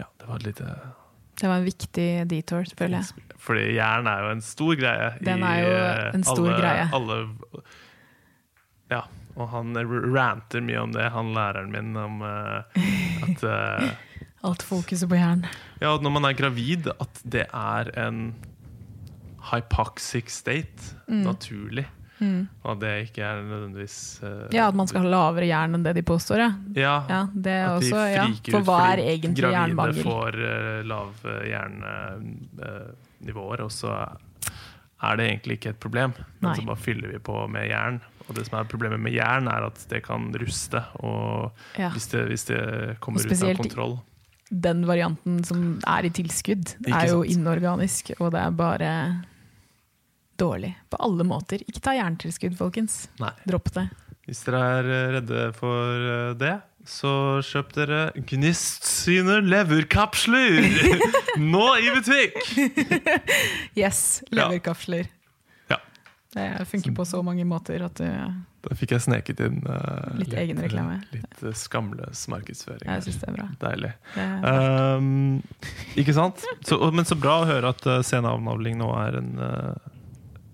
Ja, 0.00 0.06
det 0.20 0.26
var 0.28 0.36
et 0.40 0.46
lite 0.48 0.66
Det 1.40 1.48
var 1.48 1.56
en 1.60 1.64
viktig 1.68 2.08
detour, 2.28 2.64
føler 2.76 3.00
jeg. 3.00 3.24
Fordi 3.40 3.62
jern 3.76 4.06
er 4.10 4.24
jo 4.26 4.30
en 4.34 4.42
stor 4.44 4.74
greie. 4.76 5.10
Den 5.24 5.42
er 5.46 5.60
jo 5.64 5.72
en 6.18 6.24
stor 6.24 6.50
alle, 6.50 6.58
greie. 6.60 6.88
Alle, 6.96 7.18
ja, 8.90 9.02
og 9.36 9.48
han 9.52 9.76
ranter 10.12 10.60
mye 10.66 10.80
om 10.82 10.92
det, 10.92 11.06
han 11.14 11.30
læreren 11.36 11.70
min, 11.72 11.92
om 11.96 12.20
uh, 12.20 12.62
at 13.28 13.44
uh, 13.46 13.90
Alt 14.50 14.62
fokuset 14.64 15.04
på 15.08 15.16
jern. 15.20 15.42
Ja, 15.82 15.94
at 15.94 16.02
når 16.04 16.12
man 16.16 16.24
er 16.24 16.32
gravid, 16.36 16.86
at 17.00 17.18
det 17.28 17.44
er 17.52 17.90
en 18.06 18.34
hypoxic 19.52 20.30
state, 20.32 20.94
Mm. 21.10 21.24
naturlig. 21.26 21.86
Mm. 22.20 22.48
Og 22.68 22.80
det 22.82 22.90
ikke 23.06 23.22
er 23.24 23.38
nødvendigvis 23.42 24.20
uh, 24.22 24.28
Ja, 24.52 24.66
at 24.68 24.74
man 24.76 24.86
skal 24.90 25.00
ha 25.06 25.08
lavere 25.08 25.46
jern 25.48 25.74
enn 25.78 25.84
det 25.86 25.94
de 25.96 26.02
påstår, 26.04 26.38
ja. 26.42 26.50
Ja, 26.76 26.96
ja 27.08 27.20
det 27.32 27.54
er 27.54 27.64
at 27.64 27.80
de 27.80 27.86
også, 27.88 28.00
ja. 28.12 28.26
For 28.50 28.60
hva 28.66 28.76
er 28.90 29.00
egentlig 29.00 29.14
egentlig 29.14 29.44
gravide 29.44 29.60
jernmangel? 29.60 30.02
får 30.04 30.32
uh, 30.44 30.82
lave 30.90 31.36
jernnivåer, 31.54 33.64
og 33.64 33.72
så 33.72 33.94
er 35.00 35.16
det 35.16 35.24
egentlig 35.30 35.54
ikke 35.58 35.70
et 35.72 35.80
problem. 35.80 36.12
Men 36.40 36.50
Nei. 36.50 36.56
så 36.58 36.62
bare 36.68 36.76
fyller 36.84 37.08
vi 37.14 37.18
på 37.24 37.36
med 37.48 37.68
jern. 37.70 38.00
Og 38.28 38.34
det 38.36 38.44
som 38.46 38.58
er 38.60 38.68
problemet 38.70 39.00
med 39.02 39.12
jern, 39.16 39.48
er 39.50 39.60
at 39.70 39.78
det 39.90 40.02
kan 40.06 40.22
ruste. 40.38 40.80
Og 41.00 41.50
Ja. 41.78 41.88
hvis, 41.90 42.06
det, 42.12 42.26
hvis 42.28 42.44
det 42.52 42.60
kommer 43.00 43.20
ut 43.24 43.42
av 43.42 43.56
kontroll 43.56 43.98
Den 44.50 44.86
varianten 44.86 45.44
som 45.44 45.80
er 45.86 46.04
i 46.04 46.10
tilskudd, 46.10 46.74
er 46.86 47.06
jo 47.08 47.22
inorganisk, 47.22 48.10
og 48.18 48.32
det 48.32 48.40
er 48.40 48.50
bare 48.50 49.22
dårlig 50.40 50.72
på 50.90 51.00
alle 51.04 51.26
måter. 51.28 51.62
Ikke 51.68 51.82
ta 51.84 51.94
jerntilskudd, 51.98 52.56
folkens. 52.58 53.04
Nei. 53.20 53.34
Dropp 53.48 53.72
det. 53.76 53.86
Hvis 54.28 54.42
dere 54.46 54.64
er 54.78 54.90
eh, 54.94 55.06
redde 55.18 55.46
for 55.56 56.10
eh, 56.14 56.32
det, 56.38 56.56
så 56.88 57.12
kjøp 57.44 57.72
dere 57.76 58.00
Gnist 58.28 58.86
sine 58.88 59.40
leverkapsler! 59.44 60.68
Nå 61.52 61.64
i 61.80 61.90
butikk! 61.94 62.38
Yes, 63.78 64.22
leverkapsler. 64.32 65.10
Ja. 65.68 65.78
Det 66.34 66.66
funker 66.70 66.94
på 66.96 67.04
så 67.04 67.22
mange 67.26 67.44
måter 67.44 67.82
at 67.84 67.98
du 67.98 68.06
Da 68.06 68.76
fikk 68.78 68.94
jeg 68.94 69.02
sneket 69.02 69.40
inn 69.42 69.60
uh, 69.66 70.14
Litt 70.20 70.32
litt 70.32 70.60
reklame. 70.62 71.00
Litt 71.14 71.44
eh, 71.44 71.54
skamløs 71.56 72.26
markedsføring. 72.32 72.86
Jeg 72.86 73.06
synes 73.06 73.20
det 73.22 73.30
er 73.30 73.38
bra. 73.38 73.48
Deilig. 73.66 73.94
Det, 74.14 74.28
Um, 74.50 75.40
ikke 75.98 76.14
sant? 76.16 76.42
Så, 76.66 76.76
men 76.94 77.06
så 77.08 77.16
bra 77.18 77.40
å 77.42 77.48
høre 77.48 77.72
at 77.74 77.86
uh, 77.88 78.00
senavnavling 78.06 78.78
nå 78.80 78.88
er 79.00 79.18
en, 79.20 79.32
uh, 79.40 79.90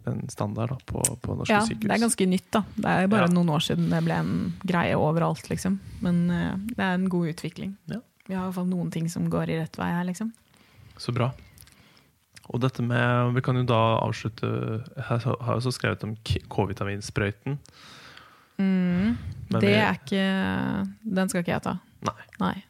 en 0.06 0.28
standard 0.28 0.70
da, 0.70 0.76
på, 0.86 1.02
på 1.22 1.36
norske 1.38 1.52
ja, 1.54 1.60
sykehus. 1.66 1.86
det 1.88 1.94
er 1.96 2.02
ganske 2.04 2.26
nytt, 2.28 2.50
da. 2.52 2.62
Det 2.76 2.84
er 2.92 3.06
bare 3.12 3.26
Ja. 3.28 3.32
noen 3.34 3.50
år 3.50 3.64
siden 3.66 3.88
det 3.90 4.02
ble 4.04 4.14
en 4.22 4.32
greie 4.64 4.94
overalt, 4.96 5.48
liksom. 5.50 5.78
Men 6.02 6.30
uh, 6.30 6.54
det 6.74 6.78
er 6.78 6.94
en 6.94 7.08
god 7.08 7.28
utvikling. 7.34 7.76
Ja. 7.92 8.00
Vi 8.26 8.34
har 8.34 8.42
i 8.42 8.46
hvert 8.48 8.54
fall 8.60 8.66
noen 8.70 8.90
ting 8.90 9.08
som 9.08 9.28
går 9.30 9.50
i 9.50 9.58
rett 9.60 9.76
vei 9.78 9.90
her, 9.94 10.04
liksom. 10.08 10.32
Så 10.98 11.12
bra. 11.14 11.32
Og 12.48 12.60
dette 12.62 12.82
med 12.82 13.34
Vi 13.34 13.40
kan 13.42 13.56
jo 13.58 13.64
da 13.66 13.98
avslutte 13.98 14.46
Jeg 14.94 15.04
har 15.08 15.18
jo 15.26 15.34
også 15.56 15.72
skrevet 15.74 16.04
om 16.06 16.12
K-vitaminsprøyten. 16.24 17.58
Mm. 18.58 19.16
Det 19.50 19.60
vi- 19.62 19.74
er 19.74 19.94
ikke 19.98 20.94
Den 21.14 21.28
skal 21.28 21.42
ikke 21.42 21.52
jeg 21.56 21.62
ta. 21.62 21.78
Nei. 22.06 22.14
Nei. 22.40 22.64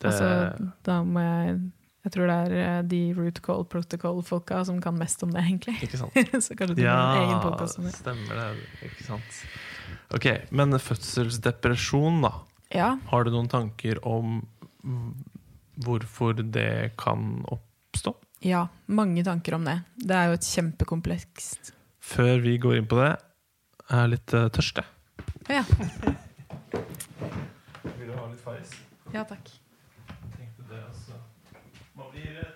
Det, 0.00 0.10
Altså, 0.10 0.72
da 0.84 1.02
må 1.04 1.20
jeg 1.20 1.60
Jeg 2.06 2.12
tror 2.14 2.28
det 2.30 2.34
er 2.46 2.52
eh, 2.62 2.80
de 2.86 3.00
root 3.18 3.38
call 3.42 3.64
protocol-folka 3.66 4.60
som 4.68 4.76
kan 4.82 4.94
mest 4.98 5.22
om 5.26 5.32
det, 5.34 5.42
egentlig. 5.42 5.74
ikke 5.82 5.98
sant? 5.98 6.14
Så 6.46 6.54
kanskje 6.54 6.76
du 6.78 6.84
har 6.86 7.00
en 7.16 7.22
egen 7.24 7.32
Ja, 7.34 7.40
podcast 7.42 7.80
om 7.80 7.88
det. 7.88 7.94
stemmer 7.98 8.38
det. 8.38 8.46
Ikke 8.86 9.06
sant. 9.08 9.40
Ok, 10.14 10.26
Men 10.54 10.70
fødselsdepresjon, 10.78 12.20
da. 12.22 12.30
Ja. 12.74 12.92
Har 13.10 13.26
du 13.26 13.32
noen 13.34 13.50
tanker 13.50 13.98
om 14.06 14.38
hvorfor 15.82 16.38
det 16.46 16.94
kan 16.98 17.42
oppstå? 17.52 18.14
ja, 18.46 18.66
mange 18.86 19.24
tanker 19.26 19.54
om 19.58 19.64
det. 19.66 19.80
Det 19.98 20.14
er 20.14 20.28
jo 20.30 20.36
et 20.38 20.46
kjempekomplekst 20.46 21.72
Før 22.06 22.38
vi 22.44 22.52
går 22.62 22.76
inn 22.78 22.86
på 22.86 22.98
det, 23.00 23.12
er 23.90 24.02
jeg 24.04 24.12
litt 24.12 24.34
uh, 24.36 24.46
tørst, 24.54 24.78
jeg. 24.78 24.86
Ja, 25.50 25.62
Vil 27.96 28.06
du 28.06 28.12
ha 28.14 28.26
litt 28.30 28.42
Farris? 28.44 28.74
ja 29.14 29.24
takk. 29.26 29.50
Tenkte 32.16 32.32
det, 32.32 32.38
altså. 32.38 32.40
Man 32.40 32.40
blir 32.40 32.40
eh, 32.40 32.55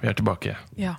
vi 0.00 0.10
er 0.10 0.16
tilbake. 0.18 0.56
Ja. 0.80 0.96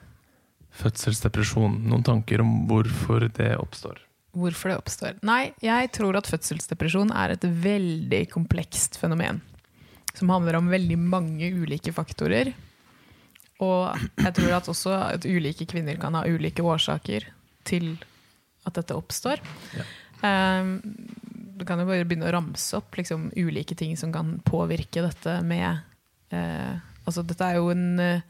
Fødselsdepresjon. 0.81 1.81
Noen 1.91 2.05
tanker 2.07 2.43
om 2.43 2.65
hvorfor 2.69 3.27
det 3.35 3.53
oppstår? 3.59 3.99
Hvorfor 4.37 4.71
det 4.71 4.79
oppstår? 4.79 5.17
Nei, 5.27 5.51
jeg 5.63 5.91
tror 5.95 6.15
at 6.19 6.29
fødselsdepresjon 6.31 7.11
er 7.11 7.35
et 7.35 7.43
veldig 7.43 8.21
komplekst 8.31 8.95
fenomen. 9.01 9.41
Som 10.15 10.31
handler 10.31 10.59
om 10.59 10.71
veldig 10.71 10.97
mange 10.99 11.51
ulike 11.51 11.91
faktorer. 11.95 12.53
Og 13.61 14.07
jeg 14.17 14.33
tror 14.37 14.55
at 14.57 14.69
også 14.71 14.95
at 15.11 15.27
ulike 15.27 15.67
kvinner 15.69 15.99
kan 16.01 16.15
ha 16.17 16.23
ulike 16.25 16.63
årsaker 16.65 17.27
til 17.67 17.93
at 18.65 18.77
dette 18.77 18.95
oppstår. 18.97 19.41
Ja. 19.75 19.85
Um, 20.21 20.77
du 21.57 21.65
kan 21.67 21.81
jo 21.81 21.87
bare 21.89 22.05
begynne 22.07 22.29
å 22.29 22.33
ramse 22.33 22.77
opp 22.77 22.95
liksom, 22.97 23.29
ulike 23.37 23.75
ting 23.77 23.93
som 23.97 24.13
kan 24.13 24.35
påvirke 24.45 25.03
dette 25.05 25.39
med 25.45 25.81
uh, 26.33 26.77
Altså, 27.01 27.23
dette 27.25 27.41
er 27.41 27.57
jo 27.57 27.71
en 27.73 27.97
eh, 27.97 28.27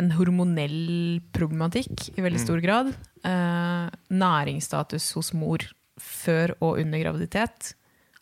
en 0.00 0.10
hormonell 0.16 1.20
problematikk 1.34 2.08
i 2.14 2.24
veldig 2.24 2.40
stor 2.42 2.62
grad. 2.64 2.90
Eh, 3.24 3.86
næringsstatus 4.10 5.12
hos 5.16 5.32
mor 5.36 5.62
før 6.00 6.56
og 6.58 6.80
under 6.82 7.02
graviditet 7.04 7.74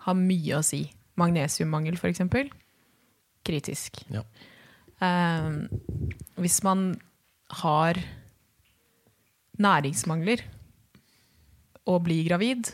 har 0.04 0.18
mye 0.18 0.58
å 0.58 0.64
si. 0.66 0.84
Magnesiummangel, 1.20 1.96
f.eks. 1.96 2.22
Kritisk. 3.46 4.02
Ja. 4.12 4.24
Eh, 5.02 5.48
hvis 6.40 6.60
man 6.66 6.92
har 7.62 8.00
næringsmangler 9.62 10.44
og 11.88 12.04
blir 12.06 12.24
gravid, 12.28 12.72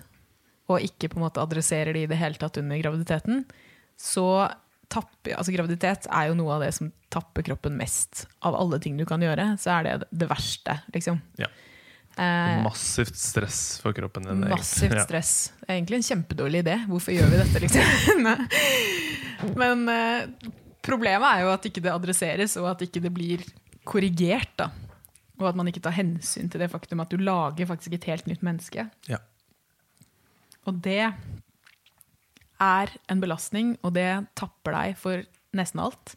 og 0.68 0.84
ikke 0.84 1.08
på 1.08 1.18
en 1.18 1.24
måte 1.24 1.42
adresserer 1.42 1.96
det 1.96 2.04
i 2.04 2.10
det 2.10 2.18
hele 2.20 2.38
tatt 2.40 2.58
under 2.60 2.80
graviditeten, 2.82 3.44
så 3.98 4.48
tapper 4.88 5.36
altså 5.36 5.52
Graviditet 5.54 6.06
er 6.08 6.30
jo 6.30 6.36
noe 6.38 6.56
av 6.56 6.62
det 6.64 6.72
som 6.76 6.90
tapper 7.12 7.44
kroppen 7.46 7.76
mest. 7.78 8.26
Av 8.44 8.56
alle 8.56 8.78
ting 8.82 8.96
du 8.98 9.04
kan 9.08 9.22
gjøre, 9.24 9.50
så 9.60 9.78
er 9.78 9.88
det 9.88 10.10
det 10.10 10.28
verste, 10.30 10.78
liksom. 10.94 11.20
Ja. 11.40 11.48
Eh, 12.18 12.62
Massivt 12.64 13.16
stress 13.16 13.78
for 13.82 13.94
kroppen 13.94 14.26
din. 14.26 14.40
Massivt 14.50 14.88
egentlig. 14.90 15.04
stress. 15.06 15.32
Det 15.60 15.68
er 15.68 15.76
egentlig 15.76 16.00
en 16.00 16.08
kjempedårlig 16.08 16.64
idé. 16.64 16.76
Hvorfor 16.90 17.14
gjør 17.14 17.30
vi 17.30 17.40
dette, 17.44 17.62
liksom? 17.62 18.26
Men 19.60 19.84
eh, 19.92 20.50
problemet 20.82 21.28
er 21.30 21.44
jo 21.44 21.52
at 21.54 21.68
ikke 21.70 21.84
det 21.84 21.94
adresseres, 21.94 22.56
og 22.58 22.72
at 22.72 22.84
ikke 22.88 23.04
det 23.04 23.12
blir 23.14 23.44
korrigert. 23.88 24.50
da. 24.58 24.70
Og 25.38 25.46
at 25.52 25.58
man 25.58 25.70
ikke 25.70 25.84
tar 25.84 25.94
hensyn 25.94 26.50
til 26.50 26.64
det 26.64 26.70
faktum 26.72 27.04
at 27.04 27.12
du 27.12 27.20
lager 27.22 27.68
faktisk 27.70 27.94
et 27.94 28.08
helt 28.10 28.26
nytt 28.26 28.42
menneske. 28.42 28.88
Ja. 29.06 29.20
Og 30.66 30.80
det 30.84 31.12
er 32.62 32.92
en 33.10 33.20
belastning, 33.22 33.76
og 33.86 33.94
det 33.96 34.08
tapper 34.38 34.74
deg 34.74 34.96
for 35.00 35.22
nesten 35.56 35.82
alt. 35.82 36.14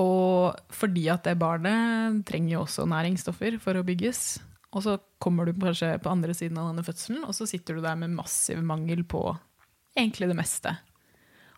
Og 0.00 0.56
fordi 0.72 1.04
at 1.12 1.26
det 1.26 1.36
barnet 1.40 2.22
trenger 2.28 2.54
jo 2.54 2.62
også 2.64 2.86
næringsstoffer 2.88 3.58
for 3.60 3.76
å 3.76 3.84
bygges. 3.86 4.40
Og 4.72 4.86
så 4.86 4.96
kommer 5.20 5.44
du 5.44 5.52
kanskje 5.52 5.98
på 6.00 6.12
andre 6.12 6.34
siden 6.36 6.56
av 6.60 6.70
denne 6.70 6.84
fødselen, 6.86 7.26
og 7.28 7.36
så 7.36 7.46
sitter 7.48 7.76
du 7.76 7.84
der 7.84 7.98
med 8.00 8.14
massiv 8.16 8.62
mangel 8.64 9.04
på 9.04 9.26
egentlig 9.98 10.30
det 10.30 10.38
meste. 10.38 10.72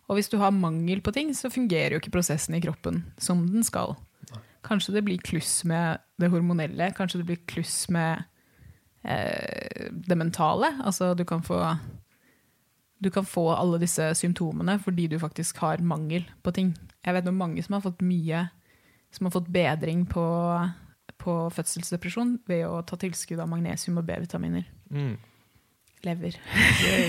Og 0.09 0.19
hvis 0.19 0.29
du 0.29 0.37
har 0.41 0.53
mangel 0.53 1.01
på 1.01 1.15
ting, 1.15 1.31
så 1.37 1.53
fungerer 1.53 1.95
jo 1.95 2.03
ikke 2.03 2.17
prosessen 2.19 2.57
i 2.59 2.63
kroppen 2.65 3.05
som 3.23 3.47
den 3.49 3.65
skal. 3.65 3.95
Kanskje 4.67 4.97
det 4.97 5.05
blir 5.07 5.23
kluss 5.23 5.63
med 5.69 6.03
det 6.21 6.31
hormonelle, 6.33 6.91
kanskje 6.97 7.23
det 7.23 7.29
blir 7.29 7.43
kluss 7.49 7.85
med 7.93 8.25
eh, 9.07 9.89
det 9.93 10.19
mentale. 10.19 10.75
Altså 10.85 11.13
du 11.15 11.25
kan 11.29 11.45
få 11.45 11.61
du 12.99 13.11
kan 13.11 13.27
få 13.27 13.49
alle 13.55 13.81
disse 13.83 14.07
symptomene 14.19 14.79
fordi 14.83 15.09
du 15.11 15.19
faktisk 15.21 15.61
har 15.65 15.83
mangel 15.85 16.25
på 16.43 16.53
ting. 16.55 16.73
Jeg 17.05 17.17
vet 17.17 17.29
om 17.29 17.37
mange 17.39 17.63
som 17.63 17.77
har 17.77 17.85
fått 17.85 18.01
mye 18.05 18.49
Som 19.15 19.29
har 19.29 19.35
fått 19.35 19.51
bedring 19.53 20.07
på, 20.11 20.25
på 21.23 21.35
fødselsdepresjon 21.55 22.41
ved 22.51 22.65
å 22.67 22.81
ta 22.83 22.97
tilskudd 22.99 23.39
av 23.39 23.47
magnesium 23.47 24.01
og 24.01 24.09
B-vitaminer. 24.09 24.65
Mm. 24.91 25.13
Lever. 26.03 26.35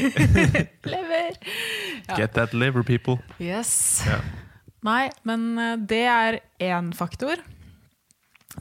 Lever! 0.93 1.39
Ja. 2.05 2.19
Get 2.19 2.35
that 2.37 2.53
liver, 2.53 2.83
people. 2.83 3.17
Yes. 3.41 4.03
Yeah. 4.05 4.21
Nei, 4.85 5.09
men 5.25 5.57
eh, 5.57 5.73
det 5.81 6.03
er 6.05 6.39
én 6.61 6.93
faktor 6.93 7.41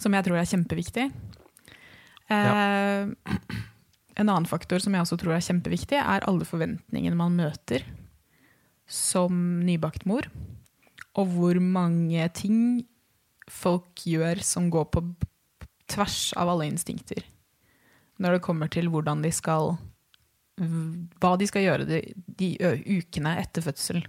som 0.01 0.17
jeg 0.17 0.27
tror 0.27 0.41
er 0.41 0.49
kjempeviktig. 0.49 1.07
Eh, 2.33 3.13
En 4.15 4.31
annen 4.31 4.47
faktor 4.47 4.83
som 4.83 4.95
jeg 4.95 5.05
også 5.05 5.19
tror 5.21 5.35
er 5.37 5.45
kjempeviktig, 5.45 5.99
er 5.99 6.27
alle 6.29 6.47
forventningene 6.47 7.19
man 7.19 7.35
møter 7.39 7.87
som 8.87 9.63
nybakt 9.65 10.05
mor. 10.07 10.29
Og 11.19 11.31
hvor 11.35 11.59
mange 11.63 12.27
ting 12.37 12.59
folk 13.51 14.05
gjør 14.07 14.41
som 14.45 14.71
går 14.73 14.89
på 14.95 15.03
tvers 15.91 16.33
av 16.41 16.51
alle 16.53 16.69
instinkter. 16.71 17.25
Når 18.23 18.37
det 18.37 18.45
kommer 18.47 18.71
til 18.71 18.89
hvordan 18.93 19.25
de 19.25 19.33
skal 19.35 19.75
Hva 20.55 21.33
de 21.35 21.47
skal 21.51 21.65
gjøre 21.65 21.87
de, 21.89 21.99
de 22.15 22.49
ukene 22.87 23.33
etter 23.41 23.65
fødsel. 23.65 24.05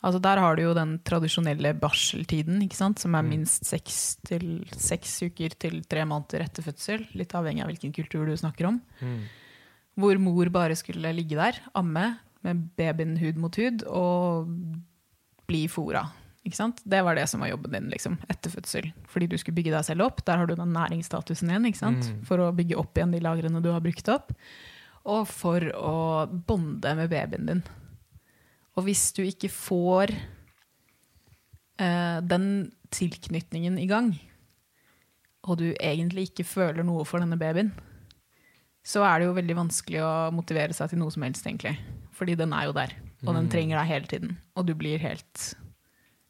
Altså 0.00 0.20
Der 0.22 0.40
har 0.40 0.56
du 0.56 0.62
jo 0.62 0.74
den 0.74 0.94
tradisjonelle 1.04 1.74
barseltiden, 1.76 2.62
som 2.72 3.14
er 3.14 3.22
minst 3.26 3.66
seks, 3.68 4.16
til, 4.24 4.64
seks 4.72 5.18
uker 5.26 5.52
til 5.60 5.82
tre 5.84 6.06
måneder 6.08 6.46
etter 6.46 6.64
fødsel. 6.64 7.04
Litt 7.14 7.34
avhengig 7.36 7.62
av 7.62 7.68
hvilken 7.68 7.92
kultur 7.92 8.24
du 8.24 8.36
snakker 8.36 8.70
om. 8.70 8.80
Hvor 10.00 10.16
mor 10.22 10.48
bare 10.48 10.76
skulle 10.78 11.12
ligge 11.12 11.36
der, 11.36 11.58
amme, 11.76 12.18
med 12.42 12.62
babyen 12.78 13.18
hud 13.20 13.36
mot 13.36 13.56
hud, 13.60 13.84
og 13.84 14.48
bli 15.50 15.66
fora. 15.68 16.06
Det 16.42 17.02
var 17.04 17.14
det 17.14 17.26
som 17.28 17.42
var 17.44 17.50
jobben 17.52 17.74
din 17.76 17.90
liksom, 17.92 18.16
etter 18.32 18.50
fødsel. 18.50 18.88
Fordi 19.06 19.26
du 19.28 19.36
skulle 19.36 19.58
bygge 19.58 19.74
deg 19.74 19.84
selv 19.84 20.06
opp. 20.06 20.24
Der 20.24 20.40
har 20.40 20.46
du 20.48 20.54
den 20.56 20.72
næringsstatusen 20.72 21.50
igjen. 21.52 21.74
Sant? 21.76 22.08
For 22.24 22.40
å 22.40 22.52
bygge 22.56 22.78
opp 22.80 22.96
igjen 22.96 23.12
de 23.12 23.20
lagrene 23.20 23.60
du 23.60 23.68
har 23.70 23.84
brukt 23.84 24.08
opp. 24.08 24.32
Og 25.04 25.28
for 25.28 25.60
å 25.76 26.24
bonde 26.48 26.94
med 26.96 27.12
babyen 27.12 27.46
din. 27.52 27.62
Og 28.80 28.86
hvis 28.86 29.10
du 29.12 29.20
ikke 29.26 29.50
får 29.52 30.14
eh, 31.76 32.18
den 32.24 32.72
tilknytningen 32.88 33.76
i 33.76 33.84
gang, 33.90 34.14
og 35.44 35.58
du 35.60 35.66
egentlig 35.74 36.30
ikke 36.30 36.48
føler 36.48 36.84
noe 36.86 37.04
for 37.04 37.20
denne 37.20 37.36
babyen, 37.40 37.74
så 38.80 39.04
er 39.04 39.20
det 39.20 39.26
jo 39.28 39.36
veldig 39.36 39.56
vanskelig 39.58 40.00
å 40.00 40.12
motivere 40.32 40.72
seg 40.76 40.88
til 40.92 41.02
noe 41.02 41.12
som 41.12 41.26
helst, 41.26 41.44
egentlig. 41.44 41.74
Fordi 42.16 42.38
den 42.40 42.54
er 42.56 42.70
jo 42.70 42.76
der, 42.76 42.94
og 43.26 43.36
den 43.36 43.50
trenger 43.52 43.76
deg 43.76 43.90
hele 43.90 44.08
tiden. 44.08 44.38
Og 44.56 44.64
du 44.68 44.72
blir 44.78 45.02
helt 45.02 45.50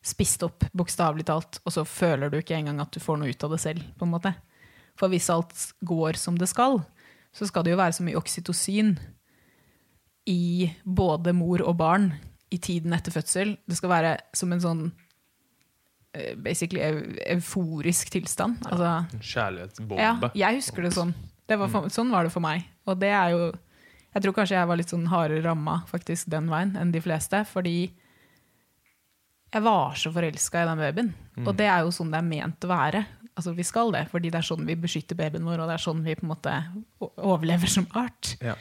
spist 0.02 0.43
opp, 0.43 0.66
bokstavelig 0.74 1.28
talt, 1.31 1.60
og 1.62 1.74
så 1.77 1.86
føler 1.86 2.32
du 2.32 2.40
ikke 2.40 2.59
engang 2.59 2.82
at 2.82 2.90
du 2.90 2.98
får 3.02 3.20
noe 3.20 3.31
ut 3.31 3.47
av 3.47 3.55
det 3.55 3.60
selv. 3.62 3.86
på 3.94 4.09
en 4.09 4.14
måte. 4.16 4.35
For 4.98 5.06
hvis 5.12 5.31
alt 5.31 5.55
går 5.86 6.18
som 6.18 6.35
det 6.40 6.51
skal, 6.51 6.81
så 7.31 7.47
skal 7.47 7.62
det 7.62 7.77
jo 7.77 7.78
være 7.78 7.94
så 7.94 8.02
mye 8.02 8.18
oksytocin 8.18 8.97
i 10.27 10.72
både 10.82 11.32
mor 11.36 11.62
og 11.62 11.78
barn 11.78 12.10
i 12.51 12.59
tiden 12.59 12.93
etter 12.97 13.14
fødsel. 13.14 13.56
Det 13.68 13.77
skal 13.78 13.93
være 13.93 14.12
som 14.36 14.52
en 14.52 14.60
sånn 14.62 14.85
eh, 16.14 16.35
basically 16.36 16.82
euforisk 17.31 18.10
tilstand. 18.10 18.59
Altså, 18.66 18.93
En 19.14 19.24
Kjærlighetsbombe. 19.32 20.01
ja, 20.02 20.14
jeg 20.35 20.60
husker 20.60 20.82
det 20.86 20.94
sånn. 20.97 21.14
Det 21.51 21.59
var 21.59 21.70
for, 21.72 21.89
sånn 21.90 22.10
var 22.14 22.27
det 22.27 22.32
for 22.35 22.43
meg. 22.44 22.66
Og 22.86 22.98
det 23.01 23.10
er 23.14 23.35
jo 23.35 23.51
Jeg 24.10 24.22
tror 24.24 24.35
kanskje 24.35 24.56
jeg 24.59 24.66
var 24.66 24.78
litt 24.81 24.90
sånn 24.90 25.06
hardere 25.06 25.44
ramma 25.44 25.85
faktisk 25.86 26.27
den 26.32 26.48
veien 26.51 26.72
enn 26.74 26.90
de 26.90 26.98
fleste. 27.01 27.44
Fordi 27.47 27.93
jeg 29.55 29.62
var 29.62 29.94
så 29.94 30.10
forelska 30.14 30.64
i 30.64 30.66
den 30.66 30.81
babyen. 30.82 31.12
Og 31.47 31.55
det 31.59 31.68
er 31.70 31.85
jo 31.85 31.93
sånn 31.94 32.10
det 32.10 32.18
er 32.18 32.27
ment 32.27 32.66
å 32.66 32.70
være. 32.72 33.05
Altså 33.39 33.55
Vi 33.55 33.62
skal 33.62 33.93
det, 33.94 34.09
fordi 34.10 34.31
det 34.35 34.40
er 34.40 34.47
sånn 34.51 34.66
vi 34.66 34.74
beskytter 34.74 35.14
babyen 35.18 35.47
vår, 35.47 35.62
og 35.62 35.70
det 35.70 35.77
er 35.78 35.85
sånn 35.85 36.02
vi 36.02 36.16
på 36.18 36.27
en 36.27 36.32
måte 36.35 36.56
overlever 37.22 37.70
som 37.70 37.86
art. 37.94 38.35
Ja. 38.43 38.56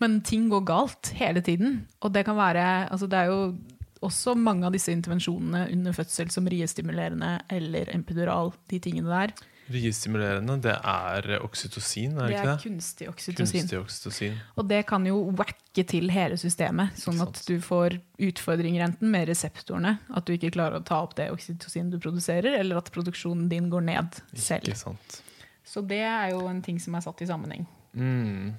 Men 0.00 0.20
ting 0.24 0.48
går 0.52 0.64
galt 0.68 1.12
hele 1.18 1.42
tiden. 1.44 1.86
Og 2.00 2.12
det 2.14 2.24
kan 2.24 2.36
være 2.38 2.88
altså 2.90 3.06
Det 3.10 3.18
er 3.18 3.30
jo 3.30 3.54
også 4.00 4.32
mange 4.34 4.64
av 4.64 4.72
disse 4.72 4.92
intervensjonene 4.92 5.66
under 5.74 5.92
fødsel 5.92 6.30
som 6.32 6.46
riestimulerende 6.48 7.34
eller 7.52 7.90
epidural, 7.92 8.52
de 8.72 8.78
tingene 8.80 9.12
der. 9.12 9.34
Riestimulerende, 9.70 10.56
det 10.64 10.72
er 10.72 11.36
oksytocin, 11.44 12.16
er 12.16 12.24
det 12.24 12.30
Det 12.30 12.30
ikke 12.32 12.40
er 12.40 12.48
det? 12.56 12.62
kunstig 12.64 13.08
oksytocin. 13.10 13.60
Kunstig 13.60 13.78
oksytocin. 13.78 14.38
Og 14.56 14.66
det 14.72 14.80
kan 14.88 15.04
jo 15.06 15.20
wacke 15.38 15.84
til 15.86 16.10
hele 16.10 16.40
systemet, 16.40 16.96
sånn 16.98 17.20
at 17.22 17.38
du 17.46 17.60
får 17.62 18.00
utfordringer 18.18 18.82
enten 18.88 19.12
med 19.12 19.28
reseptorene, 19.30 19.98
at 20.10 20.26
du 20.26 20.32
ikke 20.34 20.50
klarer 20.56 20.80
å 20.80 20.84
ta 20.88 20.98
opp 21.04 21.14
det 21.20 21.28
oksytocin 21.30 21.92
du 21.92 22.00
produserer, 22.02 22.56
eller 22.58 22.80
at 22.80 22.90
produksjonen 22.90 23.48
din 23.52 23.68
går 23.70 23.84
ned 23.92 24.18
selv. 24.34 24.64
Ikke 24.66 24.80
sant. 24.80 25.20
Så 25.62 25.84
det 25.86 26.02
er 26.02 26.32
jo 26.32 26.48
en 26.50 26.62
ting 26.66 26.80
som 26.82 26.96
er 26.98 27.04
satt 27.04 27.20
i 27.22 27.28
sammenheng. 27.30 27.68
Mm. 27.94 28.54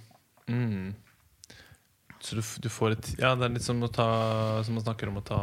Mm. 0.47 0.93
Så 2.22 2.38
du, 2.38 2.41
du 2.61 2.69
får 2.69 2.91
et 2.98 3.07
Ja, 3.19 3.34
det 3.35 3.48
er 3.48 3.56
litt 3.56 3.65
som 3.65 3.81
å 3.81 3.89
ta 3.89 4.61
Som 4.64 4.76
man 4.77 4.84
snakker 4.85 5.10
om 5.10 5.18
å 5.18 5.23
ta 5.26 5.39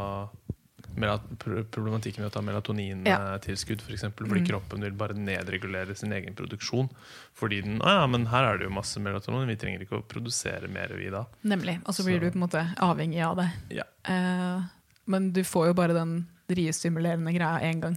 Problematikken 0.99 2.25
med 2.25 2.31
å 2.31 2.35
ta 2.35 2.41
melatonintilskudd, 2.43 3.83
f.eks. 3.85 4.05
Fordi 4.17 4.41
Mm. 4.41 4.47
kroppen 4.49 4.81
vil 4.83 4.93
bare 4.99 5.15
nedregulere 5.15 5.95
sin 5.95 6.13
egen 6.13 6.35
produksjon. 6.35 6.89
Fordi 7.35 7.61
den 7.63 7.81
ah, 7.83 8.01
ja, 8.01 8.07
men 8.07 8.27
her 8.27 8.45
er 8.45 8.59
det 8.59 8.65
jo 8.67 8.71
masse 8.75 8.99
melatonin, 8.99 9.47
vi 9.47 9.57
trenger 9.57 9.85
ikke 9.85 10.01
å 10.01 10.03
produsere 10.03 10.67
mer, 10.69 10.89
vi 10.99 11.11
da. 11.11 11.25
Nemlig. 11.43 11.79
Og 11.87 11.95
så 11.95 12.03
blir 12.05 12.19
du 12.21 12.31
på 12.31 12.35
en 12.41 12.47
måte 12.49 12.65
avhengig 12.83 13.23
av 13.23 13.37
det. 13.37 13.49
Ja. 13.79 13.85
Eh, 14.03 14.63
men 15.07 15.33
du 15.33 15.45
får 15.45 15.69
jo 15.71 15.75
bare 15.79 15.95
den 15.95 16.27
riestimulerende 16.51 17.33
greia 17.33 17.61
én 17.63 17.81
gang. 17.81 17.97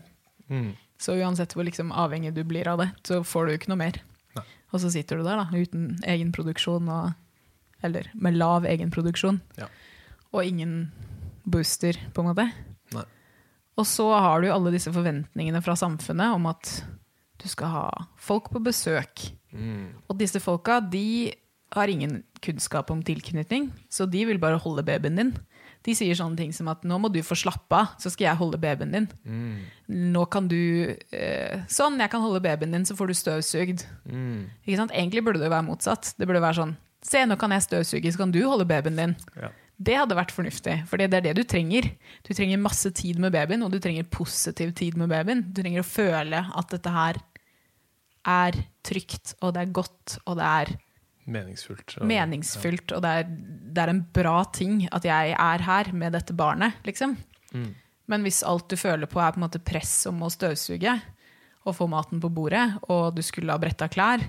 Mm. 0.50 0.76
Så 1.00 1.16
uansett 1.18 1.56
hvor 1.56 1.66
liksom 1.66 1.92
avhengig 1.92 2.34
du 2.36 2.44
blir 2.44 2.68
av 2.68 2.78
det, 2.84 2.92
så 3.04 3.24
får 3.26 3.46
du 3.48 3.54
ikke 3.56 3.70
noe 3.74 3.82
mer. 3.82 3.98
Nei. 4.36 4.46
Og 4.72 4.80
så 4.84 4.92
sitter 4.94 5.18
du 5.18 5.24
der 5.26 5.42
da, 5.42 5.48
uten 5.52 5.98
egen 6.06 6.32
produksjon, 6.32 6.88
og, 6.88 7.14
eller 7.84 8.10
med 8.14 8.38
lav 8.38 8.66
egenproduksjon. 8.70 9.42
Ja. 9.60 9.70
og 10.32 10.46
ingen 10.48 10.92
booster, 11.44 11.98
på 12.14 12.24
en 12.24 12.30
måte. 12.30 12.46
Nei. 12.96 13.04
Og 13.80 13.88
så 13.88 14.08
har 14.14 14.42
du 14.42 14.52
alle 14.52 14.72
disse 14.72 14.92
forventningene 14.94 15.62
fra 15.66 15.76
samfunnet 15.80 16.36
om 16.38 16.48
at 16.52 16.72
du 17.42 17.48
skal 17.50 17.72
ha 17.74 17.86
folk 18.22 18.52
på 18.54 18.62
besøk. 18.64 19.32
Mm. 19.52 20.04
Og 20.08 20.20
disse 20.20 20.40
folka 20.44 20.80
de 20.84 21.34
har 21.72 21.88
ingen 21.88 22.22
kunnskap 22.44 22.92
om 22.92 23.02
tilknytning, 23.04 23.70
så 23.90 24.06
de 24.10 24.26
vil 24.28 24.42
bare 24.42 24.60
holde 24.60 24.84
babyen 24.86 25.18
din. 25.18 25.32
De 25.82 25.96
sier 25.98 26.18
sånne 26.18 26.38
ting 26.38 26.52
som 26.54 26.68
at 26.70 26.84
'nå 26.86 26.98
må 27.00 27.10
du 27.10 27.22
få 27.26 27.34
slappe 27.34 27.74
av, 27.74 27.96
så 27.98 28.12
skal 28.12 28.26
jeg 28.26 28.38
holde 28.38 28.60
babyen 28.62 28.92
din'. 28.92 29.10
Mm. 29.26 30.12
Nå 30.14 30.26
kan 30.30 30.48
du 30.48 30.94
eh, 31.12 31.64
Sånn, 31.68 31.98
jeg 31.98 32.12
kan 32.12 32.22
holde 32.22 32.44
babyen 32.44 32.72
din, 32.72 32.86
så 32.86 32.96
får 32.96 33.08
du 33.08 33.14
støvsugd. 33.14 33.86
Mm. 34.06 34.52
Egentlig 34.68 35.24
burde 35.24 35.40
det 35.40 35.50
være 35.50 35.66
motsatt. 35.66 36.14
Det 36.18 36.28
burde 36.28 36.44
være 36.44 36.60
sånn 36.60 36.78
Se, 37.02 37.24
nå 37.26 37.36
kan 37.42 37.52
jeg 37.56 37.66
støvsuge, 37.66 38.12
så 38.14 38.18
kan 38.22 38.32
du 38.32 38.42
holde 38.46 38.68
babyen 38.70 39.00
din. 39.00 39.16
Ja. 39.42 39.50
Det 39.82 39.96
hadde 39.98 40.14
vært 40.14 40.32
fornuftig, 40.36 40.76
for 40.86 40.98
det 41.02 41.08
er 41.18 41.24
det 41.26 41.34
du 41.40 41.42
trenger. 41.44 41.88
Du 42.28 42.34
trenger 42.38 42.60
masse 42.62 42.92
tid 42.94 43.18
med 43.20 43.34
babyen, 43.34 43.64
og 43.66 43.72
du 43.74 43.80
trenger 43.82 44.04
positiv 44.14 44.76
tid 44.78 44.98
med 45.02 45.10
babyen. 45.10 45.42
Du 45.52 45.64
trenger 45.64 45.82
å 45.82 45.88
føle 45.88 46.44
at 46.56 46.70
dette 46.70 46.94
her 46.94 47.18
er 48.30 48.60
trygt, 48.86 49.34
og 49.42 49.56
det 49.56 49.64
er 49.64 49.74
godt, 49.74 50.20
og 50.28 50.38
det 50.38 50.46
er 50.46 50.76
Meningsfullt. 51.32 51.98
og- 51.98 52.06
meningsfylt, 52.08 52.92
og 52.96 53.02
det 53.02 53.10
er, 53.10 53.24
det 53.74 53.78
er 53.82 53.90
en 53.90 54.06
bra 54.14 54.44
ting 54.54 54.88
at 54.92 55.04
jeg 55.04 55.34
er 55.38 55.58
her 55.66 55.92
med 55.94 56.14
dette 56.14 56.34
barnet, 56.38 56.74
liksom. 56.86 57.18
Mm. 57.54 57.74
Men 58.08 58.24
hvis 58.24 58.44
alt 58.46 58.68
du 58.70 58.76
føler 58.76 59.08
på 59.08 59.20
er 59.22 59.32
på 59.32 59.38
en 59.42 59.48
måte 59.50 59.64
press 59.64 60.06
om 60.06 60.20
å 60.22 60.30
støvsuge 60.30 61.02
og 61.66 61.76
få 61.76 61.88
maten 61.90 62.20
på 62.22 62.30
bordet, 62.34 62.78
og 62.90 63.16
du 63.16 63.22
skulle 63.24 63.50
ha 63.52 63.58
bretta 63.58 63.88
klær 63.90 64.22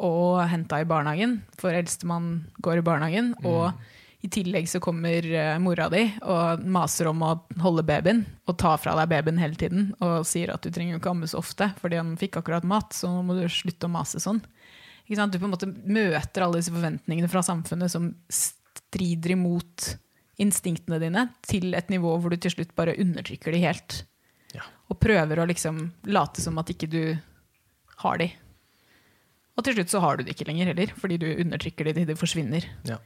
og 0.00 0.40
henta 0.48 0.80
i 0.80 0.88
barnehagen, 0.88 1.40
for 1.60 1.76
eldstemann 1.76 2.46
går 2.64 2.80
i 2.80 2.84
barnehagen, 2.86 3.34
og 3.44 3.74
i 4.20 4.28
tillegg 4.28 4.68
så 4.68 4.80
kommer 4.84 5.24
eh, 5.24 5.54
mora 5.62 5.86
di 5.92 6.02
og 6.28 6.64
maser 6.68 7.08
om 7.08 7.22
å 7.24 7.30
holde 7.62 7.84
babyen 7.88 8.20
og 8.44 8.58
ta 8.60 8.74
fra 8.76 8.92
deg 8.98 9.08
babyen 9.12 9.40
hele 9.40 9.56
tiden 9.56 9.86
og 10.04 10.26
sier 10.28 10.52
at 10.52 10.60
du 10.60 10.68
trenger 10.68 10.92
jo 10.92 11.00
ikke 11.00 11.14
amme 11.14 11.28
så 11.30 11.40
ofte 11.40 11.70
fordi 11.80 11.96
han 11.96 12.18
fikk 12.20 12.36
akkurat 12.42 12.66
mat, 12.68 12.92
så 12.92 13.08
nå 13.08 13.22
må 13.24 13.38
du 13.38 13.46
slutte 13.48 13.88
å 13.88 13.92
mase 13.92 14.20
sånn. 14.20 14.42
Du 15.10 15.16
på 15.40 15.48
en 15.48 15.54
måte 15.54 15.66
møter 15.66 16.44
alle 16.44 16.60
disse 16.60 16.74
forventningene 16.74 17.30
fra 17.32 17.42
samfunnet 17.42 17.90
som 17.90 18.12
strider 18.30 19.32
imot 19.34 19.88
instinktene 20.40 21.00
dine, 21.02 21.24
til 21.44 21.74
et 21.76 21.90
nivå 21.92 22.12
hvor 22.20 22.32
du 22.32 22.38
til 22.40 22.54
slutt 22.54 22.76
bare 22.78 22.94
undertrykker 23.00 23.56
de 23.56 23.64
helt. 23.64 23.96
Ja. 24.54 24.62
Og 24.92 25.00
prøver 25.02 25.40
å 25.40 25.48
liksom 25.48 25.82
late 26.12 26.44
som 26.44 26.60
at 26.62 26.70
ikke 26.72 26.88
du 26.92 27.02
har 28.04 28.20
de. 28.22 28.30
Og 29.60 29.66
til 29.66 29.76
slutt 29.76 29.92
så 29.92 30.00
har 30.00 30.16
du 30.16 30.24
det 30.24 30.32
ikke 30.32 30.48
lenger 30.48 30.70
heller, 30.72 30.92
fordi 30.96 31.18
du 31.20 31.26
undertrykker 31.34 31.90
det 31.90 31.98
til 31.98 32.08
de 32.08 32.16
forsvinner. 32.16 32.64
Ja. 32.88 32.96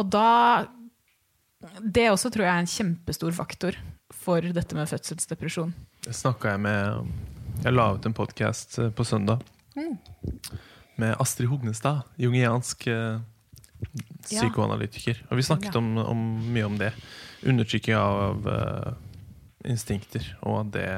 Og 0.00 0.10
da 0.10 0.66
Det 1.94 2.08
også 2.10 2.30
tror 2.32 2.46
jeg 2.46 2.54
er 2.56 2.62
en 2.64 2.74
kjempestor 2.74 3.32
faktor 3.36 3.76
for 4.10 4.40
dette 4.40 4.74
med 4.74 4.88
fødselsdepresjon. 4.88 5.74
Det 6.02 6.14
snakka 6.16 6.56
jeg 6.56 6.60
med 6.60 7.10
Jeg 7.62 7.74
la 7.74 7.92
ut 7.92 8.06
en 8.06 8.16
podkast 8.16 8.78
på 8.96 9.04
søndag 9.04 9.44
med 10.96 11.14
Astrid 11.20 11.48
Hognestad, 11.48 12.02
jungiansk 12.16 12.86
eh, 12.86 13.20
psykoanalytiker. 14.24 15.22
Og 15.30 15.36
vi 15.36 15.46
snakket 15.46 15.76
om, 15.76 15.96
om 15.98 16.24
mye 16.52 16.66
om 16.66 16.78
det. 16.80 16.90
Undertrykking 17.44 17.96
av 17.96 18.48
uh, 18.48 18.92
instinkter, 19.64 20.26
og 20.42 20.58
at 20.60 20.72
det 20.74 20.90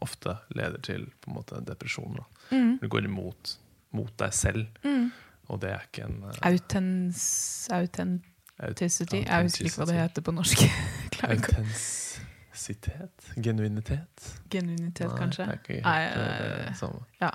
ofte 0.00 0.36
leder 0.56 0.80
til 0.84 1.06
på 1.20 1.30
en 1.30 1.38
måte 1.38 1.60
depresjon. 1.64 2.20
Mm. 2.50 2.78
Du 2.82 2.88
går 2.88 3.08
imot 3.08 3.56
mot 3.92 4.16
deg 4.18 4.32
selv, 4.32 4.66
Mm. 4.84 5.10
og 5.48 5.60
det 5.60 5.70
er 5.74 5.80
ikke 5.88 6.04
en 6.06 6.22
uh, 6.24 6.30
Autens, 6.46 7.68
authenticity. 7.74 9.24
Jeg 9.26 9.42
husker 9.48 9.64
ikke 9.66 9.76
hva 9.82 9.86
det 9.90 9.94
heter 9.98 10.22
på 10.22 10.32
norsk. 10.36 10.58
Autentisitet? 11.30 13.32
Genuinitet? 13.36 14.34
Genuinitet, 14.52 15.08
Nei, 15.10 15.18
kanskje. 15.18 15.46
det 15.46 15.52
er 15.54 15.58
ikke 15.60 15.74
helt 15.74 15.84
Nei, 15.86 16.02
eh, 16.04 16.66
eh, 16.68 16.74
samme. 16.78 17.00
Ja. 17.20 17.30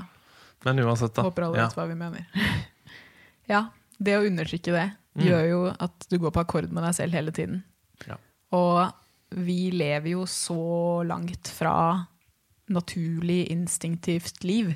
Men 0.65 0.79
uansett, 0.85 1.13
da. 1.15 1.21
Håper 1.27 1.41
alle 1.49 1.57
Ja. 1.59 1.65
vet 1.67 1.75
hva 1.77 1.85
vi 1.87 1.95
mener. 1.95 2.25
ja, 3.53 3.61
det 3.99 4.15
å 4.19 4.25
undertrykke 4.27 4.71
det 4.75 4.87
Mm. 5.15 5.23
gjør 5.29 5.45
jo 5.49 5.59
at 5.79 6.07
du 6.11 6.17
går 6.19 6.31
på 6.35 6.41
akkord 6.43 6.71
med 6.75 6.83
deg 6.83 6.93
selv 6.97 7.13
hele 7.15 7.31
tiden. 7.31 7.61
Ja. 8.07 8.15
Og 8.51 8.91
vi 9.31 9.71
lever 9.71 10.09
jo 10.11 10.25
så 10.27 11.03
langt 11.07 11.47
fra 11.47 12.07
naturlig, 12.67 13.47
instinktivt 13.49 14.43
liv 14.43 14.75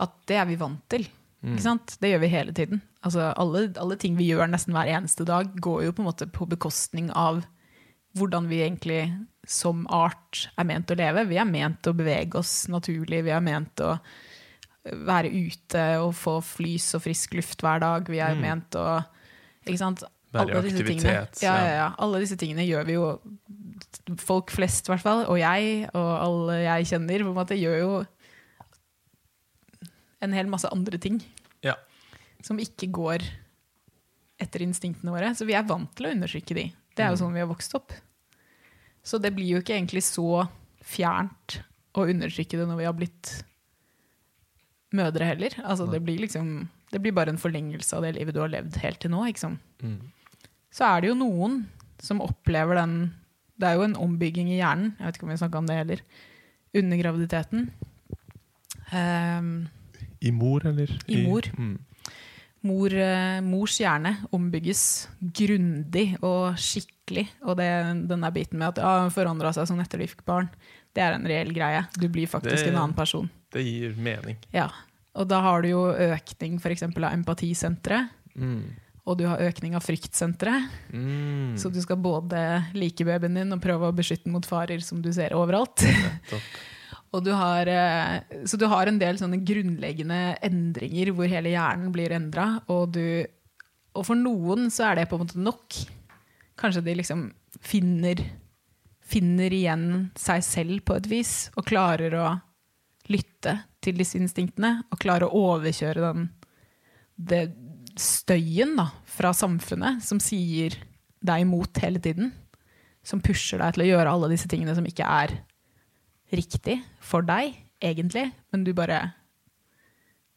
at 0.00 0.14
det 0.26 0.36
er 0.40 0.46
vi 0.48 0.56
vant 0.60 0.82
til. 0.90 1.06
Mm. 1.44 1.52
Ikke 1.54 1.62
sant? 1.66 1.96
Det 2.00 2.10
gjør 2.10 2.22
vi 2.24 2.28
hele 2.32 2.52
tiden. 2.56 2.80
Altså, 3.04 3.28
alle, 3.36 3.66
alle 3.78 3.96
ting 4.00 4.16
vi 4.16 4.30
gjør 4.30 4.48
nesten 4.48 4.72
hver 4.74 4.88
eneste 4.96 5.26
dag, 5.28 5.50
går 5.60 5.84
jo 5.84 5.92
på 5.92 6.02
en 6.02 6.08
måte 6.08 6.26
på 6.32 6.46
bekostning 6.48 7.10
av 7.12 7.42
hvordan 8.16 8.46
vi 8.48 8.62
egentlig 8.64 9.00
som 9.46 9.82
art 9.92 10.46
er 10.56 10.64
ment 10.64 10.90
å 10.90 10.96
leve. 10.96 11.26
Vi 11.28 11.36
er 11.36 11.44
ment 11.48 11.84
å 11.90 11.92
bevege 11.96 12.38
oss 12.40 12.64
naturlig, 12.72 13.24
vi 13.26 13.34
er 13.34 13.42
ment 13.44 13.82
å 13.84 13.96
være 14.84 15.30
ute 15.32 15.82
og 16.00 16.12
få 16.16 16.38
flys 16.44 16.90
og 16.96 17.04
frisk 17.06 17.34
luft 17.38 17.60
hver 17.64 17.80
dag. 17.82 18.08
Vi 18.08 18.18
er 18.20 18.34
Mm. 18.34 18.40
ment 18.40 18.76
å 18.80 19.04
ikke 19.66 19.78
sant? 19.78 20.02
Være 20.34 20.48
i 20.50 20.52
Alle 20.56 20.62
disse 20.62 20.82
tingene. 20.84 21.12
aktivitet, 21.22 21.42
ja, 21.42 21.54
ja. 21.56 21.74
ja. 21.78 21.88
Alle 21.98 22.18
disse 22.20 22.36
tingene 22.36 22.66
gjør 22.66 22.84
vi 22.88 22.92
jo, 22.96 23.04
folk 24.18 24.50
flest 24.50 24.88
i 24.88 24.92
hvert 24.92 25.04
fall, 25.04 25.24
og 25.30 25.38
jeg 25.38 25.88
og 25.94 26.10
alle 26.20 26.56
jeg 26.64 26.86
kjenner, 26.90 27.22
på 27.22 27.30
en 27.30 27.38
måte 27.38 27.54
gjør 27.58 27.78
jo 27.78 27.92
en 30.24 30.32
hel 30.36 30.46
masse 30.50 30.68
andre 30.72 30.98
ting 31.00 31.20
Ja. 31.64 31.74
som 32.42 32.58
ikke 32.58 32.90
går 32.92 33.22
etter 34.40 34.64
instinktene 34.64 35.12
våre. 35.14 35.30
Så 35.36 35.46
vi 35.46 35.54
er 35.54 35.62
vant 35.68 35.92
til 35.96 36.06
å 36.08 36.12
undertrykke 36.14 36.54
de. 36.58 36.64
Det 36.96 37.04
er 37.04 37.10
jo 37.12 37.16
Mm. 37.16 37.22
sånn 37.22 37.32
vi 37.34 37.40
har 37.40 37.48
vokst 37.48 37.74
opp. 37.74 37.92
Så 39.04 39.20
det 39.20 39.34
blir 39.34 39.46
jo 39.54 39.60
ikke 39.60 39.76
egentlig 39.78 40.02
så 40.02 40.48
fjernt 40.82 41.60
å 41.94 42.08
undertrykke 42.08 42.58
det 42.58 42.66
når 42.68 42.76
vi 42.78 42.84
har 42.84 42.92
blitt 42.96 43.44
mødre 44.92 45.26
heller. 45.26 45.50
Altså, 45.64 45.86
det, 45.90 46.00
blir 46.04 46.18
liksom, 46.18 46.68
det 46.92 47.00
blir 47.02 47.12
bare 47.12 47.28
en 47.34 47.38
forlengelse 47.40 47.96
av 47.96 48.02
det 48.02 48.14
livet 48.16 48.34
du 48.34 48.40
har 48.40 48.48
levd 48.52 48.76
helt 48.82 49.00
til 49.00 49.10
nå. 49.10 49.24
Liksom. 49.26 49.58
Mm. 49.82 50.00
Så 50.70 50.84
er 50.86 51.00
det 51.00 51.08
jo 51.08 51.14
noen 51.18 51.66
som 52.00 52.20
opplever 52.20 52.74
den 52.74 53.14
Det 53.56 53.68
er 53.68 53.74
jo 53.76 53.82
en 53.84 53.94
ombygging 53.94 54.48
i 54.50 54.58
hjernen, 54.58 54.96
jeg 54.98 55.06
vet 55.06 55.14
ikke 55.16 55.22
om 55.22 55.28
vi 55.30 55.36
snakka 55.38 55.58
om 55.58 55.66
det 55.66 55.76
heller, 55.78 56.00
under 56.74 56.96
graviditeten. 56.98 57.70
Ehm, 58.90 59.68
I 60.24 60.30
mor, 60.32 60.64
eller? 60.66 60.90
I 61.08 61.20
mor. 61.26 61.42
Mm. 61.58 61.74
Mor, 62.64 62.94
eh, 62.96 63.40
mors 63.44 63.74
hjerne 63.78 64.14
ombygges 64.32 64.82
grundig 65.20 66.14
og 66.24 66.54
skikkelig. 66.56 67.26
Og 67.44 67.58
det, 67.60 67.68
den 68.08 68.24
der 68.24 68.32
biten 68.32 68.58
med 68.62 68.70
at 68.72 68.80
ja, 68.80 68.94
hun 69.04 69.12
forandra 69.12 69.50
seg 69.52 69.68
som 69.68 69.80
etter 69.84 70.00
de 70.00 70.06
fikk 70.08 70.24
barn, 70.24 70.48
det 70.96 71.02
er 71.04 71.18
en 71.18 71.26
reell 71.28 71.52
greie. 71.52 71.82
Du 72.00 72.08
blir 72.08 72.26
faktisk 72.30 72.64
Det- 72.64 72.72
en 72.72 72.80
annen 72.80 72.96
person. 72.96 73.28
Det 73.52 73.62
gir 73.66 73.92
mening. 74.00 74.36
Ja. 74.54 74.70
Og 75.14 75.28
da 75.28 75.40
har 75.44 75.60
du 75.62 75.68
jo 75.68 75.82
økning 75.92 76.56
f.eks. 76.58 76.82
av 76.82 77.12
empatisenteret, 77.12 78.08
Mm. 78.34 78.62
og 79.06 79.18
du 79.18 79.26
har 79.28 79.38
økning 79.38 79.74
av 79.76 79.82
fryktsenteret. 79.84 80.70
Mm. 80.92 81.54
Så 81.56 81.70
du 81.72 81.80
skal 81.82 81.96
både 81.96 82.64
like 82.74 83.04
babyen 83.04 83.34
din 83.34 83.52
og 83.52 83.60
prøve 83.60 83.92
å 83.92 83.94
beskytte 83.94 84.26
mot 84.26 84.44
farer 84.44 84.80
som 84.82 85.00
du 85.02 85.12
ser 85.12 85.30
overalt. 85.36 85.76
Du 87.22 87.30
har, 87.36 87.68
eh, 87.70 88.44
så 88.48 88.58
du 88.58 88.66
har 88.70 88.88
en 88.88 88.98
del 88.98 89.18
sånne 89.20 89.42
grunnleggende 89.46 90.36
endringer 90.42 91.12
hvor 91.14 91.30
hele 91.30 91.52
hjernen 91.52 91.92
blir 91.94 92.14
endra. 92.16 92.48
Og, 92.72 92.96
og 93.94 94.06
for 94.08 94.18
noen 94.18 94.70
så 94.74 94.88
er 94.88 94.98
det 94.98 95.08
på 95.10 95.18
en 95.18 95.26
måte 95.26 95.42
nok. 95.42 95.78
Kanskje 96.58 96.84
de 96.86 96.96
liksom 96.98 97.28
finner, 97.62 98.22
finner 99.04 99.54
igjen 99.54 99.86
seg 100.18 100.42
selv 100.46 100.82
på 100.88 100.98
et 100.98 101.10
vis, 101.10 101.34
og 101.54 101.68
klarer 101.68 102.16
å 102.18 102.32
lytte 103.12 103.58
til 103.84 103.98
disse 104.00 104.18
instinktene. 104.18 104.80
Og 104.90 105.02
klarer 105.02 105.28
å 105.28 105.44
overkjøre 105.54 106.08
den 106.08 106.30
det 107.14 107.44
støyen 108.00 108.74
da, 108.74 108.88
fra 109.06 109.30
samfunnet 109.36 110.02
som 110.02 110.18
sier 110.18 110.74
deg 111.24 111.44
imot 111.44 111.78
hele 111.84 112.00
tiden. 112.02 112.32
Som 113.06 113.22
pusher 113.22 113.60
deg 113.60 113.76
til 113.76 113.84
å 113.84 113.90
gjøre 113.92 114.14
alle 114.16 114.32
disse 114.32 114.48
tingene 114.50 114.74
som 114.74 114.86
ikke 114.88 115.06
er 115.06 115.36
riktig 116.38 116.78
for 117.04 117.24
deg, 117.26 117.54
egentlig, 117.84 118.28
men 118.52 118.64
du 118.66 118.72
bare 118.76 119.02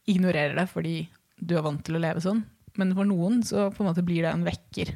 ignorerer 0.08 0.56
det 0.56 0.66
fordi 0.70 0.94
du 1.38 1.54
er 1.58 1.64
vant 1.66 1.82
til 1.86 1.98
å 1.98 2.02
leve 2.02 2.22
sånn. 2.24 2.40
Men 2.78 2.94
for 2.96 3.08
noen 3.08 3.42
så 3.46 3.68
på 3.74 3.82
en 3.84 3.90
måte 3.90 4.04
blir 4.06 4.24
det 4.24 4.32
en 4.32 4.46
vekker. 4.46 4.94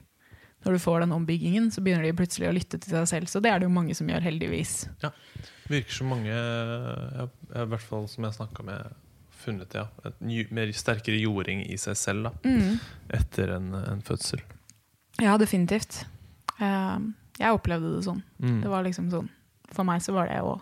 Når 0.63 0.77
du 0.77 0.83
får 0.83 1.03
den 1.03 1.15
ombyggingen, 1.17 1.71
så 1.75 1.83
begynner 1.83 2.07
de 2.07 2.15
plutselig 2.19 2.47
å 2.49 2.55
lytte 2.55 2.79
til 2.79 2.93
seg 2.95 3.09
selv. 3.11 3.31
Så 3.31 3.41
det 3.43 3.51
er 3.51 3.59
det 3.63 3.67
jo 3.67 3.75
mange 3.75 3.97
som 3.99 4.07
gjør, 4.11 4.23
heldigvis. 4.23 4.75
Ja, 5.03 5.11
Virker 5.71 5.95
som 5.95 6.11
mange, 6.13 6.31
ja, 6.35 7.27
i 7.27 7.65
hvert 7.71 7.87
fall 7.87 8.07
som 8.11 8.27
jeg 8.27 8.37
snakka 8.37 8.65
med, 8.67 8.95
funnet 9.43 9.75
ja, 9.75 9.87
et 10.07 10.21
mer 10.55 10.71
sterkere 10.77 11.19
jording 11.19 11.65
i 11.67 11.79
seg 11.81 11.97
selv 11.99 12.29
da, 12.29 12.33
etter 13.19 13.57
en, 13.57 13.73
en 13.75 14.03
fødsel. 14.07 14.43
Ja, 15.23 15.35
definitivt. 15.41 16.05
Eh, 16.63 16.99
Jeg 17.43 17.57
opplevde 17.57 17.95
det 17.97 18.05
sånn. 18.07 18.21
Mm. 18.39 18.61
Det 18.63 18.71
var 18.71 18.85
liksom 18.87 19.09
sånn 19.11 19.29
For 19.73 19.87
meg 19.89 20.03
så 20.05 20.13
var 20.15 20.29
det 20.29 20.39
å 20.45 20.59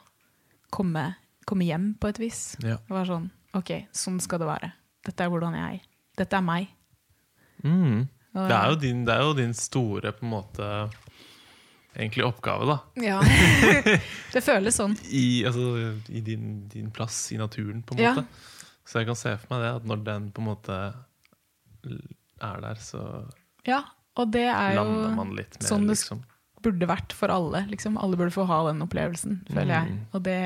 komme, 0.70 1.04
komme 1.46 1.64
hjem 1.66 1.94
på 2.00 2.08
et 2.12 2.18
vis. 2.22 2.56
Ja. 2.62 2.76
Det 2.86 2.94
var 2.94 3.04
sånn 3.08 3.30
Ok, 3.58 3.70
sånn 3.92 4.20
skal 4.22 4.38
det 4.38 4.46
være. 4.46 4.68
Dette 5.04 5.24
er 5.24 5.30
hvordan 5.32 5.54
jeg 5.58 5.80
er. 5.80 5.86
Dette 6.20 6.36
er 6.38 6.44
meg. 6.46 6.68
Mm. 7.64 8.04
Og- 8.34 8.48
Det, 8.48 8.54
er 8.56 8.68
jo 8.70 8.76
din, 8.78 9.04
det 9.04 9.14
er 9.16 9.22
jo 9.26 9.32
din 9.34 9.54
store 9.58 10.12
på 10.14 10.22
en 10.22 10.30
måte 10.30 10.68
egentlig 11.96 12.22
oppgave, 12.28 12.66
da. 12.70 12.76
Ja. 13.02 13.18
det 14.32 14.42
føles 14.46 14.76
sånn. 14.78 14.94
I, 15.10 15.42
altså, 15.50 15.64
i 16.14 16.20
din, 16.22 16.68
din 16.70 16.92
plass 16.94 17.32
i 17.34 17.40
naturen, 17.40 17.82
på 17.82 17.96
en 17.98 18.04
Ja. 18.04 18.14
måte. 18.14 18.26
Så 18.86 19.00
jeg 19.02 19.06
kan 19.10 19.18
se 19.18 19.34
for 19.36 19.54
meg 19.56 19.64
det, 19.66 19.74
at 19.80 19.84
når 19.90 20.04
den 20.06 20.30
på 20.34 20.42
en 20.42 20.48
måte 20.52 20.78
er 22.40 22.60
der, 22.60 22.74
så 22.80 23.02
Ja, 23.66 23.82
og 24.16 24.30
det 24.32 24.46
er 24.48 24.74
jo 24.74 24.84
lander 24.84 25.16
man 25.16 25.34
litt 25.36 25.58
mer, 25.60 25.68
sånn 25.68 25.86
det 25.86 25.96
liksom. 25.96 26.22
Burde 26.62 26.86
vært 26.88 27.12
for 27.16 27.28
alle. 27.32 27.66
Liksom. 27.70 27.96
Alle 27.98 28.16
burde 28.16 28.30
få 28.34 28.44
ha 28.46 28.60
den 28.72 28.82
opplevelsen, 28.84 29.40
føler 29.50 29.74
jeg. 29.74 29.90
Mm. 29.92 30.00
Og 30.14 30.22
det 30.22 30.38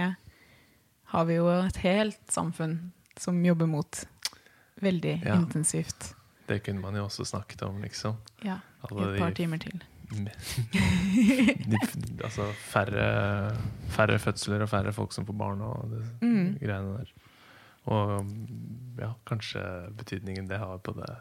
har 1.15 1.25
vi 1.29 1.35
jo 1.39 1.49
et 1.67 1.77
helt 1.85 2.21
samfunn 2.31 2.93
som 3.19 3.39
jobber 3.45 3.67
mot 3.71 4.05
veldig 4.83 5.25
Ja. 5.25 5.35
intensivt. 5.39 6.15
Det 6.47 6.63
kunne 6.65 6.81
man 6.81 6.95
jo 6.95 7.05
også 7.07 7.25
snakket 7.25 7.63
om, 7.63 7.81
liksom. 7.83 8.17
Ja, 8.45 8.59
Alle 8.91 9.15
et 9.15 9.19
par 9.21 9.31
de- 9.31 9.35
timer 9.43 9.59
til. 9.59 9.81
de, 10.15 11.79
altså 12.25 12.47
færre, 12.71 13.57
færre 13.95 14.19
fødsler 14.21 14.63
og 14.65 14.69
færre 14.71 14.93
folk 14.95 15.13
som 15.17 15.27
får 15.27 15.37
barn 15.39 15.61
og 15.65 15.91
det 15.91 16.03
Mm. 16.23 16.59
greiene 16.61 16.99
der. 16.99 17.13
Og 17.87 18.27
ja, 18.99 19.13
kanskje 19.27 19.63
betydningen 19.97 20.49
det 20.49 20.59
har 20.59 20.79
på 20.79 20.93
det 20.97 21.17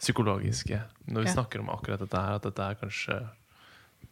psykologiske. 0.00 0.82
Når 1.08 1.20
vi 1.22 1.26
Ja. 1.28 1.32
snakker 1.34 1.60
om 1.60 1.68
akkurat 1.68 1.98
dette 2.00 2.16
her, 2.16 2.34
at 2.34 2.42
dette 2.42 2.60
er 2.62 2.74
kanskje 2.74 3.28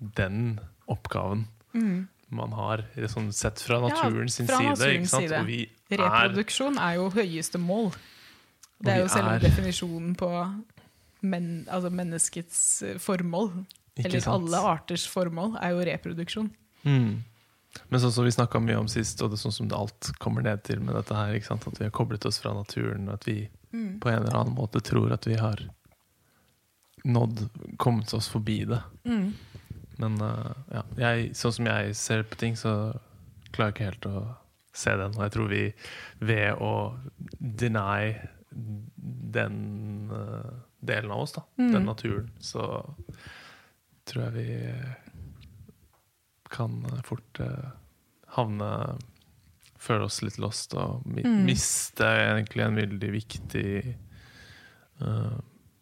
den 0.00 0.60
oppgaven 0.88 1.46
Mm. 1.74 2.08
man 2.30 2.52
har 2.52 2.84
sånn 2.96 3.32
sett 3.32 3.60
fra 3.60 3.80
naturen 3.80 4.28
sin 4.28 4.46
fra 4.46 4.56
side. 4.58 4.68
naturens 4.78 5.10
side. 5.10 5.32
Og 5.40 5.46
vi 5.46 5.70
er 5.90 5.96
Reproduksjon 5.98 6.78
er 6.78 6.94
jo 6.94 7.10
høyeste 7.10 7.58
mål. 7.60 7.92
Det 8.80 8.92
er 8.94 8.98
jo 9.02 9.08
selve 9.08 9.34
er- 9.36 9.40
definisjonen 9.40 10.14
på 10.16 10.30
men, 11.22 11.66
altså 11.68 11.90
menneskets 11.90 12.82
eh, 12.82 12.94
formål. 12.98 13.64
Eller 13.96 14.20
sant? 14.20 14.34
alle 14.44 14.56
arters 14.62 15.06
formål 15.08 15.56
er 15.60 15.70
jo 15.70 15.84
reproduksjon. 15.84 16.50
Mm. 16.84 17.24
Men 17.90 18.00
sånn 18.00 18.12
som 18.12 18.24
vi 18.24 18.30
snakka 18.30 18.60
mye 18.62 18.78
om 18.78 18.86
sist, 18.88 19.20
og 19.22 19.30
det 19.30 19.38
er 19.38 19.48
sånn 19.48 19.52
som 19.52 19.72
alt 19.72 20.12
kommer 20.20 20.42
ned 20.42 20.62
til 20.64 20.80
med 20.80 20.94
dette 20.94 21.14
her, 21.14 21.34
at 21.34 21.78
vi 21.78 21.84
har 21.84 21.90
koblet 21.90 22.24
oss 22.24 22.38
fra 22.38 22.54
naturen, 22.54 23.08
at 23.12 23.24
vi 23.24 23.48
Mm. 23.72 23.98
på 24.00 24.08
en 24.08 24.22
eller 24.22 24.34
annen 24.36 24.54
måte 24.54 24.80
tror 24.80 25.12
at 25.12 25.26
vi 25.26 25.34
har 25.34 25.58
nådd, 27.04 27.48
kommet 27.76 28.12
oss 28.14 28.28
forbi 28.28 28.64
det. 28.66 28.82
Mm. 29.04 29.34
Men 29.98 30.20
uh, 30.22 30.52
ja, 30.72 30.82
jeg, 30.96 31.32
sånn 31.38 31.52
som 31.58 31.66
jeg 31.66 31.94
ser 31.98 32.22
på 32.30 32.38
ting, 32.38 32.54
så 32.56 32.72
klarer 33.52 33.72
jeg 33.72 33.74
ikke 33.74 33.88
helt 33.90 34.06
å 34.06 34.22
se 34.78 34.92
den. 35.00 35.16
Og 35.18 35.24
jeg 35.26 35.32
tror 35.34 35.48
vi 35.50 35.62
ved 36.20 36.60
å 36.62 36.72
deny 37.40 38.14
den 39.38 39.56
uh, 40.12 40.52
delen 40.80 41.10
av 41.14 41.24
oss, 41.26 41.32
da, 41.34 41.42
Mm. 41.58 41.72
den 41.74 41.84
naturen, 41.88 42.30
så 42.38 42.62
tror 44.06 44.28
jeg 44.28 44.32
vi 44.38 44.48
kan 46.48 46.78
fort 47.04 47.40
uh, 47.44 47.70
havne 48.38 48.70
føle 49.78 50.06
oss 50.08 50.22
litt 50.24 50.38
lost 50.42 50.74
og 50.74 51.04
mi 51.06 51.22
Mm. 51.22 51.44
miste 51.46 52.04
egentlig 52.06 52.64
en 52.64 52.74
veldig 52.78 53.10
viktig 53.14 53.96
eh, 55.00 55.36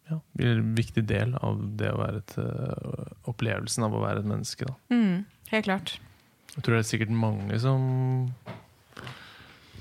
ja, 0.09 0.19
en 0.43 0.75
viktig 0.77 1.03
del 1.09 1.35
av 1.39 1.59
det 1.79 1.91
å 1.93 1.99
være 1.99 2.21
et 2.23 2.35
eh, 2.41 3.15
opplevelsen 3.29 3.87
av 3.87 3.95
å 3.95 4.03
være 4.03 4.23
et 4.23 4.29
menneske. 4.29 4.69
Mm, 4.93 5.25
helt 5.51 5.67
klart. 5.67 5.97
Jeg 6.55 6.63
tror 6.65 6.77
det 6.77 6.83
er 6.83 6.89
sikkert 6.89 7.13
mange 7.13 7.59
som 7.61 7.83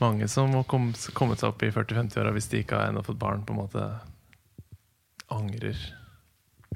mange 0.01 0.27
som 0.29 0.53
har 0.53 0.67
kommet 0.69 0.99
seg 1.41 1.49
opp 1.49 1.63
i 1.65 1.71
40-50-åra 1.73 2.35
hvis 2.37 2.51
de 2.53 2.61
ikke 2.61 2.77
har 2.77 2.91
ennå 2.91 3.05
fått 3.07 3.21
barn, 3.21 3.47
på 3.47 3.55
en 3.55 3.63
måte 3.63 3.85
angrer. 5.33 5.79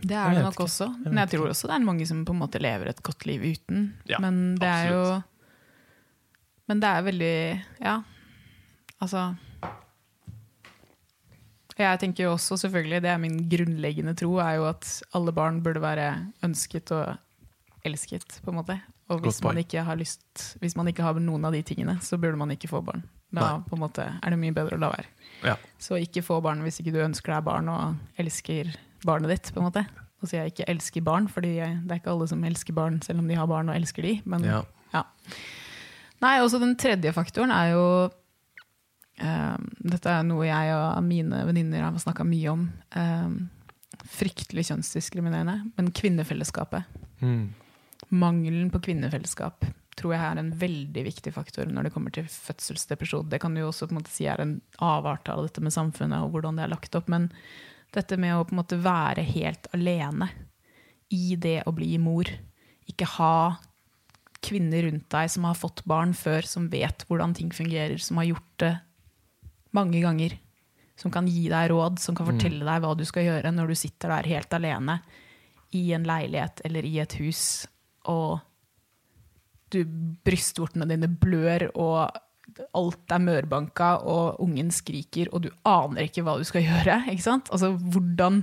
Det 0.00 0.16
er 0.16 0.32
det 0.32 0.44
nok 0.46 0.56
ikke. 0.56 0.64
også. 0.64 0.86
Jeg 1.04 1.12
Men 1.12 1.20
jeg 1.24 1.32
tror 1.34 1.50
også 1.50 1.68
det 1.68 1.74
er 1.76 1.84
mange 1.84 2.06
som 2.08 2.22
på 2.24 2.32
en 2.32 2.40
måte 2.40 2.62
lever 2.62 2.88
et 2.92 3.02
godt 3.04 3.26
liv 3.28 3.44
uten. 3.44 3.90
Ja, 4.08 4.22
men 4.22 4.56
det 4.60 4.70
er 4.70 4.94
jo. 4.94 5.04
Men 6.70 6.80
det 6.80 6.88
er 6.88 7.06
veldig 7.10 7.36
Ja, 7.82 7.96
altså 9.02 9.26
Jeg 11.80 12.00
tenker 12.02 12.26
jo 12.26 12.34
også, 12.34 12.58
selvfølgelig, 12.60 13.02
det 13.02 13.10
er 13.10 13.20
min 13.22 13.38
grunnleggende 13.50 14.14
tro, 14.18 14.34
er 14.42 14.58
jo 14.58 14.66
at 14.68 14.88
alle 15.16 15.32
barn 15.32 15.62
burde 15.64 15.82
være 15.82 16.08
ønsket 16.46 16.92
og 16.96 17.16
elsket, 17.88 18.40
på 18.44 18.52
en 18.52 18.60
måte. 18.60 18.76
Og 19.10 19.22
hvis 19.24 19.40
man 19.42 19.58
ikke 19.58 19.82
har 19.82 19.96
lyst 19.98 20.56
Hvis 20.60 20.76
man 20.78 20.86
ikke 20.86 21.02
har 21.02 21.16
noen 21.18 21.44
av 21.44 21.54
de 21.56 21.62
tingene, 21.66 21.96
så 22.04 22.18
burde 22.20 22.38
man 22.38 22.52
ikke 22.54 22.68
få 22.70 22.82
barn. 22.86 23.02
Da 23.30 23.40
Nei. 23.40 23.64
på 23.66 23.76
en 23.76 23.82
måte 23.82 24.04
er 24.06 24.30
det 24.34 24.38
mye 24.38 24.54
bedre 24.54 24.76
å 24.76 24.82
la 24.82 24.90
være. 24.92 25.06
Ja. 25.46 25.56
Så 25.78 25.98
ikke 26.02 26.22
få 26.26 26.40
barn 26.42 26.62
hvis 26.66 26.80
ikke 26.82 26.94
du 26.94 27.00
ønsker 27.02 27.34
deg 27.34 27.44
barn 27.46 27.70
og 27.70 28.20
elsker 28.20 28.72
barnet 29.06 29.30
ditt. 29.34 29.52
på 29.54 29.62
en 29.62 29.68
måte. 29.68 29.84
Og 30.20 30.28
sier 30.28 30.44
jeg 30.44 30.52
ikke 30.52 30.68
elsker 30.68 31.04
barn, 31.06 31.28
fordi 31.32 31.54
det 31.58 31.90
er 31.94 32.00
ikke 32.00 32.12
alle 32.12 32.28
som 32.28 32.42
elsker 32.44 32.76
barn 32.76 33.00
selv 33.02 33.22
om 33.22 33.28
de 33.30 33.38
har 33.38 33.46
barn 33.50 33.70
og 33.70 33.78
elsker 33.78 34.02
de. 34.02 34.20
Men 34.24 34.44
Ja. 34.44 34.62
ja. 34.92 35.04
Nei, 36.20 36.38
også 36.42 36.60
den 36.60 36.76
tredje 36.76 37.12
faktoren 37.16 37.50
er 37.54 37.70
jo 37.72 37.84
Dette 39.20 40.12
er 40.12 40.22
noe 40.24 40.46
jeg 40.48 40.74
og 40.74 41.02
mine 41.04 41.42
venninner 41.48 41.84
har 41.84 41.98
snakka 42.00 42.24
mye 42.24 42.52
om. 42.52 42.68
eh, 42.96 43.34
fryktelig 44.10 44.66
kjønnsdiskriminerende. 44.70 45.72
Men 45.76 45.90
kvinnefellesskapet. 45.92 46.88
Mm. 47.20 47.52
Mangelen 48.08 48.70
på 48.72 48.80
kvinnefellesskap 48.80 49.66
tror 50.00 50.14
jeg 50.14 50.24
er 50.24 50.40
en 50.40 50.52
veldig 50.56 51.02
viktig 51.04 51.32
faktor 51.34 51.68
når 51.68 51.86
det 51.86 51.92
kommer 51.94 52.14
til 52.14 52.28
fødselsdepresjon. 52.30 53.28
Det 53.28 53.40
kan 53.42 53.54
du 53.54 53.62
jo 53.62 53.70
også 53.70 53.88
på 53.88 53.94
en 53.94 54.00
måte 54.00 54.12
si 54.14 54.28
er 54.30 54.40
en 54.40 54.60
avart 54.80 55.28
av 55.28 55.44
dette 55.44 55.60
med 55.64 55.74
samfunnet 55.74 56.24
og 56.24 56.32
hvordan 56.34 56.56
det 56.56 56.64
er 56.64 56.72
lagt 56.72 56.96
opp. 56.96 57.10
Men 57.12 57.28
dette 57.94 58.16
med 58.20 58.36
å 58.36 58.46
på 58.46 58.54
en 58.54 58.62
måte 58.62 58.80
være 58.80 59.26
helt 59.34 59.68
alene 59.76 60.30
i 61.12 61.34
det 61.36 61.60
å 61.66 61.74
bli 61.76 61.96
mor. 62.00 62.30
Ikke 62.88 63.08
ha 63.18 63.34
kvinner 64.40 64.86
rundt 64.86 65.10
deg 65.12 65.28
som 65.28 65.44
har 65.44 65.58
fått 65.58 65.82
barn 65.84 66.14
før, 66.16 66.46
som 66.48 66.70
vet 66.72 67.04
hvordan 67.08 67.34
ting 67.36 67.50
fungerer, 67.52 67.98
som 68.00 68.16
har 68.22 68.30
gjort 68.30 68.54
det 68.62 68.72
mange 69.76 70.02
ganger. 70.02 70.36
Som 71.00 71.12
kan 71.14 71.28
gi 71.30 71.46
deg 71.48 71.70
råd, 71.72 71.98
som 72.02 72.16
kan 72.16 72.28
fortelle 72.28 72.66
deg 72.66 72.82
hva 72.84 72.92
du 72.98 73.06
skal 73.08 73.24
gjøre 73.24 73.52
når 73.54 73.72
du 73.72 73.78
sitter 73.78 74.12
der 74.12 74.28
helt 74.34 74.52
alene 74.52 74.98
i 75.72 75.92
en 75.96 76.04
leilighet 76.04 76.60
eller 76.66 76.84
i 76.84 76.98
et 77.00 77.14
hus, 77.22 77.42
og 78.10 78.40
du, 79.70 79.84
brystvortene 80.26 80.88
dine 80.90 81.08
blør, 81.08 81.68
og 81.78 82.10
alt 82.76 83.14
er 83.14 83.22
mørbanka, 83.22 83.92
og 84.02 84.40
ungen 84.42 84.72
skriker, 84.74 85.30
og 85.30 85.46
du 85.46 85.50
aner 85.68 86.08
ikke 86.08 86.24
hva 86.26 86.36
du 86.40 86.46
skal 86.48 86.66
gjøre. 86.68 87.02
Ikke 87.12 87.26
sant? 87.26 87.50
Altså, 87.54 87.72
hvordan 87.78 88.42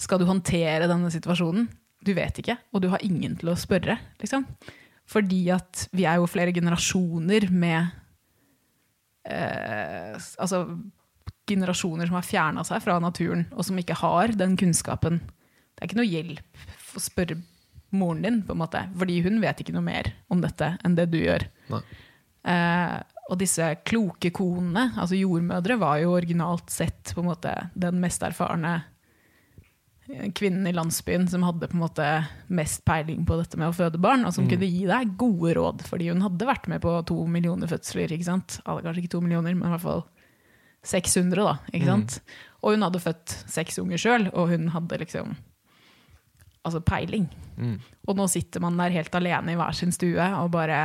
skal 0.00 0.22
du 0.22 0.28
håndtere 0.28 0.88
denne 0.90 1.10
situasjonen? 1.12 1.68
Du 2.02 2.14
vet 2.16 2.38
ikke, 2.42 2.56
og 2.74 2.82
du 2.82 2.88
har 2.90 3.02
ingen 3.06 3.36
til 3.38 3.52
å 3.52 3.58
spørre. 3.58 3.98
Liksom. 4.22 4.46
Fordi 5.10 5.42
at 5.54 5.86
vi 5.94 6.06
er 6.08 6.18
jo 6.18 6.30
flere 6.30 6.54
generasjoner 6.54 7.46
med 7.50 7.98
eh, 9.24 10.16
Altså 10.38 10.64
generasjoner 11.48 12.06
som 12.06 12.18
har 12.18 12.26
fjerna 12.26 12.64
seg 12.66 12.82
fra 12.84 12.98
naturen, 13.02 13.46
og 13.52 13.66
som 13.66 13.78
ikke 13.80 13.98
har 13.98 14.34
den 14.38 14.54
kunnskapen. 14.60 15.18
Det 15.74 15.82
er 15.82 15.90
ikke 15.90 15.98
noe 15.98 16.08
hjelp 16.08 16.96
å 16.96 17.02
spørre 17.02 17.40
moren 17.92 18.22
din, 18.24 18.38
på 18.46 18.54
en 18.54 18.62
måte, 18.62 18.84
fordi 18.96 19.18
hun 19.24 19.40
vet 19.42 19.60
ikke 19.60 19.74
noe 19.74 19.84
mer 19.84 20.12
om 20.32 20.40
dette 20.44 20.76
enn 20.84 20.94
det 20.96 21.08
du 21.12 21.18
gjør. 21.20 21.44
Eh, 22.48 22.94
og 23.30 23.38
disse 23.40 23.66
kloke 23.86 24.32
konene, 24.34 24.88
altså 24.96 25.18
jordmødre, 25.18 25.76
var 25.80 26.00
jo 26.02 26.14
originalt 26.16 26.72
sett 26.72 27.12
på 27.14 27.22
en 27.22 27.30
måte 27.30 27.52
den 27.74 28.00
mest 28.02 28.24
erfarne 28.26 28.80
kvinnen 30.36 30.66
i 30.68 30.74
landsbyen 30.76 31.28
som 31.28 31.44
hadde 31.46 31.68
på 31.70 31.76
en 31.76 31.82
måte 31.82 32.06
mest 32.52 32.82
peiling 32.88 33.24
på 33.28 33.36
dette 33.40 33.58
med 33.60 33.70
å 33.70 33.76
føde 33.76 34.00
barn, 34.02 34.26
og 34.28 34.34
som 34.36 34.48
kunne 34.50 34.68
gi 34.68 34.84
deg 34.88 35.14
gode 35.20 35.54
råd, 35.56 35.84
fordi 35.88 36.10
hun 36.12 36.24
hadde 36.24 36.48
vært 36.48 36.68
med 36.68 36.82
på 36.84 36.96
to 37.08 37.16
millioner 37.30 37.70
fødsler. 37.70 38.12
ikke 38.12 38.28
sant? 38.28 38.58
Eller 38.66 38.84
kanskje 38.84 39.04
ikke 39.04 39.14
to 39.16 39.22
millioner, 39.24 39.56
men 39.56 39.70
i 39.70 39.72
hvert 39.74 39.86
fall 39.86 40.04
600, 40.84 41.46
da. 41.46 41.54
ikke 41.72 41.88
sant? 41.88 42.18
Og 42.62 42.76
hun 42.76 42.84
hadde 42.84 43.02
født 43.02 43.36
seks 43.50 43.80
unger 43.82 44.02
sjøl, 44.02 44.28
og 44.34 44.52
hun 44.52 44.68
hadde 44.74 45.00
liksom 45.02 45.32
altså 46.62 46.82
peiling. 46.86 47.26
Mm. 47.56 47.78
Og 48.06 48.18
nå 48.18 48.28
sitter 48.30 48.62
man 48.62 48.78
der 48.78 48.94
helt 48.94 49.14
alene 49.18 49.54
i 49.54 49.58
hver 49.58 49.74
sin 49.76 49.94
stue 49.94 50.28
og 50.38 50.52
bare 50.54 50.82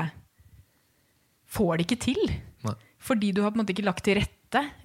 får 1.48 1.78
det 1.78 1.88
ikke 1.88 2.04
til. 2.10 2.24
Nei. 2.66 2.76
Fordi 2.98 3.32
du 3.32 3.44
har 3.44 3.54
på 3.54 3.60
en 3.60 3.64
måte 3.64 3.76
ikke 3.76 3.88
lagt 3.88 4.06
til 4.08 4.20
rette. 4.20 4.37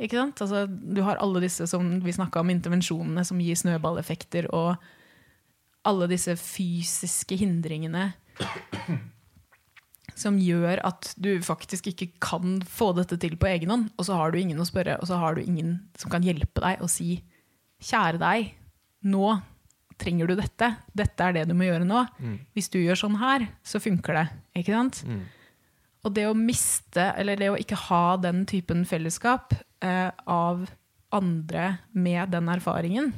Ikke 0.03 0.19
sant? 0.19 0.43
Altså, 0.43 0.67
du 0.67 1.03
har 1.07 1.21
alle 1.23 1.43
disse 1.45 1.67
som 1.71 1.95
vi 2.03 2.15
snakka 2.15 2.43
om, 2.43 2.51
intervensjonene 2.51 3.25
som 3.25 3.41
gir 3.43 3.59
snøballeffekter, 3.59 4.51
og 4.55 4.77
alle 5.89 6.07
disse 6.11 6.37
fysiske 6.39 7.39
hindringene 7.41 8.13
som 10.19 10.37
gjør 10.39 10.83
at 10.87 11.13
du 11.21 11.31
faktisk 11.43 11.89
ikke 11.93 12.11
kan 12.23 12.61
få 12.69 12.93
dette 12.97 13.17
til 13.23 13.37
på 13.41 13.49
egen 13.51 13.73
hånd. 13.73 13.87
Og 13.99 14.07
så 14.07 14.19
har 14.19 14.33
du 14.33 14.39
ingen 14.41 14.61
å 14.61 14.67
spørre, 14.69 14.99
og 15.01 15.09
så 15.11 15.19
har 15.21 15.35
du 15.37 15.43
ingen 15.43 15.79
som 15.99 16.13
kan 16.13 16.25
hjelpe 16.27 16.63
deg 16.63 16.83
og 16.85 16.91
si 16.93 17.17
kjære 17.83 18.21
deg, 18.23 18.53
nå 19.11 19.33
trenger 19.99 20.31
du 20.31 20.37
dette. 20.39 20.69
Dette 20.95 21.27
er 21.27 21.37
det 21.37 21.47
du 21.51 21.55
må 21.59 21.67
gjøre 21.67 21.87
nå. 21.87 22.05
Hvis 22.55 22.71
du 22.71 22.79
gjør 22.83 22.99
sånn 22.99 23.19
her, 23.21 23.49
så 23.67 23.81
funker 23.83 24.19
det. 24.21 24.27
Ikke 24.63 24.75
sant? 24.77 25.03
Mm. 25.07 25.23
Og 26.03 26.15
det 26.17 26.27
å 26.27 26.35
miste, 26.35 27.05
eller 27.19 27.39
det 27.39 27.51
å 27.53 27.59
ikke 27.59 27.79
ha 27.89 28.17
den 28.19 28.43
typen 28.51 28.83
fellesskap 28.89 29.55
eh, 29.85 30.11
av 30.27 30.65
andre 31.15 31.77
med 31.95 32.33
den 32.33 32.51
erfaringen, 32.51 33.13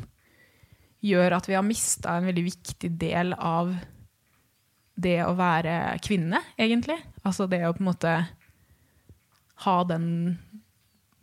gjør 1.05 1.39
at 1.39 1.49
vi 1.49 1.57
har 1.57 1.65
mista 1.65 2.17
en 2.17 2.29
veldig 2.29 2.45
viktig 2.45 2.91
del 3.01 3.33
av 3.37 3.73
det 4.95 5.19
å 5.25 5.33
være 5.37 5.97
kvinne, 6.05 6.41
egentlig. 6.61 6.99
Altså 7.25 7.49
det 7.51 7.63
å 7.67 7.73
på 7.75 7.83
en 7.83 7.91
måte 7.91 8.15
ha 9.65 9.77
den 9.89 10.07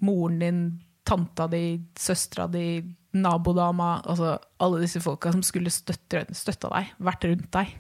moren 0.02 0.42
din, 0.42 0.64
tanta 1.08 1.48
di, 1.52 1.82
søstera 2.00 2.48
di, 2.52 2.82
nabodama, 3.12 4.00
altså 4.08 4.38
alle 4.64 4.82
disse 4.86 5.02
folka 5.04 5.34
som 5.34 5.44
skulle 5.44 5.72
støtte, 5.74 6.24
støtta 6.36 6.70
deg, 6.72 6.94
vært 7.04 7.30
rundt 7.30 7.50
deg 7.54 7.80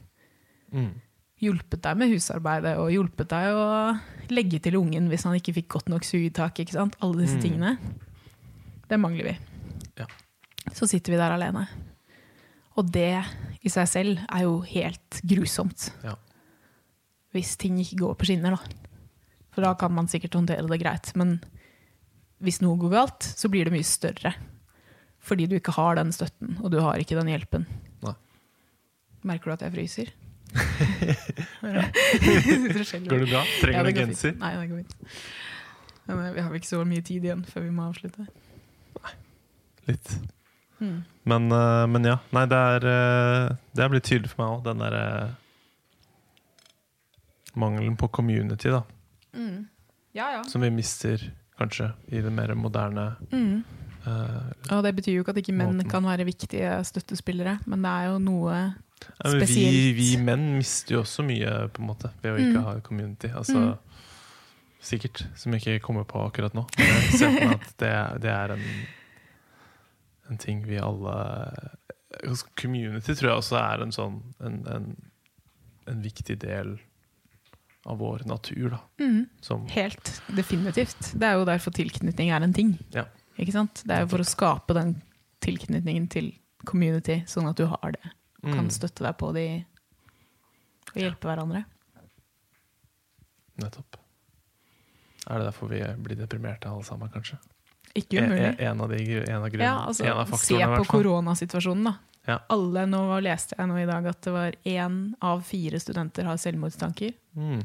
Mm. 0.71 1.01
Hjulpet 1.41 1.81
deg 1.81 1.97
med 1.97 2.11
husarbeidet 2.13 2.75
og 2.77 2.91
hjulpet 2.93 3.29
deg 3.33 3.55
å 3.57 3.67
legge 4.31 4.59
til 4.61 4.77
ungen 4.77 5.07
hvis 5.09 5.23
han 5.27 5.35
ikke 5.39 5.55
fikk 5.57 5.67
godt 5.75 5.89
nok 5.89 6.05
sugetak. 6.07 6.59
ikke 6.61 6.75
sant? 6.77 6.95
Alle 7.01 7.23
disse 7.25 7.37
Mm. 7.37 7.41
tingene. 7.41 7.77
Det 8.87 8.99
mangler 8.99 9.23
vi. 9.23 9.37
Ja. 9.97 10.05
Så 10.73 10.87
sitter 10.87 11.11
vi 11.13 11.17
der 11.17 11.31
alene. 11.33 11.67
Og 12.77 12.91
det 12.91 13.25
i 13.63 13.69
seg 13.69 13.87
selv 13.87 14.19
er 14.29 14.43
jo 14.43 14.61
helt 14.61 15.21
grusomt. 15.25 15.89
Ja. 16.03 16.15
Hvis 17.33 17.57
ting 17.57 17.77
ikke 17.79 17.97
går 18.05 18.15
på 18.15 18.25
skinner, 18.25 18.51
da. 18.51 18.57
For 19.51 19.61
da 19.61 19.73
kan 19.73 19.91
man 19.93 20.07
sikkert 20.07 20.33
håndtere 20.35 20.67
det 20.67 20.79
greit. 20.81 21.15
Men 21.15 21.41
hvis 22.41 22.61
noe 22.61 22.77
går 22.77 22.91
galt, 22.91 23.19
så 23.23 23.49
blir 23.49 23.65
det 23.65 23.73
mye 23.73 23.83
større. 23.87 24.33
Fordi 25.19 25.47
du 25.47 25.55
ikke 25.59 25.73
har 25.75 25.95
den 25.95 26.11
støtten, 26.11 26.57
og 26.63 26.71
du 26.71 26.79
har 26.81 26.95
ikke 26.97 27.15
den 27.19 27.27
hjelpen. 27.27 27.65
Nei. 28.01 28.13
Merker 29.23 29.51
du 29.51 29.53
at 29.53 29.61
jeg 29.67 29.73
fryser? 29.75 30.11
Går 31.61 33.19
det 33.19 33.29
bra? 33.29 33.43
Trenger 33.61 33.77
Ja, 33.79 33.83
du 33.83 33.91
genser? 33.95 34.35
Nei, 34.39 34.51
det 34.57 34.67
går 34.71 34.77
fint. 34.83 34.95
Men 36.09 36.19
eh, 36.25 36.31
vi 36.35 36.41
har 36.43 36.49
vel 36.51 36.59
ikke 36.61 36.71
så 36.71 36.83
mye 36.87 37.03
tid 37.07 37.25
igjen 37.27 37.43
før 37.47 37.65
vi 37.67 37.73
må 37.75 37.87
avslutte. 37.89 38.27
Litt. 39.87 40.11
Mm. 40.81 40.97
Men, 41.29 41.51
eh, 41.55 41.85
men 41.93 42.07
ja. 42.09 42.17
Nei, 42.35 42.45
det 42.49 42.57
er 42.57 42.87
eh, 42.89 43.55
Det 43.75 43.83
er 43.85 43.89
blitt 43.93 44.07
tydelig 44.09 44.31
for 44.33 44.41
meg 44.43 44.55
òg, 44.57 44.63
den 44.65 44.81
derre 44.83 45.05
mangelen 47.53 47.97
på 47.99 48.07
community, 48.07 48.71
da. 48.71 48.83
Mm. 49.35 49.67
Ja, 50.15 50.29
ja. 50.37 50.43
Som 50.47 50.61
vi 50.63 50.69
mister, 50.71 51.23
kanskje, 51.59 51.91
i 52.07 52.21
det 52.23 52.31
mer 52.33 52.53
moderne 52.55 53.15
Mm. 53.31 53.63
Uh, 54.01 54.49
Og 54.73 54.79
det 54.81 54.95
betyr 54.97 55.13
jo 55.13 55.21
ikke 55.21 55.29
at 55.29 55.37
ikke 55.37 55.53
menn 55.53 55.75
Måten. 55.77 55.89
kan 55.91 56.01
være 56.03 56.25
viktige 56.25 56.71
støttespillere, 56.89 57.59
men 57.69 57.83
det 57.85 57.89
er 57.91 58.07
jo 58.09 58.15
noe 58.17 58.55
ja, 59.09 59.31
vi, 59.45 59.93
vi 59.97 60.09
menn 60.21 60.57
mister 60.57 60.95
jo 60.95 61.01
også 61.05 61.23
mye, 61.25 61.53
på 61.73 61.81
en 61.83 61.87
måte, 61.91 62.11
ved 62.23 62.33
å 62.35 62.39
ikke 62.41 62.57
Mm. 62.59 62.63
ha 62.67 62.73
community. 62.85 63.27
Altså, 63.33 63.53
Mm. 63.71 63.77
Sikkert, 64.81 65.19
som 65.37 65.53
jeg 65.53 65.61
ikke 65.61 65.83
kommer 65.85 66.03
på 66.09 66.17
akkurat 66.25 66.55
nå. 66.57 66.63
Men 66.77 66.87
jeg 66.87 67.19
ser 67.19 67.35
på 67.37 67.47
meg 67.51 67.59
at 67.61 67.73
det, 67.77 68.21
det 68.23 68.31
er 68.33 68.53
en, 68.55 68.63
en 70.31 70.37
ting 70.41 70.63
vi 70.65 70.79
alle 70.81 71.13
altså, 72.25 72.47
Community 72.57 73.13
tror 73.13 73.29
jeg 73.29 73.37
også 73.43 73.59
er 73.61 73.83
en 73.85 73.93
sånn 73.93 74.15
en, 74.41 74.55
en, 74.73 74.87
en 75.91 76.01
viktig 76.01 76.39
del 76.41 76.79
av 77.85 77.97
vår 78.01 78.25
natur. 78.29 78.71
da. 78.73 78.79
Mm. 79.01 79.67
Helt 79.73 80.11
definitivt. 80.37 81.11
Det 81.13 81.29
er 81.29 81.37
jo 81.37 81.45
derfor 81.45 81.73
tilknytning 81.77 82.29
er 82.33 82.41
en 82.45 82.53
ting. 82.57 82.73
Ja. 82.93 83.05
Ikke 83.37 83.53
sant? 83.53 83.83
Det 83.85 83.95
er 83.95 84.01
jo 84.07 84.11
for 84.15 84.21
å 84.25 84.27
skape 84.27 84.73
den 84.77 84.95
tilknytningen 85.45 86.09
til 86.09 86.33
community, 86.65 87.21
sånn 87.29 87.49
at 87.49 87.57
du 87.57 87.65
har 87.69 87.93
det. 87.95 88.11
Kan 88.41 88.65
mm, 88.65 88.71
støtte 88.73 89.03
deg 89.05 89.17
på 89.21 89.33
de 89.35 89.65
og 90.91 90.97
hjelpe 90.97 91.27
hverandre. 91.29 91.65
nettopp. 93.61 93.97
Er 95.29 95.37
det 95.39 95.45
derfor 95.51 95.69
vi 95.69 95.81
blir 96.03 96.17
deprimerte 96.17 96.65
alle 96.69 96.83
sammen, 96.83 97.09
kanskje? 97.13 97.37
Ikke 97.95 98.23
umulig. 98.23 98.47
en- 98.59 98.59
en 98.71 98.81
av, 98.81 98.89
de, 98.89 99.17
en 99.29 99.43
av, 99.43 99.49
grunnen, 99.49 99.61
Ja, 99.67 99.85
altså, 99.87 100.05
en 100.05 100.17
av 100.17 100.37
se 100.39 100.55
i 100.55 100.57
på 100.65 100.85
koronasituasjonen, 100.87 101.83
da. 101.83 101.93
Ja. 102.27 102.39
Alle, 102.49 102.85
nå 102.87 103.19
leste 103.21 103.55
jeg 103.57 103.67
nå 103.67 103.77
i 103.81 103.85
dag 103.85 104.05
at 104.05 104.21
det 104.21 104.31
var 104.33 104.51
én 104.65 105.13
av 105.21 105.41
fire 105.43 105.79
studenter 105.79 106.23
har 106.25 106.37
selvmordstanker. 106.37 107.13
Mm. 107.35 107.63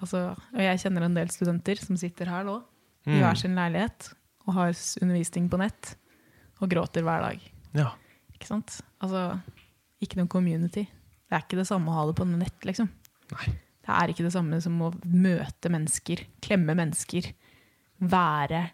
Altså, 0.00 0.36
og 0.52 0.58
jeg 0.60 0.78
kjenner 0.78 1.02
en 1.02 1.14
del 1.14 1.28
studenter 1.28 1.78
som 1.78 1.96
sitter 1.96 2.26
her 2.26 2.44
nå, 2.44 2.62
i 3.06 3.10
Mm. 3.10 3.20
hver 3.22 3.36
sin 3.36 3.54
leilighet, 3.56 4.12
og 4.46 4.54
har 4.54 4.68
undervisning 5.02 5.48
på 5.50 5.58
nett, 5.58 5.96
og 6.60 6.68
gråter 6.70 7.02
hver 7.02 7.20
dag. 7.22 7.40
Ja. 7.74 7.92
Ikke 8.34 8.46
sant? 8.46 8.80
Altså, 9.04 9.24
ikke 10.02 10.20
noe 10.20 10.30
community. 10.30 10.86
Det 11.28 11.36
er 11.36 11.44
ikke 11.44 11.60
det 11.60 11.68
samme 11.68 11.92
å 11.92 11.98
ha 11.98 12.06
det 12.08 12.16
på 12.18 12.26
nett, 12.28 12.58
liksom. 12.66 12.88
Nei. 13.34 13.48
Det 13.88 13.96
er 13.96 14.12
ikke 14.12 14.26
det 14.26 14.34
samme 14.34 14.58
som 14.60 14.76
å 14.84 14.90
møte 15.08 15.70
mennesker, 15.72 16.26
klemme 16.44 16.74
mennesker, 16.76 17.30
være 18.04 18.66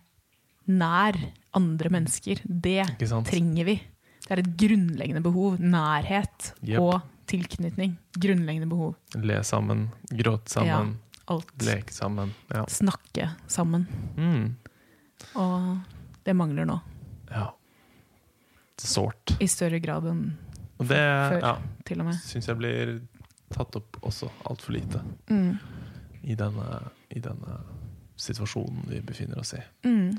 nær 0.70 1.18
andre 1.54 1.90
mennesker. 1.94 2.42
Det 2.44 2.82
trenger 3.28 3.68
vi. 3.68 3.76
Det 4.24 4.32
er 4.32 4.42
et 4.42 4.52
grunnleggende 4.58 5.22
behov. 5.24 5.60
Nærhet 5.60 6.50
yep. 6.64 6.80
og 6.80 6.94
tilknytning. 7.30 7.94
Grunnleggende 8.18 8.68
behov. 8.70 8.94
Le 9.20 9.40
sammen, 9.46 9.88
gråte 10.10 10.50
sammen, 10.56 10.96
Alt. 11.30 11.52
leke 11.62 11.94
sammen. 11.94 12.34
Ja. 12.50 12.64
Snakke 12.72 13.30
sammen. 13.50 13.86
Mm. 14.18 14.56
Og 15.40 15.68
det 16.26 16.34
mangler 16.36 16.66
nå. 16.68 16.80
ja. 17.30 17.52
Sårt. 18.80 19.36
I 19.40 19.46
større 19.48 19.78
grad 19.80 20.04
enn 20.10 20.24
Og 20.80 20.88
det 20.88 20.98
Før. 20.98 21.40
ja, 21.40 21.56
til 21.86 22.00
og 22.00 22.06
med. 22.06 22.14
syns 22.26 22.46
jeg 22.48 22.56
blir 22.58 23.00
tatt 23.54 23.76
opp 23.76 23.96
også 24.02 24.30
altfor 24.50 24.72
lite 24.74 25.00
Mm. 25.30 25.58
i 26.24 26.34
denne, 26.34 26.80
i 27.14 27.20
denne 27.20 27.60
situasjonen 28.16 28.84
vi 28.88 29.00
befinner 29.00 29.38
oss 29.38 29.54
i. 29.54 29.60
Mm. 29.84 30.18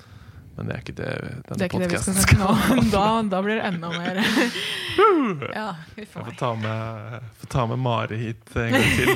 Men 0.57 0.67
det 0.69 0.75
er 0.75 0.79
ikke 0.79 0.95
det 0.95 1.07
Det 1.19 1.43
denne 1.49 1.65
ikke 1.67 1.79
det 1.79 1.91
vi 1.91 1.97
skal 1.97 2.13
snakke 2.13 2.47
om. 2.79 2.89
Da, 2.91 3.21
da 3.27 3.41
blir 3.43 3.55
det 3.59 3.65
enda 3.73 3.89
mer 3.89 4.15
Ja, 5.55 5.75
Jeg 5.97 6.07
får 6.07 6.31
ta 6.39 6.53
med, 6.55 7.21
får 7.41 7.47
ta 7.51 7.65
med 7.67 7.79
Mari 7.79 8.17
hit 8.17 8.55
en 8.55 8.71
gang 8.71 8.83
til. 8.95 9.09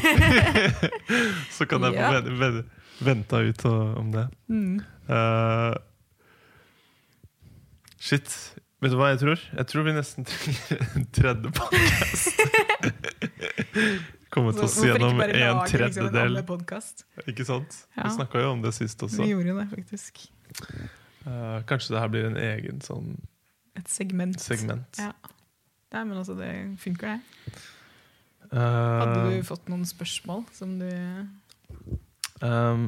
Så 1.55 1.65
kan 1.65 1.81
jeg 1.87 1.93
få 1.95 1.99
Ja. 2.01 2.11
ven- 2.19 2.39
ven- 2.39 2.65
venta 2.99 3.37
ut 3.39 3.63
om 3.65 4.11
det. 4.11 4.27
Mm. 4.49 4.81
Uh, 5.07 5.75
shit. 7.99 8.55
Vet 8.79 8.93
du 8.93 8.95
hva 8.95 9.09
jeg 9.11 9.19
tror? 9.19 9.41
Jeg 9.57 9.67
tror 9.67 9.83
vi 9.89 9.93
nesten 9.97 10.25
trenger 10.29 10.83
en 10.95 11.05
tredje 11.15 11.49
podcast. 11.57 12.43
Kommer 14.31 14.53
til 14.55 14.61
Så 14.61 14.67
oss 14.69 14.77
gjennom 14.85 15.17
bare 15.19 15.35
en 15.49 15.59
tredjedel. 15.67 16.35
liksom 16.37 16.45
en? 16.47 17.03
Ikke 17.27 17.43
sant? 17.47 17.75
Ja. 17.97 18.05
Vi 18.05 18.13
snakka 18.15 18.43
jo 18.45 18.53
om 18.53 18.61
det 18.63 18.71
sist 18.77 19.03
også. 19.03 19.19
Vi 19.23 19.33
gjorde 19.33 19.55
det 19.57 19.65
faktisk. 19.73 20.21
Uh, 21.25 21.59
kanskje 21.67 21.95
det 21.95 22.03
her 22.05 22.13
blir 22.13 22.29
en 22.29 22.39
egen 22.39 22.79
sånn 22.85 23.09
Et 23.79 23.89
segment. 23.91 24.39
segment. 24.39 25.01
Ja. 25.01 25.11
Nei, 25.91 26.03
men 26.05 26.15
altså, 26.21 26.37
det 26.37 26.49
funker, 26.79 27.17
det. 27.17 27.53
Uh, 28.53 28.59
Hadde 28.59 29.19
du 29.33 29.43
fått 29.45 29.67
noen 29.69 29.83
spørsmål 29.85 30.45
som 30.55 30.77
du 30.79 30.87
ehm, 32.47 32.87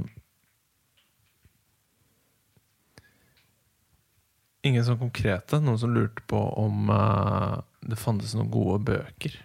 Ingen 4.67 4.83
sånn 4.85 4.99
konkrete. 5.01 5.57
Noen 5.63 5.79
som 5.81 5.93
lurte 5.95 6.21
på 6.29 6.37
om 6.61 6.89
uh, 6.93 7.61
det 7.81 7.97
fantes 7.97 8.35
noen 8.37 8.51
gode 8.53 8.79
bøker 8.91 9.37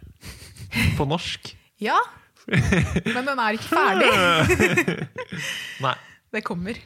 på 0.98 1.06
norsk. 1.09 1.55
Ja! 1.76 1.97
Men 2.48 3.26
den 3.26 3.40
er 3.43 3.56
ikke 3.59 3.68
ferdig. 3.68 4.06
Nei, 5.84 5.94
Det 6.32 6.40
kommer. 6.47 6.78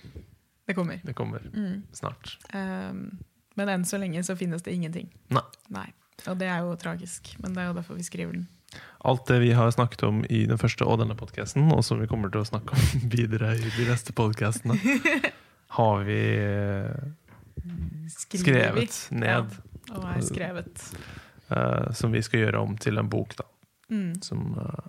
Det 0.67 0.75
kommer. 0.75 1.01
det 1.05 1.15
kommer 1.15 1.45
Mm. 1.55 1.83
snart. 1.95 2.33
Um, 2.55 3.19
men 3.59 3.69
enn 3.71 3.85
så 3.87 3.99
lenge 4.03 4.23
så 4.27 4.35
finnes 4.39 4.63
det 4.67 4.73
ingenting. 4.75 5.11
Nei. 5.31 5.43
Nei. 5.71 5.87
Og 6.27 6.39
det 6.41 6.49
er 6.51 6.65
jo 6.67 6.75
tragisk, 6.81 7.37
men 7.39 7.55
det 7.55 7.63
er 7.63 7.71
jo 7.71 7.77
derfor 7.79 7.95
vi 7.99 8.03
skriver 8.07 8.33
den. 8.35 8.49
Alt 9.07 9.27
det 9.31 9.39
vi 9.45 9.53
har 9.57 9.71
snakket 9.75 10.03
om 10.07 10.25
i 10.29 10.43
den 10.51 10.59
første 10.61 10.85
og 10.87 10.99
denne 11.01 11.15
podkasten, 11.19 11.71
og 11.75 11.85
som 11.87 12.01
vi 12.03 12.07
kommer 12.11 12.31
til 12.35 12.43
å 12.43 12.49
snakke 12.51 12.75
om 12.75 13.07
videre 13.15 13.55
i 13.59 13.71
de 13.77 13.87
neste 13.89 14.13
podkastene, 14.17 14.75
har 15.79 16.03
vi 16.07 16.19
vi. 16.19 17.11
Skrevet 18.11 19.09
ned. 19.11 19.57
Og 19.91 20.05
er 20.07 20.23
skrevet. 20.23 20.85
Uh, 21.51 21.91
som 21.97 22.13
vi 22.15 22.23
skal 22.23 22.45
gjøre 22.45 22.61
om 22.63 22.77
til 22.79 23.01
en 23.01 23.09
bok, 23.11 23.35
da. 23.41 23.47
Mm. 23.91 24.15
Som 24.23 24.55
uh, 24.59 24.87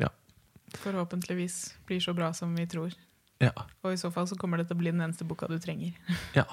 Ja. 0.00 0.08
Forhåpentligvis 0.82 1.76
blir 1.86 2.00
så 2.00 2.14
bra 2.16 2.32
som 2.32 2.54
vi 2.56 2.66
tror. 2.66 2.94
ja. 3.42 3.52
Og 3.82 3.92
i 3.92 3.96
så 4.00 4.10
fall 4.10 4.26
så 4.28 4.36
kommer 4.40 4.58
det 4.58 4.68
til 4.70 4.78
å 4.78 4.80
bli 4.82 4.90
den 4.90 5.02
eneste 5.04 5.24
boka 5.24 5.46
du 5.50 5.58
trenger. 5.60 5.92
Ja. 6.38 6.46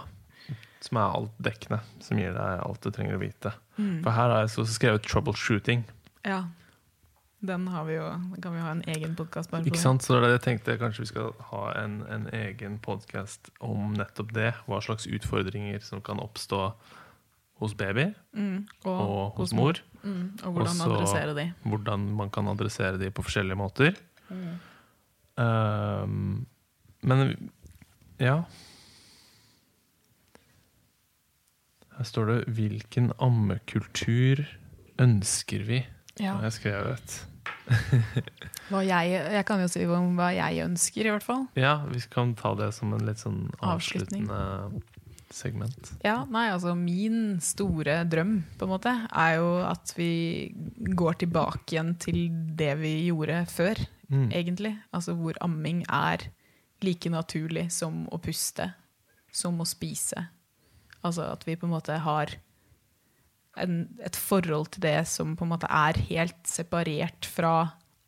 Som 0.81 0.97
er 0.97 1.11
altdekkende. 1.11 1.81
Som 1.99 2.19
gir 2.21 2.31
deg 2.33 2.61
alt 2.63 2.81
du 2.83 2.91
trenger 2.95 3.17
å 3.17 3.21
vite. 3.21 3.51
Mm. 3.77 3.99
For 4.03 4.15
her 4.15 4.31
har 4.31 4.45
jeg 4.45 4.53
så 4.53 4.63
skrevet 4.65 5.03
'troubleshooting'. 5.07 5.83
Ja. 6.23 6.43
Den 7.41 7.67
har 7.71 7.85
vi 7.87 7.93
jo, 7.95 8.03
kan 8.43 8.51
vi 8.53 8.59
ha 8.59 8.71
en 8.75 8.81
egen 8.91 9.13
podkast 9.15 9.49
bare 9.51 9.63
på. 9.63 9.71
Ikke 9.71 9.79
sant? 9.79 10.03
Så 10.03 10.13
det 10.13 10.19
er 10.19 10.25
det 10.27 10.31
jeg 10.39 10.41
tenkte 10.47 10.73
kanskje 10.81 11.05
vi 11.05 11.09
skal 11.13 11.29
ha 11.53 11.61
en, 11.79 12.01
en 12.11 12.25
egen 12.35 12.79
podkast 12.83 13.47
om 13.63 13.93
nettopp 13.95 14.33
det. 14.35 14.49
Hva 14.67 14.81
slags 14.83 15.07
utfordringer 15.07 15.79
som 15.85 16.01
kan 16.03 16.19
oppstå 16.19 16.73
hos 17.59 17.73
baby 17.75 18.09
Mm. 18.35 18.65
Og, 18.85 18.99
og 18.99 19.31
hos 19.39 19.53
mor. 19.55 19.79
Mm. 20.03 20.37
Og 20.43 20.51
hvordan 20.53 20.73
Også- 20.75 20.89
adressere 20.95 21.33
de. 21.35 21.47
Hvordan 21.63 22.09
man 22.15 22.29
kan 22.29 22.47
adressere 22.47 22.97
de 22.99 23.09
på 23.11 23.23
forskjellige 23.23 23.55
måter. 23.59 23.95
Mm. 24.29 24.59
Um, 25.39 26.45
men 27.01 27.49
ja 28.19 28.43
Her 31.97 32.03
står 32.03 32.25
det 32.25 32.47
'Hvilken 32.47 33.11
ammekultur 33.19 34.43
ønsker 34.99 35.63
vi?' 35.63 35.85
Ja. 36.19 36.33
har 36.35 36.41
jeg 36.43 36.53
skrevet. 36.53 37.25
Jeg, 38.69 39.11
jeg 39.33 39.45
kan 39.49 39.61
jo 39.63 39.67
si 39.71 39.83
om 39.89 40.11
hva 40.17 40.29
jeg 40.35 40.61
ønsker, 40.65 41.07
i 41.07 41.13
hvert 41.13 41.25
fall. 41.25 41.47
Ja, 41.57 41.79
vi 41.89 42.01
kan 42.11 42.35
ta 42.37 42.51
det 42.59 42.71
som 42.77 42.93
en 42.93 43.05
litt 43.07 43.21
sånn 43.21 43.47
avsluttende 43.65 44.37
segment. 45.33 45.91
Ja, 46.05 46.23
nei, 46.29 46.47
altså 46.53 46.75
Min 46.77 47.39
store 47.41 47.99
drøm 48.09 48.39
på 48.57 48.65
en 48.67 48.71
måte 48.71 48.93
er 49.09 49.35
jo 49.39 49.49
at 49.65 49.93
vi 49.97 50.09
går 50.97 51.19
tilbake 51.23 51.75
igjen 51.75 51.95
til 52.01 52.21
det 52.57 52.75
vi 52.81 52.95
gjorde 53.09 53.43
før, 53.53 53.85
Mm. 54.09 54.31
egentlig. 54.33 54.71
Altså 54.91 55.13
hvor 55.13 55.37
amming 55.45 55.83
er 55.85 56.23
like 56.81 57.11
naturlig 57.13 57.67
som 57.71 58.07
å 58.09 58.17
puste, 58.17 58.71
som 59.31 59.59
å 59.61 59.67
spise. 59.69 60.23
Altså 61.05 61.27
at 61.31 61.43
vi 61.45 61.53
på 61.55 61.67
en 61.67 61.75
måte 61.75 61.93
har 62.01 62.33
en, 63.57 63.89
et 64.05 64.15
forhold 64.15 64.69
til 64.75 64.81
det 64.81 65.07
som 65.07 65.35
på 65.35 65.43
en 65.47 65.51
måte 65.53 65.67
er 65.69 65.97
helt 66.09 66.47
separert 66.47 67.25
fra 67.25 67.53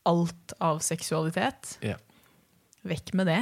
alt 0.07 0.53
av 0.61 0.80
seksualitet. 0.85 1.77
Ja. 1.85 1.97
Vekk 2.88 3.13
med 3.13 3.27
det. 3.27 3.41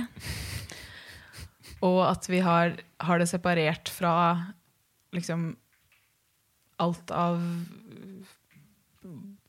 Og 1.81 2.01
at 2.09 2.27
vi 2.29 2.39
har, 2.43 2.75
har 2.99 3.19
det 3.21 3.29
separert 3.31 3.87
fra 3.89 4.13
liksom 5.15 5.53
alt 6.79 7.11
av 7.11 7.39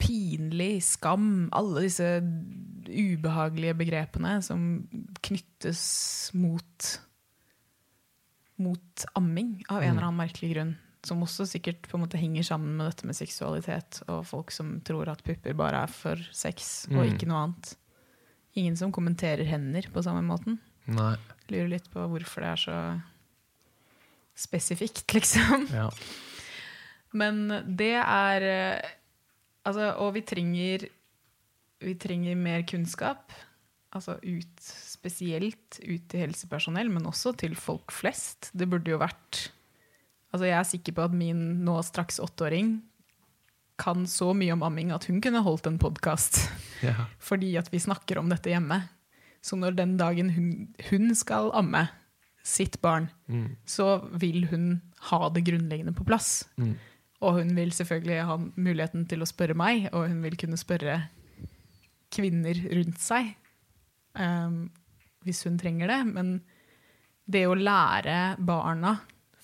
pinlig, 0.01 0.83
skam, 0.87 1.49
alle 1.53 1.83
disse 1.87 2.07
ubehagelige 2.91 3.77
begrepene 3.79 4.39
som 4.43 4.89
knyttes 5.27 6.31
mot 6.35 6.91
mot 8.61 9.05
amming 9.17 9.63
av 9.73 9.81
en 9.83 9.89
Mm. 9.89 9.97
eller 9.97 10.07
annen 10.07 10.21
merkelig 10.21 10.51
grunn. 10.55 10.73
Som 11.07 11.23
også 11.25 11.47
sikkert 11.49 11.87
på 11.89 11.97
en 11.97 12.03
måte 12.05 12.19
henger 12.21 12.45
sammen 12.45 12.75
med 12.77 12.91
dette 12.91 13.07
med 13.09 13.17
seksualitet 13.17 14.03
og 14.09 14.25
folk 14.29 14.51
som 14.53 14.75
tror 14.85 15.09
at 15.09 15.23
pupper 15.25 15.55
bare 15.57 15.85
er 15.87 15.93
for 15.93 16.21
sex 16.37 16.87
og 16.91 16.99
Mm. 17.01 17.15
ikke 17.15 17.29
noe 17.31 17.45
annet. 17.47 17.71
Ingen 18.61 18.77
som 18.77 18.93
kommenterer 18.93 19.45
hender 19.49 19.87
på 19.93 20.03
samme 20.05 20.21
måten. 20.27 20.59
Nei. 20.87 21.15
Lurer 21.49 21.69
litt 21.73 21.89
på 21.93 22.05
hvorfor 22.11 22.43
det 22.45 22.51
er 22.51 22.61
så 22.67 22.79
spesifikt, 24.37 25.05
liksom. 25.17 25.67
Ja. 25.73 25.89
Men 27.13 27.47
det 27.77 27.95
er 28.01 28.43
eh, 28.49 28.91
Altså, 29.67 29.91
og 30.01 30.15
vi 30.17 30.23
trenger 30.25 30.87
Vi 31.85 31.93
trenger 32.01 32.37
mer 32.39 32.63
kunnskap. 32.69 33.33
Altså 33.93 34.15
ut 34.23 34.61
spesielt 34.63 35.81
ut 35.83 36.05
til 36.09 36.21
helsepersonell, 36.23 36.89
men 36.93 37.05
også 37.09 37.33
til 37.37 37.55
folk 37.59 37.91
flest. 37.93 38.51
Det 38.55 38.69
burde 38.71 38.93
jo 38.93 38.99
vært 39.01 39.51
Altså, 40.33 40.47
jeg 40.47 40.57
er 40.59 40.69
sikker 40.69 40.95
på 40.95 41.05
at 41.09 41.15
min 41.17 41.41
nå 41.67 41.75
straks 41.83 42.21
åtteåring 42.23 42.77
kan 43.81 44.05
så 44.07 44.31
mye 44.37 44.53
om 44.53 44.63
amming 44.63 44.91
at 44.93 45.07
hun 45.09 45.21
kunne 45.25 45.41
holdt 45.43 45.67
en 45.67 45.79
podkast 45.81 46.43
Ja. 46.87 47.07
fordi 47.19 47.55
at 47.61 47.71
vi 47.73 47.79
snakker 47.83 48.19
om 48.21 48.29
dette 48.33 48.49
hjemme. 48.53 48.83
Så 49.43 49.57
når 49.57 49.75
den 49.77 49.97
dagen 50.01 50.31
hun, 50.37 50.51
hun 50.91 51.15
skal 51.17 51.51
amme 51.57 51.87
sitt 52.45 52.79
barn, 52.81 53.11
Mm. 53.29 53.57
så 53.69 54.01
vil 54.21 54.47
hun 54.51 54.81
ha 55.11 55.29
det 55.31 55.45
grunnleggende 55.47 55.93
på 55.95 56.05
plass. 56.09 56.47
Mm. 56.57 56.75
Og 57.21 57.35
hun 57.37 57.51
vil 57.57 57.71
selvfølgelig 57.73 58.25
ha 58.27 58.37
muligheten 58.57 59.05
til 59.09 59.21
å 59.23 59.29
spørre 59.29 59.55
meg, 59.55 59.89
og 59.93 60.09
hun 60.09 60.23
vil 60.25 60.37
kunne 60.41 60.57
spørre 60.61 60.97
kvinner 62.11 62.57
rundt 62.75 62.99
seg 63.01 63.35
um, 64.19 64.71
hvis 65.27 65.45
hun 65.47 65.59
trenger 65.61 65.93
det. 65.93 66.01
Men 66.11 66.33
det 67.31 67.45
å 67.47 67.55
lære 67.55 68.37
barna 68.41 68.97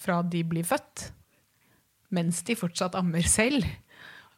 fra 0.07 0.23
de 0.23 0.45
blir 0.47 0.67
født, 0.67 1.11
mens 2.15 2.45
de 2.47 2.55
fortsatt 2.59 2.95
ammer 2.99 3.27
selv, 3.27 3.67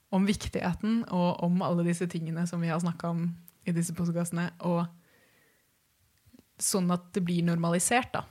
om 0.08 0.24
viktigheten 0.24 1.02
og 1.12 1.42
om 1.44 1.60
alle 1.60 1.84
disse 1.84 2.06
tingene 2.08 2.46
som 2.48 2.62
vi 2.64 2.70
har 2.72 2.80
snakka 2.80 3.10
om 3.12 3.26
i 3.68 3.74
disse 3.76 3.92
postkassene, 3.92 4.46
og 4.64 4.86
sånn 6.58 6.88
at 6.94 7.10
det 7.12 7.22
blir 7.26 7.44
normalisert, 7.44 8.14
da. 8.14 8.24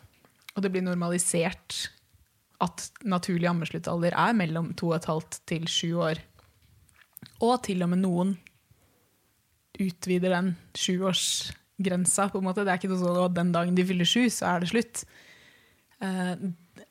Og 0.56 0.66
det 0.66 0.72
blir 0.74 0.82
normalisert 0.82 1.92
at 2.66 2.88
naturlig 3.06 3.46
ammesluttalder 3.52 4.16
er 4.18 4.34
mellom 4.34 4.72
2,5 4.74 5.38
til 5.46 5.68
7 5.70 5.86
år. 6.02 6.22
Og 7.46 7.60
til 7.68 7.86
og 7.86 7.92
med 7.94 8.02
noen 8.02 8.34
utvider 9.78 10.34
den 10.34 10.56
sjuårsgrensa. 10.74 12.32
på 12.32 12.42
en 12.42 12.48
måte. 12.50 12.66
Det 12.66 12.74
er 12.74 12.80
ikke 12.82 12.90
noe 12.90 13.04
sånn 13.04 13.26
at 13.28 13.36
den 13.38 13.52
dagen 13.54 13.78
de 13.78 13.86
fyller 13.86 14.10
sju, 14.10 14.26
så 14.34 14.56
er 14.56 14.64
det 14.64 14.72
slutt. 14.74 15.04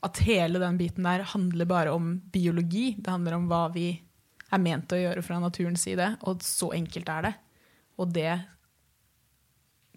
At 0.06 0.20
hele 0.22 0.60
den 0.62 0.78
biten 0.78 1.06
der 1.06 1.24
handler 1.34 1.68
bare 1.68 1.94
om 1.96 2.14
biologi. 2.32 2.94
Det 2.98 3.10
handler 3.10 3.38
om 3.38 3.48
hva 3.50 3.66
vi 3.74 3.88
er 4.46 4.62
ment 4.62 4.92
å 4.94 5.00
gjøre 5.00 5.24
fra 5.26 5.40
naturens 5.42 5.82
side, 5.88 6.12
og 6.28 6.44
så 6.46 6.70
enkelt 6.76 7.08
er 7.10 7.26
det. 7.26 7.34
Og 7.98 8.12
det 8.14 8.32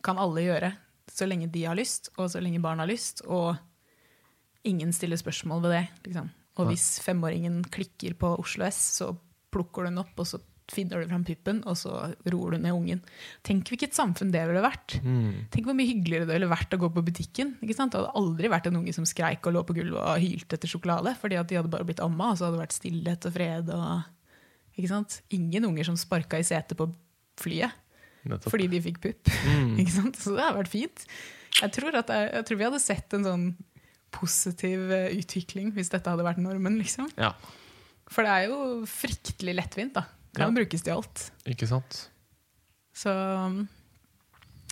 kan 0.06 0.18
alle 0.22 0.46
gjøre 0.46 0.72
så 1.12 1.28
lenge 1.28 1.50
de 1.52 1.66
har 1.66 1.78
lyst, 1.78 2.12
og 2.18 2.30
så 2.32 2.42
lenge 2.42 2.62
barn 2.64 2.82
har 2.82 2.90
lyst. 2.90 3.24
Og 3.28 3.58
ingen 4.68 4.94
stiller 4.96 5.20
spørsmål 5.20 5.64
ved 5.66 5.76
det. 5.76 5.86
Liksom. 6.08 6.30
Og 6.60 6.70
hvis 6.72 6.88
femåringen 7.04 7.62
klikker 7.72 8.16
på 8.20 8.34
Oslo 8.42 8.66
S, 8.68 8.80
så 9.00 9.12
plukker 9.54 9.86
du 9.86 9.92
den 9.92 10.02
opp, 10.02 10.14
og 10.18 10.28
så 10.28 10.42
finner 10.74 11.02
du 11.04 11.10
fram 11.10 11.24
puppen, 11.28 11.62
og 11.70 11.78
så 11.80 11.92
roer 12.30 12.56
du 12.56 12.64
ned 12.64 12.76
ungen. 12.76 13.02
Tenk 13.46 13.70
hvilket 13.72 13.96
samfunn 13.98 14.32
det 14.34 14.44
ville 14.50 14.62
vært. 14.64 14.98
Mm. 15.04 15.48
Tenk 15.54 15.68
hvor 15.70 15.78
mye 15.78 15.90
hyggeligere 15.90 16.28
det 16.30 16.38
ville 16.38 16.52
vært 16.52 16.76
å 16.76 16.80
gå 16.82 16.90
på 16.96 17.04
butikken. 17.10 17.56
Ikke 17.64 17.78
sant? 17.78 17.94
Det 17.94 18.02
hadde 18.02 18.16
aldri 18.20 18.52
vært 18.52 18.70
en 18.70 18.80
unge 18.82 18.94
som 18.96 19.08
skreik 19.10 19.46
og 19.50 19.56
lå 19.58 19.64
på 19.68 19.76
gulvet 19.80 20.00
og 20.02 20.24
hylte 20.24 20.60
etter 20.60 20.72
sjokolade, 20.72 21.16
fordi 21.22 21.40
at 21.42 21.50
de 21.52 21.60
hadde 21.60 21.74
bare 21.74 21.88
blitt 21.88 22.04
amma, 22.06 22.32
og 22.34 22.40
så 22.40 22.48
hadde 22.48 22.60
det 22.60 22.66
vært 22.68 22.78
stillhet 22.78 23.30
og 23.30 23.36
fred. 23.36 23.74
Og? 23.76 24.16
Ingen 25.36 25.66
unger 25.72 25.90
som 25.90 25.98
sparka 26.00 26.40
i 26.40 26.46
setet 26.48 26.78
på 26.80 26.88
flyet 27.40 27.72
Nettopp. 28.30 28.52
fordi 28.52 28.68
de 28.72 28.82
fikk 28.84 29.02
pupp. 29.04 29.32
Mm. 29.48 29.76
Så 30.20 30.36
det 30.36 30.44
hadde 30.44 30.60
vært 30.60 30.72
fint. 30.72 31.06
Jeg 31.60 31.74
tror, 31.76 31.96
at 32.00 32.12
jeg, 32.14 32.30
jeg 32.36 32.48
tror 32.48 32.60
vi 32.60 32.68
hadde 32.68 32.84
sett 32.84 33.16
en 33.18 33.26
sånn 33.28 33.48
positiv 34.14 34.90
eh, 34.94 35.12
utvikling 35.20 35.74
hvis 35.76 35.92
dette 35.94 36.10
hadde 36.12 36.26
vært 36.26 36.42
normen. 36.42 36.78
liksom. 36.82 37.10
Ja, 37.20 37.34
For 38.10 38.26
det 38.26 38.32
er 38.36 38.48
jo 38.52 38.86
fryktelig 38.90 39.56
lettvint. 39.60 39.98
da. 39.98 40.06
Kan 40.36 40.50
Ja. 40.56 40.64
brukes 40.64 40.84
til 40.84 40.94
alt. 40.94 41.32
ikke 41.46 41.68
sant? 41.68 42.10
Så 42.94 43.10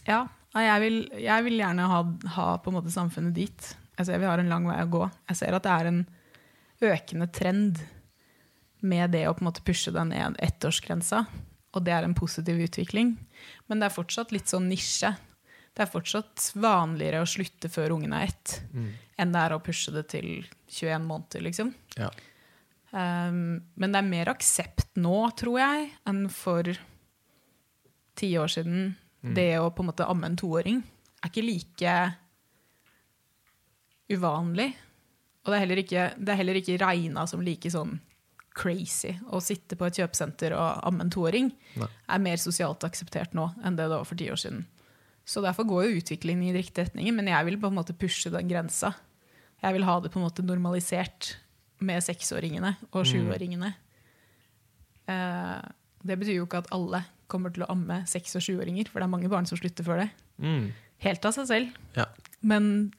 ja, 0.08 0.28
jeg 0.56 0.82
vil, 0.84 0.98
jeg 1.22 1.44
vil 1.48 1.58
gjerne 1.60 1.88
ha, 1.92 2.00
ha 2.36 2.48
på 2.64 2.72
en 2.72 2.78
måte 2.80 2.94
samfunnet 2.94 3.34
dit. 3.38 3.74
Jeg 3.98 4.06
ser 4.10 4.20
vi 4.22 4.26
har 4.30 4.40
en 4.40 4.50
lang 4.52 4.68
vei 4.70 4.78
å 4.84 4.90
gå. 4.94 5.04
Jeg 5.30 5.40
ser 5.42 5.58
at 5.58 5.64
det 5.66 5.72
er 5.74 5.90
en 5.92 6.02
økende 6.82 7.28
trend 7.34 7.82
med 8.86 9.12
det 9.16 9.24
å 9.28 9.34
på 9.34 9.42
en 9.42 9.50
måte 9.50 9.64
pushe 9.66 9.92
den 9.94 10.12
ettårsgrensa. 10.14 11.24
Og 11.76 11.84
det 11.86 11.94
er 11.94 12.04
en 12.08 12.14
positiv 12.18 12.60
utvikling. 12.64 13.16
Men 13.68 13.80
det 13.82 13.90
er 13.90 13.96
fortsatt 13.98 14.32
litt 14.32 14.50
sånn 14.50 14.70
nisje. 14.70 15.16
Det 15.78 15.84
er 15.86 15.92
fortsatt 15.92 16.52
vanligere 16.58 17.22
å 17.22 17.30
slutte 17.30 17.70
før 17.70 17.92
ungen 17.98 18.14
er 18.18 18.30
ett, 18.32 18.62
Mm. 18.74 18.94
enn 19.20 19.32
det 19.32 19.42
er 19.42 19.54
å 19.58 19.62
pushe 19.64 19.92
det 19.94 20.08
til 20.10 20.46
21 20.70 21.06
måneder, 21.06 21.42
liksom. 21.44 21.74
Ja. 21.98 22.10
Um, 22.92 23.60
men 23.76 23.92
det 23.92 24.00
er 24.00 24.08
mer 24.08 24.32
aksept 24.32 24.96
nå, 25.00 25.18
tror 25.38 25.60
jeg, 25.60 25.90
enn 26.08 26.26
for 26.32 26.70
ti 28.18 28.32
år 28.40 28.52
siden. 28.52 28.96
Det 29.36 29.58
å 29.60 29.72
på 29.76 29.84
en 29.84 29.90
måte 29.90 30.06
amme 30.08 30.30
en 30.30 30.38
toåring 30.40 30.78
er 31.20 31.32
ikke 31.32 31.44
like 31.44 31.94
uvanlig. 34.14 34.70
Og 35.44 35.52
det 35.52 35.58
er 35.58 35.64
heller 35.64 35.82
ikke, 35.82 36.04
det 36.16 36.32
er 36.32 36.40
heller 36.40 36.60
ikke 36.60 36.78
regna 36.82 37.26
som 37.28 37.44
like 37.44 37.72
sånn 37.72 37.98
crazy 38.58 39.14
å 39.30 39.40
sitte 39.44 39.78
på 39.78 39.86
et 39.86 40.00
kjøpesenter 40.00 40.56
og 40.58 40.82
amme 40.88 41.06
en 41.06 41.14
toåring. 41.14 41.52
Er 41.78 42.24
mer 42.24 42.42
sosialt 42.42 42.86
akseptert 42.88 43.36
nå 43.38 43.50
enn 43.62 43.78
det 43.78 43.86
det 43.86 44.00
var 44.00 44.08
for 44.08 44.20
ti 44.20 44.30
år 44.34 44.42
siden. 44.42 44.66
Så 45.28 45.44
derfor 45.44 45.68
går 45.68 45.84
jo 45.86 46.00
utviklingen 46.00 46.48
i 46.48 46.56
riktig 46.56 46.86
retning, 46.86 47.10
men 47.16 47.28
jeg 47.28 47.50
vil 47.50 47.60
på 47.60 47.68
en 47.68 47.76
måte 47.76 47.96
pushe 47.98 48.32
den 48.32 48.48
grensa. 48.48 48.94
Jeg 49.60 49.76
vil 49.76 49.86
ha 49.88 49.98
det 50.00 50.14
på 50.14 50.22
en 50.22 50.28
måte 50.28 50.46
normalisert 50.46 51.36
med 51.80 52.04
seksåringene 52.04 52.76
og 52.92 53.06
sjuåringene. 53.06 53.74
Eh, 55.08 55.62
det 56.08 56.18
betyr 56.20 56.40
jo 56.40 56.48
ikke 56.48 56.64
at 56.64 56.72
alle 56.76 57.04
kommer 57.32 57.52
til 57.54 57.66
å 57.66 57.72
amme 57.74 58.02
seks- 58.10 58.38
og 58.40 58.44
sjuåringer, 58.46 58.88
for 58.90 59.00
det 59.00 59.08
er 59.08 59.14
mange 59.14 59.30
barn 59.32 59.46
som 59.50 59.60
slutter 59.60 59.86
før 59.86 60.04
det. 60.06 60.10
Mm. 60.40 60.72
Helt 61.04 61.28
av 61.28 61.36
seg 61.36 61.50
selv. 61.50 61.76
Ja. 61.98 62.06
Men 62.42 62.92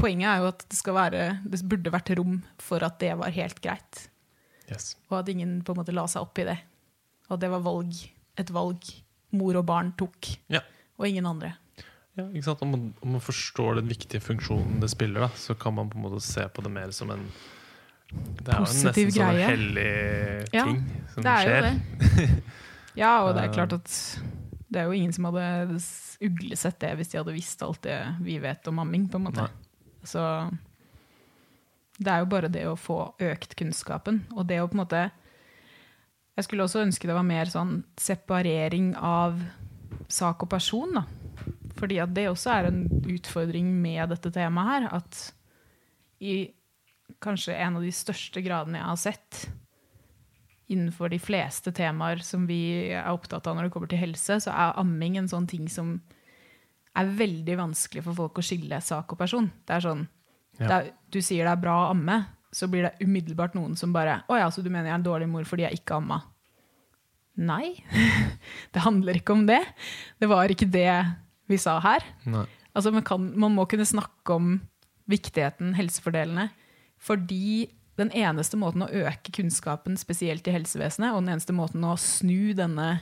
poenget 0.00 0.30
er 0.30 0.42
jo 0.42 0.50
at 0.52 0.64
det, 0.70 0.80
være, 0.86 1.24
det 1.44 1.62
burde 1.68 1.92
vært 1.92 2.12
rom 2.18 2.40
for 2.62 2.82
at 2.86 2.98
det 3.02 3.12
var 3.18 3.34
helt 3.34 3.60
greit. 3.64 4.06
Yes. 4.70 4.94
Og 5.10 5.18
at 5.20 5.28
ingen 5.32 5.58
på 5.66 5.74
en 5.74 5.80
måte 5.82 5.94
la 5.94 6.06
seg 6.10 6.22
opp 6.22 6.38
i 6.38 6.46
det. 6.46 6.58
Og 7.28 7.36
at 7.36 7.42
det 7.42 7.50
var 7.52 7.64
valg, 7.66 7.96
et 8.38 8.52
valg 8.54 8.86
mor 9.36 9.58
og 9.58 9.66
barn 9.66 9.92
tok, 9.98 10.36
Ja. 10.50 10.62
og 10.98 11.06
ingen 11.06 11.26
andre. 11.26 11.54
Ja? 12.18 12.24
Om, 12.26 12.70
man, 12.70 12.94
om 13.02 13.12
man 13.16 13.22
forstår 13.22 13.76
den 13.78 13.88
viktige 13.90 14.20
funksjonen 14.22 14.80
det 14.82 14.90
spiller, 14.90 15.26
da, 15.26 15.30
så 15.38 15.54
kan 15.58 15.74
man 15.74 15.90
på 15.90 15.98
en 15.98 16.06
måte 16.06 16.22
se 16.24 16.42
på 16.48 16.62
det 16.62 16.72
mer 16.72 16.90
som 16.94 17.10
en 17.14 17.26
Det 18.10 18.48
er 18.52 18.58
jo 18.58 18.66
nesten 18.66 18.94
sånn 18.94 19.12
greie. 19.14 19.44
en 19.44 19.50
hellig 19.50 20.52
Ja, 20.56 20.64
ting 20.64 20.80
som 21.14 21.22
Det 21.22 21.32
er 21.32 21.44
skjer. 21.46 21.68
jo 21.68 22.16
det. 22.16 22.42
Ja, 22.98 23.12
og 23.24 23.34
det 23.36 23.44
er 23.44 23.52
klart 23.58 23.72
at 23.76 23.92
det 24.70 24.80
er 24.80 24.84
jo 24.90 24.96
ingen 24.98 25.12
som 25.14 25.24
hadde 25.30 25.78
uglesett 26.22 26.78
det 26.82 26.90
hvis 26.98 27.08
de 27.12 27.18
hadde 27.20 27.34
visst 27.34 27.62
alt 27.66 27.80
det 27.82 27.98
vi 28.22 28.38
vet 28.42 28.66
om 28.70 28.78
amming, 28.82 29.08
på 29.10 29.18
en 29.20 29.24
måte. 29.28 29.46
Nei. 29.46 30.04
Så 30.06 30.22
det 32.00 32.08
er 32.12 32.22
jo 32.22 32.28
bare 32.32 32.48
det 32.52 32.64
å 32.70 32.76
få 32.80 32.98
økt 33.20 33.54
kunnskapen, 33.60 34.22
og 34.32 34.46
det 34.48 34.60
å 34.62 34.68
på 34.70 34.78
en 34.78 34.82
måte 34.84 35.10
Jeg 36.38 36.44
skulle 36.46 36.64
også 36.64 36.80
ønske 36.86 37.06
det 37.10 37.14
var 37.14 37.26
mer 37.26 37.44
sånn 37.52 37.82
separering 38.00 38.94
av 38.96 39.36
sak 40.08 40.42
og 40.46 40.48
person, 40.50 40.94
da. 40.94 41.02
Fordi 41.76 41.98
at 42.00 42.14
det 42.14 42.28
også 42.30 42.50
er 42.54 42.68
en 42.70 42.78
utfordring 43.10 43.68
med 43.82 44.08
dette 44.14 44.30
temaet 44.32 44.70
her, 44.70 44.88
at 44.96 45.32
i 46.20 46.48
kanskje 47.20 47.56
en 47.56 47.76
av 47.76 47.82
de 47.84 47.92
største 47.94 48.42
gradene 48.44 48.80
jeg 48.80 48.88
har 48.88 49.00
sett 49.00 49.40
innenfor 50.70 51.10
de 51.10 51.18
fleste 51.18 51.72
temaer 51.74 52.22
som 52.22 52.46
vi 52.46 52.60
er 52.94 53.08
opptatt 53.10 53.46
av 53.50 53.56
når 53.58 53.66
det 53.66 53.72
kommer 53.74 53.90
til 53.90 53.98
helse, 53.98 54.38
så 54.44 54.52
er 54.54 54.76
amming 54.80 55.18
en 55.18 55.28
sånn 55.30 55.48
ting 55.50 55.66
som 55.68 55.96
er 56.98 57.10
veldig 57.18 57.56
vanskelig 57.58 58.04
for 58.06 58.18
folk 58.18 58.38
å 58.38 58.44
skille 58.44 58.78
sak 58.82 59.12
og 59.14 59.18
person. 59.18 59.50
Det 59.66 59.76
er 59.76 59.86
sånn, 59.86 60.08
Ja. 60.58 60.66
det 60.66 60.74
er, 60.76 60.92
Du 61.10 61.20
sier 61.20 61.44
det 61.44 61.52
er 61.52 61.62
bra 61.62 61.74
å 61.86 61.90
amme, 61.90 62.26
så 62.52 62.68
blir 62.70 62.82
det 62.82 63.06
umiddelbart 63.06 63.54
noen 63.54 63.76
som 63.76 63.92
bare 63.92 64.22
'Å 64.28 64.38
ja, 64.38 64.48
så 64.50 64.62
du 64.62 64.70
mener 64.70 64.86
jeg 64.86 64.92
er 64.92 64.94
en 64.94 65.02
dårlig 65.02 65.28
mor 65.28 65.42
fordi 65.44 65.62
jeg 65.62 65.80
ikke 65.80 65.96
amma?' 65.96 66.22
Nei. 67.36 67.82
Det 68.72 68.82
handler 68.82 69.14
ikke 69.14 69.32
om 69.32 69.46
det. 69.46 69.64
Det 70.20 70.28
var 70.28 70.48
ikke 70.48 70.70
det 70.70 71.16
vi 71.48 71.56
sa 71.56 71.80
her. 71.80 72.00
Altså, 72.74 72.92
man, 72.92 73.02
kan, 73.02 73.38
man 73.38 73.54
må 73.54 73.66
kunne 73.68 73.86
snakke 73.86 74.34
om 74.34 74.60
viktigheten, 75.08 75.74
helsefordelene, 75.74 76.50
fordi 77.00 77.70
den 78.00 78.10
eneste 78.16 78.56
måten 78.60 78.84
å 78.84 78.90
øke 78.92 79.32
kunnskapen, 79.34 79.96
spesielt 80.00 80.46
i 80.48 80.54
helsevesenet, 80.54 81.12
og 81.12 81.22
den 81.24 81.34
eneste 81.34 81.54
måten 81.56 81.84
å 81.84 81.96
snu 82.00 82.52
denne 82.56 83.00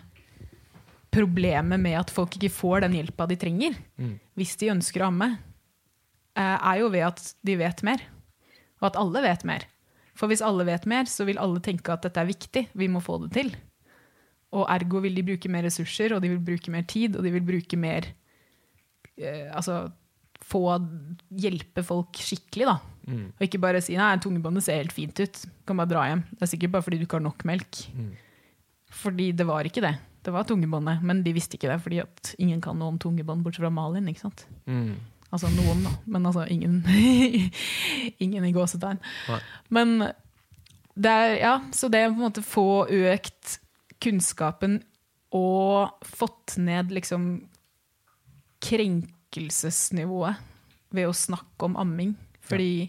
problemet 1.14 1.80
med 1.80 1.96
at 1.98 2.10
folk 2.12 2.36
ikke 2.36 2.52
får 2.52 2.84
den 2.84 2.96
hjelpa 2.98 3.26
de 3.30 3.36
trenger, 3.40 3.76
Mm. 3.98 4.18
hvis 4.36 4.56
de 4.60 4.70
ønsker 4.74 5.02
å 5.02 5.08
amme, 5.08 5.38
eh, 6.36 6.58
er 6.62 6.78
jo 6.80 6.88
ved 6.90 7.06
at 7.06 7.34
de 7.44 7.56
vet 7.56 7.82
mer. 7.82 8.02
Og 8.80 8.86
at 8.92 8.96
alle 8.96 9.22
vet 9.22 9.44
mer. 9.44 9.64
For 10.14 10.28
hvis 10.28 10.42
alle 10.42 10.64
vet 10.66 10.86
mer, 10.86 11.04
så 11.04 11.24
vil 11.24 11.38
alle 11.38 11.60
tenke 11.60 11.92
at 11.92 12.02
dette 12.02 12.18
er 12.18 12.26
viktig, 12.26 12.68
vi 12.74 12.88
må 12.88 13.00
få 13.02 13.18
det 13.22 13.32
til. 13.32 13.56
Og 14.52 14.66
ergo 14.68 15.00
vil 15.00 15.14
de 15.14 15.22
bruke 15.22 15.48
mer 15.48 15.62
ressurser, 15.62 16.12
og 16.14 16.22
de 16.22 16.28
vil 16.28 16.38
bruke 16.38 16.70
mer 16.70 16.82
tid, 16.82 17.16
og 17.16 17.22
de 17.22 17.30
vil 17.30 17.42
bruke 17.42 17.76
mer 17.76 18.02
eh, 19.18 19.50
Altså 19.52 19.92
få 20.44 20.78
hjelpe 21.34 21.82
folk 21.84 22.12
skikkelig, 22.12 22.66
da. 22.66 22.78
Mm. 23.09 23.26
Og 23.32 23.44
ikke 23.47 23.60
bare 23.62 23.80
si 23.85 23.97
nei, 23.98 24.12
tungebåndet 24.22 24.66
ser 24.66 24.82
helt 24.82 24.94
fint 24.94 25.18
ut, 25.22 25.43
kan 25.66 25.80
bare 25.80 25.90
dra 25.90 26.06
hjem. 26.10 26.24
Det 26.35 26.44
er 26.44 26.52
sikkert 26.52 26.74
bare 26.76 26.86
fordi 26.86 27.01
du 27.01 27.06
ikke 27.06 27.18
har 27.18 27.24
nok 27.24 27.44
melk. 27.48 27.82
Mm. 27.97 28.10
Fordi 29.02 29.30
det 29.36 29.47
var 29.48 29.68
ikke 29.68 29.85
det. 29.85 29.94
Det 30.24 30.35
var 30.35 30.44
tungebåndet, 30.48 31.05
men 31.06 31.22
de 31.24 31.32
visste 31.32 31.56
ikke 31.56 31.70
det, 31.70 31.78
fordi 31.85 32.02
at 32.02 32.35
ingen 32.43 32.60
kan 32.64 32.76
noe 32.78 32.93
om 32.93 32.98
tungebånd 33.01 33.44
bortsett 33.44 33.64
fra 33.64 33.72
Malin. 33.72 34.09
ikke 34.10 34.26
sant? 34.26 34.44
Mm. 34.68 34.97
Altså 35.28 35.51
noen, 35.52 35.82
da, 35.85 35.93
men 36.09 36.26
altså 36.28 36.47
ingen, 36.48 36.80
ingen 38.24 38.44
i 38.48 38.52
gåsetegn. 38.56 39.01
Men 39.72 39.98
det 40.98 41.12
er, 41.12 41.35
ja, 41.43 41.55
så 41.76 41.90
det 41.93 42.06
å 42.06 42.12
på 42.12 42.18
en 42.18 42.26
måte 42.26 42.44
få 42.44 42.68
økt 42.89 43.59
kunnskapen 44.02 44.80
og 45.36 45.93
fått 46.06 46.56
ned 46.62 46.94
liksom 46.94 47.28
krenkelsesnivået 48.64 50.40
ved 50.97 51.10
å 51.10 51.16
snakke 51.16 51.68
om 51.68 51.76
amming. 51.78 52.16
Fordi 52.48 52.89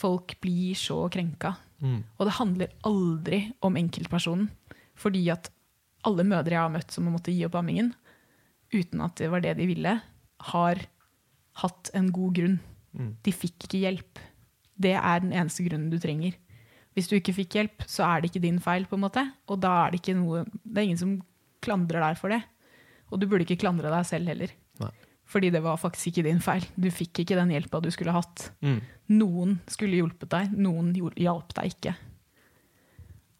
folk 0.00 0.36
blir 0.42 0.78
så 0.78 1.02
krenka. 1.12 1.54
Mm. 1.80 2.02
Og 2.16 2.26
det 2.26 2.36
handler 2.38 2.74
aldri 2.88 3.40
om 3.64 3.76
enkeltpersonen. 3.80 4.48
Fordi 5.00 5.24
at 5.32 5.50
alle 6.06 6.24
mødre 6.24 6.56
jeg 6.56 6.62
har 6.62 6.72
møtt 6.72 6.94
som 6.94 7.06
har 7.08 7.16
måttet 7.16 7.36
gi 7.36 7.44
opp 7.46 7.58
ammingen, 7.60 7.92
uten 8.72 9.02
at 9.04 9.16
det 9.20 9.30
var 9.32 9.44
det 9.44 9.56
de 9.58 9.68
ville, 9.68 9.94
har 10.52 10.84
hatt 11.60 11.90
en 11.96 12.10
god 12.14 12.36
grunn. 12.38 12.60
Mm. 12.96 13.10
De 13.24 13.34
fikk 13.34 13.66
ikke 13.66 13.82
hjelp. 13.84 14.22
Det 14.80 14.94
er 14.96 15.24
den 15.24 15.34
eneste 15.36 15.66
grunnen 15.66 15.90
du 15.92 15.98
trenger. 16.00 16.36
Hvis 16.96 17.10
du 17.10 17.16
ikke 17.18 17.36
fikk 17.36 17.58
hjelp, 17.58 17.84
så 17.86 18.06
er 18.08 18.20
det 18.20 18.30
ikke 18.30 18.44
din 18.46 18.58
feil, 18.62 18.86
på 18.88 18.96
en 18.96 19.04
måte. 19.04 19.24
Og 19.50 19.60
da 19.62 19.84
er 19.84 19.94
det 19.94 20.16
noe 20.18 20.44
Det 20.64 20.80
er 20.80 20.88
ingen 20.88 21.00
som 21.00 21.18
klandrer 21.62 22.02
deg 22.02 22.18
for 22.18 22.32
det. 22.32 22.40
Og 23.10 23.20
du 23.20 23.26
burde 23.28 23.44
ikke 23.44 23.60
klandre 23.62 23.92
deg 23.92 24.06
selv 24.08 24.30
heller. 24.30 24.52
Fordi 25.30 25.50
det 25.54 25.62
var 25.62 25.78
faktisk 25.78 26.10
ikke 26.10 26.26
din 26.26 26.40
feil. 26.42 26.64
Du 26.74 26.88
fikk 26.90 27.22
ikke 27.22 27.38
den 27.38 27.52
hjelpa 27.54 27.80
du 27.82 27.90
skulle 27.94 28.14
hatt. 28.14 28.48
Mm. 28.66 28.80
Noen 29.14 29.58
skulle 29.70 30.00
hjulpet 30.00 30.32
deg, 30.32 30.56
noen 30.58 30.90
hjalp 31.14 31.54
deg 31.54 31.74
ikke. 31.74 31.94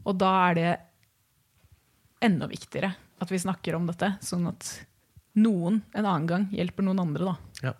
Og 0.07 0.17
da 0.21 0.31
er 0.49 0.57
det 0.59 0.71
enda 2.25 2.47
viktigere 2.51 2.93
at 3.21 3.33
vi 3.33 3.41
snakker 3.41 3.77
om 3.77 3.89
dette, 3.89 4.15
sånn 4.25 4.47
at 4.49 4.69
noen 5.41 5.81
en 5.93 6.07
annen 6.07 6.29
gang 6.31 6.47
hjelper 6.55 6.87
noen 6.87 7.03
andre, 7.03 7.33
da. 7.33 7.67
Ja. 7.69 7.75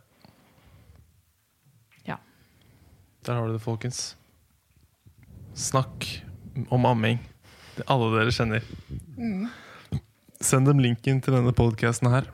Ja. 2.09 2.19
Der 3.27 3.39
har 3.39 3.49
du 3.49 3.57
det, 3.57 3.63
folkens. 3.65 4.03
Snakk 5.57 6.07
om 6.69 6.87
amming. 6.89 7.23
Det 7.77 7.87
alle 7.91 8.11
dere 8.17 8.35
kjenner. 8.35 8.67
Send 10.41 10.69
dem 10.69 10.83
linken 10.83 11.23
til 11.25 11.37
denne 11.37 11.55
podkasten 11.57 12.11
her, 12.13 12.29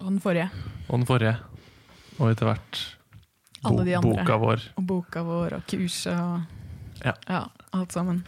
Og 0.00 0.06
den 0.10 0.20
forrige. 0.20 0.50
og 0.88 0.98
den 0.98 1.06
forrige. 1.06 1.36
Og 2.18 2.30
etter 2.32 2.46
hvert 2.50 2.80
bo 3.62 3.68
Alle 3.74 3.84
de 3.84 3.96
andre. 3.96 4.10
boka 4.24 4.36
vår. 4.40 4.62
Og 4.76 4.86
boka 4.86 5.22
vår 5.22 5.52
og 5.58 5.66
kurset 5.68 6.14
og 6.16 6.42
Ja. 7.04 7.44
alt 7.72 7.92
sammen. 7.92 8.24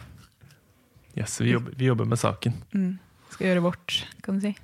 Yes, 1.17 1.39
vi, 1.41 1.51
jobber, 1.51 1.71
vi 1.77 1.85
jobber 1.85 2.05
med 2.05 2.17
saken. 2.17 2.53
Mm. 2.73 2.99
Skal 3.29 3.47
gjøre 3.47 3.61
vårt, 3.61 4.05
kan 4.23 4.39
du 4.39 4.41
si. 4.41 4.55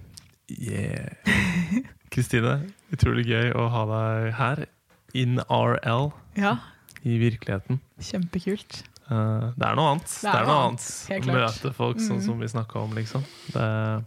Yeah. 0.49 1.09
Kristine, 2.11 2.71
utrolig 2.91 3.25
gøy 3.29 3.51
å 3.53 3.67
ha 3.69 3.83
deg 3.85 4.33
her. 4.39 4.65
In 5.13 5.39
RL, 5.49 6.11
Ja, 6.37 6.55
i 7.03 7.17
virkeligheten. 7.21 7.79
kjempekult. 8.01 8.83
Eh, 9.09 9.51
det 9.57 9.65
er 9.65 9.75
noe 9.75 9.91
annet. 9.95 10.05
Det 10.21 10.29
er, 10.33 10.45
noe 10.45 10.67
annet 10.69 10.87
helt 11.09 11.25
å 11.29 11.33
møte 11.37 11.73
folk 11.73 11.97
sånn 11.97 12.17
Mm. 12.19 12.25
som 12.25 12.39
vi 12.39 12.47
snakka 12.47 12.75
om, 12.83 12.91
liksom. 12.93 13.23
Det 13.53 13.61
er 13.61 14.03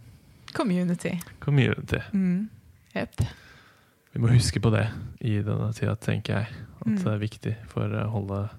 Community. 0.53 1.19
community. 1.39 1.99
Mm. 2.13 2.49
Jepp. 2.95 3.21
Vi 4.13 4.19
må 4.21 4.29
huske 4.29 4.61
på 4.61 4.69
det 4.73 4.83
i 5.25 5.39
denne 5.41 5.71
tida, 5.73 5.95
tenker 5.97 6.33
jeg. 6.43 6.47
At 6.81 6.87
Mm. 6.87 6.97
det 6.99 7.07
er 7.13 7.17
viktig 7.21 7.53
for 7.71 7.87
å 7.87 8.09
holde 8.11 8.49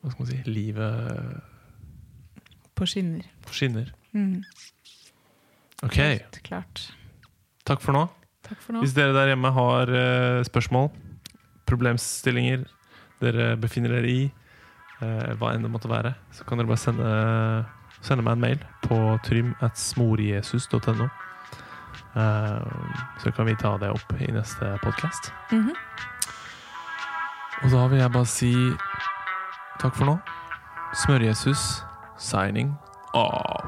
Hva 0.00 0.10
skal 0.12 0.22
man 0.22 0.28
si 0.30 0.42
Livet 0.46 1.42
På 2.78 2.86
skinner. 2.86 3.24
på 3.42 3.52
skinner. 3.52 3.90
Mm. 4.14 4.44
Ok, 5.82 5.96
Helt 5.96 6.38
klart. 6.46 6.92
takk 7.66 7.80
for 7.82 7.92
nå. 7.92 8.08
Takk 8.46 8.58
for 8.62 8.72
nå. 8.72 8.80
Hvis 8.84 8.94
dere 8.94 9.12
der 9.12 9.28
hjemme 9.34 9.50
har 9.52 9.90
eh, 9.90 10.44
spørsmål, 10.46 10.90
problemstillinger 11.66 12.64
dere 13.20 13.56
befinner 13.60 13.88
dere 13.90 14.08
i, 14.08 14.32
eh, 15.02 15.34
hva 15.34 15.52
enn 15.54 15.62
det 15.66 15.70
måtte 15.70 15.90
være, 15.90 16.14
så 16.32 16.46
kan 16.46 16.58
dere 16.58 16.68
bare 16.70 16.78
sende, 16.78 17.66
sende 18.00 18.22
meg 18.24 18.32
en 18.32 18.40
mail 18.40 18.58
på 18.86 19.18
trym 19.26 19.54
at 19.60 19.74
smorjesus.no. 19.76 21.10
Eh, 22.18 22.62
så 23.22 23.32
kan 23.32 23.46
vi 23.46 23.56
ta 23.56 23.76
det 23.78 23.90
opp 23.90 24.12
i 24.20 24.32
neste 24.32 24.78
podkast. 24.82 25.32
Mhm. 25.52 25.72
Og 27.62 27.70
da 27.70 27.86
vil 27.86 27.98
jeg 27.98 28.12
bare 28.12 28.26
si 28.26 28.52
takk 29.80 29.94
for 29.94 30.04
nå. 30.04 30.18
Smør-Jesus 30.94 31.84
signing 32.18 32.74
off. 33.14 33.64